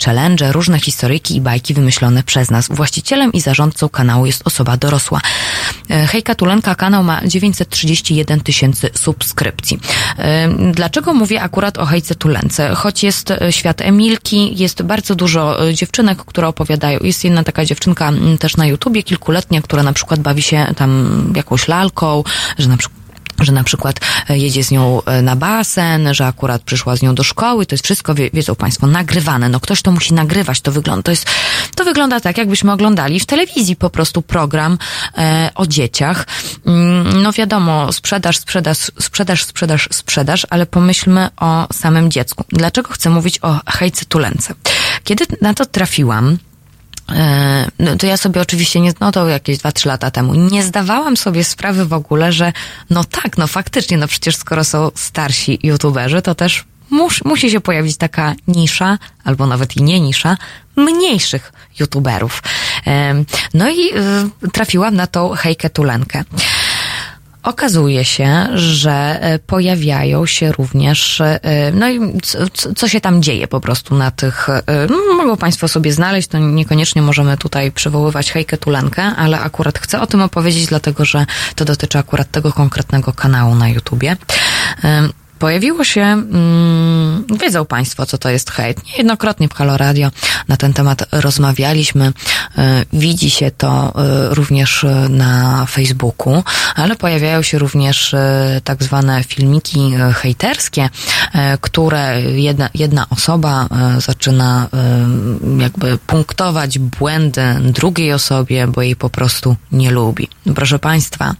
challenge, 0.05 0.51
różne 0.51 0.79
historyjki 0.79 1.35
i 1.35 1.41
bajki 1.41 1.73
wymyślone 1.73 2.23
przez 2.23 2.51
nas. 2.51 2.67
Właścicielem 2.69 3.33
i 3.33 3.41
zarządcą 3.41 3.89
kanału 3.89 4.25
jest 4.25 4.41
osoba 4.45 4.77
dorosła. 4.77 5.21
Hejka 6.07 6.35
Tulenka 6.35 6.75
kanał 6.75 7.03
ma 7.03 7.21
931 7.27 8.39
tysięcy 8.39 8.52
subskrypcji. 8.93 9.79
E, 10.17 10.49
Dlaczego 10.71 11.13
mówię 11.13 11.41
akurat 11.41 11.77
o 11.77 11.85
Hejce 11.85 12.15
Tulence? 12.15 12.75
Choć 12.75 13.03
jest 13.03 13.31
e, 13.31 13.51
świat 13.51 13.81
Emilki, 13.81 14.57
jest 14.57 14.81
bardzo 14.81 15.15
dużo 15.15 15.67
e, 15.69 15.73
dziewczynek, 15.73 16.17
które 16.25 16.47
opowiadają. 16.47 16.99
Jest 17.03 17.23
jedna 17.23 17.43
taka 17.43 17.65
dziewczynka 17.65 18.11
też 18.39 18.57
na 18.57 18.65
YouTubie, 18.65 19.03
kilkuletnia, 19.03 19.61
która 19.61 19.83
na 19.83 19.93
przykład 19.93 20.19
bawi 20.19 20.41
się 20.41 20.65
tam 20.77 21.33
jakąś 21.35 21.67
lalką, 21.67 22.23
że 22.57 22.69
na 22.69 22.77
przykład 22.77 23.02
że 23.39 23.51
na 23.51 23.63
przykład 23.63 23.99
e, 24.29 24.37
jedzie 24.37 24.63
z 24.63 24.71
nią 24.71 25.01
e, 25.05 25.21
na 25.21 25.35
basen, 25.35 26.13
że 26.13 26.27
akurat 26.27 26.61
przyszła 26.61 26.95
z 26.95 27.01
nią 27.01 27.15
do 27.15 27.23
szkoły, 27.23 27.65
to 27.65 27.73
jest 27.73 27.83
wszystko, 27.83 28.15
wie, 28.15 28.29
wiedzą 28.33 28.55
Państwo, 28.55 28.87
nagrywane. 28.87 29.49
No 29.49 29.59
ktoś 29.59 29.81
to 29.81 29.91
musi 29.91 30.13
nagrywać, 30.13 30.61
to 30.61 30.71
wygląda, 30.71 31.03
to 31.03 31.11
jest, 31.11 31.25
to 31.75 31.85
wygląda 31.85 32.19
tak, 32.19 32.37
jakbyśmy 32.37 32.71
oglądali 32.71 33.19
w 33.19 33.25
telewizji 33.25 33.75
po 33.75 33.89
prostu 33.89 34.21
program 34.21 34.77
e, 35.17 35.49
o 35.55 35.67
dzieciach. 35.67 36.27
Mm, 36.65 37.21
No 37.23 37.31
wiadomo, 37.31 37.93
sprzedaż, 37.93 38.37
sprzedaż, 38.37 38.77
sprzedaż, 38.99 39.45
sprzedaż, 39.45 39.89
sprzedaż, 39.91 40.47
ale 40.49 40.65
pomyślmy 40.65 41.29
o 41.37 41.67
samym 41.73 42.11
dziecku. 42.11 42.43
Dlaczego 42.49 42.93
chcę 42.93 43.09
mówić 43.09 43.39
o 43.41 43.59
hejce 43.67 44.05
tulence? 44.05 44.53
Kiedy 45.03 45.25
na 45.41 45.53
to 45.53 45.65
trafiłam, 45.65 46.37
No 47.79 47.95
to 47.97 48.07
ja 48.07 48.17
sobie 48.17 48.41
oczywiście 48.41 48.79
nie, 48.81 48.93
no 48.99 49.11
to 49.11 49.27
jakieś 49.27 49.57
2-3 49.57 49.87
lata 49.87 50.11
temu, 50.11 50.33
nie 50.33 50.63
zdawałam 50.63 51.17
sobie 51.17 51.43
sprawy 51.43 51.85
w 51.85 51.93
ogóle, 51.93 52.31
że 52.31 52.53
no 52.89 53.03
tak, 53.03 53.37
no 53.37 53.47
faktycznie, 53.47 53.97
no 53.97 54.07
przecież 54.07 54.35
skoro 54.35 54.63
są 54.63 54.91
starsi 54.95 55.59
youtuberzy, 55.63 56.21
to 56.21 56.35
też 56.35 56.63
mus, 56.89 57.25
musi 57.25 57.51
się 57.51 57.61
pojawić 57.61 57.97
taka 57.97 58.35
nisza, 58.47 58.97
albo 59.23 59.47
nawet 59.47 59.77
i 59.77 59.83
nie 59.83 59.99
nisza, 59.99 60.37
mniejszych 60.75 61.53
youtuberów. 61.79 62.43
Em, 62.85 63.25
No 63.53 63.69
i 63.69 63.89
y, 64.45 64.51
trafiłam 64.51 64.95
na 64.95 65.07
tą 65.07 65.29
Hejkę 65.29 65.69
Tulenkę. 65.69 66.23
Okazuje 67.43 68.05
się, 68.05 68.47
że 68.53 68.91
e, 69.21 69.39
pojawiają 69.39 70.25
się 70.25 70.51
również, 70.51 71.21
e, 71.21 71.39
no 71.73 71.89
i 71.89 71.99
co, 72.21 72.37
co- 72.75 72.87
się 72.87 73.01
tam 73.01 73.23
dzieje 73.23 73.47
po 73.47 73.61
prostu 73.61 73.95
na 73.95 74.11
tych, 74.11 74.49
e, 74.49 74.63
no, 74.89 75.13
mogą 75.17 75.37
Państwo 75.37 75.67
sobie 75.67 75.93
znaleźć, 75.93 76.27
to 76.27 76.39
niekoniecznie 76.39 77.01
możemy 77.01 77.37
tutaj 77.37 77.71
przywoływać 77.71 78.31
Hejkę 78.31 78.57
Tulenkę, 78.57 79.03
ale 79.03 79.39
akurat 79.39 79.79
chcę 79.79 80.01
o 80.01 80.07
tym 80.07 80.21
opowiedzieć, 80.21 80.65
dlatego 80.65 81.05
że 81.05 81.25
to 81.55 81.65
dotyczy 81.65 81.97
akurat 81.97 82.31
tego 82.31 82.53
konkretnego 82.53 83.13
kanału 83.13 83.55
na 83.55 83.69
YouTubie. 83.69 84.17
Pojawiło 85.39 85.83
się, 85.83 86.01
mm, 86.01 87.25
wiedzą 87.41 87.65
Państwo, 87.65 88.05
co 88.05 88.17
to 88.17 88.29
jest 88.29 88.51
hejt. 88.51 88.85
Niejednokrotnie 88.85 89.47
w 89.47 89.53
Halo 89.53 89.77
Radio 89.77 90.11
na 90.47 90.57
ten 90.57 90.73
temat 90.73 91.05
rozmawialiśmy. 91.11 92.13
E, 92.57 92.85
Widzi 92.93 93.29
się 93.29 93.51
to 93.51 93.93
e, 93.95 94.35
również 94.35 94.83
e, 94.83 95.09
na 95.09 95.65
Facebooku, 95.65 96.43
ale 96.75 96.95
pojawiają 96.95 97.41
się 97.41 97.59
również 97.59 98.15
tak 98.63 98.83
zwane 98.83 99.23
filmiki 99.23 99.91
hejterskie, 100.13 100.89
które 101.61 102.21
jedna, 102.21 102.69
jedna 102.73 103.05
osoba 103.09 103.67
zaczyna 103.97 104.67
jakby 105.59 105.97
punktować 105.97 106.79
błędy 106.79 107.41
drugiej 107.63 108.13
osobie, 108.13 108.67
bo 108.67 108.81
jej 108.81 108.95
po 108.95 109.09
prostu 109.09 109.55
nie 109.71 109.91
lubi. 109.91 110.27
Proszę 110.55 110.79
Państwa, 110.79 111.35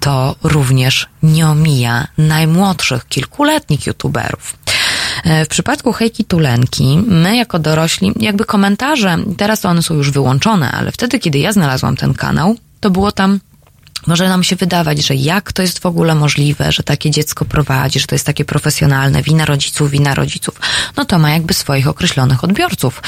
to 0.00 0.36
również 0.42 1.06
nie 1.22 1.48
omija 1.48 2.06
najmłodszych, 2.18 3.08
kilkuletnich 3.08 3.86
youtuberów. 3.86 4.56
E, 5.24 5.44
W 5.44 5.48
przypadku 5.48 5.92
Hejki 5.92 6.24
Tulenki, 6.24 6.98
my 7.06 7.36
jako 7.36 7.58
dorośli, 7.58 8.12
jakby 8.20 8.44
komentarze, 8.44 9.18
teraz 9.36 9.60
to 9.60 9.68
one 9.68 9.82
są 9.82 9.94
już 9.94 10.10
wyłączone, 10.10 10.72
ale 10.72 10.92
wtedy, 10.92 11.18
kiedy 11.18 11.38
ja 11.38 11.52
znalazłam 11.52 11.96
ten 11.96 12.14
kanał, 12.14 12.56
to 12.80 12.90
było 12.90 13.12
tam 13.12 13.40
może 14.06 14.28
nam 14.28 14.44
się 14.44 14.56
wydawać, 14.56 14.98
że 15.06 15.14
jak 15.14 15.52
to 15.52 15.62
jest 15.62 15.78
w 15.78 15.86
ogóle 15.86 16.14
możliwe, 16.14 16.72
że 16.72 16.82
takie 16.82 17.10
dziecko 17.10 17.44
prowadzi, 17.44 18.00
że 18.00 18.06
to 18.06 18.14
jest 18.14 18.26
takie 18.26 18.44
profesjonalne, 18.44 19.22
wina 19.22 19.44
rodziców, 19.44 19.90
wina 19.90 20.14
rodziców. 20.14 20.60
No 20.96 21.04
to 21.04 21.18
ma 21.18 21.30
jakby 21.30 21.54
swoich 21.54 21.88
określonych 21.88 22.44
odbiorców. 22.44 23.02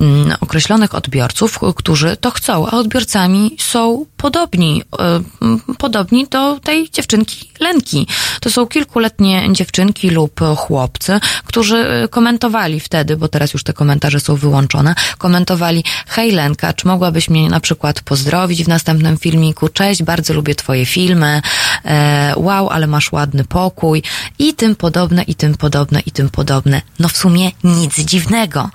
Mm, 0.00 0.36
Określonych 0.40 0.94
odbiorców, 0.94 1.60
którzy 1.76 2.16
to 2.16 2.30
chcą, 2.30 2.66
a 2.66 2.70
odbiorcami 2.70 3.56
są 3.58 4.06
podobni, 4.16 4.82
e, 4.98 5.74
podobni 5.78 6.26
do 6.30 6.60
tej 6.60 6.90
dziewczynki 6.90 7.50
Lenki. 7.60 8.06
To 8.40 8.50
są 8.50 8.66
kilkuletnie 8.66 9.48
dziewczynki 9.52 10.10
lub 10.10 10.40
chłopcy, 10.56 11.20
którzy 11.44 11.76
e, 11.76 12.08
komentowali 12.08 12.80
wtedy, 12.80 13.16
bo 13.16 13.28
teraz 13.28 13.52
już 13.52 13.62
te 13.62 13.72
komentarze 13.72 14.20
są 14.20 14.36
wyłączone, 14.36 14.94
komentowali, 15.18 15.84
hej 16.06 16.32
Lenka, 16.32 16.72
czy 16.72 16.86
mogłabyś 16.86 17.30
mnie 17.30 17.48
na 17.48 17.60
przykład 17.60 18.00
pozdrowić 18.00 18.64
w 18.64 18.68
następnym 18.68 19.18
filmiku, 19.18 19.68
cześć, 19.68 20.02
bardzo 20.02 20.34
lubię 20.34 20.54
twoje 20.54 20.86
filmy, 20.86 21.42
e, 21.84 22.32
wow, 22.36 22.68
ale 22.68 22.86
masz 22.86 23.12
ładny 23.12 23.44
pokój 23.44 24.02
i 24.38 24.54
tym 24.54 24.76
podobne, 24.76 25.22
i 25.22 25.34
tym 25.34 25.54
podobne, 25.54 26.00
i 26.00 26.10
tym 26.10 26.30
podobne. 26.30 26.82
No 26.98 27.08
w 27.08 27.16
sumie 27.16 27.50
nic 27.64 28.00
dziwnego, 28.00 28.70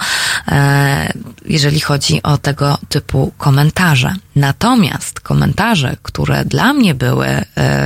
jeżeli 1.46 1.80
chodzi 1.80 2.24
o 2.24 2.38
tego 2.38 2.78
typu 2.90 3.32
komentarze. 3.38 4.16
Natomiast 4.36 5.20
komentarze, 5.20 5.98
które 6.04 6.46
dla 6.46 6.74
mnie 6.74 6.96
były 6.96 7.28
e, 7.28 7.46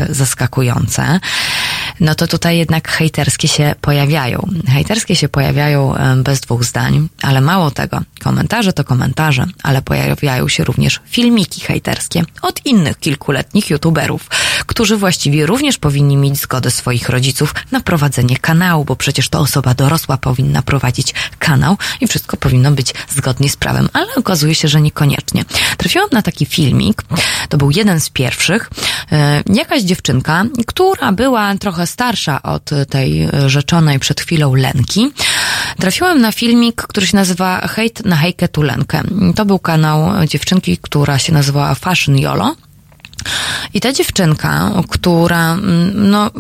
zaskakujące, 0.10 1.20
no 2.00 2.16
to 2.16 2.28
tutaj 2.28 2.58
jednak 2.58 2.88
hejterskie 2.88 3.48
się 3.48 3.76
pojawiają. 3.82 4.48
Hejterskie 4.68 5.16
się 5.16 5.30
pojawiają 5.30 5.96
e, 5.96 6.16
bez 6.16 6.40
dwóch 6.40 6.64
zdań, 6.64 7.10
ale 7.22 7.42
mało 7.42 7.72
tego. 7.72 8.02
Komentarze 8.20 8.74
to 8.74 8.84
komentarze, 8.84 9.46
ale 9.64 9.82
pojawiają 9.82 10.48
się 10.48 10.64
również 10.64 11.00
filmiki 11.06 11.62
hejterskie 11.62 12.24
od 12.42 12.66
innych 12.66 13.00
kilkuletnich 13.00 13.70
youtuberów, 13.70 14.30
którzy 14.66 14.98
właściwie 14.98 15.46
również 15.46 15.78
powinni 15.78 16.18
mieć 16.18 16.38
zgodę 16.38 16.72
swoich 16.72 17.10
rodziców 17.10 17.56
na 17.72 17.80
prowadzenie 17.80 18.38
kanału, 18.38 18.86
bo 18.86 18.96
przecież 18.96 19.30
to 19.30 19.40
osoba 19.40 19.74
dorosła 19.74 20.18
powinna 20.18 20.62
prowadzić 20.62 21.14
kanał 21.40 21.78
i 22.02 22.08
wszystko 22.08 22.38
powinno 22.38 22.72
być 22.72 22.94
zgodnie 23.10 23.50
z 23.50 23.56
prawem, 23.56 23.90
ale 23.94 24.16
okazuje 24.16 24.56
się, 24.56 24.68
że 24.68 24.82
niekoniecznie. 24.82 25.46
Trafiłam 25.78 26.10
na 26.12 26.22
taki 26.22 26.46
filmik, 26.46 27.04
to 27.50 27.58
był 27.58 27.72
jeden 27.72 28.00
z 28.00 28.10
pierwszych, 28.10 28.70
e, 29.12 29.44
jakaś 29.54 29.82
dziewczynka, 29.82 30.46
która 30.68 31.12
była 31.12 31.56
trochę 31.56 31.87
starsza 31.88 32.42
od 32.42 32.70
tej 32.90 33.28
rzeczonej 33.48 34.00
przed 34.00 34.22
chwilą 34.22 34.56
Lenki. 34.56 35.12
Trafiłam 35.80 36.22
na 36.22 36.32
filmik, 36.32 36.82
który 36.82 37.08
się 37.08 37.18
nazywa 37.18 37.68
Hejt 37.68 38.06
na 38.06 38.16
Hejkę 38.16 38.48
Tulenkę. 38.48 39.02
To 39.36 39.46
był 39.46 39.60
kanał 39.60 40.28
dziewczynki, 40.28 40.78
która 40.78 41.20
się 41.20 41.34
nazywała 41.34 41.76
Fashion 41.76 42.18
Yolo. 42.18 42.56
I 43.74 43.82
ta 43.82 43.94
dziewczynka, 43.94 44.72
która, 44.90 45.54
mm, 45.54 46.10
no, 46.10 46.32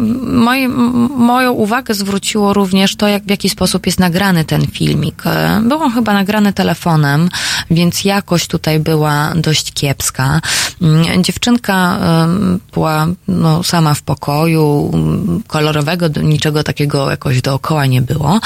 moją 1.18 1.52
uwagę 1.52 1.94
zwróciło 1.94 2.54
również 2.54 2.96
to, 2.96 3.08
jak, 3.08 3.24
w 3.24 3.30
jaki 3.30 3.50
sposób 3.50 3.86
jest 3.86 4.00
nagrany 4.00 4.46
ten 4.46 4.68
filmik. 4.68 5.24
E, 5.26 5.62
Był 5.64 5.82
on 5.84 5.92
chyba 5.92 6.14
nagrany 6.14 6.54
telefonem, 6.54 7.30
więc 7.72 8.06
jakość 8.06 8.48
tutaj 8.48 8.80
była 8.80 9.34
dość 9.36 9.74
kiepska. 9.74 10.42
Mm, 10.82 11.24
Dziewczynka 11.24 12.00
była 12.74 13.08
no, 13.28 13.64
sama 13.64 13.94
w 13.94 14.02
pokoju, 14.02 14.92
mm, 14.94 15.44
kolorowego, 15.48 16.08
niczego 16.22 16.64
takiego 16.64 17.12
jakoś 17.12 17.42
dookoła 17.42 17.86
nie 17.86 18.02
było. 18.02 18.40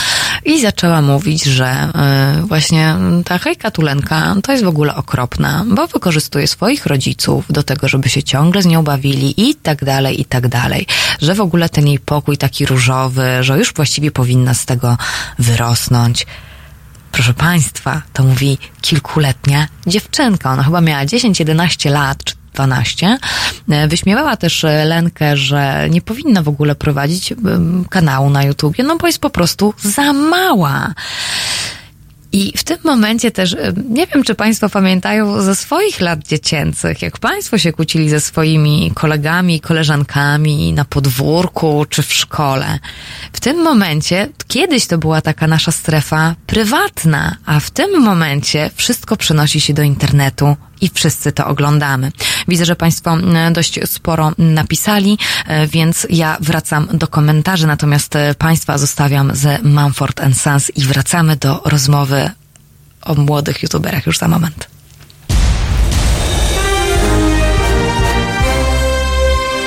I 0.46 0.62
zaczęła 0.62 1.02
mówić, 1.02 1.44
że 1.44 1.66
e, 1.66 2.44
właśnie 2.48 2.96
ta 3.26 3.38
hejka 3.38 3.72
tulenka 3.72 4.36
to 4.44 4.52
jest 4.52 4.64
w 4.64 4.68
ogóle 4.68 4.96
okropna, 4.96 5.66
bo 5.68 5.88
wykorzystuje 5.88 6.48
swoich 6.48 6.86
rodziców 6.86 7.46
do 7.50 7.64
tego, 7.64 7.88
żeby 7.88 8.10
się 8.10 8.24
ciągle 8.32 8.62
z 8.62 8.66
nią 8.66 8.84
bawili 8.84 9.50
i 9.50 9.56
tak 9.56 9.86
dalej, 9.86 10.22
i 10.22 10.26
tak 10.26 10.48
dalej. 10.48 10.88
Że 11.22 11.36
w 11.36 11.42
ogóle 11.42 11.70
ten 11.70 11.88
jej 11.88 12.00
pokój 12.00 12.38
taki 12.38 12.66
różowy, 12.66 13.28
że 13.42 13.58
już 13.58 13.74
właściwie 13.74 14.12
powinna 14.12 14.54
z 14.54 14.66
tego 14.66 14.98
wyrosnąć. 15.40 16.26
Proszę 17.12 17.34
Państwa, 17.34 18.02
to 18.14 18.24
mówi 18.24 18.58
kilkuletnia 18.82 19.68
dziewczynka. 19.88 20.52
Ona 20.52 20.64
chyba 20.64 20.82
miała 20.82 21.06
10-11 21.06 21.92
lat, 21.92 22.24
czy 22.24 22.36
12. 22.54 23.18
E, 23.70 23.88
Wyśmiewała 23.88 24.38
też 24.38 24.64
e, 24.64 24.86
Lenkę, 24.86 25.38
że 25.38 25.88
nie 25.90 26.02
powinna 26.02 26.44
w 26.44 26.48
ogóle 26.48 26.76
prowadzić 26.76 27.34
kanału 27.90 28.30
na 28.30 28.44
YouTubie, 28.44 28.84
no 28.84 28.98
bo 28.98 29.08
jest 29.08 29.20
po 29.20 29.30
prostu 29.30 29.74
za 29.84 30.14
mała. 30.14 30.94
I 32.34 32.58
w 32.58 32.64
tym 32.64 32.78
momencie 32.84 33.32
też, 33.32 33.56
nie 33.90 34.08
wiem, 34.08 34.24
czy 34.24 34.36
Państwo 34.36 34.70
pamiętają 34.70 35.42
ze 35.42 35.56
swoich 35.56 36.02
lat 36.02 36.28
dziecięcych, 36.28 37.02
jak 37.02 37.20
Państwo 37.20 37.58
się 37.58 37.74
kłócili 37.74 38.10
ze 38.10 38.20
swoimi 38.20 38.92
kolegami, 38.96 39.60
koleżankami 39.60 40.74
na 40.74 40.86
podwórku 40.86 41.86
czy 41.90 42.04
w 42.04 42.14
szkole. 42.14 42.80
W 43.34 43.40
tym 43.40 43.64
momencie, 43.64 44.30
kiedyś 44.48 44.88
to 44.88 44.98
była 44.98 45.22
taka 45.22 45.48
nasza 45.48 45.72
strefa 45.72 46.36
prywatna, 46.48 47.36
a 47.46 47.60
w 47.60 47.72
tym 47.72 48.02
momencie 48.02 48.70
wszystko 48.76 49.18
przenosi 49.18 49.62
się 49.62 49.74
do 49.74 49.82
internetu 49.82 50.56
i 50.82 50.90
wszyscy 50.94 51.32
to 51.32 51.48
oglądamy. 51.48 52.12
Widzę, 52.48 52.66
że 52.66 52.76
Państwo 52.76 53.18
e, 53.18 53.52
dość 53.52 53.80
sporo 53.86 54.32
napisali, 54.38 55.18
e, 55.48 55.68
więc 55.68 56.08
ja 56.10 56.38
wracam 56.40 56.88
do 56.94 57.08
komentarzy, 57.08 57.68
natomiast 57.68 58.16
e, 58.16 58.36
Państwa 58.36 58.78
zostawiam 58.78 59.36
ze 59.36 59.60
Mumford 59.64 60.22
Sons 60.34 60.72
i 60.76 60.82
wracamy 60.82 61.36
do 61.36 61.62
rozmowy 61.66 62.30
o 63.02 63.16
młodych 63.16 63.64
youtuberach 63.64 64.06
już 64.06 64.18
za 64.18 64.28
moment. 64.28 64.71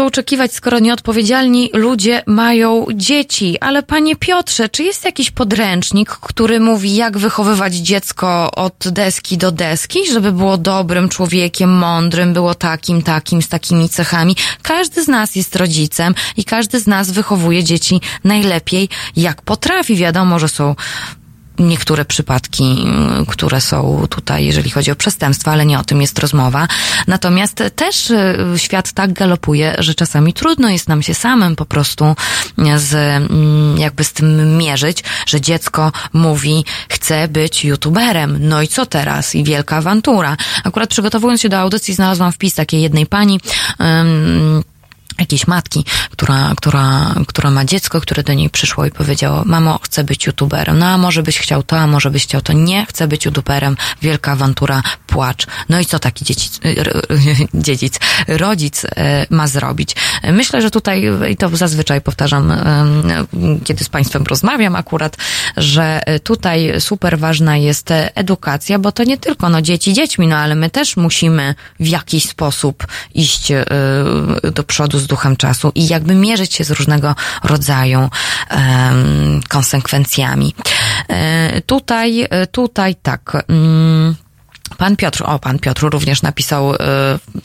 To 0.00 0.06
oczekiwać, 0.06 0.54
skoro 0.54 0.78
nieodpowiedzialni 0.78 1.70
ludzie 1.72 2.22
mają 2.26 2.86
dzieci? 2.94 3.58
Ale 3.60 3.82
panie 3.82 4.16
Piotrze, 4.16 4.68
czy 4.68 4.82
jest 4.82 5.04
jakiś 5.04 5.30
podręcznik, 5.30 6.10
który 6.10 6.60
mówi, 6.60 6.96
jak 6.96 7.18
wychowywać 7.18 7.74
dziecko 7.74 8.50
od 8.50 8.74
deski 8.86 9.38
do 9.38 9.52
deski, 9.52 9.98
żeby 10.12 10.32
było 10.32 10.56
dobrym 10.56 11.08
człowiekiem, 11.08 11.78
mądrym, 11.78 12.32
było 12.32 12.54
takim, 12.54 13.02
takim, 13.02 13.42
z 13.42 13.48
takimi 13.48 13.88
cechami? 13.88 14.36
Każdy 14.62 15.04
z 15.04 15.08
nas 15.08 15.36
jest 15.36 15.56
rodzicem 15.56 16.14
i 16.36 16.44
każdy 16.44 16.80
z 16.80 16.86
nas 16.86 17.10
wychowuje 17.10 17.64
dzieci 17.64 18.00
najlepiej, 18.24 18.88
jak 19.16 19.42
potrafi. 19.42 19.96
Wiadomo, 19.96 20.38
że 20.38 20.48
są 20.48 20.74
niektóre 21.60 22.04
przypadki, 22.04 22.86
y, 23.22 23.26
które 23.26 23.60
są 23.60 24.06
tutaj, 24.10 24.44
jeżeli 24.44 24.70
chodzi 24.70 24.90
o 24.90 24.96
przestępstwa, 24.96 25.52
ale 25.52 25.66
nie 25.66 25.78
o 25.78 25.84
tym 25.84 26.00
jest 26.00 26.18
rozmowa. 26.18 26.68
Natomiast 27.06 27.62
też 27.76 28.10
y, 28.10 28.36
świat 28.56 28.92
tak 28.92 29.12
galopuje, 29.12 29.74
że 29.78 29.94
czasami 29.94 30.32
trudno 30.32 30.68
jest 30.68 30.88
nam 30.88 31.02
się 31.02 31.14
samym 31.14 31.56
po 31.56 31.64
prostu 31.64 32.16
z, 32.76 32.94
mm, 32.94 33.78
jakby 33.78 34.04
z 34.04 34.12
tym 34.12 34.58
mierzyć, 34.58 35.04
że 35.26 35.40
dziecko 35.40 35.92
mówi, 36.12 36.64
chcę 36.88 37.28
być 37.28 37.64
youtuberem. 37.64 38.38
No 38.40 38.62
i 38.62 38.68
co 38.68 38.86
teraz? 38.86 39.34
I 39.34 39.44
wielka 39.44 39.76
awantura. 39.76 40.36
Akurat 40.64 40.90
przygotowując 40.90 41.40
się 41.40 41.48
do 41.48 41.58
audycji 41.58 41.94
znalazłam 41.94 42.32
wpis 42.32 42.54
takiej 42.54 42.82
jednej 42.82 43.06
pani, 43.06 43.40
ym, 43.80 44.62
jakiejś 45.20 45.46
matki, 45.46 45.84
która, 46.10 46.52
która, 46.56 47.14
która 47.26 47.50
ma 47.50 47.64
dziecko, 47.64 48.00
które 48.00 48.22
do 48.22 48.34
niej 48.34 48.50
przyszło 48.50 48.86
i 48.86 48.90
powiedziało, 48.90 49.42
mamo, 49.46 49.78
chcę 49.82 50.04
być 50.04 50.26
youtuberem. 50.26 50.78
No 50.78 50.86
a 50.86 50.98
może 50.98 51.22
byś 51.22 51.38
chciał 51.38 51.62
to, 51.62 51.78
a 51.78 51.86
może 51.86 52.10
byś 52.10 52.22
chciał 52.22 52.40
to. 52.40 52.52
Nie, 52.52 52.86
chcę 52.86 53.08
być 53.08 53.24
youtuberem. 53.24 53.76
Wielka 54.02 54.32
awantura, 54.32 54.82
płacz. 55.06 55.46
No 55.68 55.80
i 55.80 55.86
co 55.86 55.98
taki 55.98 56.24
dziedzic, 56.24 56.60
dziedzic, 57.54 58.00
rodzic 58.28 58.84
e, 58.84 59.26
ma 59.30 59.46
zrobić? 59.46 59.96
Myślę, 60.32 60.62
że 60.62 60.70
tutaj, 60.70 61.04
i 61.30 61.36
to 61.36 61.56
zazwyczaj 61.56 62.00
powtarzam, 62.00 62.50
e, 62.50 62.86
kiedy 63.64 63.84
z 63.84 63.88
Państwem 63.88 64.24
rozmawiam 64.24 64.76
akurat, 64.76 65.16
że 65.56 66.00
tutaj 66.24 66.72
super 66.78 67.18
ważna 67.18 67.56
jest 67.56 67.90
edukacja, 68.14 68.78
bo 68.78 68.92
to 68.92 69.04
nie 69.04 69.18
tylko 69.18 69.48
no, 69.48 69.62
dzieci 69.62 69.92
dziećmi, 69.92 70.26
no 70.26 70.36
ale 70.36 70.54
my 70.54 70.70
też 70.70 70.96
musimy 70.96 71.54
w 71.80 71.86
jakiś 71.86 72.28
sposób 72.28 72.86
iść 73.14 73.50
e, 73.50 73.64
do 74.54 74.64
przodu 74.64 74.98
z 74.98 75.06
duchem 75.10 75.36
czasu 75.36 75.72
i 75.74 75.88
jakby 75.88 76.14
mierzyć 76.14 76.54
się 76.54 76.64
z 76.64 76.70
różnego 76.70 77.14
rodzaju 77.44 78.10
konsekwencjami. 79.48 80.54
E, 81.08 81.60
tutaj, 81.60 82.26
tutaj 82.52 82.94
tak. 82.94 83.44
Pan 84.78 84.96
Piotr, 84.96 85.22
o, 85.26 85.38
pan 85.38 85.58
Piotr 85.58 85.82
również 85.90 86.22
napisał 86.22 86.74
e, 86.74 86.78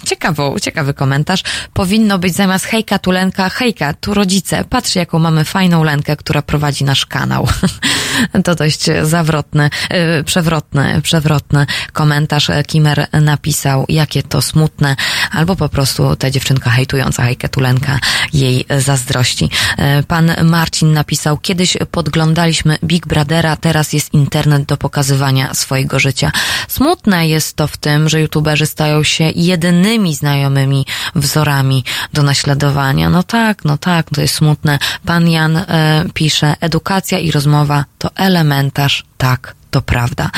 ciekawą, 0.06 0.60
ciekawy 0.60 0.94
komentarz. 0.94 1.44
Powinno 1.74 2.20
być 2.20 2.34
zamiast 2.34 2.66
hejka 2.66 3.00
tu 3.00 3.12
Lenka, 3.12 3.50
hejka 3.50 3.94
tu 3.94 4.14
rodzice. 4.14 4.64
Patrz, 4.70 4.96
jaką 4.96 5.20
mamy 5.20 5.46
fajną 5.46 5.84
Lenkę, 5.84 6.18
która 6.18 6.42
prowadzi 6.42 6.84
nasz 6.84 7.06
kanał. 7.06 7.48
to 8.46 8.56
dość 8.56 8.86
zawrotny, 9.04 9.70
e, 9.90 10.24
przewrotny, 10.24 11.02
przewrotny 11.02 11.66
komentarz. 11.94 12.52
Kimer 12.68 13.08
napisał, 13.22 13.86
jakie 13.90 14.24
to 14.24 14.42
smutne, 14.42 14.96
albo 15.32 15.56
po 15.56 15.70
prostu 15.70 16.16
ta 16.16 16.30
dziewczynka 16.32 16.70
hejtująca 16.70 17.24
hejkę 17.24 17.50
Tulenka 17.50 18.00
jej 18.34 18.66
zazdrości. 18.78 19.50
E, 19.78 20.04
pan 20.04 20.32
Marcin 20.44 20.94
napisał, 20.94 21.38
kiedyś 21.38 21.78
podglądaliśmy 21.92 22.78
Big 22.84 23.08
Brothera, 23.08 23.56
teraz 23.56 23.94
jest 23.94 24.14
internet 24.14 24.64
do 24.64 24.78
pokazywania 24.78 25.54
swojego 25.54 26.00
życia. 26.00 26.32
Smutne 26.68 27.15
jest 27.24 27.56
to 27.56 27.68
w 27.68 27.78
tym, 27.78 28.10
że 28.10 28.22
youtuberzy 28.22 28.66
stają 28.66 29.04
się 29.04 29.24
jedynymi 29.36 30.16
znajomymi 30.16 30.86
wzorami 31.16 31.84
do 32.14 32.24
naśladowania. 32.24 33.10
No 33.10 33.24
tak, 33.24 33.66
no 33.66 33.78
tak, 33.78 34.10
to 34.10 34.22
jest 34.22 34.36
smutne. 34.36 34.80
Pan 35.06 35.30
Jan 35.30 35.58
e, 35.58 36.06
pisze, 36.14 36.56
edukacja 36.62 37.20
i 37.20 37.32
rozmowa 37.32 37.86
to 37.98 38.10
elementarz, 38.16 39.04
tak, 39.18 39.56
to 39.72 39.82
prawda. 39.82 40.30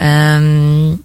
Um, 0.00 0.98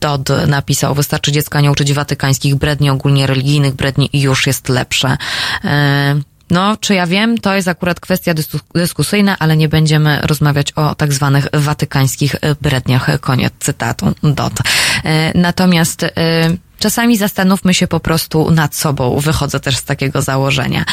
Dodd 0.00 0.28
napisał, 0.46 0.94
wystarczy 0.94 1.32
dziecka 1.32 1.60
nie 1.60 1.70
uczyć 1.70 1.92
watykańskich 1.92 2.54
bredni, 2.54 2.90
ogólnie 2.90 3.26
religijnych 3.26 3.74
bredni 3.74 4.10
i 4.12 4.20
już 4.20 4.46
jest 4.46 4.68
lepsze. 4.68 5.16
E, 5.64 6.14
no, 6.50 6.76
czy 6.76 6.94
ja 6.94 7.06
wiem, 7.06 7.38
to 7.38 7.54
jest 7.54 7.68
akurat 7.68 8.00
kwestia 8.00 8.34
dyskusyjna, 8.74 9.36
ale 9.38 9.56
nie 9.56 9.68
będziemy 9.68 10.20
rozmawiać 10.22 10.72
o 10.72 10.94
tak 10.94 11.12
zwanych 11.12 11.48
watykańskich 11.52 12.34
bredniach. 12.60 13.20
Koniec 13.20 13.52
cytatu. 13.58 14.14
Dot. 14.22 14.52
E, 15.04 15.38
natomiast 15.38 16.02
e, 16.02 16.10
Czasami 16.78 17.16
zastanówmy 17.16 17.74
się 17.74 17.86
po 17.86 18.00
prostu 18.00 18.50
nad 18.50 18.74
sobą. 18.74 19.18
Wychodzę 19.20 19.60
też 19.60 19.76
z 19.76 19.84
takiego 19.84 20.22
założenia. 20.22 20.84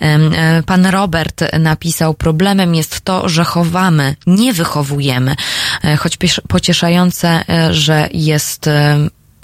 E, 0.00 0.62
pan 0.62 0.86
Robert 0.86 1.44
napisał, 1.58 2.14
problemem 2.14 2.74
jest 2.74 3.00
to, 3.00 3.28
że 3.28 3.44
chowamy, 3.44 4.16
nie 4.26 4.52
wychowujemy. 4.52 5.36
Choć 5.98 6.18
pocieszające, 6.48 7.44
że 7.70 8.08
jest 8.12 8.68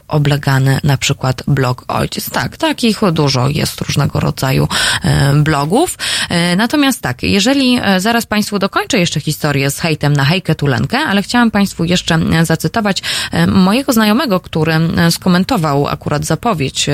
oblegany 0.08 0.80
na 0.84 0.96
przykład 0.96 1.42
blog 1.48 1.84
Ojciec. 1.88 2.30
Tak, 2.30 2.56
takich 2.56 3.00
dużo 3.12 3.48
jest 3.48 3.80
różnego 3.80 4.20
rodzaju 4.20 4.68
e, 5.02 5.32
blogów. 5.32 5.98
E, 6.28 6.56
natomiast 6.56 7.00
tak, 7.00 7.22
jeżeli 7.22 7.78
e, 7.82 8.00
zaraz 8.00 8.26
Państwu 8.26 8.58
dokończę 8.58 8.98
jeszcze 8.98 9.20
historię 9.20 9.70
z 9.70 9.80
hejtem 9.80 10.12
na 10.12 10.24
Hejkę 10.24 10.54
Tulenkę, 10.54 10.98
ale 10.98 11.22
chciałam 11.22 11.50
Państwu 11.50 11.84
jeszcze 11.84 12.18
zacytować 12.42 13.02
mojego 13.46 13.92
znajomego, 13.92 14.40
który 14.40 14.74
skomentował 15.10 15.88
akurat 15.88 16.24
zapowiedź 16.24 16.86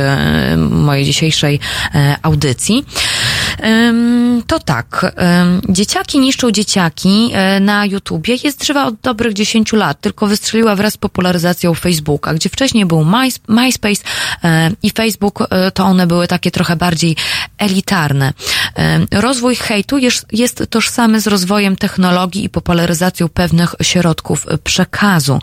mojej 0.57 1.05
dzisiejszej 1.05 1.61
audycji. 2.23 2.85
To 4.47 4.59
tak, 4.59 5.15
dzieciaki 5.69 6.19
niszczą 6.19 6.51
dzieciaki 6.51 7.33
na 7.61 7.87
YouTubie 7.87 8.37
jest 8.45 8.67
żywa 8.67 8.87
od 8.87 8.95
dobrych 8.95 9.33
10 9.33 9.73
lat, 9.73 10.01
tylko 10.01 10.27
wystrzeliła 10.27 10.77
wraz 10.77 10.95
z 10.95 10.97
popularyzacją 10.97 11.75
Facebooka, 11.75 12.35
gdzie 12.35 12.49
wcześniej 12.49 12.87
był 12.87 13.05
MySpace 13.49 14.03
e, 14.45 14.71
i 14.83 14.91
Facebook, 14.91 15.43
e, 15.51 15.71
to 15.71 15.85
one 15.85 16.07
były 16.07 16.29
takie 16.29 16.51
trochę 16.51 16.77
bardziej 16.77 17.17
elitarne. 17.59 18.33
E, 18.79 19.21
rozwój 19.21 19.57
hejtu 19.57 19.99
jest, 19.99 20.27
jest 20.33 20.65
tożsamy 20.71 21.21
z 21.21 21.27
rozwojem 21.27 21.77
technologii 21.77 22.45
i 22.45 22.49
popularyzacją 22.49 23.29
pewnych 23.29 23.75
środków 23.83 24.47
przekazu. 24.65 25.39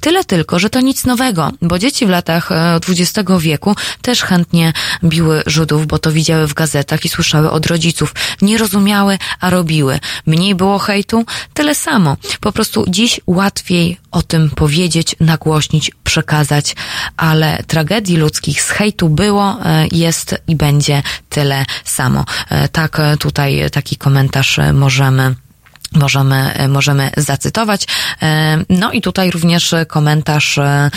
Tyle 0.00 0.24
tylko, 0.24 0.58
że 0.58 0.70
to 0.70 0.80
nic 0.80 1.04
nowego, 1.04 1.50
bo 1.62 1.78
dzieci 1.78 2.06
w 2.06 2.08
latach 2.08 2.50
XX 2.88 3.30
wieku 3.38 3.74
też 4.02 4.22
chętnie 4.22 4.72
biły 5.04 5.42
Żydów, 5.46 5.86
bo 5.86 5.98
to 5.98 6.12
widziały 6.12 6.46
w 6.46 6.54
gazetach 6.54 7.04
i 7.04 7.08
słyszały 7.08 7.50
od 7.50 7.66
rodziców. 7.66 8.14
Nie 8.42 8.58
rozumiały, 8.58 9.18
a 9.40 9.50
robiły. 9.50 9.98
Mniej 10.26 10.54
było 10.54 10.78
hejtu, 10.78 11.24
tyle 11.54 11.74
samo. 11.74 12.16
Po 12.40 12.52
prostu 12.52 12.84
dziś 12.88 13.20
łatwiej 13.26 13.98
o 14.10 14.22
tym 14.22 14.50
powiedzieć, 14.50 15.16
nagłośnić, 15.20 15.90
przekazać, 16.04 16.76
ale 17.16 17.62
tragedii 17.66 18.16
ludzkich 18.16 18.62
z 18.62 18.70
hejtu 18.70 19.08
było, 19.08 19.58
e, 19.64 19.86
jest 19.92 20.34
i 20.48 20.56
będzie 20.56 21.02
tyle 21.34 21.64
samo. 21.84 22.24
E, 22.50 22.68
tak 22.68 23.00
tutaj 23.18 23.70
taki 23.70 23.96
komentarz 23.96 24.60
możemy 24.72 25.34
możemy, 25.94 26.68
możemy 26.68 27.10
zacytować. 27.16 27.86
E, 28.22 28.58
no 28.68 28.92
i 28.92 29.00
tutaj 29.00 29.30
również 29.30 29.74
komentarz 29.88 30.58
e, 30.58 30.90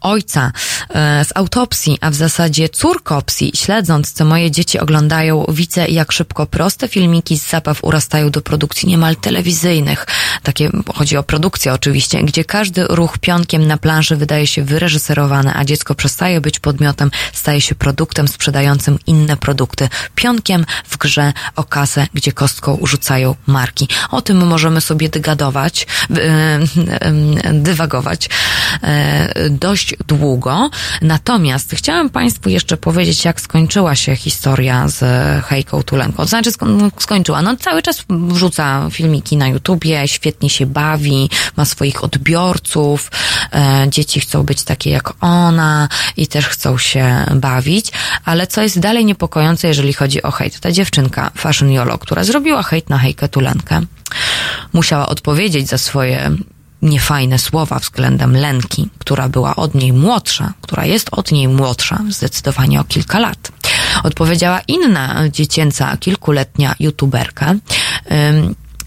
ojca 0.00 0.52
e, 0.90 1.24
z 1.24 1.32
autopsji, 1.34 1.98
a 2.00 2.10
w 2.10 2.14
zasadzie 2.14 2.68
córkopsji. 2.68 3.52
Śledząc, 3.54 4.12
co 4.12 4.24
moje 4.24 4.50
dzieci 4.50 4.78
oglądają, 4.78 5.44
widzę, 5.48 5.88
jak 5.88 6.12
szybko 6.12 6.46
proste 6.46 6.88
filmiki 6.88 7.38
z 7.38 7.50
zabaw 7.50 7.84
urastają 7.84 8.30
do 8.30 8.40
produkcji 8.40 8.88
niemal 8.88 9.16
telewizyjnych. 9.16 10.06
Takie, 10.42 10.70
chodzi 10.94 11.16
o 11.16 11.22
produkcję 11.22 11.72
oczywiście, 11.72 12.22
gdzie 12.22 12.44
każdy 12.44 12.84
ruch 12.88 13.18
pionkiem 13.18 13.66
na 13.66 13.76
planszy 13.78 14.16
wydaje 14.16 14.46
się 14.46 14.64
wyreżyserowany, 14.64 15.52
a 15.54 15.64
dziecko 15.64 15.94
przestaje 15.94 16.40
być 16.40 16.58
podmiotem, 16.58 17.10
staje 17.32 17.60
się 17.60 17.74
produktem 17.74 18.28
sprzedającym 18.28 18.98
inne 19.06 19.36
produkty. 19.36 19.88
Pionkiem 20.14 20.66
w 20.88 20.96
grze 20.96 21.32
o 21.56 21.64
kasę, 21.64 22.06
gdzie 22.14 22.32
kostką 22.32 22.78
rzucają 22.82 23.34
marki. 23.46 23.88
O 24.10 24.22
tym 24.22 24.43
możemy 24.44 24.80
sobie 24.80 25.08
dygadować, 25.08 25.86
dywagować 27.52 28.28
e, 28.82 29.50
dość 29.50 29.94
długo. 30.06 30.70
Natomiast 31.02 31.74
chciałam 31.74 32.10
Państwu 32.10 32.48
jeszcze 32.48 32.76
powiedzieć, 32.76 33.24
jak 33.24 33.40
skończyła 33.40 33.94
się 33.96 34.16
historia 34.16 34.88
z 34.88 35.04
Hejką 35.44 35.82
Tulenką. 35.82 36.16
To 36.16 36.28
znaczy 36.28 36.50
skończyła. 36.98 37.42
No 37.42 37.56
cały 37.56 37.82
czas 37.82 38.04
wrzuca 38.08 38.88
filmiki 38.90 39.36
na 39.36 39.48
YouTubie, 39.48 40.08
świetnie 40.08 40.50
się 40.50 40.66
bawi, 40.66 41.30
ma 41.56 41.64
swoich 41.64 42.04
odbiorców, 42.04 43.10
e, 43.52 43.86
dzieci 43.88 44.20
chcą 44.20 44.42
być 44.42 44.62
takie 44.62 44.90
jak 44.90 45.12
ona 45.20 45.88
i 46.16 46.26
też 46.26 46.48
chcą 46.48 46.78
się 46.78 47.26
bawić, 47.34 47.92
ale 48.24 48.46
co 48.46 48.62
jest 48.62 48.78
dalej 48.80 49.04
niepokojące, 49.04 49.68
jeżeli 49.68 49.92
chodzi 49.92 50.22
o 50.22 50.30
hejt, 50.30 50.60
ta 50.60 50.72
dziewczynka 50.72 51.30
Fashion 51.36 51.70
Yolo, 51.70 51.98
która 51.98 52.24
zrobiła 52.24 52.62
hejt 52.62 52.90
na 52.90 52.98
Hejkę 52.98 53.28
Tulenkę, 53.28 53.80
musiała 54.72 55.08
odpowiedzieć 55.08 55.68
za 55.68 55.78
swoje 55.78 56.30
niefajne 56.82 57.38
słowa 57.38 57.78
względem 57.78 58.36
Lenki, 58.36 58.88
która 58.98 59.28
była 59.28 59.56
od 59.56 59.74
niej 59.74 59.92
młodsza, 59.92 60.52
która 60.60 60.84
jest 60.84 61.08
od 61.12 61.32
niej 61.32 61.48
młodsza, 61.48 62.00
zdecydowanie 62.10 62.80
o 62.80 62.84
kilka 62.84 63.18
lat. 63.18 63.52
Odpowiedziała 64.02 64.60
inna 64.68 65.28
dziecięca, 65.28 65.96
kilkuletnia 65.96 66.74
youtuberka. 66.80 67.54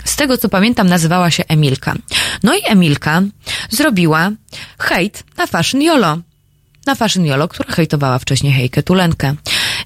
Z 0.06 0.16
tego 0.16 0.38
co 0.38 0.50
pamiętam, 0.50 0.90
nazywała 0.90 1.32
się 1.32 1.44
Emilka. 1.48 1.96
No 2.44 2.56
i 2.56 2.62
Emilka 2.66 3.22
zrobiła 3.70 4.32
hejt 4.80 5.24
na 5.38 5.48
Fashion 5.48 5.82
Yolo. 5.82 6.18
Na 6.86 6.96
Fashion 6.96 7.26
Yolo, 7.26 7.48
która 7.48 7.74
hejtowała 7.74 8.20
wcześniej 8.20 8.54
Hejkę 8.54 8.84
Tulenkę. 8.84 9.36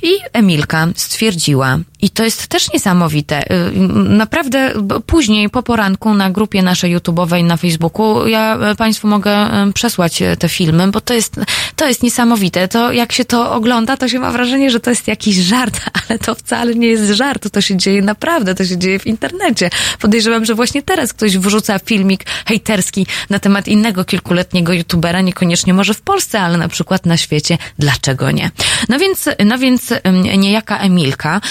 I 0.01 0.09
Emilka 0.33 0.87
stwierdziła, 0.95 1.79
i 2.01 2.09
to 2.09 2.23
jest 2.23 2.47
też 2.47 2.73
niesamowite. 2.73 3.41
Y, 3.41 3.71
naprawdę 3.93 4.73
później, 5.05 5.49
po 5.49 5.63
poranku 5.63 6.13
na 6.13 6.29
grupie 6.29 6.61
naszej 6.61 6.97
YouTube'owej 6.97 7.43
na 7.43 7.57
Facebooku, 7.57 8.27
ja 8.27 8.57
e, 8.57 8.75
Państwu 8.75 9.07
mogę 9.07 9.65
y, 9.69 9.73
przesłać 9.73 10.21
e, 10.21 10.37
te 10.37 10.49
filmy, 10.49 10.87
bo 10.87 11.01
to 11.01 11.13
jest, 11.13 11.35
to 11.75 11.87
jest 11.87 12.03
niesamowite. 12.03 12.67
To 12.67 12.91
jak 12.91 13.11
się 13.11 13.25
to 13.25 13.51
ogląda, 13.51 13.97
to 13.97 14.07
się 14.07 14.19
ma 14.19 14.31
wrażenie, 14.31 14.71
że 14.71 14.79
to 14.79 14.89
jest 14.89 15.07
jakiś 15.07 15.35
żart, 15.35 15.81
ale 16.09 16.19
to 16.19 16.35
wcale 16.35 16.75
nie 16.75 16.87
jest 16.87 17.11
żart. 17.11 17.51
To 17.51 17.61
się 17.61 17.77
dzieje 17.77 18.01
naprawdę, 18.01 18.55
to 18.55 18.65
się 18.65 18.77
dzieje 18.77 18.99
w 18.99 19.07
internecie. 19.07 19.69
Podejrzewam, 19.99 20.45
że 20.45 20.55
właśnie 20.55 20.81
teraz 20.81 21.13
ktoś 21.13 21.37
wrzuca 21.37 21.79
filmik 21.79 22.25
hejterski 22.45 23.07
na 23.29 23.39
temat 23.39 23.67
innego 23.67 24.05
kilkuletniego 24.05 24.73
YouTubera, 24.73 25.21
niekoniecznie 25.21 25.73
może 25.73 25.93
w 25.93 26.01
Polsce, 26.01 26.39
ale 26.39 26.57
na 26.57 26.67
przykład 26.67 27.05
na 27.05 27.17
świecie. 27.17 27.57
Dlaczego 27.79 28.31
nie? 28.31 28.51
No 28.89 28.99
więc, 28.99 29.29
no 29.45 29.57
więc 29.57 29.90
niejaka 30.37 30.77
Emilka, 30.77 31.41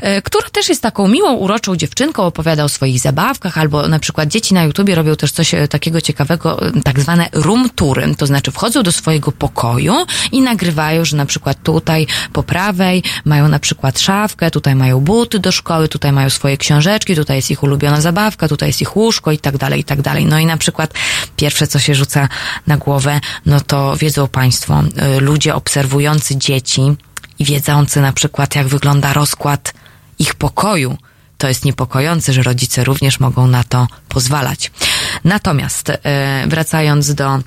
E, 0.00 0.22
która 0.22 0.48
też 0.50 0.68
jest 0.68 0.82
taką 0.82 1.08
miłą, 1.08 1.32
uroczą 1.32 1.76
dziewczynką, 1.76 2.22
opowiada 2.22 2.64
o 2.64 2.68
swoich 2.68 3.00
zabawkach, 3.00 3.58
albo 3.58 3.88
na 3.88 3.98
przykład 3.98 4.28
dzieci 4.28 4.54
na 4.54 4.62
YouTubie 4.62 4.94
robią 4.94 5.16
też 5.16 5.32
coś 5.32 5.54
e, 5.54 5.68
takiego 5.68 6.00
ciekawego, 6.00 6.66
e, 6.66 6.72
tak 6.84 7.00
zwane 7.00 7.28
room 7.32 7.70
toury, 7.74 8.14
to 8.14 8.26
znaczy 8.26 8.50
wchodzą 8.50 8.82
do 8.82 8.92
swojego 8.92 9.32
pokoju 9.32 9.94
i 10.32 10.40
nagrywają, 10.40 11.04
że 11.04 11.16
na 11.16 11.26
przykład 11.26 11.62
tutaj 11.62 12.06
po 12.32 12.42
prawej 12.42 13.02
mają 13.24 13.48
na 13.48 13.58
przykład 13.58 14.00
szafkę, 14.00 14.50
tutaj 14.50 14.74
mają 14.74 15.00
buty 15.00 15.38
do 15.38 15.52
szkoły, 15.52 15.88
tutaj 15.88 16.12
mają 16.12 16.30
swoje 16.30 16.56
książeczki, 16.56 17.16
tutaj 17.16 17.36
jest 17.36 17.50
ich 17.50 17.62
ulubiona 17.62 18.00
zabawka, 18.00 18.48
tutaj 18.48 18.68
jest 18.68 18.82
ich 18.82 18.96
łóżko 18.96 19.32
i 19.32 19.38
tak 19.38 19.58
dalej, 19.58 19.80
i 19.80 19.84
tak 19.84 20.02
dalej. 20.02 20.26
No 20.26 20.38
i 20.38 20.46
na 20.46 20.56
przykład 20.56 20.94
pierwsze, 21.36 21.66
co 21.66 21.78
się 21.78 21.94
rzuca 21.94 22.28
na 22.66 22.76
głowę, 22.76 23.20
no 23.46 23.60
to 23.60 23.96
wiedzą 23.96 24.28
Państwo, 24.28 24.82
ludzie 25.20 25.54
obserwujący 25.54 26.36
dzieci 26.36 26.96
i 27.38 27.44
wiedzący 27.44 28.00
na 28.00 28.12
przykład, 28.12 28.54
jak 28.54 28.68
wygląda 28.68 29.12
rozkład 29.12 29.74
ich 30.18 30.34
pokoju, 30.34 30.96
to 31.38 31.48
jest 31.48 31.64
niepokojące, 31.64 32.32
że 32.32 32.42
rodzice 32.42 32.84
również 32.84 33.20
mogą 33.20 33.46
na 33.46 33.64
to 33.64 33.86
pozwalać. 34.08 34.70
Natomiast 35.24 35.90
e, 35.90 36.44
wracając 36.48 37.14
do 37.14 37.40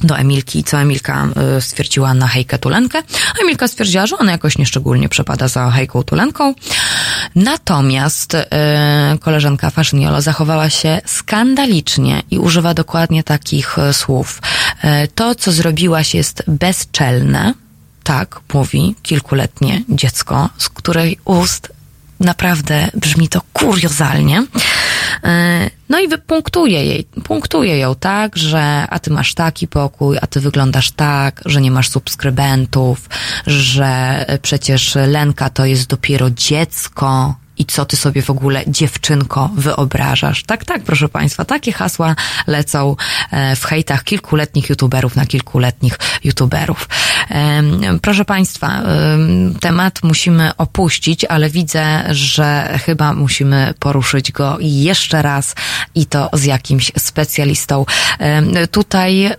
do 0.00 0.18
Emilki, 0.18 0.64
co 0.64 0.80
Emilka 0.80 1.28
y, 1.58 1.60
stwierdziła 1.60 2.14
na 2.14 2.28
Hejkę 2.28 2.58
Tulenkę. 2.58 3.02
A 3.38 3.42
Emilka 3.42 3.68
stwierdziła, 3.68 4.06
że 4.06 4.18
ona 4.18 4.32
jakoś 4.32 4.58
nieszczególnie 4.58 5.08
przepada 5.08 5.48
za 5.48 5.70
Hejką 5.70 6.02
Tulenką. 6.02 6.54
Natomiast 7.34 8.34
y, 8.34 8.38
koleżanka 9.20 9.70
Faszyniolo 9.70 10.20
zachowała 10.20 10.70
się 10.70 11.00
skandalicznie 11.06 12.22
i 12.30 12.38
używa 12.38 12.74
dokładnie 12.74 13.22
takich 13.24 13.76
słów. 13.92 14.42
Y, 14.84 15.08
to, 15.14 15.34
co 15.34 15.52
zrobiłaś 15.52 16.14
jest 16.14 16.42
bezczelne. 16.48 17.54
Tak, 18.02 18.40
mówi 18.54 18.94
kilkuletnie 19.02 19.82
dziecko, 19.88 20.48
z 20.58 20.68
której 20.68 21.18
ust 21.24 21.72
naprawdę 22.20 22.90
brzmi 22.94 23.28
to 23.28 23.40
kuriozalnie. 23.52 24.46
E, 25.24 25.70
No 25.92 26.00
i 26.00 26.08
wypunktuje 26.08 26.84
jej, 26.84 27.04
punktuje 27.04 27.78
ją 27.78 27.94
tak, 27.94 28.36
że 28.36 28.86
a 28.90 28.98
ty 28.98 29.10
masz 29.10 29.34
taki 29.34 29.68
pokój, 29.68 30.18
a 30.22 30.26
ty 30.26 30.40
wyglądasz 30.40 30.90
tak, 30.90 31.40
że 31.46 31.60
nie 31.60 31.70
masz 31.70 31.88
subskrybentów, 31.88 33.08
że 33.46 34.24
przecież 34.42 34.94
Lenka 34.94 35.50
to 35.50 35.64
jest 35.64 35.86
dopiero 35.88 36.30
dziecko, 36.30 37.34
i 37.58 37.64
co 37.64 37.84
ty 37.84 37.96
sobie 37.96 38.22
w 38.22 38.30
ogóle, 38.30 38.64
dziewczynko, 38.66 39.50
wyobrażasz? 39.56 40.42
Tak, 40.44 40.64
tak, 40.64 40.82
proszę 40.82 41.08
Państwa, 41.08 41.44
takie 41.44 41.72
hasła 41.72 42.16
lecą 42.46 42.96
e, 43.30 43.56
w 43.56 43.64
hejtach 43.64 44.04
kilkuletnich 44.04 44.70
youtuberów 44.70 45.16
na 45.16 45.26
kilkuletnich 45.26 45.98
youtuberów. 46.24 46.88
Proszę 48.02 48.24
Państwa, 48.24 48.82
em, 48.82 49.54
temat 49.60 50.02
musimy 50.02 50.56
opuścić, 50.56 51.24
ale 51.24 51.50
widzę, 51.50 52.04
że 52.10 52.78
chyba 52.84 53.12
musimy 53.12 53.74
poruszyć 53.78 54.32
go 54.32 54.56
jeszcze 54.60 55.22
raz 55.22 55.54
i 55.94 56.06
to 56.06 56.30
z 56.32 56.44
jakimś 56.44 56.92
specjalistą. 56.98 57.84
Tutaj 58.70 59.24
e, 59.24 59.34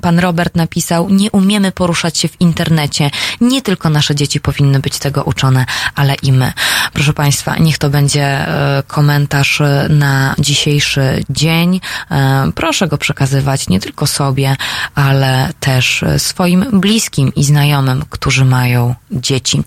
pan 0.00 0.18
Robert 0.18 0.54
napisał, 0.56 1.10
nie 1.10 1.30
umiemy 1.30 1.72
poruszać 1.72 2.18
się 2.18 2.28
w 2.28 2.40
internecie. 2.40 3.10
Nie 3.40 3.62
tylko 3.62 3.90
nasze 3.90 4.14
dzieci 4.14 4.40
powinny 4.40 4.80
być 4.80 4.98
tego 4.98 5.22
uczone, 5.22 5.66
ale 5.94 6.14
i 6.14 6.32
my. 6.32 6.52
Proszę 6.92 7.13
Państwa, 7.14 7.56
niech 7.56 7.78
to 7.78 7.90
będzie 7.90 8.24
e, 8.24 8.82
komentarz 8.86 9.60
e, 9.60 9.86
na 9.90 10.34
dzisiejszy 10.38 11.24
dzień. 11.30 11.80
E, 12.10 12.50
Proszę 12.54 12.88
go 12.88 12.98
przekazywać 12.98 13.68
nie 13.68 13.80
tylko 13.80 14.06
sobie, 14.06 14.56
ale 14.94 15.52
też 15.60 16.04
swoim 16.18 16.66
bliskim 16.72 17.34
i 17.34 17.44
znajomym, 17.44 18.04
którzy 18.10 18.44
mają 18.44 18.94
dzieci. 19.10 19.62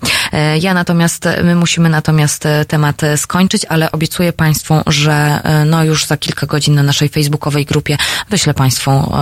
Ja 0.60 0.74
natomiast, 0.74 1.28
my 1.44 1.54
musimy 1.54 1.88
natomiast 1.88 2.44
temat 2.68 3.00
skończyć, 3.16 3.64
ale 3.64 3.92
obiecuję 3.92 4.32
Państwu, 4.32 4.74
że 4.86 5.40
no 5.66 5.84
już 5.84 6.06
za 6.06 6.16
kilka 6.16 6.46
godzin 6.46 6.74
na 6.74 6.82
naszej 6.82 7.08
facebookowej 7.08 7.64
grupie 7.64 7.96
wyślę 8.30 8.54
Państwu 8.54 9.12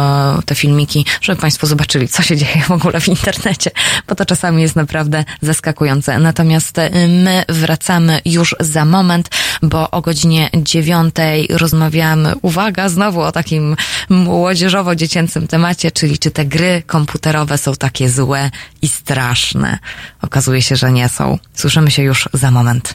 te 0.46 0.54
filmiki, 0.54 1.06
żeby 1.20 1.40
Państwo 1.40 1.66
zobaczyli, 1.66 2.08
co 2.08 2.22
się 2.22 2.36
dzieje 2.36 2.62
w 2.62 2.70
ogóle 2.70 3.00
w 3.00 3.08
internecie, 3.08 3.70
bo 4.08 4.14
to 4.14 4.26
czasami 4.26 4.62
jest 4.62 4.76
naprawdę 4.76 5.24
zaskakujące. 5.42 6.18
Natomiast 6.18 6.76
my 7.08 7.44
wracamy 7.48 8.15
już 8.24 8.56
za 8.60 8.84
moment, 8.84 9.30
bo 9.62 9.90
o 9.90 10.00
godzinie 10.00 10.50
dziewiątej 10.54 11.48
rozmawiamy, 11.50 12.34
uwaga, 12.42 12.88
znowu 12.88 13.20
o 13.20 13.32
takim 13.32 13.76
młodzieżowo-dziecięcym 14.08 15.46
temacie, 15.48 15.90
czyli 15.90 16.18
czy 16.18 16.30
te 16.30 16.44
gry 16.44 16.82
komputerowe 16.86 17.58
są 17.58 17.74
takie 17.74 18.08
złe 18.10 18.50
i 18.82 18.88
straszne. 18.88 19.78
Okazuje 20.22 20.62
się, 20.62 20.76
że 20.76 20.92
nie 20.92 21.08
są. 21.08 21.38
Słyszymy 21.54 21.90
się 21.90 22.02
już 22.02 22.28
za 22.32 22.50
moment. 22.50 22.94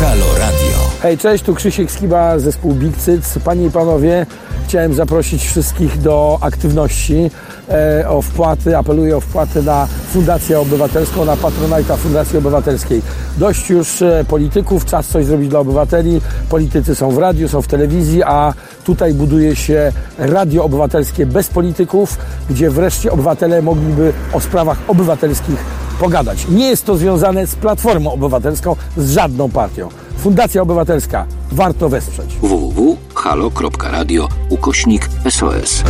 Halo 0.00 0.38
Radio. 0.38 0.90
Hej, 1.02 1.18
cześć, 1.18 1.44
tu 1.44 1.54
Krzysiek 1.54 1.90
Skiba, 1.90 2.38
zespół 2.38 2.74
Big 2.74 2.96
Cyc. 2.96 3.38
Panie 3.44 3.66
i 3.66 3.70
panowie, 3.70 4.26
chciałem 4.64 4.94
zaprosić 4.94 5.46
wszystkich 5.46 6.00
do 6.00 6.38
aktywności, 6.40 7.30
e, 7.68 8.08
o 8.08 8.22
wpłaty, 8.22 8.76
apeluję 8.76 9.16
o 9.16 9.20
wpłaty 9.20 9.62
na 9.62 9.86
Fundację 10.12 10.60
Obywatelską, 10.60 11.24
na 11.24 11.36
Patronajta 11.36 11.96
Fundacji 11.96 12.38
Obywatelskiej. 12.38 13.02
Dość 13.38 13.70
już 13.70 14.02
e, 14.02 14.24
polityków, 14.28 14.84
czas 14.84 15.06
coś 15.06 15.26
zrobić 15.26 15.48
dla 15.48 15.58
obywateli. 15.58 16.20
Politycy 16.48 16.94
są 16.94 17.10
w 17.10 17.18
radiu, 17.18 17.48
są 17.48 17.62
w 17.62 17.66
telewizji, 17.66 18.22
a 18.22 18.54
tutaj 18.84 19.14
buduje 19.14 19.56
się 19.56 19.92
radio 20.18 20.64
obywatelskie 20.64 21.26
bez 21.26 21.48
polityków, 21.48 22.18
gdzie 22.50 22.70
wreszcie 22.70 23.12
obywatele 23.12 23.62
mogliby 23.62 24.12
o 24.32 24.40
sprawach 24.40 24.78
obywatelskich 24.88 25.64
pogadać. 26.00 26.46
Nie 26.48 26.68
jest 26.68 26.86
to 26.86 26.96
związane 26.96 27.46
z 27.46 27.54
Platformą 27.54 28.12
Obywatelską, 28.12 28.76
z 28.96 29.10
żadną 29.10 29.50
partią. 29.50 29.88
Fundacja 30.20 30.62
Obywatelska. 30.62 31.26
Warto 31.52 31.88
wesprzeć. 31.88 32.36
www.halo.radio 32.42 34.28
ukośnik 34.50 35.08
SOS. 35.30 35.82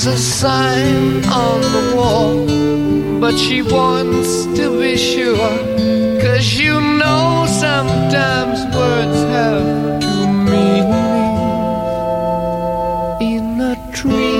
There's 0.00 0.20
a 0.20 0.22
sign 0.22 1.24
on 1.24 1.60
the 1.60 1.96
wall, 1.96 2.46
but 3.18 3.36
she 3.36 3.62
wants 3.62 4.44
to 4.56 4.78
be 4.80 4.96
sure. 4.96 5.58
Cause 6.22 6.54
you 6.56 6.80
know 6.80 7.46
sometimes 7.48 8.60
words 8.76 9.18
have 9.34 10.00
two 10.00 10.28
meanings. 10.52 10.94
In 13.20 13.60
a 13.60 13.74
tree 13.92 14.38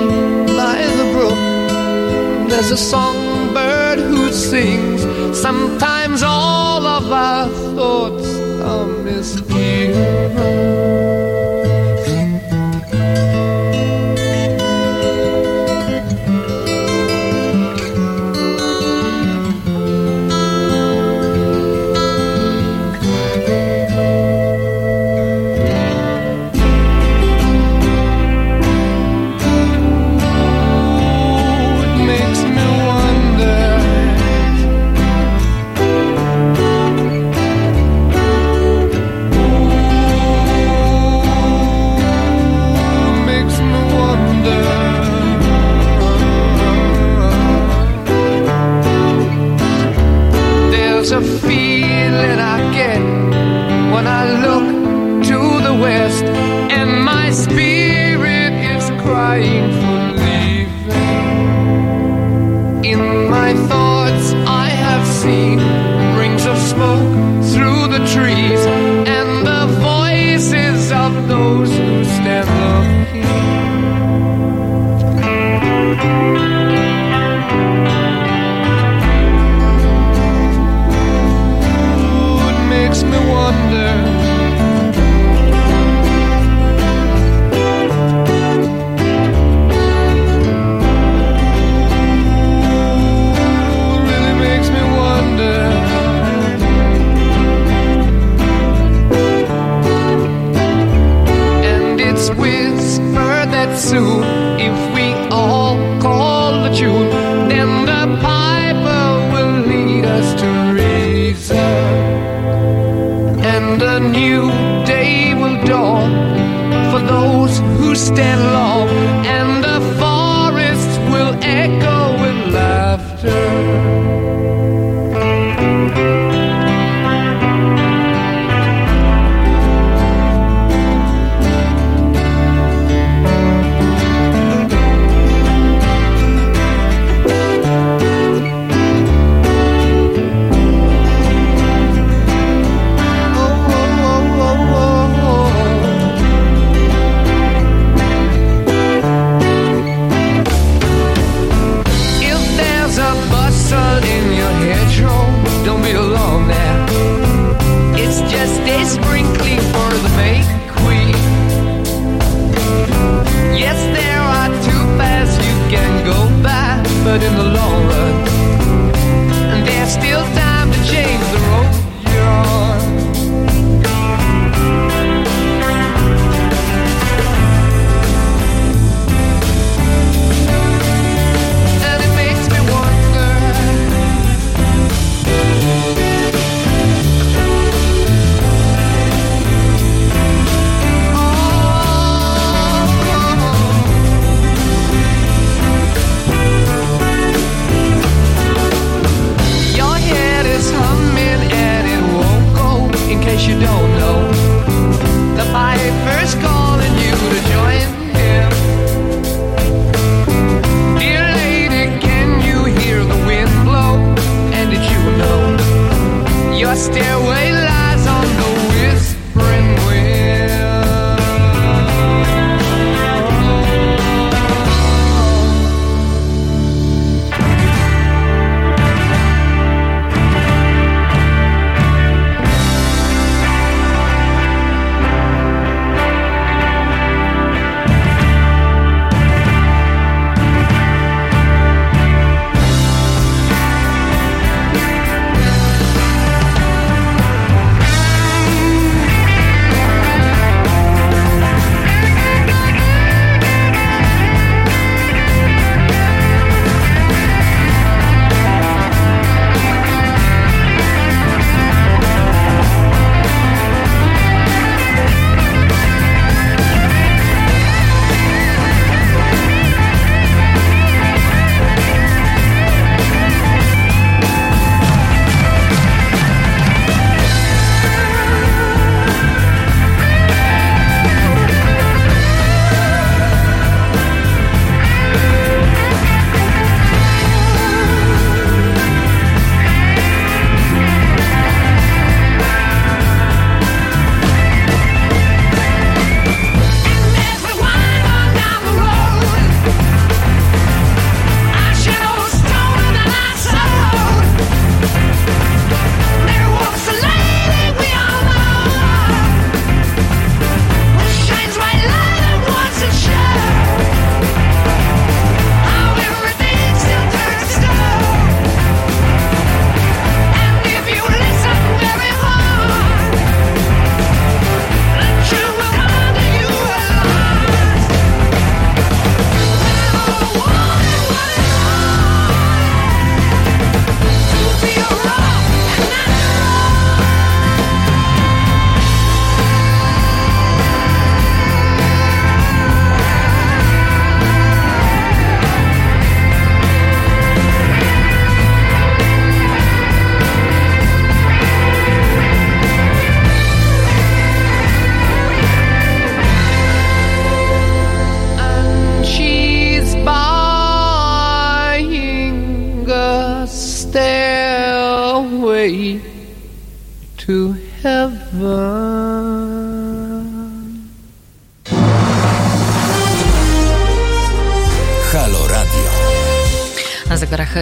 by 0.55 0.79
the 0.95 1.07
brook, 1.11 2.49
there's 2.49 2.71
a 2.71 2.77
songbird 2.77 3.99
who 3.99 4.31
sings. 4.31 5.01
Sometimes 5.37 6.23
all 6.23 6.87
of 6.87 7.11
our 7.11 7.49
thoughts 7.75 8.29
are 8.61 8.87
misgiven. 9.03 10.78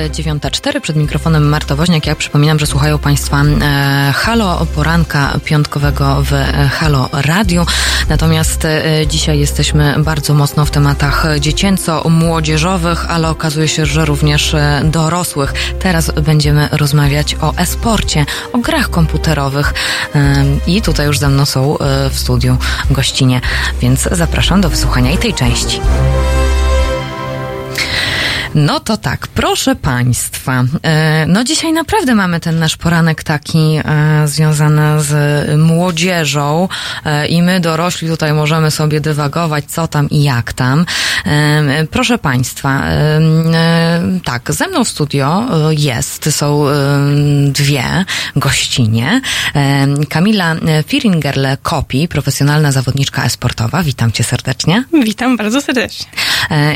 9.4 0.10 0.82
przed 0.82 0.96
mikrofonem 0.96 1.50
Marta 1.50 1.76
Woźniak. 1.76 2.06
Ja 2.06 2.16
przypominam, 2.16 2.60
że 2.60 2.68
słuchają 2.68 2.98
Państwa 2.98 3.42
e, 3.42 4.14
Halo 4.16 4.68
poranka 4.76 5.40
piątkowego 5.46 6.24
w 6.24 6.34
e, 6.34 6.70
Halo 6.74 7.10
Radio. 7.12 7.66
Natomiast 8.10 8.66
e, 8.66 9.08
dzisiaj 9.08 9.40
jesteśmy 9.40 9.96
bardzo 10.00 10.34
mocno 10.34 10.66
w 10.66 10.72
tematach 10.72 11.26
dziecięco-młodzieżowych, 11.40 13.12
ale 13.12 13.30
okazuje 13.30 13.68
się, 13.68 13.86
że 13.86 14.06
również 14.06 14.56
dorosłych. 14.84 15.54
Teraz 15.80 16.12
będziemy 16.12 16.70
rozmawiać 16.72 17.36
o 17.42 17.54
e-sporcie, 17.58 18.26
o 18.54 18.58
grach 18.58 18.90
komputerowych. 18.90 19.74
I 20.68 20.82
tutaj 20.82 21.08
już 21.08 21.20
ze 21.20 21.30
mną 21.30 21.46
są 21.46 21.78
w 22.10 22.20
studiu 22.20 22.58
gościnie, 22.92 23.42
więc 23.82 24.10
zapraszam 24.12 24.62
do 24.62 24.70
wysłuchania 24.70 25.12
i 25.12 25.18
tej 25.18 25.34
części. 25.34 25.82
No 28.58 28.80
to 28.80 28.98
tak, 28.98 29.28
proszę 29.28 29.76
Państwa. 29.76 30.64
e, 30.84 31.26
No 31.28 31.44
dzisiaj 31.44 31.74
naprawdę 31.74 32.16
mamy 32.16 32.40
ten 32.40 32.60
nasz 32.60 32.78
poranek 32.78 33.24
taki 33.24 33.58
e, 33.58 34.28
związany 34.28 35.04
z 35.04 35.14
młodzieżą 35.60 36.68
e, 37.06 37.28
i 37.28 37.42
my 37.42 37.60
dorośli 37.60 38.10
tutaj 38.10 38.34
możemy 38.34 38.72
sobie 38.72 39.02
dywagować 39.02 39.66
co 39.66 39.88
tam 39.88 40.10
i 40.10 40.24
jak 40.24 40.54
tam. 40.54 40.86
Proszę 41.92 42.18
Państwa, 42.18 42.84
tak, 44.24 44.54
ze 44.54 44.68
mną 44.68 44.84
w 44.84 44.90
studio 44.90 45.46
jest, 45.70 46.36
są 46.36 46.66
dwie 47.48 48.06
gościnie. 48.36 49.22
Kamila 50.10 50.56
Firingerle-Kopi, 50.88 52.08
profesjonalna 52.08 52.72
zawodniczka 52.72 53.24
esportowa. 53.24 53.84
Witam 53.84 54.12
Cię 54.12 54.24
serdecznie. 54.24 54.84
Witam 55.04 55.38
bardzo 55.38 55.62
serdecznie. 55.62 56.06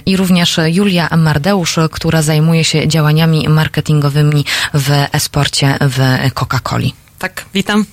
I 0.05 0.17
również 0.17 0.59
Julia 0.65 1.09
Mardeusz, 1.17 1.70
która 1.91 2.21
zajmuje 2.21 2.63
się 2.63 2.87
działaniami 2.87 3.49
marketingowymi 3.49 4.45
w 4.73 4.89
esporcie 5.11 5.77
w 5.81 5.99
Coca-Coli. 6.33 6.91
Tak, 7.19 7.45
witam. 7.53 7.85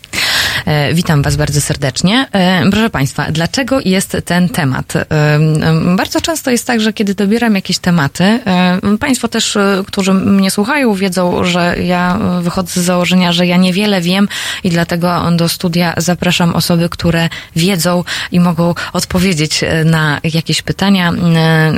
E, 0.67 0.95
Witam 0.95 1.23
Was 1.23 1.37
bardzo 1.37 1.61
serdecznie. 1.61 2.27
E, 2.33 2.71
Proszę 2.71 2.91
Państwa, 2.91 3.27
dlaczego 3.33 3.81
jest 3.85 4.17
ten 4.25 4.49
temat? 4.49 4.97
E, 4.97 5.07
Bardzo 5.97 6.21
często 6.21 6.51
jest 6.51 6.67
tak, 6.67 6.81
że 6.81 6.93
kiedy 6.93 7.15
dobieram 7.15 7.55
jakieś 7.55 7.79
tematy, 7.79 8.41
Państwo 9.01 9.29
też, 9.29 9.59
którzy 9.87 10.15
mnie 10.15 10.51
słuchają, 10.51 10.95
wiedzą, 10.95 11.45
że 11.45 11.77
ja 11.83 12.19
wychodzę 12.43 12.81
z 12.81 12.85
założenia, 12.85 13.33
że 13.33 13.47
ja 13.47 13.57
niewiele 13.57 14.01
wiem 14.01 14.29
i 14.65 14.71
dlatego 14.71 15.23
do 15.37 15.49
studia 15.49 15.95
zapraszam 15.97 16.55
osoby, 16.55 16.89
które 16.89 17.29
wiedzą 17.57 18.05
i 18.33 18.41
mogą 18.41 18.75
odpowiedzieć 18.93 19.61
na 19.85 20.21
jakieś 20.25 20.63
pytania. 20.63 21.13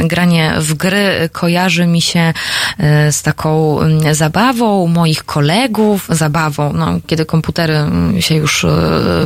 Granie 0.05 0.53
w 0.59 0.75
gry 0.75 1.29
kojarzy 1.33 1.87
mi 1.87 2.03
się 2.03 2.33
z 3.11 3.23
taką 3.23 3.79
zabawą 4.13 4.87
moich 4.87 5.25
kolegów, 5.25 6.07
zabawą, 6.09 6.73
no, 6.73 6.99
kiedy 7.07 7.25
komputery 7.25 7.75
się 8.21 8.35
już 8.35 8.67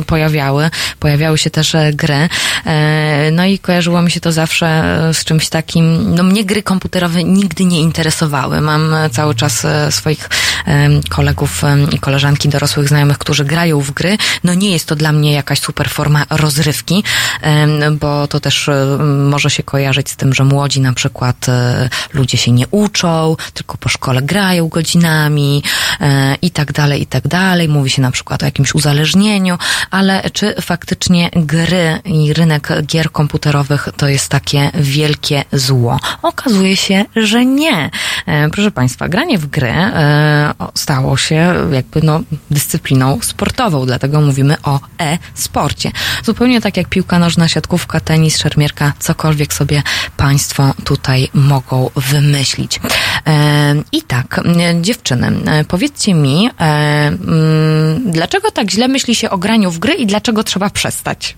pojawiały, 0.07 0.69
pojawiały 0.99 1.37
się 1.37 1.49
też 1.49 1.75
e, 1.75 1.93
gry. 1.93 2.29
E, 2.65 3.31
No 3.31 3.45
i 3.45 3.59
kojarzyło 3.59 4.01
mi 4.01 4.11
się 4.11 4.19
to 4.19 4.31
zawsze 4.31 4.67
e, 4.67 5.13
z 5.13 5.23
czymś 5.23 5.49
takim, 5.49 6.15
no 6.15 6.23
mnie 6.23 6.45
gry 6.45 6.63
komputerowe 6.63 7.23
nigdy 7.23 7.65
nie 7.65 7.79
interesowały. 7.81 8.61
Mam 8.61 8.93
e, 8.93 9.09
cały 9.09 9.35
czas 9.35 9.65
e, 9.65 9.91
swoich 9.91 10.29
kolegów 11.09 11.61
i 11.91 11.99
koleżanki, 11.99 12.49
dorosłych 12.49 12.87
znajomych, 12.87 13.17
którzy 13.17 13.45
grają 13.45 13.81
w 13.81 13.91
gry. 13.91 14.17
No 14.43 14.53
nie 14.53 14.71
jest 14.71 14.85
to 14.87 14.95
dla 14.95 15.11
mnie 15.11 15.33
jakaś 15.33 15.59
super 15.59 15.89
forma 15.89 16.25
rozrywki, 16.29 17.03
bo 17.99 18.27
to 18.27 18.39
też 18.39 18.69
e, 18.69 18.97
może 19.29 19.49
się 19.49 19.63
kojarzyć 19.63 20.09
z 20.09 20.15
tym, 20.15 20.33
że 20.33 20.43
młodzi 20.43 20.81
na 20.81 20.93
przykład 20.93 21.49
e, 21.49 21.89
ludzie 22.13 22.37
się 22.37 22.51
nie 22.51 22.67
uczą, 22.67 23.35
tylko 23.53 23.77
po 23.77 23.89
szkole 23.89 24.21
grają 24.21 24.67
godzinami 24.67 25.63
e, 26.01 26.35
i 26.41 26.51
tak 26.51 26.71
dalej, 26.71 27.01
i 27.01 27.05
tak 27.05 27.27
dalej. 27.27 27.69
Mówi 27.69 27.89
się 27.89 28.01
na 28.01 28.11
przykład 28.11 28.43
o 28.43 28.45
jakimś 28.45 28.75
uzależnieniu, 28.75 29.34
ale 29.91 30.29
czy 30.33 30.55
faktycznie 30.61 31.29
gry 31.35 31.99
i 32.05 32.33
rynek 32.33 32.69
gier 32.85 33.11
komputerowych 33.11 33.87
to 33.97 34.07
jest 34.07 34.29
takie 34.29 34.71
wielkie 34.73 35.43
zło? 35.51 35.99
Okazuje 36.21 36.75
się, 36.77 37.05
że 37.15 37.45
nie. 37.45 37.89
E, 38.25 38.49
Proszę 38.49 38.71
Państwa, 38.71 39.09
granie 39.09 39.37
w 39.37 39.45
gry 39.45 39.67
e, 39.67 40.53
stało 40.73 41.17
się 41.17 41.53
jakby 41.71 42.01
no, 42.01 42.19
dyscypliną 42.51 43.19
sportową, 43.21 43.85
dlatego 43.85 44.21
mówimy 44.21 44.55
o 44.63 44.79
e-sporcie. 44.99 45.91
Zupełnie 46.23 46.61
tak 46.61 46.77
jak 46.77 46.89
piłka 46.89 47.19
nożna, 47.19 47.47
siatkówka, 47.47 47.99
tenis, 47.99 48.37
szermierka, 48.37 48.93
cokolwiek 48.99 49.53
sobie 49.53 49.83
Państwo 50.17 50.73
tutaj 50.83 51.29
mogą 51.33 51.89
wymyślić. 51.95 52.79
E, 53.27 53.75
I 53.91 54.01
tak, 54.01 54.41
dziewczyny, 54.81 55.31
powiedzcie 55.67 56.13
mi, 56.13 56.49
mm, 56.57 58.11
dlaczego 58.11 58.51
tak 58.51 58.71
źle 58.71 58.87
myśli 58.87 59.15
się 59.15 59.24
o 59.29 59.37
graniu 59.37 59.71
w 59.71 59.79
gry 59.79 59.93
i 59.93 60.05
dlaczego 60.05 60.43
trzeba 60.43 60.69
przestać? 60.69 61.35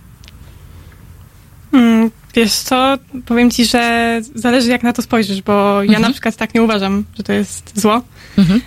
Mm, 1.74 2.12
Wiesz 2.36 2.54
co, 2.54 2.98
powiem 3.26 3.52
ci, 3.52 3.66
że 3.66 4.22
zależy 4.36 4.70
jak 4.70 4.84
na 4.84 4.94
to 4.94 5.02
spojrzysz, 5.02 5.42
bo 5.42 5.84
ja 5.84 5.88
Mhm. 5.88 6.02
na 6.02 6.12
przykład 6.12 6.36
tak 6.36 6.54
nie 6.54 6.62
uważam, 6.64 7.04
że 7.18 7.24
to 7.24 7.34
jest 7.34 7.72
zło. 7.76 8.02
Mhm. 8.38 8.62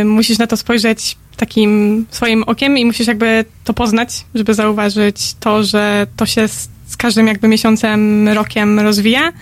Y, 0.00 0.04
musisz 0.04 0.38
na 0.38 0.46
to 0.46 0.56
spojrzeć 0.56 1.16
takim 1.36 2.06
swoim 2.10 2.42
okiem 2.42 2.78
i 2.78 2.84
musisz 2.84 3.06
jakby 3.06 3.44
to 3.64 3.74
poznać, 3.74 4.24
żeby 4.34 4.54
zauważyć 4.54 5.34
to, 5.40 5.64
że 5.64 6.06
to 6.16 6.26
się 6.26 6.48
z, 6.48 6.68
z 6.86 6.96
każdym 6.96 7.26
jakby 7.26 7.48
miesiącem, 7.48 8.28
rokiem 8.28 8.80
rozwija 8.80 9.32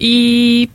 i 0.00 0.68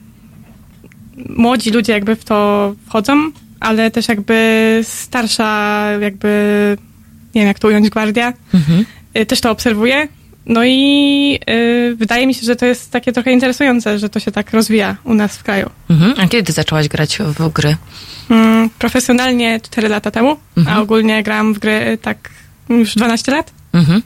młodzi 1.30 1.72
ludzie 1.72 1.94
jakby 1.94 2.16
w 2.16 2.24
to 2.26 2.74
wchodzą, 2.88 3.32
ale 3.60 3.91
też 3.91 4.08
jakby 4.08 4.80
starsza 4.84 5.86
jakby, 6.02 6.78
nie 7.36 7.41
wiem 7.41 7.48
jak 7.48 7.60
to 7.60 7.68
ująć, 7.68 7.90
gwardia, 7.90 8.34
Mhm. 8.53 8.86
y, 9.18 9.26
też 9.26 9.41
to 9.41 9.52
obserwuje. 9.52 10.08
No 10.45 10.64
i 10.66 11.40
y, 11.49 11.95
wydaje 11.95 12.28
mi 12.28 12.34
się, 12.34 12.45
że 12.45 12.56
to 12.56 12.66
jest 12.66 12.91
takie 12.91 13.12
trochę 13.12 13.32
interesujące, 13.32 13.99
że 13.99 14.10
to 14.10 14.20
się 14.20 14.32
tak 14.32 14.52
rozwija 14.52 14.95
u 15.03 15.14
nas 15.14 15.38
w 15.38 15.44
kraju. 15.44 15.70
Mhm. 15.90 16.14
A 16.18 16.28
kiedy 16.28 16.44
ty 16.44 16.52
zaczęłaś 16.53 16.88
grać 16.88 17.18
w 17.20 17.49
gry? 17.53 17.76
Mm, 18.30 18.70
profesjonalnie 18.80 19.60
4 19.60 19.90
lata 19.90 20.12
temu, 20.12 20.38
Mhm. 20.58 20.78
a 20.78 20.82
ogólnie 20.82 21.24
grałam 21.24 21.53
w 21.53 21.60
gry 21.60 21.98
tak 22.02 22.30
już 22.70 22.95
12 22.95 23.32
lat. 23.32 23.52
Mhm. 23.74 24.02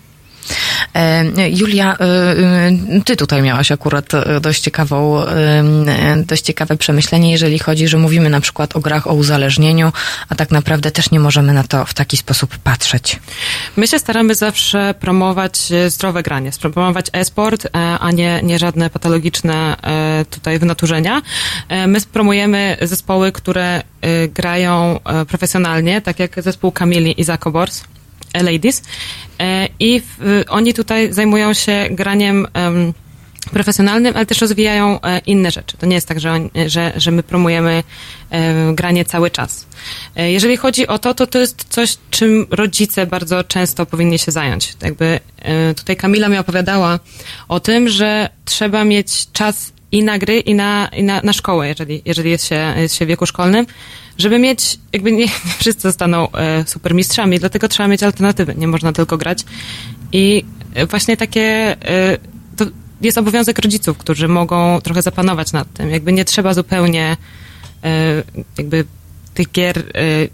E, 0.96 1.50
Julia, 1.50 1.98
e, 2.00 2.04
e, 2.04 3.02
ty 3.06 3.16
tutaj 3.16 3.42
miałaś 3.42 3.72
akurat 3.72 4.12
dość 4.42 4.62
ciekawą, 4.62 5.26
dość 6.26 6.44
ciekawe 6.44 6.78
przemyślenie, 6.78 7.32
jeżeli 7.32 7.60
chodzi, 7.60 7.88
że 7.88 7.98
mówimy 7.98 8.30
na 8.30 8.42
przykład 8.42 8.76
o 8.76 8.80
grach 8.80 9.08
o 9.08 9.14
uzależnieniu, 9.14 9.92
a 10.30 10.36
tak 10.36 10.52
naprawdę 10.52 10.92
też 10.92 11.12
nie 11.12 11.20
możemy 11.20 11.54
na 11.54 11.64
to 11.64 11.86
w 11.86 11.94
taki 11.94 12.18
sposób 12.18 12.58
patrzeć. 12.58 13.20
My 13.76 13.88
się 13.88 14.00
staramy 14.00 14.36
zawsze 14.36 14.94
promować 15.00 15.60
zdrowe 15.88 16.24
granie, 16.24 16.52
promować 16.74 17.06
e-sport, 17.14 17.68
a 18.00 18.12
nie, 18.12 18.40
nie 18.44 18.60
żadne 18.60 18.90
patologiczne 18.90 19.76
tutaj 20.30 20.60
wynaturzenia. 20.60 21.22
My 21.88 22.02
promujemy 22.14 22.78
zespoły, 22.82 23.32
które 23.32 23.82
grają 24.34 25.00
profesjonalnie, 25.28 26.02
tak 26.02 26.20
jak 26.20 26.42
zespół 26.42 26.72
Kamili 26.72 27.22
i 27.22 27.24
Zakobors. 27.24 27.84
E, 28.36 28.44
Ladies. 28.44 28.84
E, 29.40 29.68
I 29.80 30.02
w, 30.02 30.44
oni 30.50 30.74
tutaj 30.74 31.14
zajmują 31.14 31.54
się 31.54 31.88
graniem 31.92 32.48
em, 32.54 32.94
profesjonalnym, 33.52 34.16
ale 34.16 34.26
też 34.26 34.42
rozwijają 34.42 35.02
e, 35.02 35.20
inne 35.26 35.52
rzeczy. 35.52 35.78
To 35.78 35.86
nie 35.86 35.96
jest 35.96 36.08
tak, 36.08 36.20
że, 36.20 36.32
on, 36.32 36.50
że, 36.68 36.94
że 36.96 37.12
my 37.12 37.24
promujemy 37.24 37.84
e, 38.30 38.74
granie 38.74 39.06
cały 39.06 39.32
czas. 39.32 39.66
E, 40.16 40.32
jeżeli 40.32 40.58
chodzi 40.58 40.88
o 40.88 41.00
to, 41.00 41.14
to 41.14 41.28
to 41.28 41.40
jest 41.40 41.66
coś, 41.70 41.98
czym 42.10 42.48
rodzice 42.50 43.08
bardzo 43.08 43.44
często 43.44 43.86
powinni 43.86 44.20
się 44.20 44.32
zająć. 44.32 44.74
Jakby 44.82 45.20
e, 45.40 45.74
tutaj 45.74 45.96
Kamila 45.96 46.30
mi 46.30 46.38
opowiadała 46.38 47.00
o 47.48 47.60
tym, 47.60 47.90
że 47.90 48.30
trzeba 48.46 48.84
mieć 48.84 49.32
czas 49.32 49.74
i 49.92 50.04
na 50.04 50.18
gry, 50.18 50.40
i 50.40 50.56
na, 50.56 50.90
i 50.94 51.04
na, 51.04 51.22
na 51.24 51.34
szkołę, 51.34 51.68
jeżeli, 51.68 52.02
jeżeli 52.06 52.30
jest, 52.32 52.48
się, 52.48 52.74
jest 52.78 52.96
się 52.96 53.06
w 53.06 53.08
wieku 53.08 53.26
szkolnym, 53.26 53.66
żeby 54.18 54.40
mieć, 54.40 54.80
jakby 54.94 55.12
nie, 55.12 55.26
nie 55.46 55.54
wszyscy 55.60 55.82
zostaną 55.82 56.32
e, 56.32 56.64
supermistrzami, 56.68 57.40
dlatego 57.40 57.68
trzeba 57.68 57.88
mieć 57.88 58.04
alternatywy. 58.04 58.56
Nie 58.56 58.68
można 58.68 58.94
tylko 58.94 59.18
grać. 59.18 59.46
I 60.12 60.46
e, 60.74 60.86
właśnie 60.86 61.18
takie, 61.18 61.42
e, 61.90 62.18
to 62.58 62.66
jest 63.02 63.18
obowiązek 63.18 63.60
rodziców, 63.60 63.98
którzy 63.98 64.28
mogą 64.28 64.82
trochę 64.82 65.02
zapanować 65.02 65.52
nad 65.52 65.74
tym. 65.74 65.90
Jakby 65.90 66.14
nie 66.14 66.26
trzeba 66.26 66.54
zupełnie 66.54 67.18
e, 67.84 68.24
jakby 68.58 68.86
tych 69.34 69.52
gier 69.52 69.80
e, 69.80 69.84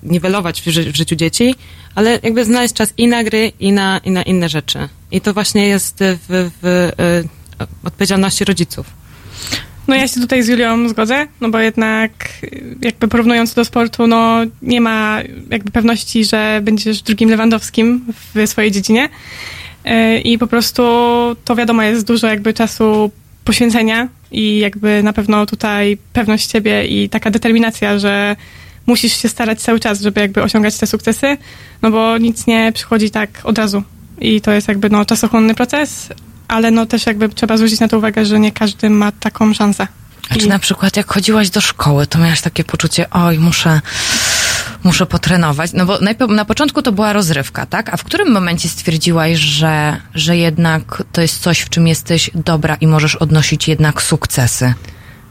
niwelować 0.03 0.61
w, 0.61 0.67
ży- 0.67 0.91
w 0.91 0.95
życiu 0.95 1.15
dzieci, 1.15 1.55
ale 1.95 2.19
jakby 2.23 2.45
znaleźć 2.45 2.73
czas 2.73 2.93
i 2.97 3.07
na 3.07 3.23
gry, 3.23 3.51
i 3.59 3.71
na, 3.71 3.97
i 3.97 4.11
na 4.11 4.23
inne 4.23 4.49
rzeczy. 4.49 4.89
I 5.11 5.21
to 5.21 5.33
właśnie 5.33 5.67
jest 5.67 5.97
w, 5.99 6.51
w 6.61 6.91
e, 6.99 7.23
odpowiedzialności 7.83 8.45
rodziców. 8.45 8.85
No 9.91 9.97
ja 9.97 10.07
się 10.07 10.21
tutaj 10.21 10.43
z 10.43 10.47
Julią 10.47 10.89
zgodzę, 10.89 11.27
no 11.41 11.49
bo 11.49 11.59
jednak 11.59 12.11
y, 12.43 12.75
jakby 12.81 13.07
porównując 13.07 13.53
do 13.53 13.65
sportu, 13.65 14.07
no 14.07 14.37
nie 14.61 14.81
ma 14.81 15.19
jakby 15.49 15.71
pewności, 15.71 16.25
że 16.25 16.59
będziesz 16.63 17.01
drugim 17.01 17.29
Lewandowskim 17.29 18.05
w 18.35 18.47
swojej 18.47 18.71
dziedzinie. 18.71 19.09
Y, 19.87 20.19
i 20.19 20.37
po 20.37 20.47
prostu 20.47 20.83
to 21.45 21.55
wiadomo 21.55 21.83
jest 21.83 22.07
dużo 22.07 22.27
jakby 22.27 22.53
czasu 22.53 23.11
poświęcenia 23.45 24.07
i 24.31 24.59
jakby 24.59 25.03
na 25.03 25.13
pewno 25.13 25.45
tutaj 25.45 25.97
pewność 26.13 26.51
siebie 26.51 26.85
i 26.85 27.09
taka 27.09 27.31
determinacja, 27.31 27.99
że 27.99 28.35
musisz 28.87 29.21
się 29.21 29.29
starać 29.29 29.61
cały 29.61 29.79
czas, 29.79 30.01
żeby 30.01 30.21
jakby 30.21 30.43
osiągać 30.43 30.77
te 30.77 30.87
sukcesy, 30.87 31.37
no 31.81 31.91
bo 31.91 32.17
nic 32.17 32.47
nie 32.47 32.71
przychodzi 32.71 33.11
tak 33.11 33.29
od 33.43 33.57
razu. 33.57 33.83
I 34.21 34.41
to 34.41 34.51
jest 34.51 34.67
jakby 34.67 34.89
no 34.89 35.05
czasochłonny 35.05 35.55
proces, 35.55 36.09
ale 36.51 36.71
no 36.71 36.85
też 36.85 37.05
jakby 37.05 37.29
trzeba 37.29 37.57
zwrócić 37.57 37.79
na 37.79 37.87
to 37.87 37.97
uwagę, 37.97 38.25
że 38.25 38.39
nie 38.39 38.51
każdy 38.51 38.89
ma 38.89 39.11
taką 39.11 39.53
szansę. 39.53 39.87
A 40.29 40.35
czy 40.35 40.47
na 40.47 40.59
przykład 40.59 40.97
jak 40.97 41.13
chodziłaś 41.13 41.49
do 41.49 41.61
szkoły, 41.61 42.07
to 42.07 42.19
miałaś 42.19 42.41
takie 42.41 42.63
poczucie, 42.63 43.09
oj, 43.09 43.39
muszę, 43.39 43.81
muszę 44.83 45.05
potrenować? 45.05 45.73
No 45.73 45.85
bo 45.85 45.99
najpierw, 45.99 46.31
na 46.31 46.45
początku 46.45 46.81
to 46.81 46.91
była 46.91 47.13
rozrywka, 47.13 47.65
tak? 47.65 47.93
A 47.93 47.97
w 47.97 48.03
którym 48.03 48.31
momencie 48.31 48.69
stwierdziłaś, 48.69 49.37
że, 49.37 49.97
że 50.15 50.37
jednak 50.37 51.03
to 51.11 51.21
jest 51.21 51.39
coś, 51.39 51.59
w 51.59 51.69
czym 51.69 51.87
jesteś 51.87 52.31
dobra 52.35 52.75
i 52.75 52.87
możesz 52.87 53.15
odnosić 53.15 53.67
jednak 53.67 54.01
sukcesy? 54.01 54.73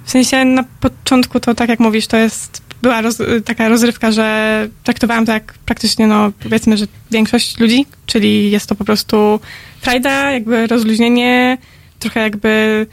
W 0.05 0.10
sensie 0.10 0.44
na 0.44 0.64
początku 0.80 1.40
to 1.40 1.55
tak 1.55 1.68
jak 1.68 1.80
mówisz, 1.80 2.06
to 2.06 2.16
jest 2.16 2.62
była 2.82 3.01
roz, 3.01 3.19
taka 3.44 3.69
rozrywka, 3.69 4.12
że 4.12 4.69
traktowałam 4.85 5.27
to 5.27 5.32
jak 5.32 5.55
praktycznie, 5.66 6.07
no 6.07 6.32
powiedzmy, 6.43 6.77
że 6.77 6.86
większość 7.11 7.59
ludzi, 7.59 7.86
czyli 8.07 8.51
jest 8.51 8.66
to 8.66 8.74
po 8.74 8.85
prostu 8.85 9.40
frajda, 9.81 10.31
jakby 10.31 10.66
rozluźnienie, 10.66 11.59
trochę 11.98 12.20
jakby 12.20 12.86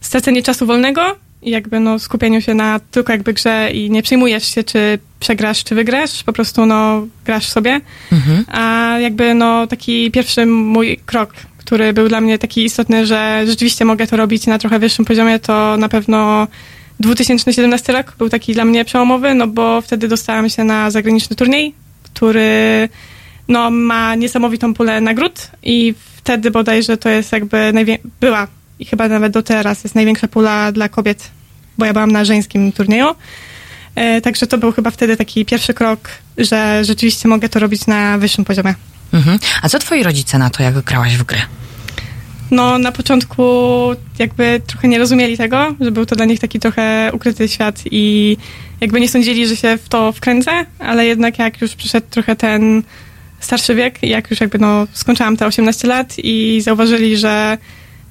stracenie 0.00 0.42
czasu 0.42 0.66
wolnego 0.66 1.16
i 1.42 1.50
jakby 1.50 1.80
no 1.80 1.98
skupieniu 1.98 2.40
się 2.40 2.54
na 2.54 2.80
tylko 2.90 3.12
jakby 3.12 3.32
grze 3.32 3.70
i 3.72 3.90
nie 3.90 4.02
przejmujesz 4.02 4.54
się, 4.54 4.64
czy 4.64 4.98
przegrasz, 5.20 5.64
czy 5.64 5.74
wygrasz, 5.74 6.22
po 6.22 6.32
prostu 6.32 6.66
no 6.66 7.06
grasz 7.24 7.48
sobie. 7.48 7.80
Mhm. 8.12 8.44
A 8.48 8.96
jakby 8.98 9.34
no 9.34 9.66
taki 9.66 10.10
pierwszy 10.10 10.46
mój 10.46 10.96
krok, 11.06 11.34
który 11.58 11.92
był 11.92 12.08
dla 12.08 12.20
mnie 12.20 12.38
taki 12.38 12.64
istotny, 12.64 13.06
że 13.06 13.42
rzeczywiście 13.46 13.84
mogę 13.84 14.06
to 14.06 14.16
robić 14.16 14.46
na 14.46 14.58
trochę 14.58 14.78
wyższym 14.78 15.04
poziomie, 15.04 15.38
to 15.38 15.76
na 15.76 15.88
pewno 15.88 16.46
2017 17.00 17.92
rok 17.92 18.14
był 18.18 18.28
taki 18.28 18.54
dla 18.54 18.64
mnie 18.64 18.84
przełomowy, 18.84 19.34
no 19.34 19.46
bo 19.46 19.80
wtedy 19.80 20.08
dostałam 20.08 20.48
się 20.48 20.64
na 20.64 20.90
zagraniczny 20.90 21.36
turniej, 21.36 21.74
który 22.02 22.88
no, 23.48 23.70
ma 23.70 24.14
niesamowitą 24.14 24.74
pulę 24.74 25.00
nagród 25.00 25.50
i 25.62 25.94
wtedy 26.16 26.50
bodajże 26.50 26.96
to 26.96 27.08
jest 27.08 27.32
jakby 27.32 27.72
była 28.20 28.46
i 28.78 28.84
chyba 28.84 29.08
nawet 29.08 29.32
do 29.32 29.42
teraz 29.42 29.84
jest 29.84 29.94
największa 29.94 30.28
pula 30.28 30.72
dla 30.72 30.88
kobiet, 30.88 31.30
bo 31.78 31.84
ja 31.84 31.92
byłam 31.92 32.12
na 32.12 32.24
żeńskim 32.24 32.72
turnieju. 32.72 33.14
E, 33.94 34.20
także 34.20 34.46
to 34.46 34.58
był 34.58 34.72
chyba 34.72 34.90
wtedy 34.90 35.16
taki 35.16 35.44
pierwszy 35.44 35.74
krok, 35.74 36.08
że 36.38 36.84
rzeczywiście 36.84 37.28
mogę 37.28 37.48
to 37.48 37.58
robić 37.58 37.86
na 37.86 38.18
wyższym 38.18 38.44
poziomie. 38.44 38.74
Mhm. 39.12 39.38
A 39.62 39.68
co 39.68 39.78
twoi 39.78 40.02
rodzice 40.02 40.38
na 40.38 40.50
to, 40.50 40.62
jak 40.62 40.80
grałaś 40.80 41.16
w 41.16 41.24
gry? 41.24 41.38
No, 42.54 42.78
na 42.78 42.92
początku 42.92 43.42
jakby 44.18 44.60
trochę 44.66 44.88
nie 44.88 44.98
rozumieli 44.98 45.36
tego, 45.38 45.74
że 45.80 45.90
był 45.90 46.06
to 46.06 46.16
dla 46.16 46.24
nich 46.24 46.40
taki 46.40 46.60
trochę 46.60 47.10
ukryty 47.12 47.48
świat 47.48 47.82
i 47.90 48.36
jakby 48.80 49.00
nie 49.00 49.08
sądzili, 49.08 49.46
że 49.46 49.56
się 49.56 49.78
w 49.78 49.88
to 49.88 50.12
wkręcę, 50.12 50.50
ale 50.78 51.06
jednak 51.06 51.38
jak 51.38 51.60
już 51.60 51.74
przyszedł 51.74 52.06
trochę 52.10 52.36
ten 52.36 52.82
starszy 53.40 53.74
wiek 53.74 54.02
jak 54.02 54.30
już 54.30 54.40
jakby 54.40 54.58
no 54.58 54.86
skończyłam 54.92 55.36
te 55.36 55.46
18 55.46 55.88
lat 55.88 56.14
i 56.18 56.60
zauważyli, 56.60 57.16
że 57.16 57.58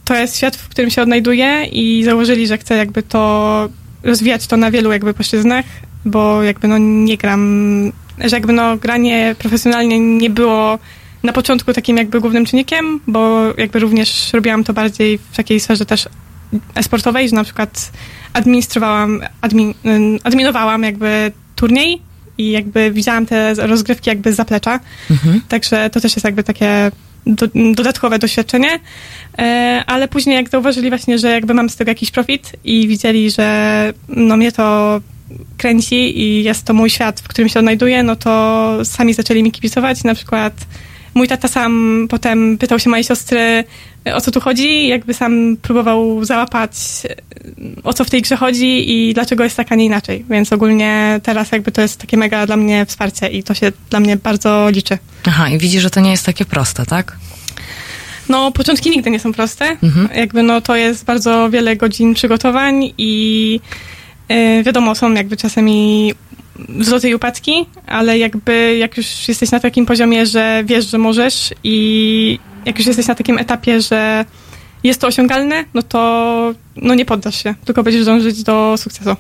to 0.05 0.15
jest 0.15 0.37
świat, 0.37 0.55
w 0.55 0.69
którym 0.69 0.89
się 0.89 1.01
odnajduję 1.01 1.65
i 1.71 2.03
zauważyli, 2.03 2.47
że 2.47 2.57
chcę 2.57 2.77
jakby 2.77 3.03
to 3.03 3.69
rozwijać 4.03 4.47
to 4.47 4.57
na 4.57 4.71
wielu 4.71 4.91
jakby 4.91 5.13
płaszczyznach, 5.13 5.65
bo 6.05 6.43
jakby 6.43 6.67
no 6.67 6.77
nie 6.77 7.17
gram, 7.17 7.91
że 8.25 8.35
jakby 8.35 8.53
no 8.53 8.77
granie 8.77 9.35
profesjonalnie 9.39 9.99
nie 9.99 10.29
było 10.29 10.79
na 11.23 11.33
początku 11.33 11.73
takim 11.73 11.97
jakby 11.97 12.19
głównym 12.19 12.45
czynnikiem, 12.45 12.99
bo 13.07 13.53
jakby 13.57 13.79
również 13.79 14.33
robiłam 14.33 14.63
to 14.63 14.73
bardziej 14.73 15.17
w 15.17 15.35
takiej 15.35 15.59
sferze 15.59 15.85
też 15.85 16.09
e-sportowej, 16.75 17.29
że 17.29 17.35
na 17.35 17.43
przykład 17.43 17.91
administrowałam, 18.33 19.21
admin, 19.41 19.73
ym, 19.85 20.19
adminowałam 20.23 20.83
jakby 20.83 21.31
turniej 21.55 22.01
i 22.37 22.51
jakby 22.51 22.91
widziałam 22.91 23.25
te 23.25 23.53
rozgrywki 23.53 24.09
jakby 24.09 24.33
z 24.33 24.35
zaplecza. 24.35 24.79
Mhm. 25.11 25.41
Także 25.47 25.89
to 25.89 26.01
też 26.01 26.15
jest 26.15 26.25
jakby 26.25 26.43
takie 26.43 26.91
do, 27.25 27.47
dodatkowe 27.75 28.19
doświadczenie. 28.19 28.79
E, 29.37 29.83
ale 29.87 30.07
później 30.07 30.35
jak 30.35 30.49
zauważyli 30.49 30.89
właśnie, 30.89 31.19
że 31.19 31.31
jakby 31.31 31.53
mam 31.53 31.69
z 31.69 31.75
tego 31.75 31.91
jakiś 31.91 32.11
profit 32.11 32.51
i 32.63 32.87
widzieli, 32.87 33.31
że 33.31 33.93
no 34.09 34.37
mnie 34.37 34.51
to 34.51 35.01
kręci 35.57 36.19
i 36.19 36.43
jest 36.43 36.63
to 36.65 36.73
mój 36.73 36.89
świat, 36.89 37.19
w 37.19 37.27
którym 37.27 37.49
się 37.49 37.59
odnajduję, 37.59 38.03
no 38.03 38.15
to 38.15 38.77
sami 38.83 39.13
zaczęli 39.13 39.43
mi 39.43 39.51
kibicować. 39.51 40.03
Na 40.03 40.15
przykład 40.15 40.53
mój 41.13 41.27
tata 41.27 41.47
sam 41.47 42.05
potem 42.09 42.57
pytał 42.57 42.79
się 42.79 42.89
mojej 42.89 43.03
siostry, 43.03 43.63
o 44.13 44.21
co 44.21 44.31
tu 44.31 44.41
chodzi, 44.41 44.87
jakby 44.87 45.13
sam 45.13 45.57
próbował 45.61 46.25
załapać, 46.25 46.71
o 47.83 47.93
co 47.93 48.03
w 48.03 48.09
tej 48.09 48.21
grze 48.21 48.35
chodzi 48.35 48.91
i 48.91 49.13
dlaczego 49.13 49.43
jest 49.43 49.57
tak, 49.57 49.71
a 49.71 49.75
nie 49.75 49.85
inaczej. 49.85 50.25
Więc 50.29 50.53
ogólnie 50.53 51.19
teraz 51.23 51.51
jakby 51.51 51.71
to 51.71 51.81
jest 51.81 51.99
takie 51.99 52.17
mega 52.17 52.45
dla 52.45 52.57
mnie 52.57 52.85
wsparcie 52.85 53.27
i 53.27 53.43
to 53.43 53.53
się 53.53 53.71
dla 53.89 53.99
mnie 53.99 54.17
bardzo 54.17 54.69
liczy. 54.69 54.97
Aha, 55.27 55.49
i 55.49 55.57
widzisz, 55.57 55.81
że 55.81 55.89
to 55.89 55.99
nie 55.99 56.11
jest 56.11 56.25
takie 56.25 56.45
proste, 56.45 56.85
tak? 56.85 57.17
No, 58.29 58.51
początki 58.51 58.89
nigdy 58.89 59.11
nie 59.11 59.19
są 59.19 59.33
proste. 59.33 59.77
Mhm. 59.83 60.09
Jakby 60.15 60.43
no 60.43 60.61
to 60.61 60.75
jest 60.75 61.05
bardzo 61.05 61.49
wiele 61.49 61.75
godzin 61.75 62.13
przygotowań 62.13 62.93
i 62.97 63.59
yy, 64.29 64.63
wiadomo, 64.63 64.95
są 64.95 65.13
jakby 65.13 65.37
czasami 65.37 66.13
i 67.09 67.15
upadki, 67.15 67.65
ale 67.87 68.17
jakby 68.17 68.77
jak 68.77 68.97
już 68.97 69.27
jesteś 69.27 69.51
na 69.51 69.59
takim 69.59 69.85
poziomie, 69.85 70.25
że 70.25 70.63
wiesz, 70.65 70.85
że 70.85 70.97
możesz 70.97 71.53
i 71.63 72.39
jak 72.65 72.77
już 72.77 72.87
jesteś 72.87 73.07
na 73.07 73.15
takim 73.15 73.37
etapie, 73.37 73.81
że 73.81 74.25
jest 74.83 75.01
to 75.01 75.07
osiągalne, 75.07 75.65
no 75.73 75.83
to 75.83 76.53
no 76.75 76.95
nie 76.95 77.05
poddasz 77.05 77.43
się, 77.43 77.55
tylko 77.65 77.83
będziesz 77.83 78.05
dążyć 78.05 78.43
do 78.43 78.75
sukcesu. 78.77 79.15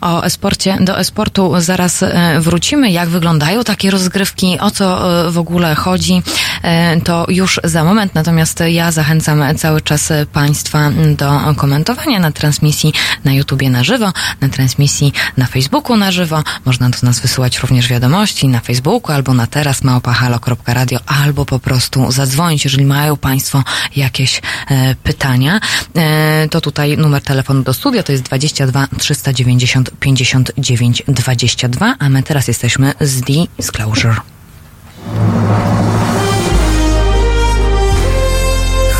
O 0.00 0.22
esporcie, 0.22 0.78
do 0.80 0.98
esportu 0.98 1.52
zaraz 1.58 2.02
e, 2.02 2.40
wrócimy. 2.40 2.90
Jak 2.90 3.08
wyglądają 3.08 3.64
takie 3.64 3.90
rozgrywki, 3.90 4.58
o 4.60 4.70
co 4.70 4.86
e, 5.26 5.30
w 5.30 5.38
ogóle 5.38 5.74
chodzi, 5.74 6.22
e, 6.62 7.00
to 7.00 7.26
już 7.28 7.60
za 7.64 7.84
moment. 7.84 8.14
Natomiast 8.14 8.62
ja 8.66 8.92
zachęcam 8.92 9.56
cały 9.56 9.80
czas 9.80 10.12
Państwa 10.32 10.90
do 11.16 11.54
komentowania 11.56 12.20
na 12.20 12.32
transmisji 12.32 12.92
na 13.24 13.32
YouTubie 13.32 13.70
na 13.70 13.84
żywo, 13.84 14.12
na 14.40 14.48
transmisji 14.48 15.12
na 15.36 15.46
Facebooku 15.46 15.96
na 15.96 16.12
żywo. 16.12 16.42
Można 16.64 16.90
do 16.90 16.98
nas 17.02 17.20
wysyłać 17.20 17.58
również 17.58 17.88
wiadomości 17.88 18.48
na 18.48 18.60
Facebooku 18.60 19.12
albo 19.12 19.34
na 19.34 19.46
teraz 19.46 19.84
małpahalo.radio 19.84 20.98
albo 21.06 21.44
po 21.44 21.58
prostu 21.58 22.12
zadzwonić, 22.12 22.64
jeżeli 22.64 22.84
mają 22.84 23.16
Państwo 23.16 23.64
jakieś 23.96 24.42
pytania. 25.02 25.60
To 26.50 26.60
tutaj 26.60 26.98
numer 26.98 27.22
telefonu 27.22 27.62
do 27.62 27.74
studia 27.74 28.02
to 28.02 28.12
jest 28.12 28.24
22 28.24 28.88
390 28.98 29.87
59 30.00 31.02
22, 31.08 31.94
a 31.98 32.08
my 32.08 32.22
teraz 32.22 32.48
jesteśmy 32.48 32.92
z 33.00 33.20
Disclosure. 33.20 34.16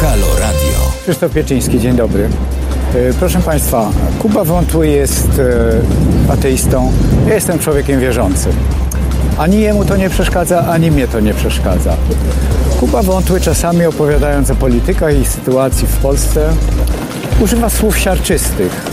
Halo 0.00 0.26
Radio. 0.40 0.78
Krzysztof 1.02 1.32
Pieczyński, 1.32 1.80
dzień 1.80 1.96
dobry. 1.96 2.28
E, 2.94 3.12
Proszę 3.18 3.40
Państwa, 3.40 3.90
Kuba 4.18 4.44
Wątły 4.44 4.88
jest 4.88 5.28
e, 6.28 6.32
ateistą, 6.32 6.92
ja 7.28 7.34
jestem 7.34 7.58
człowiekiem 7.58 8.00
wierzącym. 8.00 8.52
Ani 9.38 9.60
jemu 9.60 9.84
to 9.84 9.96
nie 9.96 10.10
przeszkadza, 10.10 10.66
ani 10.66 10.90
mnie 10.90 11.08
to 11.08 11.20
nie 11.20 11.34
przeszkadza. 11.34 11.96
Kuba 12.80 13.02
Wątły 13.02 13.40
czasami 13.40 13.86
opowiadając 13.86 14.50
o 14.50 14.54
politykach 14.54 15.20
i 15.20 15.24
sytuacji 15.26 15.86
w 15.86 15.96
Polsce 15.96 16.52
używa 17.40 17.70
słów 17.70 17.98
siarczystych. 17.98 18.86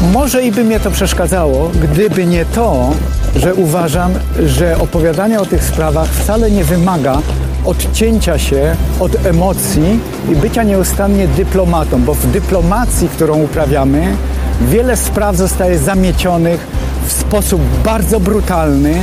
Może 0.00 0.42
i 0.42 0.52
by 0.52 0.64
mnie 0.64 0.80
to 0.80 0.90
przeszkadzało, 0.90 1.70
gdyby 1.82 2.26
nie 2.26 2.44
to, 2.44 2.90
że 3.36 3.54
uważam, 3.54 4.12
że 4.46 4.78
opowiadanie 4.78 5.40
o 5.40 5.46
tych 5.46 5.64
sprawach 5.64 6.08
wcale 6.08 6.50
nie 6.50 6.64
wymaga 6.64 7.18
odcięcia 7.64 8.38
się 8.38 8.76
od 9.00 9.26
emocji 9.26 10.00
i 10.32 10.36
bycia 10.36 10.62
nieustannie 10.62 11.28
dyplomatą, 11.28 12.02
bo 12.02 12.14
w 12.14 12.26
dyplomacji, 12.26 13.08
którą 13.08 13.42
uprawiamy, 13.42 14.16
wiele 14.60 14.96
spraw 14.96 15.36
zostaje 15.36 15.78
zamiecionych 15.78 16.66
w 17.06 17.12
sposób 17.12 17.60
bardzo 17.84 18.20
brutalny 18.20 18.94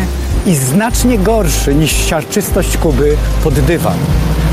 i 0.45 0.55
znacznie 0.55 1.17
gorszy 1.17 1.75
niż 1.75 1.91
siarczystość 1.91 2.77
Kuby 2.77 3.17
pod 3.43 3.53
dywan. 3.53 3.97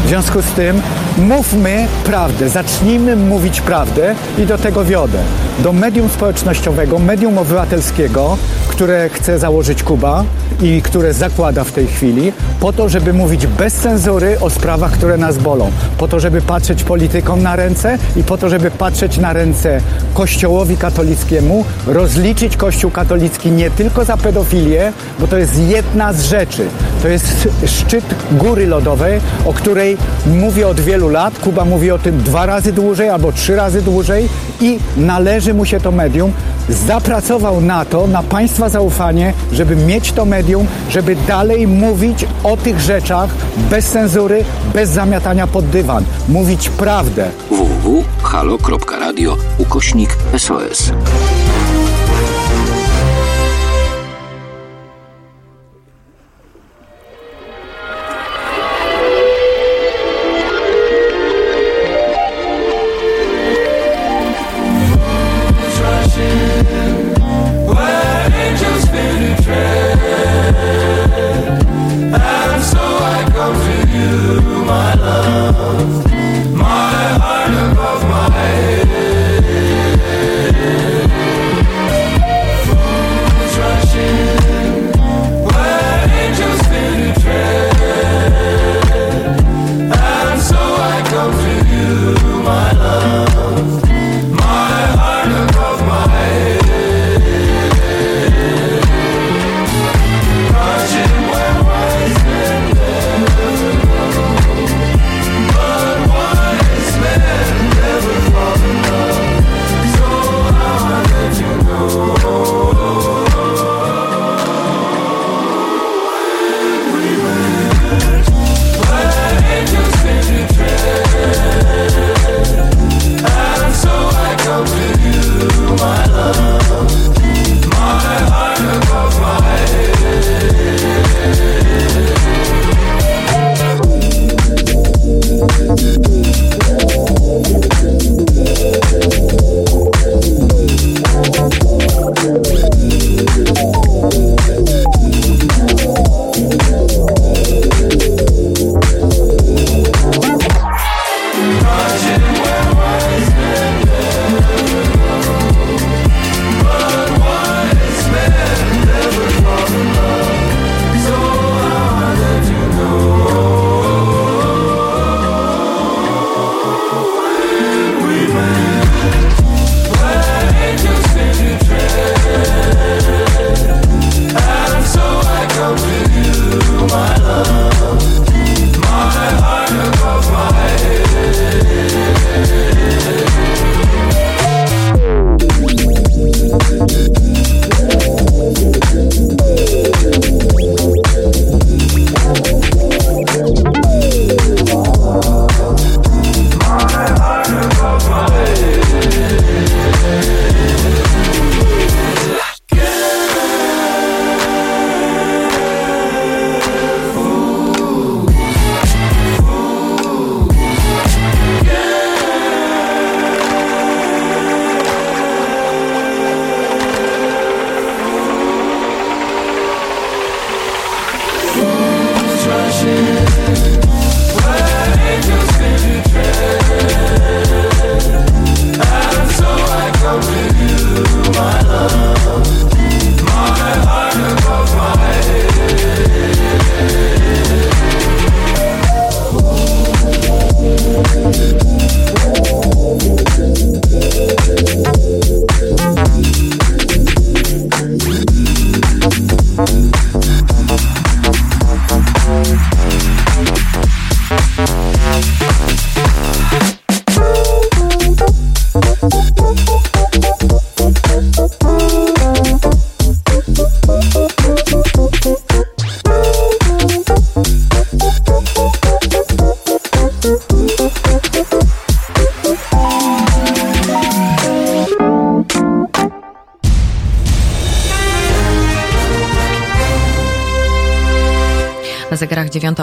W 0.04 0.08
związku 0.08 0.42
z 0.42 0.46
tym 0.46 0.82
mówmy 1.18 1.86
prawdę, 2.04 2.48
zacznijmy 2.48 3.16
mówić 3.16 3.60
prawdę 3.60 4.14
i 4.38 4.46
do 4.46 4.58
tego 4.58 4.84
wiodę. 4.84 5.18
Do 5.58 5.72
medium 5.72 6.08
społecznościowego, 6.08 6.98
medium 6.98 7.38
obywatelskiego, 7.38 8.36
które 8.68 9.08
chce 9.08 9.38
założyć 9.38 9.82
Kuba 9.82 10.24
i 10.62 10.82
które 10.82 11.14
zakłada 11.14 11.64
w 11.64 11.72
tej 11.72 11.86
chwili, 11.86 12.32
po 12.60 12.72
to, 12.72 12.88
żeby 12.88 13.12
mówić 13.12 13.46
bez 13.46 13.74
cenzury 13.74 14.40
o 14.40 14.50
sprawach, 14.50 14.92
które 14.92 15.16
nas 15.16 15.38
bolą. 15.38 15.70
Po 15.98 16.08
to, 16.08 16.20
żeby 16.20 16.42
patrzeć 16.42 16.84
politykom 16.84 17.42
na 17.42 17.56
ręce 17.56 17.98
i 18.16 18.22
po 18.22 18.38
to, 18.38 18.48
żeby 18.48 18.70
patrzeć 18.70 19.18
na 19.18 19.32
ręce 19.32 19.80
Kościołowi 20.14 20.76
katolickiemu, 20.76 21.64
rozliczyć 21.86 22.56
Kościół 22.56 22.90
katolicki 22.90 23.50
nie 23.50 23.70
tylko 23.70 24.04
za 24.04 24.16
pedofilię, 24.16 24.92
bo 25.18 25.26
to 25.26 25.38
jest 25.38 25.58
jedna 25.58 26.12
z 26.12 26.22
rzeczy. 26.22 26.66
To 27.02 27.08
jest 27.08 27.48
szczyt 27.66 28.04
góry 28.32 28.66
lodowej, 28.66 29.20
o 29.44 29.52
której 29.52 29.93
mówię 30.26 30.68
od 30.68 30.80
wielu 30.80 31.08
lat. 31.08 31.38
Kuba 31.38 31.64
mówi 31.64 31.90
o 31.90 31.98
tym 31.98 32.18
dwa 32.22 32.46
razy 32.46 32.72
dłużej 32.72 33.08
albo 33.08 33.32
trzy 33.32 33.56
razy 33.56 33.82
dłużej 33.82 34.28
i 34.60 34.78
należy 34.96 35.54
mu 35.54 35.64
się 35.64 35.80
to 35.80 35.92
medium. 35.92 36.32
Zapracował 36.68 37.60
na 37.60 37.84
to, 37.84 38.06
na 38.06 38.22
Państwa 38.22 38.68
zaufanie, 38.68 39.32
żeby 39.52 39.76
mieć 39.76 40.12
to 40.12 40.24
medium, 40.24 40.66
żeby 40.90 41.16
dalej 41.16 41.66
mówić 41.66 42.26
o 42.44 42.56
tych 42.56 42.80
rzeczach 42.80 43.30
bez 43.70 43.90
cenzury, 43.90 44.44
bez 44.74 44.90
zamiatania 44.90 45.46
pod 45.46 45.66
dywan. 45.66 46.04
Mówić 46.28 46.68
prawdę. 46.68 47.30
www.halo.radio 47.50 49.36
ukośnik 49.58 50.16
SOS. 50.38 50.92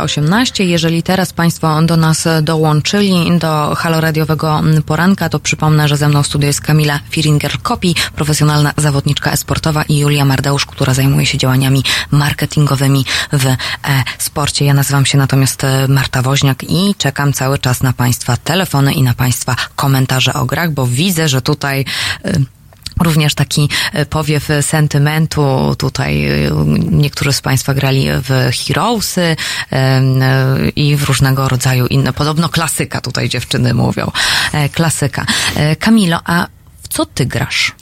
18. 0.02 0.66
Jeżeli 0.66 1.04
teraz 1.04 1.34
Państwo 1.34 1.82
do 1.82 1.98
nas 1.98 2.28
dołączyli, 2.42 3.40
do 3.40 3.76
haloradiowego 3.76 4.62
poranka, 4.86 5.30
to 5.30 5.40
przypomnę, 5.40 5.88
że 5.88 5.98
ze 5.98 6.10
mną 6.10 6.24
w 6.24 6.28
studiu 6.28 6.48
jest 6.48 6.62
Kamila 6.62 7.00
Firinger-Kopi, 7.12 7.96
profesjonalna 8.16 8.74
zawodniczka 8.78 9.32
esportowa 9.32 9.84
i 9.84 9.98
Julia 9.98 10.26
Mardeusz, 10.26 10.66
która 10.66 10.94
zajmuje 10.94 11.26
się 11.26 11.38
działaniami 11.38 11.84
marketingowymi 12.12 13.06
w 13.34 13.46
e 13.46 13.56
sporcie. 14.18 14.66
Ja 14.66 14.74
nazywam 14.74 15.06
się 15.06 15.18
natomiast 15.18 15.64
e, 15.64 15.88
Marta 15.88 16.22
Woźniak 16.22 16.64
i 16.64 16.96
czekam 16.98 17.34
cały 17.34 17.60
czas 17.60 17.84
na 17.84 17.94
Państwa 17.94 18.38
telefony 18.38 18.94
i 18.94 19.04
na 19.04 19.14
Państwa 19.14 19.56
komentarze 19.76 20.34
o 20.34 20.46
grach, 20.46 20.72
bo 20.72 20.88
widzę, 20.88 21.30
że 21.30 21.42
tutaj 21.42 21.86
e, 22.26 22.32
Również 23.04 23.36
taki 23.36 23.70
e, 23.94 24.06
powiew 24.06 24.48
sentymentu. 24.62 25.76
Tutaj 25.78 26.26
e, 26.26 26.52
niektórzy 26.92 27.34
z 27.34 27.42
Państwa 27.42 27.74
grali 27.74 28.08
w 28.12 28.52
Heroesy 28.68 29.36
e, 29.72 30.02
i 30.76 30.96
w 30.96 31.04
różnego 31.04 31.48
rodzaju 31.48 31.88
inne. 31.88 32.14
Podobno 32.14 32.50
klasyka 32.50 33.02
tutaj 33.02 33.30
dziewczyny 33.30 33.74
mówią. 33.74 34.12
E, 34.54 34.70
Klasyka. 34.70 35.26
E, 35.56 35.76
Kamilo, 35.76 36.20
a 36.26 36.48
w 36.82 36.88
co 36.88 37.06
ty 37.06 37.26
grasz? 37.26 37.76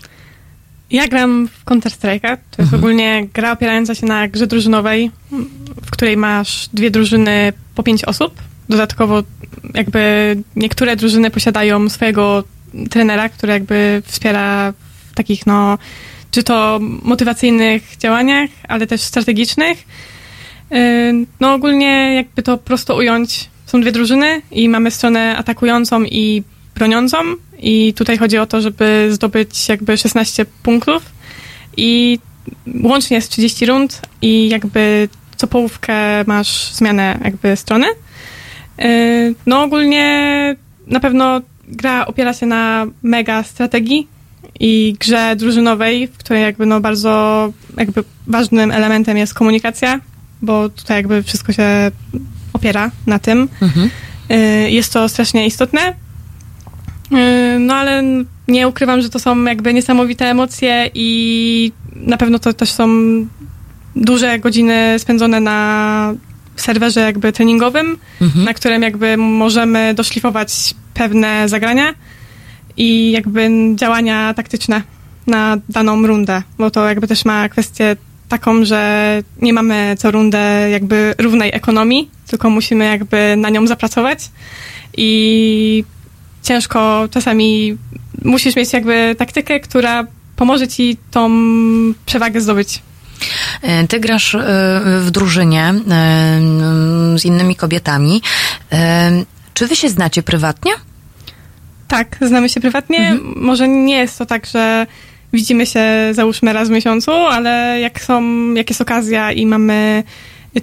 Ja 0.91 1.07
gram 1.07 1.47
w 1.47 1.65
Counter-Strike'a. 1.65 2.37
To 2.51 2.61
jest 2.61 2.73
ogólnie 2.73 3.27
gra 3.33 3.51
opierająca 3.51 3.95
się 3.95 4.05
na 4.05 4.27
grze 4.27 4.47
drużynowej, 4.47 5.11
w 5.85 5.91
której 5.91 6.17
masz 6.17 6.69
dwie 6.73 6.91
drużyny 6.91 7.53
po 7.75 7.83
pięć 7.83 8.05
osób. 8.05 8.41
Dodatkowo 8.69 9.23
jakby 9.73 10.35
niektóre 10.55 10.95
drużyny 10.95 11.31
posiadają 11.31 11.89
swojego 11.89 12.43
trenera, 12.89 13.29
który 13.29 13.53
jakby 13.53 14.01
wspiera 14.05 14.73
takich 15.19 15.45
no, 15.45 15.77
czy 16.31 16.43
to 16.43 16.79
motywacyjnych 16.81 17.97
działaniach, 17.97 18.49
ale 18.67 18.87
też 18.87 19.01
strategicznych. 19.01 19.77
Yy, 20.71 20.77
No 21.39 21.53
ogólnie 21.53 22.13
jakby 22.15 22.43
to 22.43 22.57
prosto 22.57 22.95
ująć, 22.95 23.49
są 23.65 23.81
dwie 23.81 23.91
drużyny 23.91 24.41
i 24.51 24.69
mamy 24.69 24.91
stronę 24.91 25.37
atakującą 25.37 26.03
i 26.03 26.43
broniącą 26.75 27.17
i 27.59 27.93
tutaj 27.93 28.17
chodzi 28.17 28.37
o 28.37 28.45
to, 28.45 28.61
żeby 28.61 29.07
zdobyć 29.11 29.69
jakby 29.69 29.97
16 29.97 30.45
punktów 30.63 31.03
i 31.77 32.19
łącznie 32.83 33.15
jest 33.15 33.31
30 33.31 33.65
rund 33.65 34.01
i 34.21 34.49
jakby 34.49 35.09
co 35.35 35.47
połówkę 35.47 36.23
masz 36.27 36.71
zmianę 36.73 37.19
jakby 37.23 37.55
strony. 37.55 37.87
Yy, 38.77 39.35
No 39.45 39.63
ogólnie 39.63 40.55
na 40.87 40.99
pewno 40.99 41.41
gra 41.67 42.05
opiera 42.05 42.33
się 42.33 42.45
na 42.45 42.85
mega 43.03 43.43
strategii 43.43 44.07
i 44.59 44.95
grze 44.99 45.35
drużynowej, 45.35 46.07
w 46.07 46.17
której 46.17 46.43
jakby 46.43 46.65
no 46.65 46.81
bardzo 46.81 47.53
jakby 47.77 48.03
ważnym 48.27 48.71
elementem 48.71 49.17
jest 49.17 49.33
komunikacja, 49.33 49.99
bo 50.41 50.69
tutaj 50.69 50.97
jakby 50.97 51.23
wszystko 51.23 51.53
się 51.53 51.91
opiera 52.53 52.91
na 53.07 53.19
tym. 53.19 53.49
Y, 54.31 54.71
Jest 54.71 54.93
to 54.93 55.09
strasznie 55.09 55.45
istotne. 55.47 55.93
Y, 57.11 57.59
No 57.59 57.73
ale 57.75 58.03
nie 58.47 58.67
ukrywam, 58.67 59.01
że 59.01 59.09
to 59.09 59.19
są 59.19 59.43
jakby 59.43 59.73
niesamowite 59.73 60.25
emocje 60.25 60.89
i 60.93 61.71
na 61.95 62.17
pewno 62.17 62.39
to 62.39 62.53
też 62.53 62.69
są 62.71 62.87
duże 63.95 64.39
godziny 64.39 64.95
spędzone 64.97 65.39
na 65.39 66.13
serwerze 66.55 67.01
jakby 67.01 67.31
treningowym, 67.31 67.97
Mhm. 68.21 68.45
na 68.45 68.53
którym 68.53 68.81
jakby 68.81 69.17
możemy 69.17 69.93
doszlifować 69.93 70.73
pewne 70.93 71.49
zagrania 71.49 71.93
i 72.77 73.11
jakby 73.11 73.49
działania 73.75 74.33
taktyczne 74.33 74.81
na 75.27 75.57
daną 75.69 76.07
rundę, 76.07 76.43
bo 76.57 76.71
to 76.71 76.87
jakby 76.87 77.07
też 77.07 77.25
ma 77.25 77.49
kwestię 77.49 77.95
taką, 78.29 78.65
że 78.65 79.23
nie 79.41 79.53
mamy 79.53 79.95
co 79.99 80.11
rundę 80.11 80.69
jakby 80.71 81.15
równej 81.17 81.51
ekonomii, 81.53 82.09
tylko 82.27 82.49
musimy 82.49 82.85
jakby 82.85 83.35
na 83.37 83.49
nią 83.49 83.67
zapracować 83.67 84.19
i 84.97 85.83
ciężko 86.43 87.07
czasami 87.11 87.77
musisz 88.25 88.55
mieć 88.55 88.73
jakby 88.73 89.15
taktykę, 89.17 89.59
która 89.59 90.07
pomoże 90.35 90.67
ci 90.67 90.97
tą 91.11 91.29
przewagę 92.05 92.41
zdobyć. 92.41 92.81
E, 93.61 93.87
Ty 93.87 93.99
grasz 93.99 94.35
e, 94.35 94.39
w 95.01 95.11
drużynie 95.11 95.63
e, 95.63 95.73
z 97.19 97.25
innymi 97.25 97.55
kobietami. 97.55 98.21
Czy 99.53 99.67
wy 99.67 99.75
się 99.75 99.89
znacie 99.89 100.23
prywatnie? 100.23 100.71
Tak, 101.89 102.17
znamy 102.21 102.49
się 102.49 102.59
prywatnie. 102.59 103.17
Może 103.35 103.67
nie 103.67 103.97
jest 103.97 104.17
to 104.17 104.25
tak, 104.25 104.45
że 104.45 104.87
widzimy 105.33 105.65
się 105.65 105.83
załóżmy 106.11 106.53
raz 106.53 106.67
w 106.67 106.71
miesiącu, 106.71 107.11
ale 107.11 107.79
jak 107.79 108.01
są, 108.01 108.23
jak 108.53 108.69
jest 108.69 108.81
okazja 108.81 109.31
i 109.31 109.45
mamy 109.45 110.03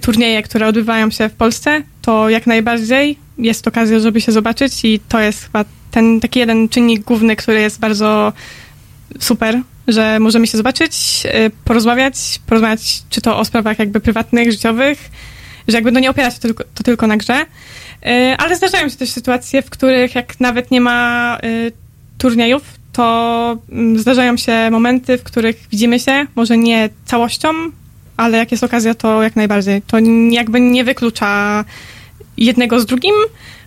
turnieje, 0.01 0.43
które 0.43 0.67
odbywają 0.67 1.11
się 1.11 1.29
w 1.29 1.33
Polsce, 1.33 1.81
to 2.01 2.29
jak 2.29 2.47
najbardziej 2.47 3.17
jest 3.37 3.67
okazja, 3.67 3.99
żeby 3.99 4.21
się 4.21 4.31
zobaczyć 4.31 4.85
i 4.85 4.99
to 4.99 5.19
jest 5.19 5.43
chyba 5.43 5.65
ten 5.91 6.19
taki 6.19 6.39
jeden 6.39 6.69
czynnik 6.69 7.03
główny, 7.03 7.35
który 7.35 7.61
jest 7.61 7.79
bardzo 7.79 8.33
super, 9.19 9.61
że 9.87 10.19
możemy 10.19 10.47
się 10.47 10.57
zobaczyć, 10.57 11.23
y, 11.25 11.51
porozmawiać, 11.63 12.15
porozmawiać 12.45 13.01
czy 13.09 13.21
to 13.21 13.39
o 13.39 13.45
sprawach 13.45 13.79
jakby 13.79 13.99
prywatnych, 13.99 14.51
życiowych, 14.51 15.09
że 15.67 15.77
jakby 15.77 15.91
no 15.91 15.99
nie 15.99 16.09
opiera 16.09 16.31
się 16.31 16.35
to 16.35 16.41
tylko, 16.41 16.63
to 16.73 16.83
tylko 16.83 17.07
na 17.07 17.17
grze, 17.17 17.45
ale 18.37 18.55
zdarzają 18.55 18.89
się 18.89 18.97
też 18.97 19.09
sytuacje, 19.09 19.61
w 19.61 19.69
których 19.69 20.15
jak 20.15 20.39
nawet 20.39 20.71
nie 20.71 20.81
ma 20.81 21.37
y, 21.43 21.71
turniejów, 22.17 22.63
to 22.93 23.57
mm, 23.71 23.99
zdarzają 23.99 24.37
się 24.37 24.71
momenty, 24.71 25.17
w 25.17 25.23
których 25.23 25.67
widzimy 25.71 25.99
się, 25.99 26.25
może 26.35 26.57
nie 26.57 26.89
całością, 27.05 27.49
ale 28.17 28.37
jak 28.37 28.51
jest 28.51 28.63
okazja, 28.63 28.93
to 28.93 29.23
jak 29.23 29.35
najbardziej. 29.35 29.81
To 29.81 29.97
jakby 30.31 30.61
nie 30.61 30.83
wyklucza 30.83 31.65
jednego 32.37 32.79
z 32.79 32.85
drugim, 32.85 33.15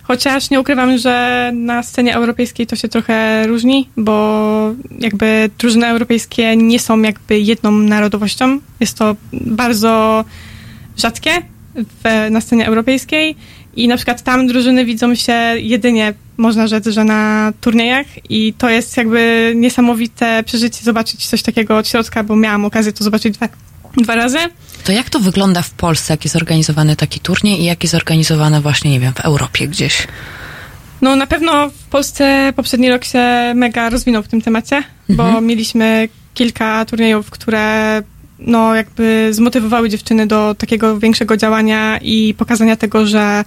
chociaż 0.03 0.49
nie 0.49 0.59
ukrywam, 0.59 0.97
że 0.97 1.51
na 1.55 1.83
scenie 1.83 2.15
europejskiej 2.15 2.67
to 2.67 2.75
się 2.75 2.87
trochę 2.87 3.47
różni, 3.47 3.89
bo 3.97 4.73
jakby 4.99 5.49
drużyny 5.57 5.87
europejskie 5.87 6.57
nie 6.57 6.79
są 6.79 7.01
jakby 7.01 7.39
jedną 7.39 7.71
narodowością. 7.71 8.59
Jest 8.79 8.97
to 8.97 9.15
bardzo 9.31 10.25
rzadkie 10.97 11.31
w, 11.75 12.31
na 12.31 12.41
scenie 12.41 12.67
europejskiej 12.67 13.35
i 13.75 13.87
na 13.87 13.95
przykład 13.97 14.23
tam 14.23 14.47
drużyny 14.47 14.85
widzą 14.85 15.15
się 15.15 15.33
jedynie, 15.57 16.13
można 16.37 16.67
rzec, 16.67 16.87
że 16.87 17.03
na 17.03 17.53
turniejach 17.61 18.05
i 18.29 18.53
to 18.57 18.69
jest 18.69 18.97
jakby 18.97 19.53
niesamowite 19.55 20.43
przeżycie 20.45 20.83
zobaczyć 20.83 21.27
coś 21.27 21.41
takiego 21.41 21.77
od 21.77 21.87
środka, 21.87 22.23
bo 22.23 22.35
miałam 22.35 22.65
okazję 22.65 22.93
to 22.93 23.03
zobaczyć 23.03 23.33
dwa, 23.37 23.49
dwa 23.97 24.15
razy. 24.15 24.37
To 24.83 24.91
jak 24.91 25.09
to 25.09 25.19
wygląda 25.19 25.61
w 25.61 25.69
Polsce, 25.71 26.13
jak 26.13 26.23
jest 26.23 26.35
organizowany 26.35 26.95
taki 26.95 27.19
turniej 27.19 27.61
i 27.61 27.63
jak 27.65 27.83
jest 27.83 27.95
organizowany 27.95 28.61
właśnie, 28.61 28.91
nie 28.91 28.99
wiem, 28.99 29.13
w 29.13 29.19
Europie 29.19 29.67
gdzieś? 29.67 30.07
No 31.01 31.15
na 31.15 31.27
pewno 31.27 31.69
w 31.69 31.83
Polsce 31.83 32.53
poprzedni 32.55 32.89
rok 32.89 33.05
się 33.05 33.23
mega 33.55 33.89
rozwinął 33.89 34.23
w 34.23 34.27
tym 34.27 34.41
temacie, 34.41 34.83
bo 35.09 35.23
Mhm. 35.25 35.45
mieliśmy 35.45 36.09
kilka 36.33 36.85
turniejów, 36.85 37.29
które 37.29 38.01
no 38.41 38.75
jakby 38.75 39.27
zmotywowały 39.31 39.89
dziewczyny 39.89 40.27
do 40.27 40.55
takiego 40.55 40.99
większego 40.99 41.37
działania 41.37 41.99
i 42.01 42.33
pokazania 42.37 42.75
tego, 42.75 43.05
że 43.05 43.45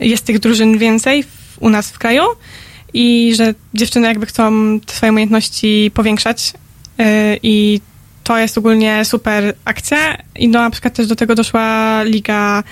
jest 0.00 0.24
tych 0.24 0.38
drużyn 0.38 0.78
więcej 0.78 1.22
w, 1.22 1.56
u 1.60 1.70
nas 1.70 1.90
w 1.90 1.98
kraju 1.98 2.22
i 2.94 3.34
że 3.36 3.54
dziewczyny 3.74 4.08
jakby 4.08 4.26
chcą 4.26 4.52
swoje 4.86 5.12
umiejętności 5.12 5.90
powiększać 5.94 6.52
yy, 6.98 7.04
i 7.42 7.80
to 8.24 8.38
jest 8.38 8.58
ogólnie 8.58 9.04
super 9.04 9.54
akcja. 9.64 10.18
I 10.36 10.48
no 10.48 10.60
na 10.60 10.70
przykład 10.70 10.94
też 10.94 11.06
do 11.06 11.16
tego 11.16 11.34
doszła 11.34 12.02
liga 12.02 12.62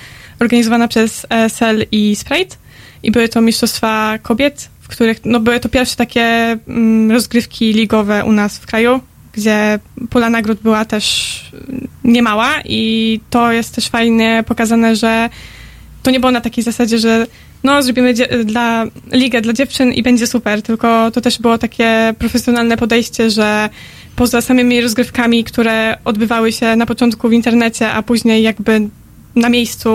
organizowana 0.41 0.89
przez 0.89 1.27
ESL 1.31 1.85
i 1.93 2.17
Sprite. 2.17 2.57
I 3.03 3.11
były 3.11 3.29
to 3.29 3.41
mistrzostwa 3.41 4.19
kobiet, 4.23 4.69
w 4.81 4.89
których 4.89 5.21
no 5.25 5.41
były 5.41 5.61
to 5.61 5.69
pierwsze 5.69 5.97
takie 5.97 6.59
mm, 6.69 7.11
rozgrywki 7.11 7.73
ligowe 7.73 8.25
u 8.25 8.33
nas 8.33 8.59
w 8.59 8.67
kraju, 8.67 9.01
gdzie 9.37 9.79
pula 10.11 10.31
nagród 10.31 10.61
była 10.63 10.85
też 10.85 11.37
mm, 11.69 11.89
niemała 12.05 12.55
i 12.65 13.21
to 13.31 13.53
jest 13.53 13.75
też 13.75 13.89
fajnie 13.89 14.45
pokazane, 14.47 14.97
że 14.97 15.31
to 16.03 16.11
nie 16.11 16.21
było 16.21 16.33
na 16.33 16.41
takiej 16.41 16.65
zasadzie, 16.65 16.99
że 16.99 17.27
no 17.65 17.83
zrobimy 17.83 18.15
dla 18.45 18.85
ligę 19.13 19.41
dla 19.41 19.53
dziewczyn 19.53 19.93
i 19.93 20.03
będzie 20.03 20.27
super, 20.27 20.63
tylko 20.63 21.11
to 21.11 21.21
też 21.21 21.39
było 21.39 21.59
takie 21.59 22.15
profesjonalne 22.19 22.77
podejście, 22.77 23.31
że 23.31 23.69
poza 24.17 24.41
samymi 24.41 24.81
rozgrywkami, 24.81 25.45
które 25.45 25.99
odbywały 26.05 26.53
się 26.53 26.77
na 26.77 26.87
początku 26.87 27.29
w 27.29 27.33
internecie, 27.33 27.93
a 27.93 28.03
później 28.03 28.43
jakby 28.43 28.89
na 29.37 29.49
miejscu 29.49 29.91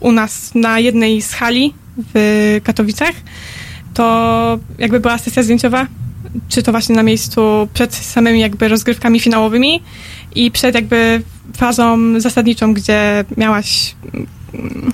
u 0.00 0.12
nas 0.12 0.54
na 0.54 0.78
jednej 0.78 1.22
z 1.22 1.32
hali 1.32 1.74
w 2.14 2.60
Katowicach, 2.64 3.14
to 3.94 4.58
jakby 4.78 5.00
była 5.00 5.18
sesja 5.18 5.42
zdjęciowa, 5.42 5.86
czy 6.48 6.62
to 6.62 6.72
właśnie 6.72 6.96
na 6.96 7.02
miejscu 7.02 7.68
przed 7.74 7.94
samymi 7.94 8.40
jakby 8.40 8.68
rozgrywkami 8.68 9.20
finałowymi 9.20 9.82
i 10.34 10.50
przed 10.50 10.74
jakby 10.74 11.22
fazą 11.56 12.20
zasadniczą, 12.20 12.74
gdzie 12.74 13.24
miałaś 13.36 13.94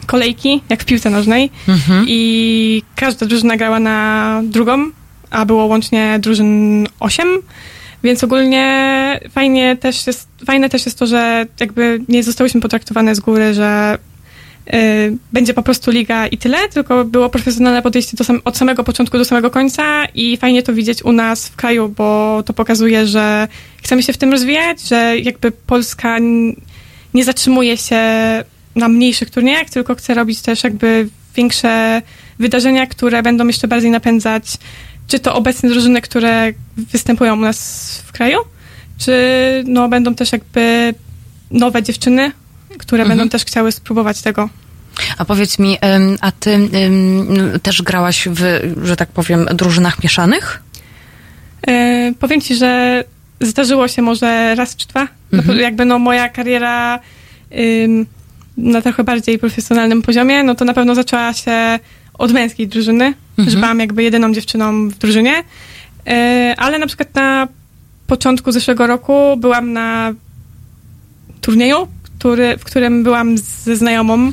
kolejki, 0.07 0.63
jak 0.69 0.83
w 0.83 0.87
piłce 0.87 1.11
nożnej. 1.11 1.51
Mhm. 1.69 2.05
I 2.09 2.83
każda 2.97 3.27
drużyna 3.27 3.57
grała 3.57 3.81
na 3.81 4.41
drugą, 4.45 4.91
a 5.31 5.45
było 5.45 5.65
łącznie 5.65 6.19
drużyn 6.19 6.87
8. 7.01 7.29
Więc 8.03 8.25
ogólnie 8.25 9.21
fajnie 9.31 9.77
też 9.77 10.07
jest, 10.07 10.29
fajne 10.47 10.69
też 10.69 10.87
jest 10.87 10.99
to, 10.99 11.07
że 11.07 11.47
jakby 11.61 12.01
nie 12.09 12.23
zostałyśmy 12.23 12.61
potraktowane 12.61 13.15
z 13.15 13.21
góry, 13.21 13.55
że 13.55 13.99
będzie 15.33 15.55
po 15.55 15.63
prostu 15.63 15.91
liga 15.91 16.27
i 16.27 16.39
tyle, 16.39 16.69
tylko 16.69 17.05
było 17.05 17.31
profesjonalne 17.31 17.83
podejście 17.83 18.25
sam, 18.25 18.41
od 18.45 18.57
samego 18.57 18.85
początku 18.85 19.19
do 19.19 19.25
samego 19.25 19.51
końca 19.51 20.05
i 20.15 20.37
fajnie 20.37 20.63
to 20.63 20.75
widzieć 20.75 21.05
u 21.05 21.13
nas 21.13 21.49
w 21.49 21.57
kraju, 21.57 21.89
bo 21.89 22.43
to 22.47 22.53
pokazuje, 22.53 23.07
że 23.07 23.49
chcemy 23.83 24.03
się 24.03 24.13
w 24.13 24.19
tym 24.19 24.33
rozwijać, 24.33 24.81
że 24.81 25.19
jakby 25.19 25.51
Polska 25.51 26.19
nie 27.15 27.25
zatrzymuje 27.25 27.77
się 27.77 28.01
na 28.75 28.89
mniejszych 28.89 29.31
turniejach, 29.31 29.71
tylko 29.71 29.95
chce 29.95 30.15
robić 30.15 30.41
też 30.41 30.65
jakby 30.65 31.09
większe 31.37 32.03
wydarzenia, 32.39 32.87
które 32.87 33.23
będą 33.23 33.47
jeszcze 33.47 33.69
bardziej 33.69 33.91
napędzać 33.91 34.45
czy 35.11 35.19
to 35.19 35.35
obecne 35.35 35.69
drużyny, 35.69 36.01
które 36.01 36.53
występują 36.77 37.37
u 37.37 37.41
nas 37.41 38.03
w 38.07 38.13
kraju, 38.13 38.39
czy 38.99 39.15
no, 39.67 39.89
będą 39.89 40.15
też 40.15 40.33
jakby 40.33 40.95
nowe 41.51 41.83
dziewczyny, 41.83 42.33
które 42.79 43.03
Mhm. 43.03 43.19
będą 43.19 43.31
też 43.31 43.45
chciały 43.45 43.73
spróbować 43.73 44.23
tego. 44.23 44.49
A 45.19 45.25
powiedz 45.25 45.59
mi, 45.59 45.79
a 46.21 46.33
ty 46.33 46.51
em, 46.53 46.71
też 47.63 47.83
grałaś 47.83 48.29
w, 48.31 48.71
że 48.83 48.97
tak 48.97 49.09
powiem, 49.09 49.47
drużynach 49.55 50.03
mieszanych? 50.03 50.63
E, 51.69 52.13
powiem 52.21 52.41
ci, 52.41 52.55
że 52.57 53.05
zdarzyło 53.41 53.89
się 53.89 54.03
może 54.03 54.55
raz 54.55 54.77
czy 54.77 54.89
dwa. 54.89 55.09
No, 55.33 55.39
Mhm. 55.39 55.59
jakby 55.59 55.85
no 55.85 55.99
moja 55.99 56.29
kariera 56.29 56.99
na 58.57 58.83
trochę 58.83 59.05
bardziej 59.05 59.39
profesjonalnym 59.39 60.03
poziomie, 60.03 60.43
no 60.43 60.55
to 60.55 60.65
na 60.65 60.75
pewno 60.75 60.95
zaczęła 60.95 61.33
się 61.33 61.79
od 62.15 62.33
męskiej 62.33 62.69
drużyny, 62.69 63.05
Mhm. 63.39 63.51
że 63.51 63.57
byłam 63.57 63.81
jakby 63.81 64.03
jedyną 64.03 64.33
dziewczyną 64.33 64.89
w 64.89 64.99
drużynie. 64.99 65.45
E, 66.07 66.55
ale 66.59 66.79
na 66.79 66.87
przykład 66.87 67.15
na 67.15 67.49
początku 68.07 68.53
zeszłego 68.53 68.87
roku 68.87 69.37
byłam 69.37 69.73
na 69.73 70.13
turnieju, 71.41 71.89
który, 72.03 72.57
w 72.59 72.65
którym 72.65 73.03
byłam 73.03 73.39
ze 73.39 73.77
znajomą 73.77 74.33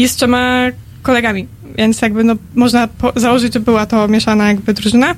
i 0.00 0.08
z 0.08 0.16
trzema 0.16 0.66
kolegami. 1.02 1.46
Więc 1.78 2.02
jakby 2.02 2.24
no, 2.24 2.34
można 2.54 2.88
założyć, 3.16 3.54
że 3.54 3.60
była 3.60 3.86
to 3.86 4.08
mieszana 4.08 4.48
jakby 4.48 4.74
drużyna. 4.74 5.14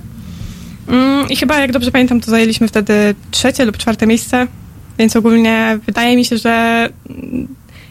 Mm, 0.89 1.29
I 1.29 1.37
chyba, 1.37 1.61
jak 1.61 1.73
dobrze 1.73 1.91
pamiętam, 1.91 2.21
to 2.21 2.31
zajęliśmy 2.31 2.69
wtedy 2.69 3.15
trzecie 3.31 3.65
lub 3.65 3.77
czwarte 3.77 4.07
miejsce, 4.07 4.47
więc 4.99 5.17
ogólnie 5.17 5.79
wydaje 5.87 6.17
mi 6.17 6.25
się, 6.25 6.39
że 6.39 6.89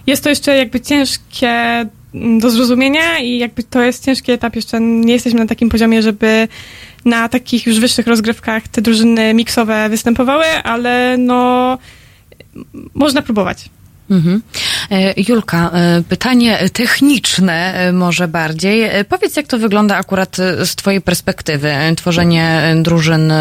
jest 0.07 0.23
to 0.23 0.29
jeszcze 0.29 0.57
jakby 0.57 0.81
ciężkie 0.81 1.49
mm, 1.49 2.39
do 2.39 2.49
zrozumienia 2.49 3.19
i 3.19 3.37
jakby 3.37 3.63
to 3.63 3.81
jest 3.81 4.05
ciężki 4.05 4.31
etap, 4.31 4.55
jeszcze 4.55 4.79
nie 4.79 5.13
jesteśmy 5.13 5.39
na 5.39 5.47
takim 5.47 5.69
poziomie, 5.69 6.01
żeby 6.01 6.47
na 7.05 7.29
takich 7.29 7.65
już 7.67 7.79
wyższych 7.79 8.07
rozgrywkach 8.07 8.67
te 8.67 8.81
drużyny 8.81 9.33
miksowe 9.33 9.89
występowały, 9.89 10.45
ale 10.63 11.17
no 11.17 11.77
można 12.93 13.21
próbować. 13.21 13.69
Mhm. 14.11 14.41
E, 14.91 15.13
Julka, 15.27 15.71
e, 15.73 16.03
pytanie 16.09 16.69
techniczne 16.73 17.73
e, 17.73 17.91
może 17.91 18.27
bardziej. 18.27 18.89
Powiedz, 19.09 19.35
jak 19.35 19.47
to 19.47 19.57
wygląda 19.57 19.95
akurat 19.97 20.37
z 20.65 20.75
twojej 20.75 21.01
perspektywy, 21.01 21.73
tworzenie 21.97 22.75
drużyn 22.81 23.33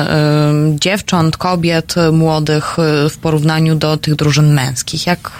dziewcząt, 0.74 1.36
kobiet, 1.36 1.94
młodych 2.12 2.76
w 3.10 3.16
porównaniu 3.16 3.74
do 3.74 3.96
tych 3.96 4.14
drużyn 4.14 4.54
męskich. 4.54 5.06
Jak 5.06 5.30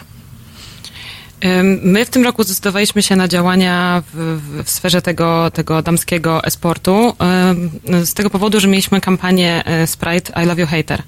My 1.83 2.05
w 2.05 2.11
tym 2.11 2.25
roku 2.25 2.45
zdecydowaliśmy 2.45 3.03
się 3.03 3.17
na 3.17 3.29
działania 3.29 4.03
w, 4.13 4.41
w- 4.65 4.71
sferze 4.71 5.03
tego, 5.03 5.51
tego 5.51 5.83
damskiego 5.83 6.45
esportu 6.45 7.17
z 8.05 8.15
tego 8.15 8.31
powodu, 8.31 8.61
że 8.61 8.69
mieliśmy 8.69 9.01
kampanię 9.01 9.63
e, 9.67 9.87
Sprite 9.87 10.43
I 10.43 10.47
Love 10.47 10.61
You 10.61 10.67
Hater. 10.67 11.03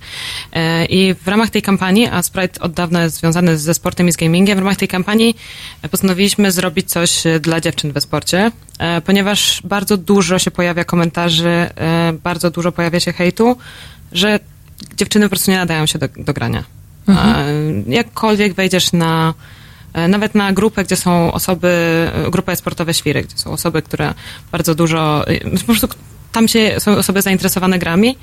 E, 0.52 0.84
I 0.84 1.14
w 1.14 1.28
ramach 1.28 1.50
tej 1.50 1.62
kampanii, 1.62 2.06
a 2.06 2.22
Sprite 2.22 2.60
od 2.60 2.72
dawna 2.72 3.02
jest 3.02 3.16
związany 3.16 3.58
ze 3.58 3.74
sportem 3.74 4.08
i 4.08 4.12
z 4.12 4.16
gamingiem, 4.16 4.56
w 4.56 4.58
ramach 4.58 4.76
tej 4.76 4.88
kampanii 4.88 5.36
e, 5.82 5.88
postanowiliśmy 5.88 6.52
zrobić 6.52 6.90
coś 6.90 7.22
dla 7.40 7.60
dziewczyn 7.60 7.92
we 7.92 8.00
sporcie, 8.00 8.50
ponieważ 9.04 9.62
bardzo 9.64 9.96
dużo 9.96 10.38
się 10.38 10.50
pojawia 10.50 10.84
komentarzy, 10.84 11.68
bardzo 12.22 12.50
dużo 12.50 12.72
pojawia 12.72 13.00
się 13.00 13.12
hejtu, 13.12 13.56
że 14.12 14.40
dziewczyny 14.96 15.24
po 15.26 15.30
prostu 15.30 15.50
nie 15.50 15.56
nadają 15.56 15.86
się 15.86 15.98
do, 15.98 16.08
do 16.16 16.32
grania. 16.32 16.64
Mhm. 17.08 17.84
Jakkolwiek 17.86 18.54
wejdziesz 18.54 18.92
na 18.92 19.34
nawet 20.08 20.34
na 20.34 20.52
grupę, 20.52 20.84
gdzie 20.84 20.96
są 20.96 21.32
osoby, 21.32 21.68
e, 22.14 22.30
grupy 22.30 22.56
sportowe 22.56 22.94
świry, 22.94 23.22
gdzie 23.22 23.38
są 23.38 23.52
osoby, 23.52 23.82
które 23.82 24.14
bardzo 24.52 24.74
dużo, 24.74 25.28
e, 25.28 25.58
po 25.58 25.66
prostu 25.66 25.88
tam 26.32 26.48
się 26.48 26.74
są 26.78 26.96
osoby 26.96 27.22
zainteresowane 27.22 27.78
grami 27.78 28.16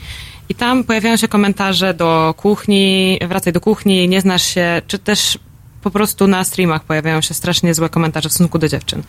i 0.49 0.55
tam 0.55 0.83
pojawiają 0.83 1.17
się 1.17 1.27
komentarze 1.27 1.93
do 1.93 2.33
kuchni, 2.37 3.19
wracaj 3.27 3.53
do 3.53 3.61
kuchni, 3.61 4.09
nie 4.09 4.21
znasz 4.21 4.43
się, 4.43 4.81
czy 4.87 4.99
też 4.99 5.39
po 5.81 5.91
prostu 5.91 6.27
na 6.27 6.43
streamach 6.43 6.83
pojawiają 6.83 7.21
się 7.21 7.33
strasznie 7.33 7.73
złe 7.73 7.89
komentarze 7.89 8.29
w 8.29 8.31
stosunku 8.31 8.59
do 8.59 8.67
dziewczyn. 8.67 9.03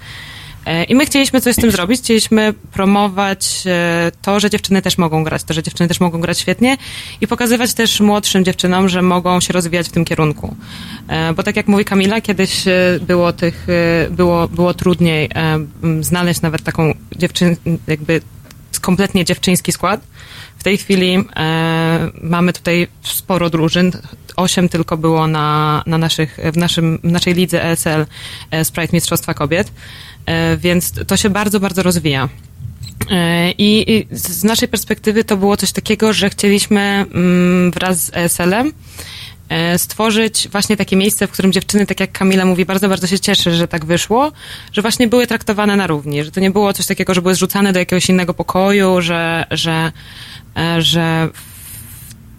E, 0.67 0.85
I 0.85 0.95
my 0.95 1.07
chcieliśmy 1.07 1.41
coś 1.41 1.55
z 1.55 1.59
tym 1.59 1.71
zrobić, 1.71 2.01
chcieliśmy 2.01 2.55
promować 2.73 3.63
e, 3.67 4.13
to, 4.23 4.41
że 4.41 4.51
dziewczyny 4.51 4.83
też 4.83 4.99
mogą 4.99 5.25
grać, 5.25 5.45
to, 5.45 5.55
że 5.55 5.63
dziewczyny 5.63 5.89
też 5.89 6.01
mogą 6.01 6.21
grać 6.21 6.39
świetnie 6.39 6.77
i 7.21 7.27
pokazywać 7.27 7.75
też 7.75 8.01
młodszym 8.01 8.45
dziewczynom, 8.45 8.89
że 8.89 9.03
mogą 9.03 9.41
się 9.41 9.53
rozwijać 9.53 9.89
w 9.89 9.93
tym 9.93 10.05
kierunku. 10.05 10.57
E, 11.09 11.33
Bo 11.33 11.43
tak 11.43 11.57
jak 11.57 11.69
mówi 11.69 11.85
Kamila, 11.85 12.21
kiedyś 12.21 12.65
było 13.01 13.33
tych, 13.33 13.67
było, 14.11 14.49
było 14.49 14.75
trudniej 14.75 15.31
znaleźć 16.01 16.41
nawet 16.41 16.63
taką 16.63 16.95
dziewczyn, 17.17 17.57
jakby 17.87 18.21
kompletnie 18.81 19.25
dziewczyński 19.25 19.73
skład. 19.73 20.01
W 20.59 20.63
tej 20.63 20.79
chwili 20.79 21.25
mamy 22.23 22.53
tutaj 22.53 22.89
sporo 23.03 23.51
drużyn. 23.51 23.93
Osiem 24.37 24.69
tylko 24.69 24.97
było 24.97 25.27
na, 25.27 25.83
na 25.87 25.99
naszych, 25.99 26.39
w, 26.53 26.57
naszym, 26.57 26.99
w 27.05 27.11
naszej 27.11 27.35
lidze 27.35 27.65
ESL 27.65 28.07
Sprite 28.63 28.89
Mistrzostwa 28.93 29.35
Kobiet, 29.35 29.73
więc 30.59 30.93
to 31.07 31.17
się 31.17 31.31
bardzo, 31.31 31.61
bardzo 31.61 31.83
rozwija. 31.83 32.29
E, 33.11 33.51
I 33.59 34.07
z 34.11 34.45
naszej 34.45 34.69
perspektywy 34.69 35.25
to 35.25 35.37
było 35.37 35.57
coś 35.57 35.73
takiego, 35.73 36.13
że 36.13 36.31
chcieliśmy 36.31 36.81
mm, 36.81 37.71
wraz 37.71 38.05
z 38.05 38.11
ESL-em 38.17 38.73
e, 39.49 39.79
stworzyć 39.79 40.49
właśnie 40.53 40.77
takie 40.77 40.97
miejsce, 40.97 41.27
w 41.27 41.31
którym 41.31 41.53
dziewczyny, 41.53 41.87
tak 41.87 42.01
jak 42.01 42.13
Kamila 42.13 42.45
mówi, 42.45 42.65
bardzo, 42.65 42.89
bardzo 42.89 43.07
się 43.07 43.19
cieszy, 43.19 43.53
że 43.53 43.69
tak 43.69 43.85
wyszło, 43.85 44.33
że 44.73 44.83
właśnie 44.83 45.09
były 45.09 45.27
traktowane 45.27 45.77
na 45.77 45.87
równi, 45.87 46.25
że 46.25 46.31
to 46.31 46.41
nie 46.41 46.51
było 46.51 46.73
coś 46.73 46.87
takiego, 46.87 47.15
że 47.15 47.23
były 47.23 47.35
zrzucane 47.35 47.73
do 47.73 47.79
jakiegoś 47.79 48.09
innego 48.09 48.35
pokoju, 48.35 49.01
że, 49.01 49.47
że, 49.51 49.93
e, 50.57 50.83
że 50.83 51.29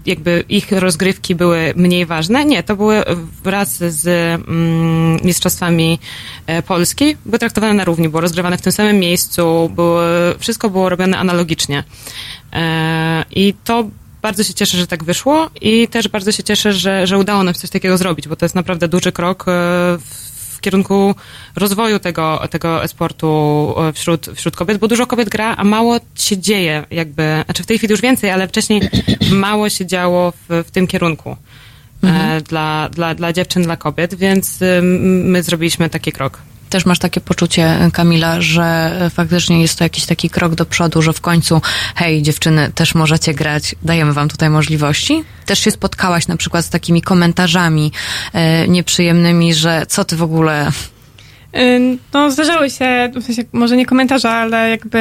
jakby 0.06 0.44
ich 0.50 0.72
rozgrywki 0.72 1.36
były 1.36 1.74
mniej 1.76 2.06
ważne. 2.06 2.46
Nie, 2.46 2.64
to 2.64 2.76
były 2.76 3.04
wraz 3.44 3.78
z 3.78 4.08
mm, 4.08 5.20
mistrzostwami 5.24 6.00
e, 6.48 6.62
Polski, 6.64 7.18
były 7.26 7.40
traktowane 7.40 7.74
na 7.74 7.86
równi, 7.86 8.10
było 8.10 8.22
rozgrywane 8.22 8.58
w 8.58 8.62
tym 8.62 8.72
samym 8.72 9.00
miejscu, 9.00 9.72
były, 9.76 10.36
wszystko 10.40 10.70
było 10.70 10.90
robione 10.90 11.18
analogicznie. 11.18 11.84
E, 12.54 13.26
I 13.32 13.54
to 13.64 13.90
bardzo 14.22 14.44
się 14.44 14.54
cieszę, 14.54 14.78
że 14.78 14.88
tak 14.88 15.04
wyszło 15.04 15.50
i 15.62 15.88
też 15.88 16.08
bardzo 16.08 16.32
się 16.32 16.44
cieszę, 16.44 16.74
że, 16.74 17.08
że 17.08 17.18
udało 17.18 17.44
nam 17.44 17.54
coś 17.54 17.70
takiego 17.70 17.98
zrobić, 17.98 18.28
bo 18.28 18.36
to 18.36 18.46
jest 18.46 18.56
naprawdę 18.56 18.88
duży 18.88 19.12
krok 19.12 19.42
e, 19.42 19.52
w 19.98 20.31
w 20.62 20.64
kierunku 20.64 21.16
rozwoju 21.56 22.00
tego, 22.00 22.42
tego 22.50 22.84
esportu 22.84 23.74
e, 23.78 23.94
wśród, 23.94 24.30
wśród 24.36 24.56
kobiet, 24.56 24.78
bo 24.78 24.88
dużo 24.88 25.08
kobiet 25.08 25.30
gra, 25.30 25.56
a 25.58 25.64
mało 25.64 26.00
się 26.16 26.38
dzieje 26.38 26.84
jakby, 26.92 27.42
znaczy 27.46 27.64
w 27.64 27.66
tej 27.66 27.78
chwili 27.78 27.92
już 27.92 28.02
więcej, 28.02 28.32
ale 28.32 28.48
wcześniej 28.48 28.82
mało 29.32 29.70
się 29.70 29.86
działo 29.86 30.32
w, 30.32 30.64
w 30.68 30.72
tym 30.72 30.88
kierunku 30.88 31.36
e, 32.04 32.42
dla, 32.42 32.90
dla, 32.90 33.16
dla 33.16 33.34
dziewczyn, 33.34 33.64
dla 33.64 33.78
kobiet, 33.78 34.16
więc 34.16 34.62
m, 34.62 35.32
my 35.32 35.44
zrobiliśmy 35.44 35.90
taki 35.90 36.12
krok. 36.12 36.42
Też 36.72 36.86
masz 36.86 37.00
takie 37.00 37.22
poczucie, 37.22 37.78
Kamila, 37.94 38.42
że 38.42 38.64
e, 39.02 39.10
faktycznie 39.10 39.62
jest 39.62 39.78
to 39.78 39.84
jakiś 39.84 40.06
taki 40.06 40.30
krok 40.30 40.56
do 40.56 40.66
przodu, 40.66 41.02
że 41.02 41.14
w 41.14 41.22
końcu, 41.22 41.62
hej, 41.96 42.22
dziewczyny, 42.22 42.72
też 42.76 42.96
możecie 42.96 43.34
grać, 43.34 43.76
dajemy 43.84 44.14
wam 44.14 44.30
tutaj 44.30 44.50
możliwości? 44.50 45.24
Też 45.46 45.60
się 45.60 45.72
spotkałaś 45.72 46.28
na 46.28 46.38
przykład 46.38 46.66
z 46.66 46.70
takimi 46.70 47.02
komentarzami 47.02 47.92
e, 48.34 48.68
nieprzyjemnymi, 48.68 49.54
że 49.54 49.86
co 49.88 50.06
ty 50.06 50.16
w 50.16 50.24
ogóle... 50.24 50.72
No, 52.14 52.32
zdarzały 52.32 52.70
się, 52.70 53.12
w 53.16 53.24
sensie 53.24 53.44
może 53.54 53.78
nie 53.78 53.86
komentarze, 53.86 54.30
ale 54.30 54.70
jakby 54.70 55.00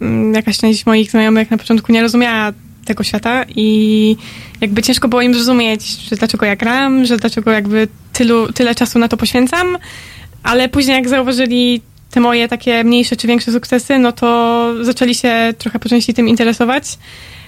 mm, 0.00 0.34
jakaś 0.34 0.58
część 0.58 0.86
moich 0.86 1.10
znajomych 1.10 1.50
na 1.50 1.58
początku 1.58 1.92
nie 1.92 2.02
rozumiała 2.02 2.52
tego 2.84 3.04
świata 3.04 3.44
i 3.56 4.16
jakby 4.60 4.82
ciężko 4.82 5.08
było 5.08 5.22
im 5.22 5.34
zrozumieć, 5.34 5.82
że 5.82 6.16
dlaczego 6.16 6.46
ja 6.46 6.56
gram, 6.56 7.04
że 7.04 7.16
dlaczego 7.16 7.50
jakby 7.50 7.88
tylu, 8.12 8.52
tyle 8.52 8.74
czasu 8.74 8.98
na 8.98 9.08
to 9.08 9.16
poświęcam, 9.16 9.78
ale 10.42 10.68
później 10.68 10.96
jak 10.96 11.08
zauważyli 11.08 11.82
te 12.10 12.20
moje 12.20 12.48
takie 12.48 12.84
mniejsze 12.84 13.16
czy 13.16 13.26
większe 13.26 13.52
sukcesy, 13.52 13.98
no 13.98 14.12
to 14.12 14.72
zaczęli 14.84 15.14
się 15.14 15.54
trochę 15.58 15.78
po 15.78 15.88
części 15.88 16.14
tym 16.14 16.28
interesować. 16.28 16.98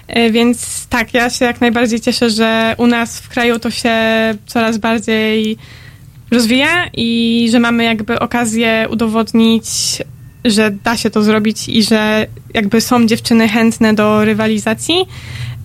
E, 0.08 0.30
Więc 0.30 0.86
tak, 0.86 1.14
ja 1.14 1.30
się 1.30 1.44
jak 1.44 1.60
najbardziej 1.60 2.00
cieszę, 2.00 2.30
że 2.30 2.74
u 2.78 2.86
nas 2.86 3.20
w 3.20 3.28
kraju 3.28 3.58
to 3.58 3.70
się 3.70 3.94
coraz 4.46 4.78
bardziej 4.78 5.56
rozwija 6.30 6.86
i 6.94 7.48
że 7.52 7.60
mamy 7.60 7.84
jakby 7.84 8.18
okazję 8.18 8.86
udowodnić, 8.90 9.64
że 10.44 10.70
da 10.70 10.96
się 10.96 11.10
to 11.10 11.22
zrobić 11.22 11.68
i 11.68 11.82
że 11.82 12.26
jakby 12.54 12.80
są 12.80 13.06
dziewczyny 13.06 13.48
chętne 13.48 13.94
do 13.94 14.24
rywalizacji. 14.24 14.94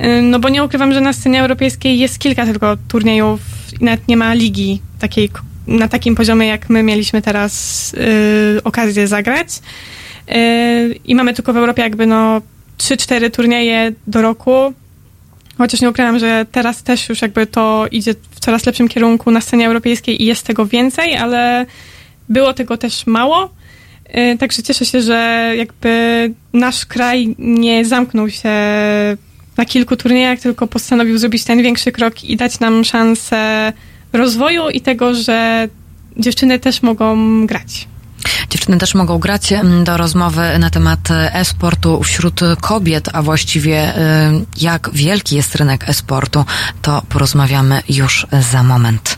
Y, 0.03 0.21
No 0.21 0.39
bo 0.39 0.49
nie 0.49 0.63
ukrywam, 0.63 0.93
że 0.93 1.01
na 1.01 1.13
scenie 1.13 1.41
europejskiej 1.41 1.99
jest 1.99 2.19
kilka 2.19 2.45
tylko 2.45 2.77
turniejów 2.87 3.39
i 3.81 3.83
nawet 3.85 4.07
nie 4.07 4.17
ma 4.17 4.33
ligi 4.33 4.81
takiej 4.99 5.29
na 5.67 5.87
takim 5.87 6.15
poziomie, 6.15 6.47
jak 6.47 6.69
my 6.69 6.83
mieliśmy 6.83 7.21
teraz 7.21 7.93
y, 8.57 8.63
okazję 8.63 9.07
zagrać. 9.07 9.47
Y, 10.29 10.99
I 11.05 11.15
mamy 11.15 11.33
tylko 11.33 11.53
w 11.53 11.57
Europie 11.57 11.81
jakby 11.81 12.05
no 12.05 12.41
3-4 12.77 13.31
turnieje 13.31 13.91
do 14.07 14.21
roku. 14.21 14.73
Chociaż 15.57 15.81
nie 15.81 15.89
ukrywam, 15.89 16.19
że 16.19 16.45
teraz 16.51 16.83
też 16.83 17.09
już 17.09 17.21
jakby 17.21 17.47
to 17.47 17.87
idzie 17.91 18.13
w 18.31 18.39
coraz 18.39 18.65
lepszym 18.65 18.87
kierunku 18.87 19.31
na 19.31 19.41
scenie 19.41 19.67
europejskiej 19.67 20.21
i 20.21 20.25
jest 20.25 20.45
tego 20.45 20.65
więcej, 20.65 21.15
ale 21.15 21.65
było 22.29 22.53
tego 22.53 22.77
też 22.77 23.07
mało. 23.07 23.49
Y, 24.33 24.37
Także 24.37 24.63
cieszę 24.63 24.85
się, 24.85 25.01
że 25.01 25.53
jakby 25.57 26.33
nasz 26.53 26.85
kraj 26.85 27.35
nie 27.37 27.85
zamknął 27.85 28.29
się 28.29 28.49
na 29.57 29.65
kilku 29.65 29.95
turniejach, 29.95 30.39
tylko 30.39 30.67
postanowił 30.67 31.17
zrobić 31.17 31.43
ten 31.43 31.63
większy 31.63 31.91
krok 31.91 32.23
i 32.23 32.37
dać 32.37 32.59
nam 32.59 32.83
szansę 32.83 33.73
rozwoju 34.17 34.69
i 34.69 34.81
tego, 34.81 35.13
że 35.13 35.67
dziewczyny 36.17 36.59
też 36.59 36.81
mogą 36.81 37.45
grać. 37.45 37.87
Dziewczyny 38.49 38.77
też 38.77 38.95
mogą 38.95 39.19
grać 39.19 39.51
mm, 39.51 39.83
do 39.83 39.97
rozmowy 39.97 40.59
na 40.59 40.69
temat 40.69 40.99
e-sportu 41.11 42.03
wśród 42.03 42.39
kobiet, 42.61 43.09
a 43.13 43.21
właściwie 43.21 43.97
y, 43.97 44.01
jak 44.61 44.89
wielki 44.93 45.35
jest 45.35 45.55
rynek 45.55 45.89
e-sportu, 45.89 46.45
to 46.81 47.01
porozmawiamy 47.09 47.81
już 47.89 48.27
za 48.51 48.63
moment. 48.63 49.17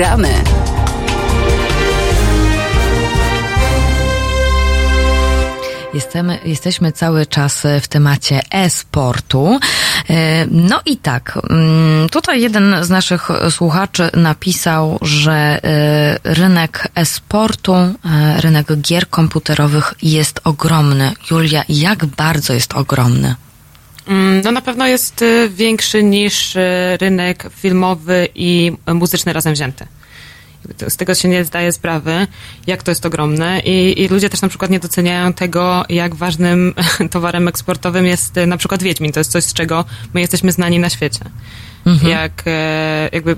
Gramy. 0.00 0.28
Jesteśmy, 5.94 6.38
jesteśmy 6.44 6.92
cały 6.92 7.26
czas 7.26 7.62
w 7.82 7.88
temacie 7.88 8.40
e-sportu. 8.50 9.58
E, 10.10 10.46
No 10.50 10.80
i 10.86 10.96
tak, 10.96 11.38
mm, 11.50 12.08
tutaj 12.08 12.40
jeden 12.42 12.84
z 12.84 12.90
naszych 12.90 13.28
słuchaczy 13.50 14.10
napisał, 14.14 14.98
że 15.02 15.32
e, 15.32 16.18
rynek 16.24 16.88
e-sportu, 16.94 17.74
e, 17.74 17.94
rynek 18.40 18.66
gier 18.76 19.08
komputerowych 19.08 19.94
jest 20.02 20.40
ogromny. 20.44 21.12
Julia, 21.30 21.64
jak 21.68 22.06
bardzo 22.06 22.52
jest 22.52 22.74
ogromny? 22.74 23.34
Mm, 24.10 24.40
No 24.44 24.52
na 24.52 24.60
pewno 24.60 24.86
jest 24.86 25.22
y, 25.22 25.50
większy 25.54 26.02
niż 26.02 26.56
y, 26.56 26.60
rynek 27.00 27.46
filmowy 27.56 28.28
i 28.34 28.72
muzyczny 28.94 29.32
razem 29.32 29.54
wzięty. 29.54 29.86
Z 30.88 30.96
tego 30.96 31.14
się 31.14 31.28
nie 31.28 31.44
zdaje 31.44 31.72
sprawy, 31.72 32.26
jak 32.66 32.82
to 32.82 32.90
jest 32.90 33.06
ogromne 33.06 33.60
I, 33.60 34.02
i 34.02 34.08
ludzie 34.08 34.30
też 34.30 34.42
na 34.42 34.48
przykład 34.48 34.70
nie 34.70 34.80
doceniają 34.80 35.32
tego, 35.32 35.84
jak 35.88 36.14
ważnym 36.14 36.74
towarem 37.10 37.48
eksportowym 37.48 38.06
jest 38.06 38.36
y, 38.36 38.46
na 38.46 38.56
przykład 38.56 38.82
Wiedźmin. 38.82 39.12
To 39.12 39.20
jest 39.20 39.32
coś, 39.32 39.44
z 39.44 39.52
czego 39.52 39.84
my 40.14 40.20
jesteśmy 40.20 40.52
znani 40.52 40.78
na 40.78 40.88
świecie. 40.88 41.24
Mhm. 41.86 42.10
Jak 42.10 42.42
e, 42.46 43.08
jakby 43.12 43.36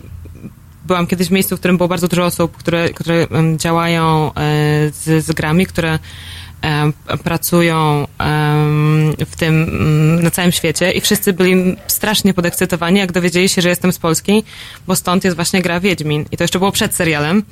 byłam 0.87 1.07
kiedyś 1.07 1.29
w 1.29 1.31
miejscu, 1.31 1.57
w 1.57 1.59
którym 1.59 1.77
było 1.77 1.89
bardzo 1.89 2.09
dużo 2.09 2.25
osób, 2.25 2.57
które, 2.57 2.89
które 2.89 3.27
działają 3.57 4.27
e, 4.27 4.31
z, 4.91 5.25
z 5.25 5.33
grami, 5.33 5.67
które 5.67 5.99
pracują 7.25 8.07
w 9.27 9.37
tym 9.37 9.63
mm, 9.63 10.23
na 10.23 10.31
całym 10.31 10.53
świecie 10.53 10.93
i 10.93 11.01
wszyscy 11.01 11.33
byli 11.33 11.77
strasznie 11.87 12.35
podekscytowani, 12.35 12.99
jak 12.99 13.13
dowiedzieli 13.13 13.49
się, 13.49 13.63
że 13.63 13.69
jestem 13.69 13.93
z 13.93 13.99
Polski, 13.99 14.45
bo 14.87 14.97
stąd 14.97 15.25
jest 15.25 15.37
właśnie 15.37 15.63
gra 15.63 15.81
Wiedźmin. 15.81 16.25
I 16.31 16.37
to 16.37 16.45
jeszcze 16.45 16.59
było 16.59 16.73
przed 16.73 16.95
serialem, 16.95 17.43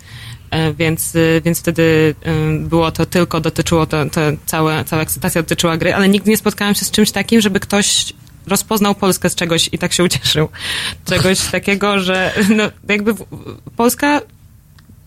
e, 0.51 0.73
więc, 0.73 1.15
y, 1.15 1.43
więc 1.45 1.61
wtedy 1.61 2.15
em, 2.23 2.69
było 2.69 2.91
to 2.91 3.07
tylko, 3.07 3.41
dotyczyło 3.41 3.87
to, 3.87 4.07
to 4.07 4.21
całe, 4.47 4.85
cała 4.85 5.03
ekscytacja 5.03 5.43
dotyczyła 5.43 5.77
gry, 5.77 5.95
ale 5.95 6.09
nigdy 6.09 6.31
nie 6.31 6.37
spotkałam 6.37 6.75
się 6.75 6.85
z 6.85 6.91
czymś 6.91 7.11
takim, 7.11 7.41
żeby 7.41 7.61
ktoś 7.61 8.13
rozpoznał 8.47 8.95
Polskę 8.95 9.31
z 9.31 9.35
czegoś 9.35 9.69
i 9.73 9.79
tak 9.79 9.93
się 9.93 10.05
ucieszył. 10.05 10.49
Czegoś 11.05 11.41
takiego, 11.41 12.01
że 12.01 12.35
no, 12.57 12.71
jakby 12.89 13.15
Polska 13.77 14.21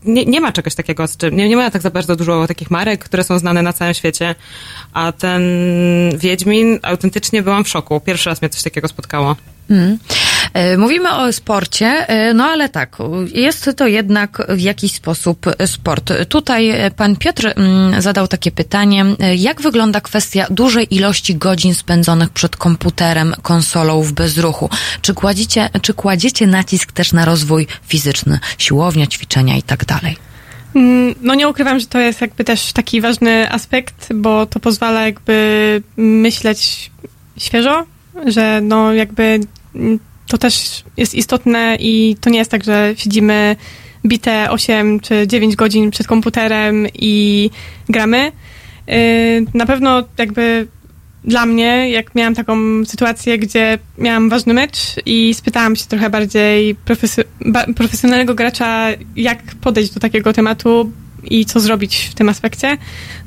nie, 0.06 0.26
nie 0.26 0.42
ma 0.42 0.52
czegoś 0.52 0.76
takiego, 0.76 1.08
z 1.08 1.18
czym, 1.18 1.36
nie, 1.36 1.50
nie 1.50 1.56
ma 1.56 1.72
tak 1.72 1.82
za 1.82 1.90
bardzo 1.90 2.16
dużo 2.16 2.48
takich 2.48 2.72
marek, 2.72 3.04
które 3.04 3.24
są 3.24 3.40
znane 3.40 3.62
na 3.62 3.74
całym 3.74 3.94
świecie, 3.94 4.36
a 4.94 5.12
ten 5.12 5.44
Wiedźmin, 6.18 6.80
autentycznie 6.82 7.44
byłam 7.44 7.64
w 7.64 7.70
szoku. 7.70 8.00
Pierwszy 8.00 8.30
raz 8.30 8.42
mnie 8.42 8.50
coś 8.50 8.64
takiego 8.64 8.88
spotkało. 8.88 9.36
Mm. 9.70 9.98
Mówimy 10.78 11.16
o 11.16 11.34
sporcie, 11.34 11.86
e, 11.86 12.34
no 12.34 12.46
ale 12.46 12.70
tak, 12.70 12.98
jest 13.34 13.70
to 13.78 13.88
jednak 13.88 14.48
w 14.50 14.60
jakiś 14.60 14.94
sposób 14.94 15.46
sport. 15.66 16.14
Tutaj 16.30 16.74
pan 16.96 17.16
Piotr 17.16 17.54
mm, 17.56 18.02
zadał 18.02 18.28
takie 18.28 18.52
pytanie, 18.52 19.06
e, 19.20 19.36
jak 19.36 19.62
wygląda 19.62 20.02
kwestia 20.02 20.48
dużej 20.50 20.96
ilości 20.96 21.36
godzin 21.36 21.76
spędzonych 21.76 22.30
przed 22.30 22.56
komputerem, 22.56 23.36
konsolą 23.42 24.02
w 24.02 24.12
bezruchu? 24.12 24.70
Czy 25.02 25.14
kładziecie, 25.14 25.70
czy 25.82 25.94
kładziecie 25.94 26.48
nacisk 26.48 26.92
też 26.92 27.14
na 27.14 27.26
rozwój 27.26 27.68
fizyczny, 27.88 28.40
siłownia, 28.58 29.08
ćwiczenia 29.08 29.58
i 29.58 29.64
tak 29.64 29.86
dalej? 29.86 30.18
Mm, 30.76 31.16
No 31.22 31.36
nie 31.36 31.48
ukrywam, 31.50 31.80
że 31.80 31.86
to 31.86 32.00
jest 32.00 32.22
jakby 32.22 32.44
też 32.44 32.74
taki 32.74 33.02
ważny 33.02 33.52
aspekt, 33.52 34.14
bo 34.14 34.46
to 34.46 34.60
pozwala 34.60 35.06
jakby 35.06 35.82
myśleć 35.98 36.92
świeżo, 37.38 37.86
że 38.26 38.60
no 38.64 38.94
jakby 38.94 39.40
to 40.28 40.38
też 40.38 40.84
jest 40.98 41.16
istotne 41.16 41.78
i 41.80 42.16
to 42.22 42.30
nie 42.30 42.38
jest 42.40 42.52
tak, 42.52 42.64
że 42.64 42.94
siedzimy 42.98 43.56
bite 44.06 44.52
8 44.52 45.00
czy 45.00 45.28
9 45.28 45.56
godzin 45.56 45.92
przed 45.92 46.08
komputerem 46.08 46.88
i 46.94 47.50
gramy. 47.90 48.32
Yy, 48.88 48.96
Na 49.54 49.66
pewno 49.66 50.04
jakby 50.18 50.68
dla 51.24 51.46
mnie, 51.46 51.90
jak 51.90 52.16
miałam 52.16 52.36
taką 52.36 52.86
sytuację, 52.86 53.38
gdzie 53.38 53.80
miałam 53.98 54.30
ważny 54.30 54.54
mecz 54.54 54.78
i 55.06 55.34
spytałam 55.34 55.76
się 55.76 55.86
trochę 55.86 56.10
bardziej 56.10 56.76
profesjo- 56.76 57.24
ba- 57.46 57.66
profesjonalnego 57.76 58.36
gracza, 58.36 58.88
jak 59.16 59.40
podejść 59.62 59.94
do 59.94 60.00
takiego 60.00 60.34
tematu 60.34 60.92
i 61.24 61.46
co 61.46 61.60
zrobić 61.60 61.96
w 62.12 62.14
tym 62.14 62.30
aspekcie, 62.30 62.78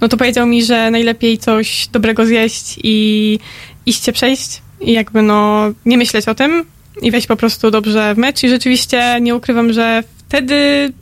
no 0.01 0.09
to 0.09 0.17
powiedział 0.17 0.47
mi, 0.47 0.65
że 0.65 0.91
najlepiej 0.91 1.39
coś 1.39 1.89
dobrego 1.93 2.27
zjeść 2.27 2.79
i 2.83 3.39
iść 3.87 4.05
się 4.05 4.13
przejść 4.13 4.63
i 4.81 4.93
jakby 4.93 5.23
no 5.23 5.67
nie 5.87 5.99
myśleć 5.99 6.29
o 6.29 6.35
tym 6.35 6.65
i 7.03 7.11
wejść 7.11 7.27
po 7.27 7.37
prostu 7.37 7.71
dobrze 7.71 8.15
w 8.15 8.19
mecz 8.19 8.43
i 8.43 8.49
rzeczywiście 8.49 9.19
nie 9.21 9.35
ukrywam, 9.35 9.73
że 9.73 10.03
wtedy 10.29 10.93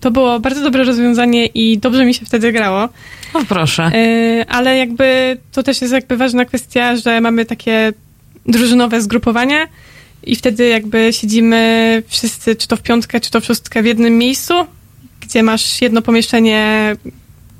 to 0.00 0.10
było 0.10 0.40
bardzo 0.40 0.62
dobre 0.62 0.84
rozwiązanie 0.84 1.46
i 1.46 1.78
dobrze 1.78 2.04
mi 2.04 2.14
się 2.14 2.26
wtedy 2.26 2.52
grało. 2.52 2.88
O 3.34 3.44
proszę. 3.48 3.90
Y, 3.94 4.44
ale 4.48 4.76
jakby 4.76 5.36
to 5.52 5.62
też 5.62 5.80
jest 5.80 5.92
jakby 5.92 6.16
ważna 6.16 6.44
kwestia, 6.44 6.96
że 6.96 7.20
mamy 7.20 7.44
takie 7.44 7.92
drużynowe 8.46 9.00
zgrupowania 9.00 9.66
i 10.22 10.36
wtedy 10.36 10.68
jakby 10.68 11.12
siedzimy 11.12 12.02
wszyscy, 12.06 12.56
czy 12.56 12.68
to 12.68 12.76
w 12.76 12.82
piątkę, 12.82 13.20
czy 13.20 13.30
to 13.30 13.40
w 13.40 13.44
szóstkę 13.44 13.82
w 13.82 13.86
jednym 13.86 14.18
miejscu, 14.18 14.54
gdzie 15.20 15.42
masz 15.42 15.82
jedno 15.82 16.02
pomieszczenie, 16.02 16.96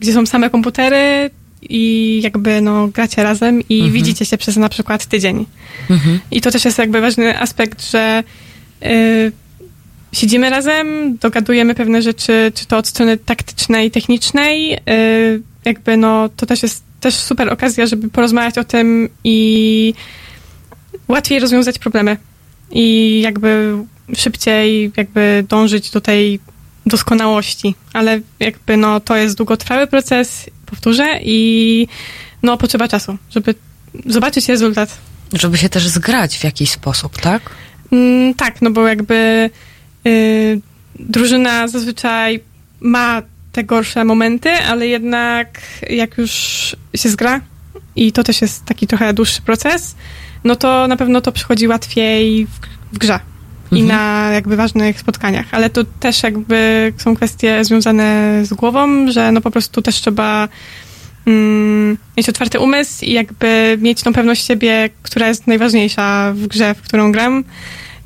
gdzie 0.00 0.12
są 0.12 0.26
same 0.26 0.50
komputery 0.50 1.30
i 1.70 2.20
jakby 2.22 2.60
no 2.60 2.88
gracie 2.88 3.22
razem 3.22 3.60
i 3.68 3.74
Mhm. 3.74 3.92
widzicie 3.92 4.24
się 4.24 4.38
przez 4.38 4.56
na 4.56 4.68
przykład 4.68 5.06
tydzień. 5.06 5.46
Mhm. 5.90 6.20
I 6.30 6.40
to 6.40 6.50
też 6.50 6.64
jest 6.64 6.78
jakby 6.78 7.00
ważny 7.00 7.40
aspekt, 7.40 7.90
że 7.90 8.22
y, 8.82 9.32
siedzimy 10.12 10.50
razem, 10.50 11.16
dogadujemy 11.16 11.74
pewne 11.74 12.02
rzeczy, 12.02 12.52
czy 12.54 12.66
to 12.66 12.78
od 12.78 12.86
strony 12.86 13.16
taktycznej, 13.16 13.90
technicznej. 13.90 14.74
Y, 14.74 14.78
jakby 15.64 15.96
no, 15.96 16.28
to 16.36 16.46
też 16.46 16.62
jest 16.62 16.84
też 17.00 17.14
super 17.14 17.52
okazja, 17.52 17.86
żeby 17.86 18.08
porozmawiać 18.08 18.58
o 18.58 18.64
tym 18.64 19.08
i 19.24 19.94
łatwiej 21.08 21.38
rozwiązać 21.38 21.78
problemy. 21.78 22.16
I 22.70 23.20
jakby 23.20 23.76
szybciej 24.16 24.92
jakby 24.96 25.44
dążyć 25.48 25.90
do 25.90 26.00
tej 26.00 26.40
doskonałości. 26.86 27.74
Ale 27.92 28.20
jakby 28.40 28.76
no, 28.76 29.00
to 29.00 29.16
jest 29.16 29.36
długotrwały 29.36 29.86
proces, 29.86 30.50
powtórzę, 30.72 31.18
i 31.22 31.88
no, 32.42 32.56
potrzeba 32.56 32.88
czasu, 32.88 33.18
żeby 33.30 33.54
zobaczyć 34.06 34.48
rezultat. 34.48 34.98
Żeby 35.32 35.58
się 35.58 35.68
też 35.68 35.88
zgrać 35.88 36.38
w 36.38 36.44
jakiś 36.44 36.70
sposób, 36.70 37.20
tak? 37.20 37.42
Mm, 37.92 38.34
tak, 38.34 38.62
no 38.62 38.70
bo 38.70 38.88
jakby 38.88 39.50
y, 40.06 40.60
drużyna 40.98 41.68
zazwyczaj 41.68 42.40
ma 42.80 43.22
te 43.52 43.64
gorsze 43.64 44.04
momenty, 44.04 44.50
ale 44.50 44.86
jednak 44.86 45.60
jak 45.90 46.18
już 46.18 46.32
się 46.96 47.08
zgra 47.08 47.40
i 47.96 48.12
to 48.12 48.24
też 48.24 48.42
jest 48.42 48.64
taki 48.64 48.86
trochę 48.86 49.14
dłuższy 49.14 49.42
proces, 49.42 49.94
no 50.44 50.56
to 50.56 50.86
na 50.88 50.96
pewno 50.96 51.20
to 51.20 51.32
przychodzi 51.32 51.68
łatwiej 51.68 52.46
w, 52.46 52.60
w 52.92 52.98
grze 52.98 53.20
i 53.72 53.80
Mhm. 53.80 53.86
na 53.88 54.30
jakby 54.32 54.56
ważnych 54.56 55.00
spotkaniach, 55.00 55.46
ale 55.50 55.70
to 55.70 55.84
też 56.00 56.22
jakby 56.22 56.92
są 56.96 57.16
kwestie 57.16 57.64
związane 57.64 58.40
z 58.44 58.54
głową, 58.54 59.12
że 59.12 59.32
no 59.32 59.40
po 59.40 59.50
prostu 59.50 59.82
też 59.82 59.94
trzeba 59.94 60.48
mm, 61.26 61.98
mieć 62.16 62.28
otwarty 62.28 62.60
umysł 62.60 63.04
i 63.04 63.12
jakby 63.12 63.78
mieć 63.80 64.02
tą 64.02 64.12
pewność 64.12 64.46
siebie, 64.46 64.90
która 65.02 65.28
jest 65.28 65.46
najważniejsza 65.46 66.32
w 66.36 66.46
grze, 66.46 66.74
w 66.74 66.82
którą 66.82 67.12
gram 67.12 67.44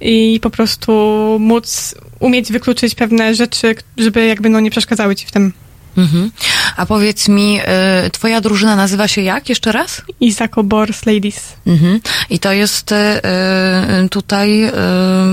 i 0.01 0.41
po 0.43 0.51
prostu 0.51 0.93
móc 1.41 1.95
umieć 2.20 2.53
wykluczyć 2.53 2.95
pewne 2.95 3.35
rzeczy, 3.35 3.75
żeby 3.97 4.27
jakby 4.27 4.49
no 4.49 4.61
nie 4.61 4.70
przeszkadzały 4.70 5.17
ci 5.17 5.27
w 5.27 5.31
tym. 5.31 5.53
Mhm. 5.97 6.31
A 6.76 6.86
powiedz 6.86 7.28
mi, 7.28 7.60
y, 8.07 8.10
twoja 8.10 8.41
drużyna 8.41 8.76
nazywa 8.76 9.08
się 9.08 9.23
jak 9.23 9.49
jeszcze 9.49 9.73
raz? 9.73 10.02
Isako 10.20 10.65
Bors 10.65 11.07
Ladies. 11.07 11.41
Mhm. 11.66 12.00
I 12.31 12.39
to 12.39 12.52
jest 12.52 12.92
y, 12.92 12.94
y, 12.94 14.08
tutaj... 14.08 14.65
Y, 14.65 14.70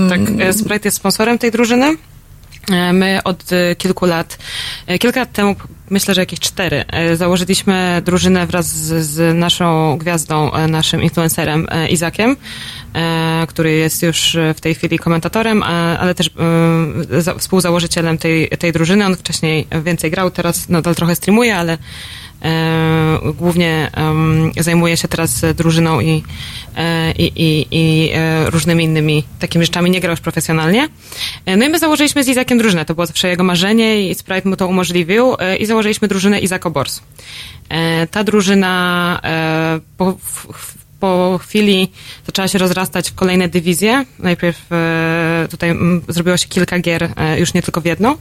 Tak, 0.08 0.20
e, 0.40 0.52
Sprite 0.52 0.88
jest 0.88 0.96
sponsorem 0.96 1.38
tej 1.38 1.50
drużyny. 1.50 1.96
E, 2.70 2.92
My 2.92 3.20
od 3.24 3.52
e, 3.52 3.76
kilku 3.76 4.06
lat, 4.06 4.38
e, 4.86 4.98
kilka 4.98 5.20
lat 5.20 5.32
temu, 5.32 5.56
myślę, 5.90 6.14
że 6.14 6.20
jakieś 6.22 6.40
cztery, 6.40 6.84
założyliśmy 7.14 8.02
drużynę 8.04 8.46
wraz 8.46 8.66
z, 8.66 9.06
z 9.06 9.36
naszą 9.38 9.98
gwiazdą, 9.98 10.50
naszym 10.68 11.02
influencerem 11.02 11.66
Izakiem, 11.90 12.36
który 13.48 13.72
jest 13.72 14.02
już 14.02 14.36
w 14.54 14.60
tej 14.60 14.74
chwili 14.74 14.98
komentatorem, 14.98 15.62
ale 16.00 16.14
też 16.14 16.30
za- 17.18 17.34
współzałożycielem 17.34 18.18
tej, 18.18 18.48
tej 18.48 18.72
drużyny. 18.72 19.06
On 19.06 19.16
wcześniej 19.16 19.66
więcej 19.84 20.10
grał, 20.10 20.30
teraz 20.30 20.68
nadal 20.68 20.94
trochę 20.94 21.16
streamuje, 21.16 21.56
ale 21.56 21.78
głównie 23.34 23.90
em, 23.94 24.52
zajmuje 24.60 24.96
się 24.96 25.08
teraz 25.08 25.44
drużyną 25.54 26.00
i, 26.00 26.22
e, 26.76 27.12
i, 27.12 27.32
i, 27.36 27.66
i 27.70 28.10
e, 28.14 28.50
różnymi 28.50 28.84
innymi 28.84 29.24
takimi 29.38 29.64
rzeczami. 29.64 29.90
Nie 29.90 30.00
gra 30.00 30.10
już 30.10 30.20
profesjonalnie. 30.20 30.88
E, 31.46 31.56
No 31.56 31.66
i 31.66 31.68
my 31.68 31.78
założyliśmy 31.78 32.24
z 32.24 32.28
Izakiem 32.28 32.58
drużynę. 32.58 32.84
To 32.84 32.94
było 32.94 33.06
zawsze 33.06 33.28
jego 33.28 33.44
marzenie 33.44 34.10
i 34.10 34.14
Sprite 34.14 34.48
mu 34.48 34.56
to 34.56 34.66
umożliwił 34.66 35.36
e, 35.38 35.56
i 35.56 35.66
założyliśmy 35.66 36.08
drużynę 36.08 36.40
Izako 36.40 36.70
Bors. 36.70 37.00
E, 37.68 38.06
Ta 38.06 38.24
drużyna 38.24 39.20
e, 39.24 39.80
po 41.04 41.38
chwili 41.38 41.90
zaczęła 42.26 42.48
się 42.48 42.58
rozrastać 42.58 43.10
w 43.10 43.14
kolejne 43.14 43.48
dywizje. 43.48 44.04
Najpierw 44.18 44.72
e, 44.72 45.46
tutaj 45.50 45.74
zrobiło 46.08 46.36
się 46.36 46.48
kilka 46.48 46.78
gier, 46.78 47.08
e, 47.16 47.40
już 47.40 47.54
nie 47.54 47.62
tylko 47.62 47.80
w 47.80 47.84
jedną. 47.84 48.16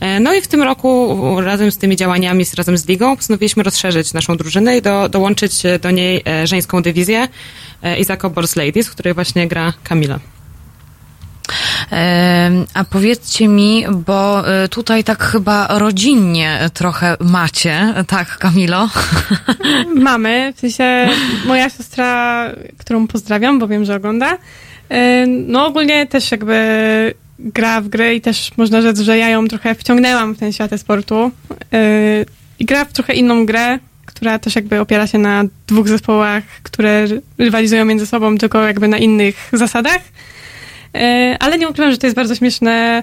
E, 0.00 0.20
No 0.20 0.34
i 0.34 0.40
w 0.40 0.48
tym 0.48 0.62
roku 0.62 1.16
razem 1.40 1.70
z 1.72 1.78
tymi 1.78 1.96
działaniami, 1.96 2.44
razem 2.56 2.78
z 2.78 2.88
ligą, 2.88 3.16
postanowiliśmy 3.16 3.62
rozszerzyć 3.62 4.12
naszą 4.12 4.36
drużynę 4.36 4.76
i 4.76 4.82
do, 4.82 5.08
dołączyć 5.08 5.62
do 5.82 5.90
niej 5.90 6.22
żeńską 6.44 6.82
dywizję 6.82 7.28
Izako 7.98 8.30
Bors 8.30 8.56
Ladies, 8.56 8.88
w 8.88 8.90
której 8.90 9.14
właśnie 9.14 9.48
gra 9.48 9.72
Kamila. 9.84 10.35
A 12.74 12.84
powiedzcie 12.84 13.48
mi, 13.48 13.84
bo 13.92 14.48
e, 14.48 14.68
tutaj 14.68 15.04
tak 15.04 15.24
chyba 15.24 15.78
rodzinnie 15.78 16.58
trochę 16.74 17.16
macie, 17.20 17.94
tak 18.06 18.38
Kamilo? 18.38 18.88
Mamy, 19.94 20.52
w 20.56 20.60
sensie 20.60 21.08
moja 21.46 21.70
siostra, 21.70 22.44
którą 22.78 23.06
pozdrawiam, 23.06 23.58
bo 23.58 23.68
wiem, 23.68 23.84
że 23.84 23.96
ogląda, 23.96 24.38
e, 24.88 25.26
no 25.26 25.66
ogólnie 25.66 26.06
też 26.06 26.30
jakby 26.30 27.14
gra 27.38 27.80
w 27.80 27.88
gry 27.88 28.14
i 28.14 28.20
też 28.20 28.50
można 28.56 28.82
rzec, 28.82 28.98
że 28.98 29.18
ja 29.18 29.28
ją 29.28 29.48
trochę 29.48 29.74
wciągnęłam 29.74 30.34
w 30.34 30.38
ten 30.38 30.52
świat 30.52 30.80
sportu 30.80 31.30
e, 31.72 32.24
i 32.58 32.64
gra 32.64 32.84
w 32.84 32.92
trochę 32.92 33.14
inną 33.14 33.46
grę, 33.46 33.78
która 34.06 34.38
też 34.38 34.56
jakby 34.56 34.80
opiera 34.80 35.06
się 35.06 35.18
na 35.18 35.44
dwóch 35.66 35.88
zespołach, 35.88 36.44
które 36.62 37.06
rywalizują 37.38 37.84
między 37.84 38.06
sobą, 38.06 38.38
tylko 38.38 38.62
jakby 38.62 38.88
na 38.88 38.98
innych 38.98 39.48
zasadach. 39.52 40.00
E, 40.96 41.36
Ale 41.40 41.58
nie 41.58 41.68
ukrywam, 41.68 41.92
że 41.92 41.98
to 41.98 42.06
jest 42.06 42.16
bardzo 42.16 42.34
śmieszne 42.34 43.02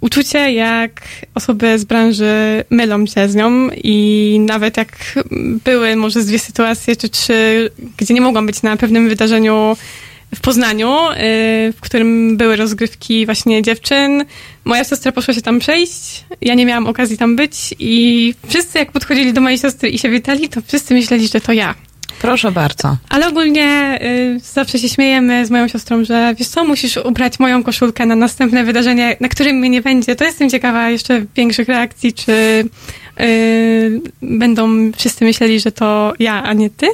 uczucie, 0.00 0.52
jak 0.52 1.02
osoby 1.34 1.78
z 1.78 1.84
branży 1.84 2.64
mylą 2.70 3.06
się 3.06 3.28
z 3.28 3.34
nią 3.34 3.68
i 3.84 4.38
nawet 4.40 4.76
jak 4.76 5.14
były 5.64 5.96
może 5.96 6.22
z 6.22 6.26
dwie 6.26 6.38
sytuacje 6.38 6.96
czy 6.96 7.08
trzy, 7.08 7.70
gdzie 7.96 8.14
nie 8.14 8.20
mogłam 8.20 8.46
być 8.46 8.62
na 8.62 8.76
pewnym 8.76 9.08
wydarzeniu 9.08 9.76
w 10.34 10.40
Poznaniu, 10.40 11.10
y, 11.10 11.14
w 11.72 11.80
którym 11.80 12.36
były 12.36 12.56
rozgrywki 12.56 13.26
właśnie 13.26 13.62
dziewczyn. 13.62 14.24
Moja 14.64 14.84
siostra 14.84 15.12
poszła 15.12 15.34
się 15.34 15.42
tam 15.42 15.58
przejść, 15.58 16.24
ja 16.40 16.54
nie 16.54 16.66
miałam 16.66 16.86
okazji 16.86 17.18
tam 17.18 17.36
być 17.36 17.74
i 17.78 18.34
wszyscy 18.48 18.78
jak 18.78 18.92
podchodzili 18.92 19.32
do 19.32 19.40
mojej 19.40 19.58
siostry 19.58 19.88
i 19.88 19.98
się 19.98 20.10
witali, 20.10 20.48
to 20.48 20.60
wszyscy 20.66 20.94
myśleli, 20.94 21.28
że 21.28 21.40
to 21.40 21.52
ja. 21.52 21.74
Proszę 22.20 22.52
bardzo. 22.52 22.96
Ale 23.08 23.28
ogólnie 23.28 23.98
y, 24.02 24.40
zawsze 24.40 24.78
się 24.78 24.88
śmiejemy 24.88 25.46
z 25.46 25.50
moją 25.50 25.68
siostrą, 25.68 26.04
że 26.04 26.34
wiesz 26.38 26.48
co, 26.48 26.64
musisz 26.64 26.96
ubrać 26.96 27.38
moją 27.38 27.62
koszulkę 27.62 28.06
na 28.06 28.16
następne 28.16 28.64
wydarzenie, 28.64 29.16
na 29.20 29.28
którym 29.28 29.56
mnie 29.56 29.68
nie 29.68 29.82
będzie. 29.82 30.16
To 30.16 30.24
jestem 30.24 30.50
ciekawa 30.50 30.90
jeszcze 30.90 31.22
większych 31.36 31.68
reakcji, 31.68 32.12
czy 32.12 32.64
y, 33.20 34.00
będą 34.22 34.92
wszyscy 34.92 35.24
myśleli, 35.24 35.60
że 35.60 35.72
to 35.72 36.12
ja, 36.18 36.42
a 36.42 36.52
nie 36.52 36.70
ty. 36.70 36.86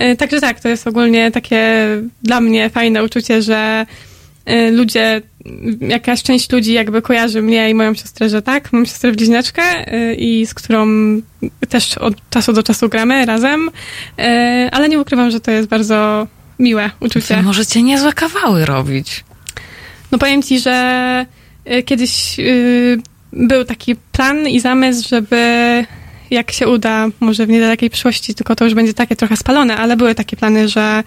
Y, 0.00 0.16
także 0.16 0.40
tak, 0.40 0.60
to 0.60 0.68
jest 0.68 0.86
ogólnie 0.86 1.30
takie 1.30 1.86
dla 2.22 2.40
mnie 2.40 2.70
fajne 2.70 3.04
uczucie, 3.04 3.42
że 3.42 3.86
y, 4.50 4.70
ludzie, 4.70 5.22
jakaś 5.80 6.22
część 6.22 6.52
ludzi 6.52 6.72
jakby 6.72 7.02
kojarzy 7.02 7.42
mnie 7.42 7.70
i 7.70 7.74
moją 7.74 7.94
siostrę, 7.94 8.28
że 8.28 8.42
tak, 8.42 8.72
mam 8.72 8.86
siostrę 8.86 9.12
bliźniaczkę 9.12 9.62
y, 9.94 10.14
i 10.14 10.46
z 10.46 10.54
którą 10.54 10.86
też 11.68 11.98
od 11.98 12.30
czasu 12.30 12.52
do 12.52 12.62
czasu 12.62 12.88
gramy 12.88 13.26
razem, 13.26 13.68
y, 13.68 14.22
ale 14.72 14.88
nie 14.88 14.98
ukrywam, 14.98 15.30
że 15.30 15.40
to 15.40 15.50
jest 15.50 15.68
bardzo 15.68 16.26
miłe 16.58 16.90
uczucie. 17.00 17.34
To 17.34 17.42
możecie 17.42 17.82
niezłe 17.82 18.12
kawały 18.12 18.64
robić. 18.64 19.24
No 20.12 20.18
powiem 20.18 20.42
ci, 20.42 20.60
że 20.60 21.26
y, 21.70 21.82
kiedyś 21.82 22.36
był 23.32 23.64
taki 23.64 23.96
plan 23.96 24.48
i 24.48 24.60
zamysł, 24.60 25.08
żeby 25.08 25.84
jak 26.32 26.52
się 26.52 26.68
uda, 26.68 27.08
może 27.20 27.46
w 27.46 27.48
niedalekiej 27.48 27.90
przyszłości, 27.90 28.34
tylko 28.34 28.56
to 28.56 28.64
już 28.64 28.74
będzie 28.74 28.94
takie 28.94 29.16
trochę 29.16 29.36
spalone, 29.36 29.76
ale 29.76 29.96
były 29.96 30.14
takie 30.14 30.36
plany, 30.36 30.68
że 30.68 31.02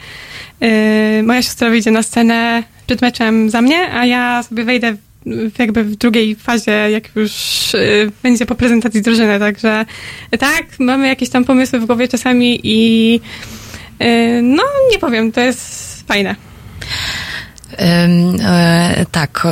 y, 0.63 1.23
moja 1.23 1.41
siostra 1.41 1.69
wyjdzie 1.69 1.91
na 1.91 2.03
scenę 2.03 2.63
przed 2.87 3.01
meczem 3.01 3.49
za 3.49 3.61
mnie, 3.61 3.93
a 3.93 4.05
ja 4.05 4.43
sobie 4.43 4.63
wejdę 4.63 4.95
jakby 5.59 5.83
w 5.83 5.95
drugiej 5.95 6.35
fazie, 6.35 6.71
jak 6.71 7.15
już 7.15 7.33
y, 7.73 8.11
będzie 8.23 8.45
po 8.45 8.55
prezentacji 8.55 9.01
drużyny, 9.01 9.39
także 9.39 9.85
tak, 10.39 10.65
mamy 10.79 11.07
jakieś 11.07 11.29
tam 11.29 11.45
pomysły 11.45 11.79
w 11.79 11.85
głowie 11.85 12.07
czasami 12.07 12.59
i 12.63 13.19
y, 14.01 14.41
no 14.43 14.63
nie 14.91 14.99
powiem, 14.99 15.31
to 15.31 15.41
jest 15.41 16.07
fajne. 16.07 16.35
E, 17.77 19.05
tak, 19.11 19.47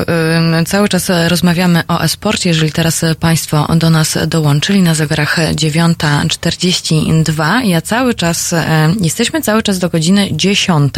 cały 0.66 0.90
czas 0.90 1.12
rozmawiamy 1.28 1.84
o 1.88 2.04
e-sporcie. 2.04 2.50
Jeżeli 2.50 2.72
teraz 2.72 3.06
Państwo 3.20 3.68
do 3.76 3.90
nas 3.90 4.18
dołączyli 4.28 4.82
na 4.82 4.96
zegarach 4.96 5.38
9.42, 5.38 7.66
ja 7.66 7.82
cały 7.82 8.14
czas, 8.14 8.54
e, 8.54 8.94
jesteśmy 9.02 9.42
cały 9.42 9.64
czas 9.64 9.80
do 9.80 9.90
godziny 9.90 10.30
10, 10.32 10.94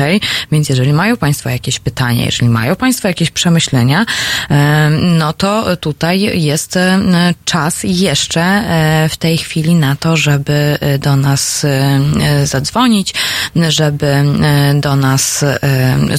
więc 0.51 0.69
jeżeli 0.69 0.93
mają 0.93 1.17
Państwo 1.17 1.49
jakieś 1.49 1.79
pytania, 1.79 2.25
jeżeli 2.25 2.49
mają 2.49 2.75
Państwo 2.75 3.07
jakieś 3.07 3.31
przemyślenia, 3.31 4.05
no 5.01 5.33
to 5.33 5.77
tutaj 5.77 6.41
jest 6.41 6.77
e, 6.77 6.99
czas 7.45 7.79
jeszcze 7.83 8.63
w 9.09 9.17
tej 9.17 9.37
chwili 9.37 9.75
na 9.75 9.95
to, 9.95 10.17
żeby 10.17 10.77
do 10.99 11.15
nas 11.15 11.65
zadzwonić, 12.43 13.13
żeby 13.69 14.23
do 14.75 14.95
nas 14.95 15.45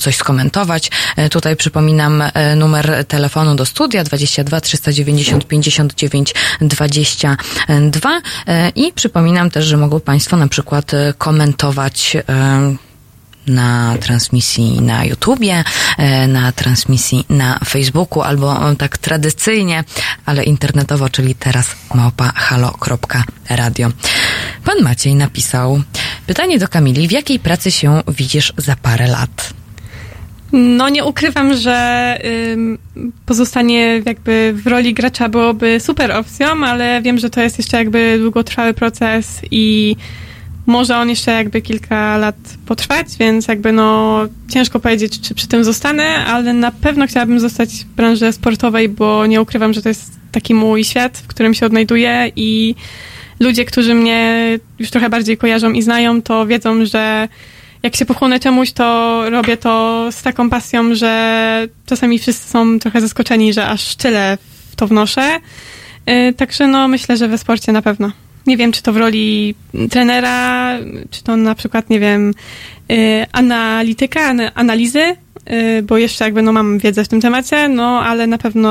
coś 0.01 0.17
skomentować. 0.17 0.86
E, 1.17 1.29
Tutaj 1.29 1.57
przypominam 1.57 2.23
e, 2.23 2.57
numer 2.57 3.05
telefonu 3.09 3.55
do 3.55 3.67
studia 3.67 4.05
22 4.05 4.61
390 4.61 5.47
59 5.47 6.35
22 6.61 8.21
E, 8.47 8.69
i 8.69 8.93
przypominam 8.93 9.51
też, 9.51 9.65
że 9.65 9.77
mogą 9.77 10.01
Państwo 10.01 10.37
na 10.37 10.49
przykład 10.49 10.95
e, 10.95 11.15
komentować 11.19 12.17
na 13.47 13.97
transmisji 14.01 14.81
na 14.81 15.05
YouTubie, 15.05 15.65
na 16.29 16.53
transmisji 16.53 17.27
na 17.29 17.59
Facebooku 17.65 18.23
albo 18.23 18.75
tak 18.79 18.99
tradycyjnie, 18.99 19.85
ale 20.27 20.45
internetowo, 20.45 21.09
czyli 21.09 21.35
teraz 21.35 21.67
małpa. 21.95 22.33
Pan 24.65 24.83
Maciej 24.83 25.15
napisał 25.15 25.83
pytanie 26.27 26.59
do 26.59 26.69
Kamili, 26.69 27.09
w 27.09 27.13
jakiej 27.13 27.39
pracy 27.39 27.71
się 27.71 28.03
widzisz 28.09 28.53
za 28.57 28.77
parę 28.77 29.07
lat? 29.07 29.56
No 30.53 30.89
nie 30.89 31.05
ukrywam, 31.05 31.57
że 31.57 32.19
ym, 32.53 32.79
pozostanie 33.27 34.03
jakby 34.07 34.53
w 34.57 34.67
roli 34.67 34.95
gracza 34.95 35.29
byłoby 35.29 35.81
super 35.81 36.13
opcją, 36.13 36.47
ale 36.65 37.03
wiem, 37.03 37.19
że 37.19 37.31
to 37.31 37.41
jest 37.43 37.59
jeszcze 37.59 37.77
jakby 37.77 38.19
długotrwały 38.21 38.75
proces 38.75 39.41
i 39.51 39.97
może 40.67 40.97
on 40.97 41.11
jeszcze 41.11 41.33
jakby 41.33 41.63
kilka 41.63 42.17
lat 42.17 42.37
potrwać, 42.67 43.07
więc 43.19 43.49
jakby 43.49 43.73
no 43.73 44.21
ciężko 44.49 44.81
powiedzieć, 44.81 45.21
czy 45.21 45.35
przy 45.35 45.49
tym 45.49 45.65
zostanę, 45.65 46.05
ale 46.27 46.53
na 46.53 46.71
pewno 46.71 47.07
chciałabym 47.07 47.41
zostać 47.41 47.69
w 47.71 47.85
branży 47.85 48.33
sportowej, 48.33 48.89
bo 48.89 49.27
nie 49.27 49.43
ukrywam, 49.43 49.73
że 49.73 49.83
to 49.83 49.89
jest 49.89 50.13
taki 50.33 50.55
mój 50.55 50.85
świat, 50.85 51.19
w 51.19 51.27
którym 51.27 51.55
się 51.55 51.67
odnajduję 51.67 52.33
i 52.37 52.75
ludzie, 53.41 53.65
którzy 53.65 53.95
mnie 53.95 54.59
już 54.79 54.91
trochę 54.91 55.11
bardziej 55.11 55.37
kojarzą 55.37 55.73
i 55.73 55.83
znają, 55.83 56.23
to 56.23 56.47
wiedzą, 56.47 56.85
że 56.85 57.29
jak 57.87 57.97
się 57.97 58.05
pochłonę 58.05 58.41
czemuś, 58.41 58.73
to 58.73 59.23
robię 59.31 59.57
to 59.57 60.07
z 60.13 60.23
taką 60.23 60.51
pasją, 60.51 60.95
że 60.95 61.69
czasami 61.87 62.19
wszyscy 62.19 62.51
są 62.51 62.79
trochę 62.79 63.01
zaskoczeni, 63.01 63.53
że 63.53 63.67
aż 63.67 63.97
tyle 63.97 64.39
w 64.71 64.77
to 64.77 64.87
wnoszę. 64.87 65.39
Yy, 66.07 66.33
Także 66.33 66.67
no 66.67 66.89
myślę, 66.89 67.17
że 67.17 67.29
we 67.29 67.39
sporcie 67.39 67.73
na 67.73 67.83
pewno. 67.83 68.11
Nie 68.47 68.57
wiem, 68.57 68.73
czy 68.73 68.83
to 68.83 68.93
w 68.93 68.97
roli 68.97 69.55
trenera, 69.91 70.79
czy 71.11 71.23
to 71.23 71.37
na 71.37 71.55
przykład, 71.55 71.91
nie 71.91 72.01
wiem, 72.01 72.35
yy, 72.89 72.97
analityka, 73.33 74.21
ana- 74.21 74.51
analizy, 74.55 75.03
yy, 75.51 75.83
bo 75.83 75.99
jeszcze 75.99 76.25
jakby 76.25 76.43
no 76.43 76.53
mam 76.53 76.79
wiedzę 76.79 77.05
w 77.05 77.09
tym 77.09 77.21
temacie, 77.21 77.69
no 77.69 78.01
ale 78.01 78.27
na 78.27 78.39
pewno 78.39 78.71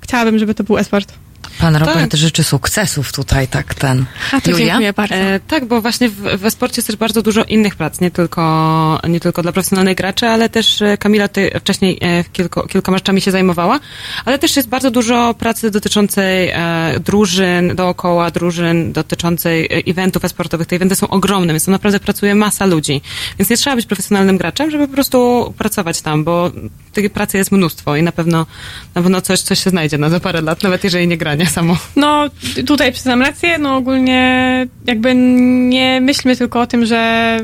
chciałabym, 0.00 0.38
żeby 0.38 0.54
to 0.54 0.64
był 0.64 0.78
e-sport. 0.78 1.12
Pan 1.60 1.76
Robert 1.76 2.14
życzy 2.14 2.44
sukcesów 2.44 3.12
tutaj, 3.12 3.48
tak 3.48 3.74
ten. 3.74 4.04
A 4.32 4.40
to 4.40 4.50
Julia? 4.50 4.66
dziękuję 4.66 4.92
bardzo. 4.92 5.14
E, 5.14 5.40
tak, 5.40 5.64
bo 5.64 5.80
właśnie 5.80 6.08
w, 6.08 6.14
we 6.14 6.50
sporcie 6.50 6.78
jest 6.78 6.86
też 6.86 6.96
bardzo 6.96 7.22
dużo 7.22 7.44
innych 7.44 7.74
prac, 7.74 8.00
nie 8.00 8.10
tylko, 8.10 9.00
nie 9.08 9.20
tylko 9.20 9.42
dla 9.42 9.52
profesjonalnych 9.52 9.96
graczy, 9.96 10.26
ale 10.26 10.48
też 10.48 10.82
e, 10.82 10.96
Kamila 10.98 11.28
tutaj 11.28 11.50
wcześniej 11.60 11.98
e, 12.00 12.24
kilku, 12.24 12.62
kilkoma 12.66 12.98
rzeczami 12.98 13.20
się 13.20 13.30
zajmowała, 13.30 13.80
ale 14.24 14.38
też 14.38 14.56
jest 14.56 14.68
bardzo 14.68 14.90
dużo 14.90 15.34
pracy 15.34 15.70
dotyczącej 15.70 16.50
e, 16.50 17.00
drużyn, 17.04 17.76
dookoła 17.76 18.30
drużyn, 18.30 18.92
dotyczącej 18.92 19.64
e, 19.64 19.68
eventów 19.68 20.24
e-sportowych. 20.24 20.66
Te 20.66 20.76
eventy 20.76 20.96
są 20.96 21.08
ogromne, 21.08 21.52
więc 21.52 21.64
tam 21.64 21.72
naprawdę 21.72 22.00
pracuje 22.00 22.34
masa 22.34 22.66
ludzi. 22.66 23.02
Więc 23.38 23.50
nie 23.50 23.56
trzeba 23.56 23.76
być 23.76 23.86
profesjonalnym 23.86 24.38
graczem, 24.38 24.70
żeby 24.70 24.88
po 24.88 24.94
prostu 24.94 25.54
pracować 25.58 26.02
tam, 26.02 26.24
bo 26.24 26.50
tej 26.92 27.10
pracy 27.10 27.38
jest 27.38 27.52
mnóstwo 27.52 27.96
i 27.96 28.02
na 28.02 28.12
pewno, 28.12 28.46
na 28.94 29.02
pewno 29.02 29.20
coś, 29.20 29.40
coś 29.40 29.64
się 29.64 29.70
znajdzie 29.70 29.98
na 29.98 30.10
za 30.10 30.20
parę 30.20 30.40
lat, 30.40 30.62
nawet 30.62 30.84
jeżeli 30.84 31.08
nie 31.08 31.16
granie 31.16 31.45
samo. 31.46 31.76
No, 31.96 32.24
tutaj 32.66 32.92
przyznam 32.92 33.22
rację, 33.22 33.58
no 33.58 33.76
ogólnie 33.76 34.66
jakby 34.86 35.14
nie 35.14 36.00
myślmy 36.00 36.36
tylko 36.36 36.60
o 36.60 36.66
tym, 36.66 36.86
że 36.86 37.40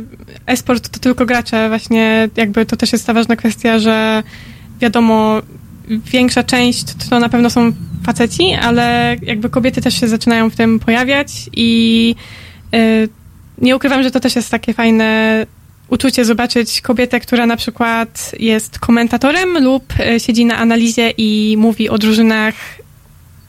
e-sport 0.46 0.88
to 0.88 0.98
tylko 0.98 1.26
gracze, 1.26 1.68
właśnie 1.68 2.28
jakby 2.36 2.66
to 2.66 2.76
też 2.76 2.92
jest 2.92 3.06
ta 3.06 3.12
ważna 3.12 3.36
kwestia, 3.36 3.78
że 3.78 4.22
wiadomo, 4.80 5.42
większa 5.88 6.42
część 6.42 6.84
to, 7.10 7.20
na 7.20 7.28
pewno 7.28 7.50
są 7.50 7.72
faceci, 8.06 8.54
ale 8.62 9.16
jakby 9.22 9.50
kobiety 9.50 9.80
też 9.80 10.00
się 10.00 10.08
zaczynają 10.08 10.50
w 10.50 10.56
tym 10.56 10.78
pojawiać 10.78 11.50
i 11.52 12.14
y, 12.74 13.08
nie 13.58 13.76
ukrywam, 13.76 14.02
że 14.02 14.10
to 14.10 14.20
też 14.20 14.36
jest 14.36 14.50
takie 14.50 14.74
fajne 14.74 15.46
uczucie 15.88 16.24
zobaczyć 16.24 16.80
kobietę, 16.80 17.20
która 17.20 17.46
na 17.46 17.56
przykład 17.56 18.32
jest 18.38 18.78
komentatorem 18.78 19.64
lub 19.64 19.84
e, 20.00 20.20
siedzi 20.20 20.44
na 20.44 20.56
analizie 20.56 21.12
i 21.18 21.56
mówi 21.58 21.88
o 21.88 21.98
drużynach, 21.98 22.54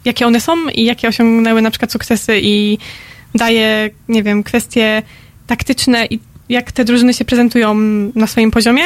jakie 0.05 0.27
one 0.27 0.41
są 0.41 0.69
i 0.69 0.85
jakie 0.85 1.07
osiągnęły 1.07 1.61
na 1.61 1.71
przykład 1.71 1.91
sukcesy 1.91 2.39
i 2.41 2.77
daje, 3.35 3.89
nie 4.09 4.23
wiem, 4.23 4.43
kwestie 4.43 5.01
taktyczne 5.47 6.05
i 6.05 6.19
jak 6.49 6.71
te 6.71 6.85
drużyny 6.85 7.13
się 7.13 7.25
prezentują 7.25 7.75
na 8.15 8.27
swoim 8.27 8.51
poziomie. 8.51 8.83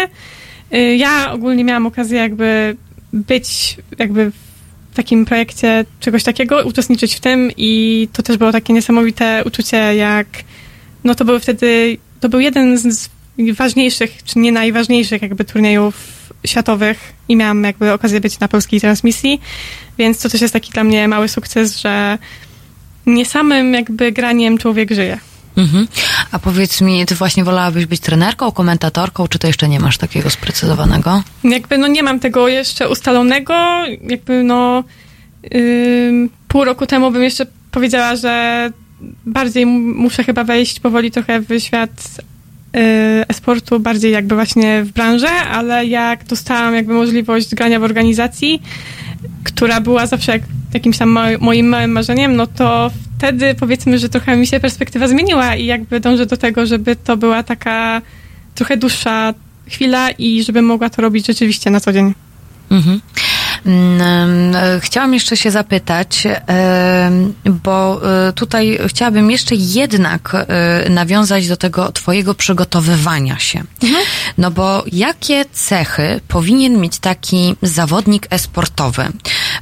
Y, 0.73 0.95
Ja 0.95 1.31
ogólnie 1.31 1.63
miałam 1.63 1.85
okazję 1.85 2.19
jakby 2.19 2.75
być 3.13 3.77
jakby 3.97 4.31
w 4.91 4.95
takim 4.95 5.25
projekcie 5.25 5.85
czegoś 5.99 6.23
takiego, 6.23 6.65
uczestniczyć 6.65 7.15
w 7.15 7.19
tym 7.19 7.51
i 7.57 8.07
to 8.13 8.23
też 8.23 8.37
było 8.37 8.51
takie 8.51 8.73
niesamowite 8.73 9.43
uczucie, 9.45 9.77
jak 9.77 10.27
no 11.03 11.15
to 11.15 11.25
był 11.25 11.39
wtedy, 11.39 11.97
to 12.19 12.29
był 12.29 12.39
jeden 12.39 12.77
z 12.77 13.09
ważniejszych, 13.53 14.23
czy 14.23 14.39
nie 14.39 14.51
najważniejszych 14.51 15.21
jakby 15.21 15.45
turniejów 15.45 16.17
światowych 16.45 17.13
i 17.29 17.35
miałam 17.35 17.63
jakby 17.63 17.93
okazję 17.93 18.21
być 18.21 18.39
na 18.39 18.47
polskiej 18.47 18.81
transmisji, 18.81 19.41
więc 19.97 20.19
to 20.19 20.29
też 20.29 20.41
jest 20.41 20.53
taki 20.53 20.71
dla 20.71 20.83
mnie 20.83 21.07
mały 21.07 21.27
sukces, 21.27 21.79
że 21.79 22.17
nie 23.05 23.25
samym 23.25 23.73
jakby 23.73 24.11
graniem 24.11 24.57
człowiek 24.57 24.91
żyje. 24.91 25.19
Mhm. 25.57 25.87
A 26.31 26.39
powiedz 26.39 26.81
mi, 26.81 27.05
ty 27.05 27.15
właśnie 27.15 27.43
wolałabyś 27.43 27.85
być 27.85 27.99
trenerką, 27.99 28.51
komentatorką, 28.51 29.27
czy 29.27 29.39
to 29.39 29.47
jeszcze 29.47 29.69
nie 29.69 29.79
masz 29.79 29.97
takiego 29.97 30.29
sprecyzowanego? 30.29 31.23
Jakby 31.43 31.77
no 31.77 31.87
nie 31.87 32.03
mam 32.03 32.19
tego 32.19 32.47
jeszcze 32.47 32.89
ustalonego, 32.89 33.53
jakby 34.09 34.43
no 34.43 34.83
ym, 35.55 36.29
pół 36.47 36.63
roku 36.63 36.85
temu 36.85 37.11
bym 37.11 37.23
jeszcze 37.23 37.45
powiedziała, 37.71 38.15
że 38.15 38.71
bardziej 39.25 39.65
muszę 39.65 40.23
chyba 40.23 40.43
wejść 40.43 40.79
powoli 40.79 41.11
trochę 41.11 41.41
w 41.41 41.59
świat 41.59 41.91
e-sportu, 42.73 43.79
bardziej 43.79 44.11
jakby 44.11 44.35
właśnie 44.35 44.83
w 44.83 44.91
branżę, 44.91 45.29
ale 45.29 45.85
jak 45.85 46.23
dostałam 46.23 46.75
jakby 46.75 46.93
możliwość 46.93 47.55
grania 47.55 47.79
w 47.79 47.83
organizacji, 47.83 48.61
która 49.43 49.81
była 49.81 50.05
zawsze 50.07 50.31
jak, 50.31 50.41
jakimś 50.73 50.97
tam 50.97 51.09
mo- 51.09 51.21
moim 51.39 51.67
małym 51.69 51.91
marzeniem, 51.91 52.35
no 52.35 52.47
to 52.47 52.91
wtedy 53.17 53.55
powiedzmy, 53.59 53.99
że 53.99 54.09
trochę 54.09 54.37
mi 54.37 54.47
się 54.47 54.59
perspektywa 54.59 55.07
zmieniła 55.07 55.55
i 55.55 55.65
jakby 55.65 55.99
dążę 55.99 56.25
do 56.25 56.37
tego, 56.37 56.65
żeby 56.65 56.95
to 56.95 57.17
była 57.17 57.43
taka 57.43 58.01
trochę 58.55 58.77
dłuższa 58.77 59.33
chwila 59.67 60.11
i 60.11 60.43
żebym 60.43 60.65
mogła 60.65 60.89
to 60.89 61.01
robić 61.01 61.27
rzeczywiście 61.27 61.69
na 61.69 61.79
co 61.79 61.93
dzień. 61.93 62.13
Mhm. 62.71 63.01
Mm, 63.65 64.55
Chciałam 64.81 65.13
jeszcze 65.13 65.37
się 65.37 65.51
zapytać, 65.51 66.23
bo 67.45 68.01
e, 68.27 68.33
tutaj 68.33 68.79
chciałabym 68.87 69.31
jeszcze 69.31 69.55
jednak 69.55 70.35
e, 70.35 70.89
nawiązać 70.89 71.47
do 71.47 71.57
tego 71.57 71.91
Twojego 71.91 72.33
przygotowywania 72.35 73.39
się. 73.39 73.63
No 74.37 74.51
bo 74.51 74.83
jakie 74.91 75.45
cechy 75.53 76.19
powinien 76.27 76.77
mieć 76.81 76.99
taki 76.99 77.55
zawodnik 77.61 78.27
e-sportowy? 78.29 79.07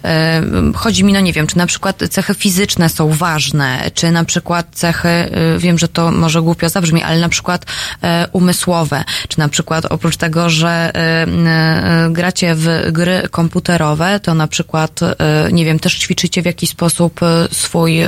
E, 0.03 0.41
Chodzi 0.75 1.03
mi, 1.03 1.14
no 1.14 1.19
nie 1.19 1.33
wiem, 1.33 1.48
czy 1.48 1.57
na 1.57 1.65
przykład 1.65 2.03
cechy 2.09 2.33
fizyczne 2.33 2.90
są 2.90 3.09
ważne, 3.09 3.91
czy 3.93 4.11
na 4.11 4.24
przykład 4.24 4.67
cechy, 4.72 5.09
e, 5.09 5.30
wiem, 5.57 5.77
że 5.77 5.88
to 5.88 6.11
może 6.11 6.41
głupio 6.41 6.69
zabrzmi, 6.69 7.03
ale 7.03 7.19
na 7.19 7.30
przykład 7.30 7.65
e, 8.03 8.27
umysłowe, 8.32 9.03
czy 9.27 9.40
na 9.40 9.49
przykład 9.49 9.85
oprócz 9.85 10.17
tego, 10.17 10.49
że 10.49 10.91
m, 10.93 11.48
e, 11.48 12.07
gracie 12.11 12.56
w 12.56 12.90
gry 12.91 13.27
komputerowe, 13.32 14.19
to 14.19 14.33
na 14.33 14.48
przykład, 14.48 14.99
nie 15.51 15.65
wiem, 15.65 15.80
też 15.80 15.95
ćwiczycie 15.99 16.41
w 16.41 16.45
jakiś 16.45 16.69
sposób 16.69 17.19
swój, 17.51 17.99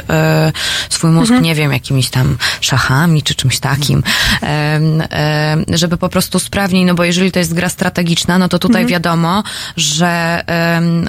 swój 0.89 1.09
mózg, 1.11 1.27
Mhm. 1.31 1.43
nie 1.43 1.55
wiem, 1.55 1.71
jakimiś 1.73 2.09
tam 2.09 2.37
szachami, 2.61 3.23
czy 3.23 3.35
czymś 3.35 3.59
takim, 3.59 4.03
żeby 5.73 5.97
po 5.97 6.09
prostu 6.09 6.39
sprawniej, 6.39 6.85
no 6.85 6.93
bo 6.95 7.03
jeżeli 7.03 7.31
to 7.31 7.39
jest 7.39 7.53
gra 7.53 7.69
strategiczna, 7.69 8.37
no 8.37 8.47
to 8.49 8.59
tutaj 8.59 8.81
Mhm. 8.81 8.91
wiadomo, 8.91 9.43
że 9.77 10.43
em, 10.47 11.05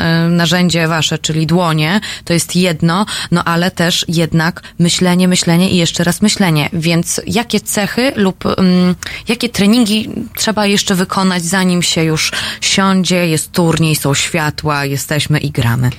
narzędzie 0.69 0.89
wasze, 0.89 1.19
czyli 1.19 1.47
dłonie, 1.47 2.01
to 2.25 2.33
jest 2.33 2.57
jedno, 2.57 3.07
no 3.31 3.45
ale 3.45 3.71
też 3.71 4.05
jednak 4.09 4.63
myślenie, 4.79 5.29
myślenie 5.29 5.71
i 5.71 5.77
jeszcze 5.77 6.05
raz 6.05 6.23
myślenie. 6.23 6.69
Więc 6.73 7.21
jakie 7.27 7.61
cechy 7.61 8.13
lub 8.17 8.45
um, 8.45 8.95
jakie 9.29 9.49
treningi 9.49 10.09
trzeba 10.37 10.67
jeszcze 10.67 10.95
wykonać, 10.95 11.45
zanim 11.45 11.83
się 11.83 12.05
już 12.05 12.33
siądzie, 12.61 13.29
jest 13.29 13.53
turniej, 13.53 13.97
są 13.97 14.15
światła, 14.15 14.85
jesteśmy 14.85 15.39
i 15.39 15.51
gramy? 15.51 15.91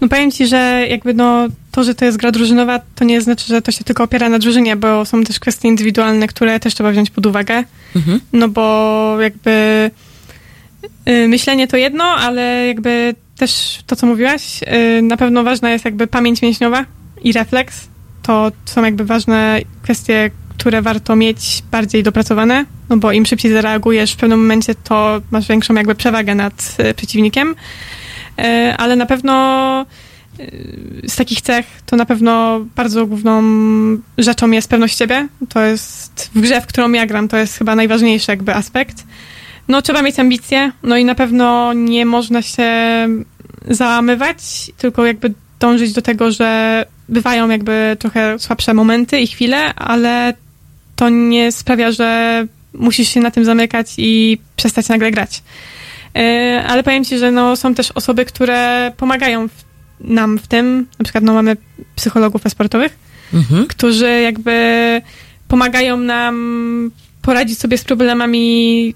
No 0.00 0.08
powiem 0.08 0.30
ci, 0.30 0.46
że 0.46 0.86
jakby 0.90 1.14
no 1.14 1.48
to, 1.70 1.84
że 1.84 1.94
to 1.94 2.04
jest 2.04 2.18
gra 2.18 2.30
drużynowa, 2.30 2.80
to 2.94 3.04
nie 3.04 3.20
znaczy, 3.20 3.46
że 3.46 3.62
to 3.62 3.72
się 3.72 3.84
tylko 3.84 4.04
opiera 4.04 4.28
na 4.28 4.38
drużynie, 4.38 4.76
bo 4.76 5.04
są 5.04 5.24
też 5.24 5.40
kwestie 5.40 5.68
indywidualne, 5.68 6.26
które 6.26 6.60
też 6.60 6.74
trzeba 6.74 6.90
wziąć 6.90 7.10
pod 7.10 7.26
uwagę. 7.26 7.64
Mhm. 7.96 8.20
No 8.32 8.48
bo 8.48 9.16
jakby 9.20 9.90
y, 11.08 11.28
myślenie 11.28 11.68
to 11.68 11.76
jedno, 11.76 12.04
ale 12.04 12.66
jakby 12.66 13.14
też 13.42 13.78
to, 13.86 13.96
co 13.96 14.06
mówiłaś, 14.06 14.60
y, 14.62 15.02
na 15.02 15.16
pewno 15.16 15.42
ważna 15.42 15.70
jest 15.70 15.84
jakby 15.84 16.06
pamięć 16.06 16.42
mięśniowa 16.42 16.84
i 17.22 17.32
refleks. 17.32 17.88
To 18.22 18.52
są 18.64 18.84
jakby 18.84 19.04
ważne 19.04 19.60
kwestie, 19.82 20.30
które 20.58 20.82
warto 20.82 21.16
mieć 21.16 21.62
bardziej 21.70 22.02
dopracowane, 22.02 22.64
no 22.88 22.96
bo 22.96 23.12
im 23.12 23.26
szybciej 23.26 23.52
zareagujesz 23.52 24.12
w 24.12 24.16
pewnym 24.16 24.40
momencie, 24.40 24.74
to 24.74 25.20
masz 25.30 25.48
większą 25.48 25.74
jakby 25.74 25.94
przewagę 25.94 26.34
nad 26.34 26.76
y, 26.90 26.94
przeciwnikiem. 26.94 27.54
Y, 28.38 28.42
ale 28.76 28.96
na 28.96 29.06
pewno 29.06 29.86
z 31.06 31.16
takich 31.16 31.40
cech 31.40 31.66
to 31.86 31.96
na 31.96 32.06
pewno 32.06 32.60
bardzo 32.76 33.06
główną 33.06 33.42
rzeczą 34.18 34.50
jest 34.50 34.70
pewność 34.70 34.98
siebie. 34.98 35.28
To 35.48 35.60
jest 35.60 36.30
w 36.34 36.40
grze, 36.40 36.60
w 36.60 36.66
którą 36.66 36.92
ja 36.92 37.06
gram, 37.06 37.28
to 37.28 37.36
jest 37.36 37.58
chyba 37.58 37.74
najważniejszy 37.74 38.30
jakby 38.30 38.54
aspekt. 38.54 39.04
No 39.68 39.82
trzeba 39.82 40.02
mieć 40.02 40.18
ambicje, 40.18 40.72
no 40.82 40.96
i 40.96 41.04
na 41.04 41.14
pewno 41.14 41.72
nie 41.72 42.06
można 42.06 42.42
się 42.42 42.68
załamywać, 43.68 44.70
tylko 44.76 45.06
jakby 45.06 45.32
dążyć 45.60 45.92
do 45.92 46.02
tego, 46.02 46.30
że 46.32 46.84
bywają 47.08 47.48
jakby 47.48 47.96
trochę 47.98 48.38
słabsze 48.38 48.74
momenty 48.74 49.20
i 49.20 49.26
chwile, 49.26 49.74
ale 49.74 50.34
to 50.96 51.08
nie 51.08 51.52
sprawia, 51.52 51.92
że 51.92 52.46
musisz 52.74 53.08
się 53.08 53.20
na 53.20 53.30
tym 53.30 53.44
zamykać 53.44 53.94
i 53.98 54.38
przestać 54.56 54.88
nagle 54.88 55.10
grać. 55.10 55.42
Yy, 56.14 56.22
Ale 56.68 56.82
powiem 56.82 57.04
ci, 57.04 57.18
że 57.18 57.30
no, 57.30 57.56
są 57.56 57.74
też 57.74 57.90
osoby, 57.90 58.24
które 58.24 58.92
pomagają 58.96 59.48
w, 59.48 59.52
nam 60.00 60.38
w 60.38 60.46
tym. 60.46 60.86
Na 60.98 61.04
przykład 61.04 61.24
no, 61.24 61.34
mamy 61.34 61.56
psychologów 61.96 62.46
e-sportowych, 62.46 62.98
Mhm. 63.34 63.66
którzy 63.66 64.20
jakby 64.20 65.02
pomagają 65.48 65.96
nam 65.96 66.90
poradzić 67.22 67.58
sobie 67.58 67.78
z 67.78 67.84
problemami, 67.84 68.94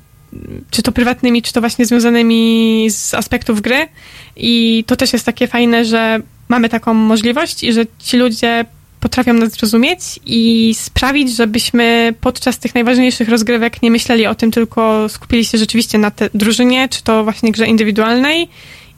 czy 0.70 0.82
to 0.82 0.92
prywatnymi, 0.92 1.42
czy 1.42 1.52
to 1.52 1.60
właśnie 1.60 1.86
związanymi 1.86 2.86
z 2.90 3.14
aspektów 3.14 3.60
gry. 3.60 3.88
I 4.36 4.84
to 4.86 4.96
też 4.96 5.12
jest 5.12 5.26
takie 5.26 5.46
fajne, 5.46 5.84
że 5.84 6.20
mamy 6.48 6.68
taką 6.68 6.94
możliwość 6.94 7.64
i 7.64 7.72
że 7.72 7.84
ci 7.98 8.16
ludzie 8.16 8.64
potrafią 9.00 9.32
nas 9.32 9.50
zrozumieć 9.50 10.00
i 10.26 10.74
sprawić, 10.74 11.36
żebyśmy 11.36 12.14
podczas 12.20 12.58
tych 12.58 12.74
najważniejszych 12.74 13.28
rozgrywek 13.28 13.82
nie 13.82 13.90
myśleli 13.90 14.26
o 14.26 14.34
tym, 14.34 14.50
tylko 14.50 15.08
skupili 15.08 15.44
się 15.44 15.58
rzeczywiście 15.58 15.98
na 15.98 16.10
tej 16.10 16.28
drużynie, 16.34 16.88
czy 16.88 17.02
to 17.02 17.24
właśnie 17.24 17.52
grze 17.52 17.66
indywidualnej 17.66 18.48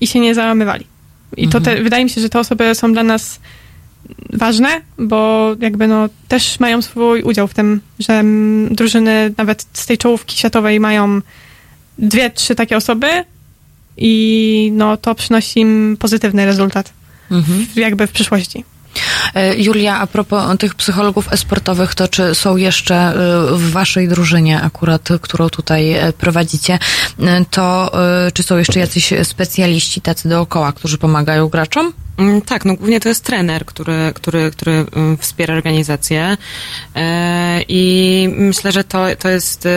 i 0.01 0.07
się 0.07 0.21
nie 0.21 0.35
załamywali. 0.35 0.85
I 1.37 1.49
to 1.49 1.61
te, 1.61 1.83
wydaje 1.83 2.05
mi 2.05 2.11
się, 2.11 2.21
że 2.21 2.29
te 2.29 2.39
osoby 2.39 2.75
są 2.75 2.93
dla 2.93 3.03
nas 3.03 3.41
ważne, 4.33 4.81
bo 4.99 5.51
jakby 5.61 5.89
no 5.89 6.09
też 6.29 6.61
mają 6.61 6.83
swój 6.83 7.23
udział 7.23 7.49
w 7.49 7.55
tym, 7.55 7.81
że 7.99 8.23
drużyny 8.71 9.35
nawet 9.37 9.67
z 9.73 9.87
tej 9.87 9.99
czołówki 9.99 10.37
światowej 10.37 10.81
mają 10.81 11.21
dwie, 11.99 12.31
trzy 12.31 12.55
takie 12.55 12.77
osoby 12.77 13.07
i 13.97 14.71
no 14.75 14.97
to 14.97 15.15
przynosi 15.15 15.61
im 15.61 15.97
pozytywny 16.01 16.45
rezultat 16.47 16.93
Mhm. 17.31 17.67
w- 17.67 17.77
jakby 17.77 18.07
w 18.07 18.13
przyszłości. 18.13 18.65
E, 19.35 19.57
Julia, 19.57 19.99
a 20.01 20.07
propos 20.07 20.59
tych 20.59 20.75
psychologów 20.75 21.33
esportowych, 21.33 21.95
to 21.95 22.09
czy 22.09 22.35
są 22.35 22.57
jeszcze 22.57 22.95
e, 22.95 23.15
w 23.57 23.71
waszej 23.71 24.09
drużynie 24.09 24.61
akurat, 24.61 25.09
którą 25.21 25.49
tutaj 25.49 25.93
e, 25.93 26.13
prowadzicie, 26.13 26.79
to 27.51 27.93
czy 28.35 28.43
są 28.43 28.57
jeszcze 28.59 28.81
jacyś 28.81 29.13
specjaliści 29.23 30.01
tacy 30.01 30.29
dookoła, 30.29 30.73
którzy 30.73 30.99
pomagają 30.99 31.49
graczom? 31.49 31.93
Mm, 32.19 32.43
Tak, 32.43 32.65
no 32.65 32.75
głównie 32.75 33.01
to 33.01 33.09
jest 33.09 33.25
trener, 33.25 33.65
który, 33.65 34.13
który, 34.15 34.51
który 34.51 34.73
mm, 34.73 35.19
wspiera 35.19 35.55
organizację 35.55 36.37
i 37.69 38.29
myślę, 38.37 38.73
że 38.73 38.85
to, 38.85 39.07
to 39.19 39.29
jest 39.29 39.69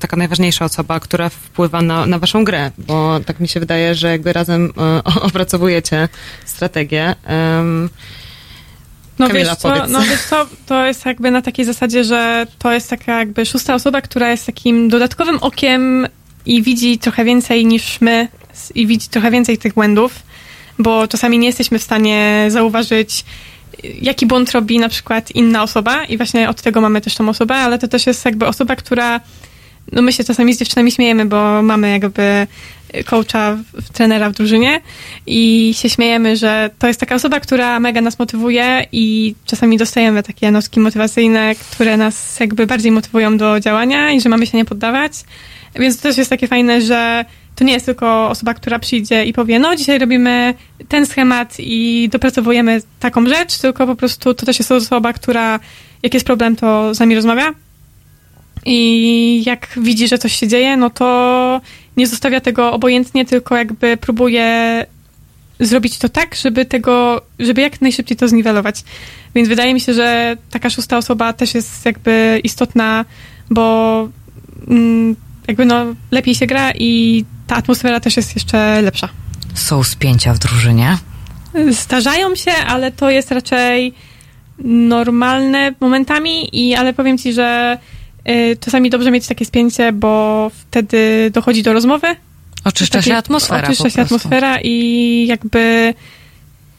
taka 0.00 0.16
najważniejsza 0.16 0.64
osoba, 0.64 1.00
która 1.00 1.28
wpływa 1.28 1.82
na, 1.82 2.06
na 2.06 2.18
waszą 2.18 2.44
grę, 2.44 2.70
bo 2.78 3.20
tak 3.26 3.40
mi 3.40 3.48
się 3.48 3.60
wydaje, 3.60 3.94
że 3.94 4.08
jakby 4.08 4.32
razem 4.32 4.72
opracowujecie 5.28 6.08
strategię. 6.44 7.14
No 9.18 9.26
Kamila, 9.26 9.50
wiesz 9.50 9.58
co, 9.58 9.68
powiedz. 9.68 9.90
no 9.90 10.00
wiesz 10.02 10.20
co, 10.20 10.46
to 10.66 10.86
jest 10.86 11.06
jakby 11.06 11.30
na 11.30 11.42
takiej 11.42 11.64
zasadzie, 11.64 12.04
że 12.04 12.46
to 12.58 12.72
jest 12.72 12.90
taka 12.90 13.18
jakby 13.18 13.46
szósta 13.46 13.74
osoba, 13.74 14.00
która 14.00 14.30
jest 14.30 14.46
takim 14.46 14.88
dodatkowym 14.88 15.38
okiem 15.40 16.06
i 16.46 16.62
widzi 16.62 16.98
trochę 16.98 17.24
więcej 17.24 17.66
niż 17.66 18.00
my 18.00 18.28
i 18.74 18.86
widzi 18.86 19.08
trochę 19.08 19.30
więcej 19.30 19.58
tych 19.58 19.74
błędów, 19.74 20.22
bo 20.78 21.08
czasami 21.08 21.38
nie 21.38 21.46
jesteśmy 21.46 21.78
w 21.78 21.82
stanie 21.82 22.46
zauważyć, 22.48 23.24
jaki 23.82 24.26
błąd 24.26 24.50
robi 24.50 24.78
na 24.78 24.88
przykład 24.88 25.30
inna 25.30 25.62
osoba 25.62 26.04
i 26.04 26.16
właśnie 26.16 26.48
od 26.48 26.62
tego 26.62 26.80
mamy 26.80 27.00
też 27.00 27.14
tą 27.14 27.28
osobę, 27.28 27.54
ale 27.54 27.78
to 27.78 27.88
też 27.88 28.06
jest 28.06 28.24
jakby 28.24 28.46
osoba, 28.46 28.76
która 28.76 29.20
no 29.92 30.02
my 30.02 30.12
się 30.12 30.24
czasami 30.24 30.54
z 30.54 30.58
dziewczynami 30.58 30.92
śmiejemy, 30.92 31.26
bo 31.26 31.62
mamy 31.62 31.90
jakby 31.90 32.46
coacha, 33.06 33.58
trenera 33.92 34.30
w 34.30 34.32
drużynie 34.32 34.80
i 35.26 35.70
się 35.76 35.90
śmiejemy, 35.90 36.36
że 36.36 36.70
to 36.78 36.86
jest 36.86 37.00
taka 37.00 37.14
osoba, 37.14 37.40
która 37.40 37.80
mega 37.80 38.00
nas 38.00 38.18
motywuje 38.18 38.86
i 38.92 39.34
czasami 39.46 39.78
dostajemy 39.78 40.22
takie 40.22 40.50
notki 40.50 40.80
motywacyjne, 40.80 41.54
które 41.54 41.96
nas 41.96 42.40
jakby 42.40 42.66
bardziej 42.66 42.92
motywują 42.92 43.36
do 43.36 43.60
działania 43.60 44.12
i 44.12 44.20
że 44.20 44.28
mamy 44.28 44.46
się 44.46 44.58
nie 44.58 44.64
poddawać. 44.64 45.12
Więc 45.74 45.96
to 45.96 46.02
też 46.02 46.18
jest 46.18 46.30
takie 46.30 46.48
fajne, 46.48 46.80
że 46.80 47.24
to 47.56 47.64
nie 47.64 47.72
jest 47.72 47.86
tylko 47.86 48.28
osoba, 48.28 48.54
która 48.54 48.78
przyjdzie 48.78 49.24
i 49.24 49.32
powie, 49.32 49.58
no 49.58 49.76
dzisiaj 49.76 49.98
robimy 49.98 50.54
ten 50.88 51.06
schemat 51.06 51.54
i 51.58 52.08
dopracowujemy 52.12 52.82
taką 53.00 53.26
rzecz, 53.26 53.58
tylko 53.58 53.86
po 53.86 53.96
prostu 53.96 54.34
to 54.34 54.46
też 54.46 54.58
jest 54.58 54.72
osoba, 54.72 55.12
która 55.12 55.60
jak 56.02 56.14
jest 56.14 56.26
problem, 56.26 56.56
to 56.56 56.94
z 56.94 57.00
nami 57.00 57.14
rozmawia 57.14 57.54
i 58.66 59.42
jak 59.46 59.68
widzi, 59.76 60.08
że 60.08 60.18
coś 60.18 60.32
się 60.32 60.48
dzieje, 60.48 60.76
no 60.76 60.90
to 60.90 61.60
nie 61.98 62.06
zostawia 62.06 62.40
tego 62.40 62.72
obojętnie, 62.72 63.24
tylko 63.24 63.56
jakby 63.56 63.96
próbuje 63.96 64.86
zrobić 65.60 65.98
to 65.98 66.08
tak, 66.08 66.34
żeby 66.34 66.64
tego, 66.64 67.22
żeby 67.38 67.60
jak 67.60 67.80
najszybciej 67.80 68.16
to 68.16 68.28
zniwelować. 68.28 68.84
Więc 69.34 69.48
wydaje 69.48 69.74
mi 69.74 69.80
się, 69.80 69.94
że 69.94 70.36
taka 70.50 70.70
szósta 70.70 70.96
osoba 70.96 71.32
też 71.32 71.54
jest 71.54 71.86
jakby 71.86 72.40
istotna, 72.44 73.04
bo 73.50 74.08
mm, 74.68 75.16
jakby 75.48 75.64
no 75.64 75.84
lepiej 76.10 76.34
się 76.34 76.46
gra 76.46 76.72
i 76.74 77.24
ta 77.46 77.56
atmosfera 77.56 78.00
też 78.00 78.16
jest 78.16 78.34
jeszcze 78.34 78.82
lepsza. 78.82 79.08
Są 79.54 79.84
spięcia 79.84 80.34
w 80.34 80.38
drużynie. 80.38 80.98
Zdarzają 81.70 82.34
się, 82.34 82.52
ale 82.52 82.92
to 82.92 83.10
jest 83.10 83.30
raczej 83.30 83.94
normalne 84.64 85.74
momentami, 85.80 86.48
i, 86.52 86.74
ale 86.74 86.92
powiem 86.92 87.18
ci, 87.18 87.32
że 87.32 87.78
czasami 88.60 88.90
dobrze 88.90 89.10
mieć 89.10 89.26
takie 89.26 89.44
spięcie, 89.44 89.92
bo 89.92 90.50
wtedy 90.54 91.30
dochodzi 91.32 91.62
do 91.62 91.72
rozmowy. 91.72 92.06
Oczyszcza 92.64 93.02
się 93.02 93.14
atmosfera 93.14 93.68
Oczyszcza 93.68 93.90
się 93.90 94.02
atmosfera 94.02 94.58
i 94.62 95.26
jakby 95.28 95.94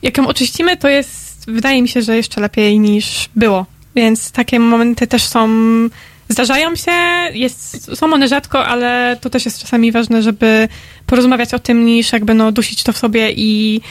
jak 0.01 0.17
ją 0.17 0.27
oczyścimy, 0.27 0.77
to 0.77 0.87
jest, 0.87 1.45
wydaje 1.47 1.81
mi 1.81 1.87
się, 1.87 2.01
że 2.01 2.15
jeszcze 2.15 2.41
lepiej 2.41 2.79
niż 2.79 3.29
było. 3.35 3.65
Więc 3.95 4.31
takie 4.31 4.59
momenty 4.59 5.07
też 5.07 5.23
są, 5.23 5.49
zdarzają 6.29 6.75
się, 6.75 6.91
jest, 7.33 7.95
są 7.97 8.13
one 8.13 8.27
rzadko, 8.27 8.65
ale 8.65 9.17
to 9.21 9.29
też 9.29 9.45
jest 9.45 9.61
czasami 9.61 9.91
ważne, 9.91 10.23
żeby 10.23 10.67
porozmawiać 11.05 11.53
o 11.53 11.59
tym, 11.59 11.85
niż 11.85 12.13
jakby 12.13 12.33
no 12.33 12.51
dusić 12.51 12.83
to 12.83 12.93
w 12.93 12.97
sobie 12.97 13.31
i 13.31 13.81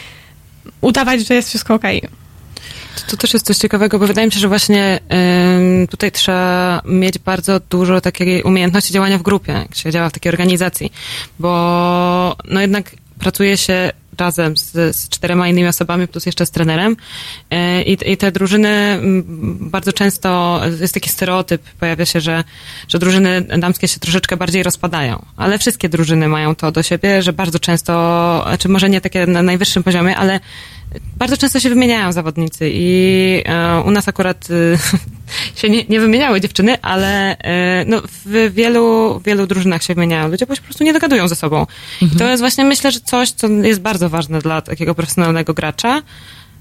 udawać, 0.81 1.27
że 1.27 1.35
jest 1.35 1.49
wszystko 1.49 1.75
okej. 1.75 2.03
To 3.07 3.17
też 3.17 3.35
jest 3.35 3.47
coś 3.47 3.57
ciekawego, 3.57 3.99
bo 3.99 4.07
wydaje 4.07 4.27
mi 4.27 4.33
się, 4.33 4.41
że 4.41 4.49
właśnie 4.49 5.01
ym, 5.81 5.87
tutaj 5.87 6.13
trzeba 6.13 6.83
mieć 6.85 7.19
bardzo 7.19 7.61
dużo 7.71 8.01
takiej 8.01 8.43
umiejętności 8.43 8.93
działania 8.93 9.19
w 9.19 9.23
grupie, 9.23 9.53
jak 9.53 9.75
się 9.75 9.91
działa 9.91 10.09
w 10.09 10.13
takiej 10.13 10.31
organizacji, 10.33 10.93
bo 11.39 12.37
no 12.45 12.61
jednak 12.61 12.91
pracuje 13.19 13.57
się 13.57 13.93
razem 14.19 14.57
z, 14.57 14.97
z 14.97 15.09
czterema 15.09 15.49
innymi 15.49 15.69
osobami, 15.69 16.09
plus 16.09 16.27
jeszcze 16.27 16.47
z 16.47 16.51
trenerem. 16.51 16.97
Yy, 17.51 17.83
I, 17.83 18.13
I 18.13 18.17
te 18.17 18.33
drużyny 18.33 19.01
bardzo 19.61 19.93
często 19.93 20.61
jest 20.81 20.95
taki 20.95 21.09
stereotyp, 21.09 21.63
pojawia 21.81 22.07
się, 22.07 22.21
że, 22.21 22.45
że 22.89 22.99
drużyny 22.99 23.41
damskie 23.41 23.89
się 23.89 24.01
troszeczkę 24.01 24.37
bardziej 24.37 24.63
rozpadają. 24.63 25.27
Ale 25.37 25.59
wszystkie 25.59 25.89
drużyny 25.89 26.29
mają 26.29 26.55
to 26.55 26.73
do 26.73 26.83
siebie, 26.83 27.23
że 27.23 27.33
bardzo 27.33 27.59
często, 27.59 28.47
czy 28.59 28.69
może 28.69 28.91
nie 28.91 29.01
takie 29.01 29.27
na 29.27 29.43
najwyższym 29.43 29.83
poziomie, 29.83 30.17
ale 30.17 30.41
bardzo 31.17 31.37
często 31.37 31.61
się 31.61 31.69
wymieniają 31.69 32.13
zawodnicy 32.13 32.71
i 32.73 33.43
e, 33.45 33.83
u 33.87 33.91
nas 33.91 34.09
akurat 34.09 34.49
e, 34.51 34.79
się 35.61 35.71
nie, 35.71 35.85
nie 35.85 36.01
wymieniały 36.01 36.41
dziewczyny, 36.41 36.81
ale 36.83 37.39
e, 37.39 37.85
no, 37.85 38.03
w 38.25 38.53
wielu, 38.55 39.21
wielu 39.25 39.47
drużynach 39.47 39.83
się 39.83 39.95
wymieniają 39.95 40.29
ludzie, 40.29 40.47
bo 40.47 40.55
się 40.55 40.61
po 40.61 40.67
prostu 40.67 40.85
nie 40.85 40.93
dogadują 40.93 41.29
ze 41.29 41.37
sobą. 41.37 41.67
I 42.03 42.17
to 42.17 42.29
jest 42.29 42.43
właśnie, 42.43 42.65
myślę, 42.65 42.93
że 42.93 43.01
coś, 43.01 43.31
co 43.31 43.49
jest 43.49 43.81
bardzo 43.81 44.09
ważne 44.09 44.39
dla 44.39 44.61
takiego 44.61 44.95
profesjonalnego 44.95 45.55
gracza, 45.55 46.03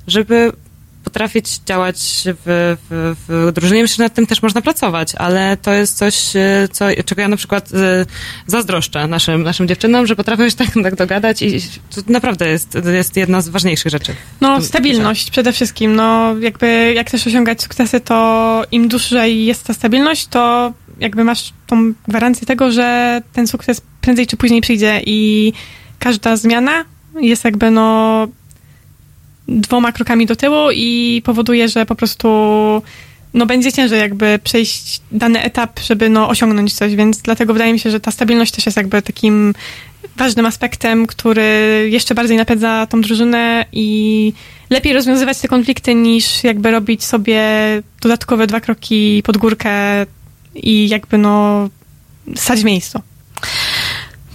żeby 0.07 0.51
potrafić 1.07 1.59
działać 1.65 2.23
w, 2.25 2.75
w, 2.89 3.15
w 3.27 3.51
drużynie. 3.51 3.81
Myślę, 3.81 3.95
że 3.95 4.03
nad 4.03 4.13
tym 4.13 4.27
też 4.27 4.41
można 4.41 4.61
pracować, 4.61 5.15
ale 5.15 5.57
to 5.57 5.73
jest 5.73 5.97
coś, 5.97 6.35
e, 6.35 6.67
co, 6.71 6.85
czego 7.05 7.21
ja 7.21 7.27
na 7.27 7.37
przykład 7.37 7.73
e, 7.73 8.05
zazdroszczę 8.47 9.07
naszym, 9.07 9.43
naszym 9.43 9.67
dziewczynom, 9.67 10.07
że 10.07 10.15
potrafią 10.15 10.49
się 10.49 10.55
tak, 10.55 10.67
tak 10.83 10.95
dogadać 10.95 11.41
i 11.41 11.59
to 11.95 12.01
naprawdę 12.07 12.47
jest, 12.47 12.77
jest 12.93 13.17
jedna 13.17 13.41
z 13.41 13.49
ważniejszych 13.49 13.91
rzeczy. 13.91 14.15
No, 14.41 14.61
stabilność 14.61 15.31
przede 15.31 15.51
wszystkim. 15.51 15.95
No, 15.95 16.35
jakby 16.39 16.93
jak 16.95 17.07
chcesz 17.07 17.27
osiągać 17.27 17.61
sukcesy, 17.61 17.99
to 17.99 18.63
im 18.71 18.87
dłużej 18.87 19.45
jest 19.45 19.63
ta 19.63 19.73
stabilność, 19.73 20.27
to 20.27 20.73
jakby 20.99 21.23
masz 21.23 21.53
tą 21.67 21.93
gwarancję 22.07 22.47
tego, 22.47 22.71
że 22.71 23.21
ten 23.33 23.47
sukces 23.47 23.81
prędzej 24.01 24.27
czy 24.27 24.37
później 24.37 24.61
przyjdzie 24.61 25.01
i 25.05 25.53
każda 25.99 26.35
zmiana 26.35 26.85
jest 27.21 27.45
jakby 27.45 27.71
no 27.71 28.27
dwoma 29.47 29.91
krokami 29.91 30.25
do 30.25 30.35
tyłu 30.35 30.71
i 30.73 31.21
powoduje, 31.25 31.67
że 31.67 31.85
po 31.85 31.95
prostu 31.95 32.27
no 33.33 33.45
będzie 33.45 33.71
ciężej 33.71 33.99
jakby 33.99 34.39
przejść 34.43 35.01
dany 35.11 35.41
etap, 35.41 35.79
żeby 35.79 36.09
no 36.09 36.29
osiągnąć 36.29 36.73
coś, 36.73 36.95
więc 36.95 37.21
dlatego 37.21 37.53
wydaje 37.53 37.73
mi 37.73 37.79
się, 37.79 37.91
że 37.91 37.99
ta 37.99 38.11
stabilność 38.11 38.51
też 38.51 38.65
jest 38.65 38.77
jakby 38.77 39.01
takim 39.01 39.53
ważnym 40.15 40.45
aspektem, 40.45 41.07
który 41.07 41.87
jeszcze 41.91 42.15
bardziej 42.15 42.37
napędza 42.37 42.87
tą 42.89 43.01
drużynę 43.01 43.65
i 43.71 44.33
lepiej 44.69 44.93
rozwiązywać 44.93 45.39
te 45.39 45.47
konflikty 45.47 45.95
niż 45.95 46.43
jakby 46.43 46.71
robić 46.71 47.05
sobie 47.05 47.41
dodatkowe 48.01 48.47
dwa 48.47 48.59
kroki 48.59 49.23
pod 49.25 49.37
górkę 49.37 50.05
i 50.55 50.89
jakby 50.89 51.17
no 51.17 51.69
stać 52.35 52.59
w 52.59 52.65
miejscu. 52.65 53.01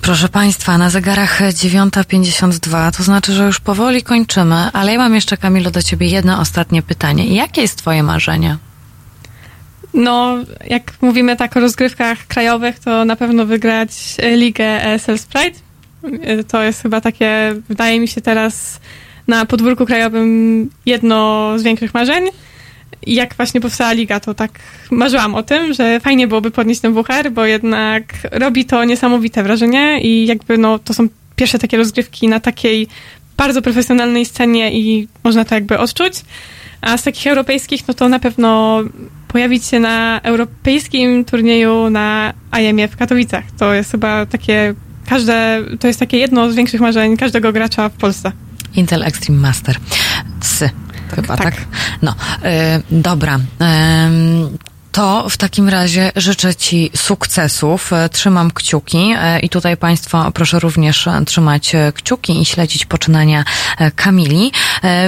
Proszę 0.02 0.28
Państwa, 0.28 0.78
na 0.78 0.90
zegarach 0.90 1.40
9.52, 1.40 2.96
to 2.96 3.02
znaczy, 3.02 3.32
że 3.32 3.44
już 3.44 3.60
powoli 3.60 4.02
kończymy, 4.02 4.54
ale 4.72 4.92
ja 4.92 4.98
mam 4.98 5.14
jeszcze, 5.14 5.36
Kamilu, 5.36 5.70
do 5.70 5.82
Ciebie 5.82 6.06
jedno 6.06 6.40
ostatnie 6.40 6.82
pytanie. 6.82 7.26
Jakie 7.34 7.62
jest 7.62 7.78
Twoje 7.78 8.02
marzenie? 8.02 8.56
No, 9.94 10.36
jak 10.66 10.92
mówimy 11.00 11.36
tak 11.36 11.56
o 11.56 11.60
rozgrywkach 11.60 12.26
krajowych, 12.26 12.78
to 12.78 13.04
na 13.04 13.16
pewno 13.16 13.46
wygrać 13.46 13.90
ligę 14.36 14.84
ESL 14.84 15.18
Sprite. 15.18 15.60
To 16.48 16.62
jest 16.62 16.82
chyba 16.82 17.00
takie, 17.00 17.54
wydaje 17.68 18.00
mi 18.00 18.08
się 18.08 18.20
teraz 18.20 18.80
na 19.28 19.46
podwórku 19.46 19.86
krajowym 19.86 20.70
jedno 20.86 21.48
z 21.58 21.62
większych 21.62 21.94
marzeń. 21.94 22.24
I 23.06 23.14
jak 23.14 23.34
właśnie 23.34 23.60
powstała 23.60 23.92
liga, 23.92 24.20
to 24.20 24.34
tak 24.34 24.50
marzyłam 24.90 25.34
o 25.34 25.42
tym, 25.42 25.74
że 25.74 26.00
fajnie 26.00 26.28
byłoby 26.28 26.50
podnieść 26.50 26.80
ten 26.80 26.94
WHR, 26.94 27.32
bo 27.32 27.44
jednak 27.44 28.04
robi 28.32 28.64
to 28.64 28.84
niesamowite 28.84 29.42
wrażenie 29.42 30.00
i 30.00 30.26
jakby 30.26 30.58
no, 30.58 30.78
to 30.78 30.94
są 30.94 31.08
pierwsze 31.36 31.58
takie 31.58 31.76
rozgrywki 31.76 32.28
na 32.28 32.40
takiej 32.40 32.88
bardzo 33.36 33.62
profesjonalnej 33.62 34.24
scenie 34.24 34.72
i 34.72 35.08
można 35.24 35.44
to 35.44 35.54
jakby 35.54 35.78
odczuć. 35.78 36.14
A 36.80 36.96
z 36.96 37.02
takich 37.02 37.26
europejskich, 37.26 37.88
no 37.88 37.94
to 37.94 38.08
na 38.08 38.18
pewno 38.18 38.80
pojawić 39.28 39.66
się 39.66 39.80
na 39.80 40.20
europejskim 40.22 41.24
turnieju 41.24 41.90
na 41.90 42.34
IEM 42.60 42.88
w 42.88 42.96
Katowicach. 42.96 43.44
To 43.58 43.74
jest 43.74 43.90
chyba 43.90 44.26
takie, 44.26 44.74
każde, 45.08 45.62
to 45.80 45.86
jest 45.86 46.00
takie 46.00 46.18
jedno 46.18 46.52
z 46.52 46.54
większych 46.54 46.80
marzeń 46.80 47.16
każdego 47.16 47.52
gracza 47.52 47.88
w 47.88 47.92
Polsce. 47.92 48.32
Intel 48.74 49.02
Extreme 49.02 49.40
Master. 49.40 49.76
Chyba, 51.14 51.36
tak? 51.36 51.54
No, 52.02 52.14
y, 52.44 52.82
dobra. 52.90 53.40
Ym, 53.60 54.58
to 54.92 55.28
w 55.28 55.36
takim 55.36 55.68
razie 55.68 56.12
życzę 56.16 56.54
Ci 56.54 56.90
sukcesów. 56.96 57.92
E, 57.92 58.08
Trzymam 58.08 58.50
kciuki 58.50 59.14
e, 59.16 59.40
i 59.40 59.48
tutaj 59.48 59.76
Państwo 59.76 60.32
proszę 60.32 60.60
również 60.60 61.06
e, 61.06 61.24
trzymać 61.24 61.72
kciuki 61.94 62.40
i 62.40 62.44
śledzić 62.44 62.86
poczynania 62.86 63.44
Kamili. 63.96 64.52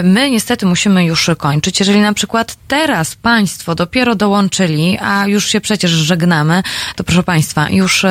My 0.03 0.31
niestety 0.31 0.67
musimy 0.67 1.05
już 1.05 1.31
kończyć. 1.39 1.81
Jeżeli 1.81 2.01
na 2.01 2.13
przykład 2.13 2.57
teraz 2.69 3.17
Państwo 3.17 3.75
dopiero 3.75 4.15
dołączyli, 4.15 4.99
a 4.99 5.27
już 5.27 5.47
się 5.49 5.61
przecież 5.61 5.91
żegnamy, 5.91 6.63
to 6.97 7.05
proszę 7.05 7.23
Państwa, 7.23 7.71
już 7.71 8.07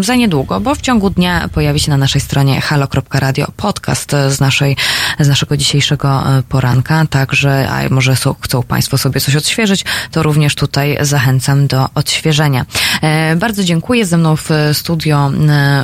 za 0.00 0.14
niedługo, 0.14 0.60
bo 0.60 0.74
w 0.74 0.80
ciągu 0.80 1.10
dnia 1.10 1.48
pojawi 1.48 1.80
się 1.80 1.90
na 1.90 1.96
naszej 1.96 2.20
stronie 2.20 2.60
halo.radio 2.60 3.46
podcast 3.56 4.12
z, 4.28 4.40
naszej, 4.40 4.76
z 5.20 5.28
naszego 5.28 5.56
dzisiejszego 5.56 6.22
poranka. 6.48 7.06
Także, 7.10 7.68
a 7.70 7.94
może 7.94 8.16
chcą 8.42 8.62
Państwo 8.62 8.98
sobie 8.98 9.20
coś 9.20 9.36
odświeżyć, 9.36 9.84
to 10.10 10.22
również 10.22 10.54
tutaj 10.54 10.79
zachęcam 11.00 11.66
do 11.66 11.88
odświeżenia. 11.94 12.66
E, 13.02 13.36
bardzo 13.36 13.64
dziękuję. 13.64 14.06
Ze 14.06 14.16
mną 14.16 14.36
w 14.36 14.48
studio 14.72 15.30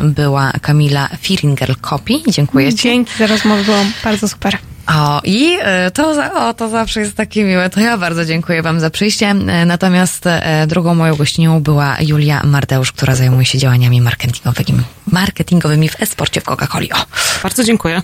była 0.03 0.53
Kamila 0.63 1.09
Firinger-Kopi. 1.23 2.23
Dziękuję 2.29 2.75
Ci. 2.75 2.83
Dzięki 2.83 3.13
za 3.19 3.27
rozmowę, 3.27 3.65
było 3.65 3.79
bardzo 4.05 4.29
super. 4.29 4.59
O, 4.87 5.21
i 5.25 5.57
e, 5.63 5.91
to, 5.91 6.15
za- 6.15 6.49
o, 6.49 6.55
to 6.55 6.69
zawsze 6.69 7.01
jest 7.01 7.17
takie 7.17 7.45
miłe. 7.45 7.71
To 7.71 7.81
ja 7.81 7.99
bardzo 7.99 8.25
dziękuję 8.25 8.63
Wam 8.63 8.81
za 8.81 8.91
przyjście. 8.91 9.27
E, 9.27 9.65
Natomiast 9.67 10.27
e, 10.27 10.67
drugą 10.67 10.95
moją 10.95 11.17
gościnią 11.17 11.61
była 11.63 11.97
Julia 12.01 12.41
Mardeusz, 12.45 12.93
która 12.93 13.15
zajmuje 13.15 13.47
się 13.47 13.59
działaniami 13.59 14.01
marketingowymi, 14.01 14.83
marketingowymi 15.13 15.89
w 15.89 16.03
e-sporcie 16.03 16.41
w 16.41 16.45
Coca-Coli. 16.45 16.89
O. 16.95 17.07
Bardzo 17.43 17.65
dziękuję. 17.65 18.03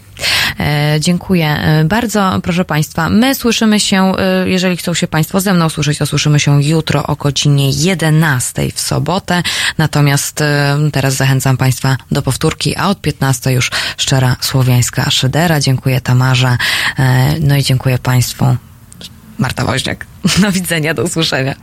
Dziękuję 1.01 1.59
bardzo, 1.85 2.41
proszę 2.43 2.65
Państwa. 2.65 3.09
My 3.09 3.35
słyszymy 3.35 3.81
się, 3.81 4.13
jeżeli 4.45 4.77
chcą 4.77 4.95
się 4.95 5.09
Państwo 5.09 5.41
ze 5.41 5.53
mną 5.55 5.69
słyszeć, 5.69 5.99
to 5.99 6.07
słyszymy 6.07 6.41
się 6.41 6.63
jutro 6.65 7.07
o 7.07 7.17
godzinie 7.17 7.71
11 7.71 8.63
w 8.75 8.81
sobotę. 8.81 9.43
Natomiast 9.79 10.45
teraz 10.93 11.15
zachęcam 11.15 11.57
Państwa 11.57 11.97
do 12.11 12.23
powtórki, 12.23 12.77
a 12.77 12.89
od 12.89 13.01
15 13.01 13.53
już 13.53 13.71
szczera 13.97 14.37
słowiańska 14.41 15.11
szydera. 15.11 15.61
Dziękuję 15.61 16.01
Tamarze, 16.01 16.57
no 17.41 17.57
i 17.57 17.63
dziękuję 17.63 17.99
Państwu. 17.99 18.57
Marta 19.39 19.65
Woźniak. 19.65 20.07
Do 20.43 20.53
widzenia, 20.53 20.95
do 20.95 21.03
usłyszenia. 21.03 21.55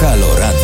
Halo 0.00 0.38
Radio. 0.38 0.63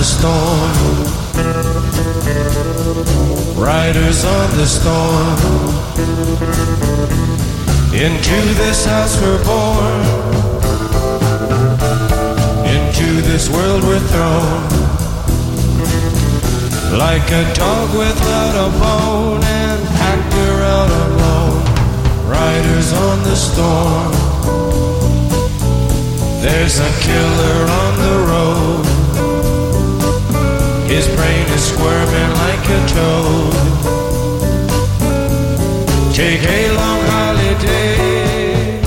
The 0.00 0.06
storm. 0.06 0.72
Riders 3.54 4.24
on 4.24 4.50
the 4.56 4.66
storm. 4.66 5.38
Into 7.92 8.38
this 8.62 8.86
house 8.86 9.20
we're 9.20 9.44
born. 9.44 10.00
Into 12.74 13.20
this 13.28 13.50
world 13.50 13.82
we're 13.82 14.06
thrown. 14.12 14.62
Like 16.98 17.28
a 17.42 17.44
dog 17.52 17.90
without 18.04 18.54
a 18.66 18.70
bone 18.80 19.44
and 19.44 19.86
packed 19.98 20.34
around 20.48 20.90
alone. 21.04 21.62
Riders 22.26 22.92
on 22.94 23.22
the 23.28 23.36
storm. 23.36 24.12
There's 26.40 26.78
a 26.78 26.90
killer 27.04 27.58
on 27.82 27.92
the 27.98 28.14
road. 28.30 28.89
His 31.00 31.08
brain 31.16 31.46
is 31.56 31.64
squirming 31.64 32.32
like 32.44 32.64
a 32.68 32.80
toad. 32.92 33.54
Take 36.12 36.42
a 36.42 36.72
long 36.72 37.00
holiday. 37.14 38.82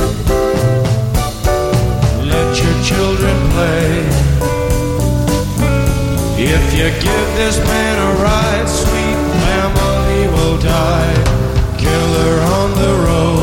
Let 2.31 2.49
your 2.61 2.77
children 2.89 3.35
play. 3.55 3.89
If 6.37 6.63
you 6.77 6.87
give 7.01 7.29
this 7.41 7.57
man 7.65 7.95
a 7.97 8.21
ride, 8.21 8.69
sweet 8.69 9.19
family 9.41 10.27
will 10.35 10.59
die. 10.59 11.15
Killer 11.79 12.33
on 12.59 12.69
the 12.75 12.93
road. 13.07 13.42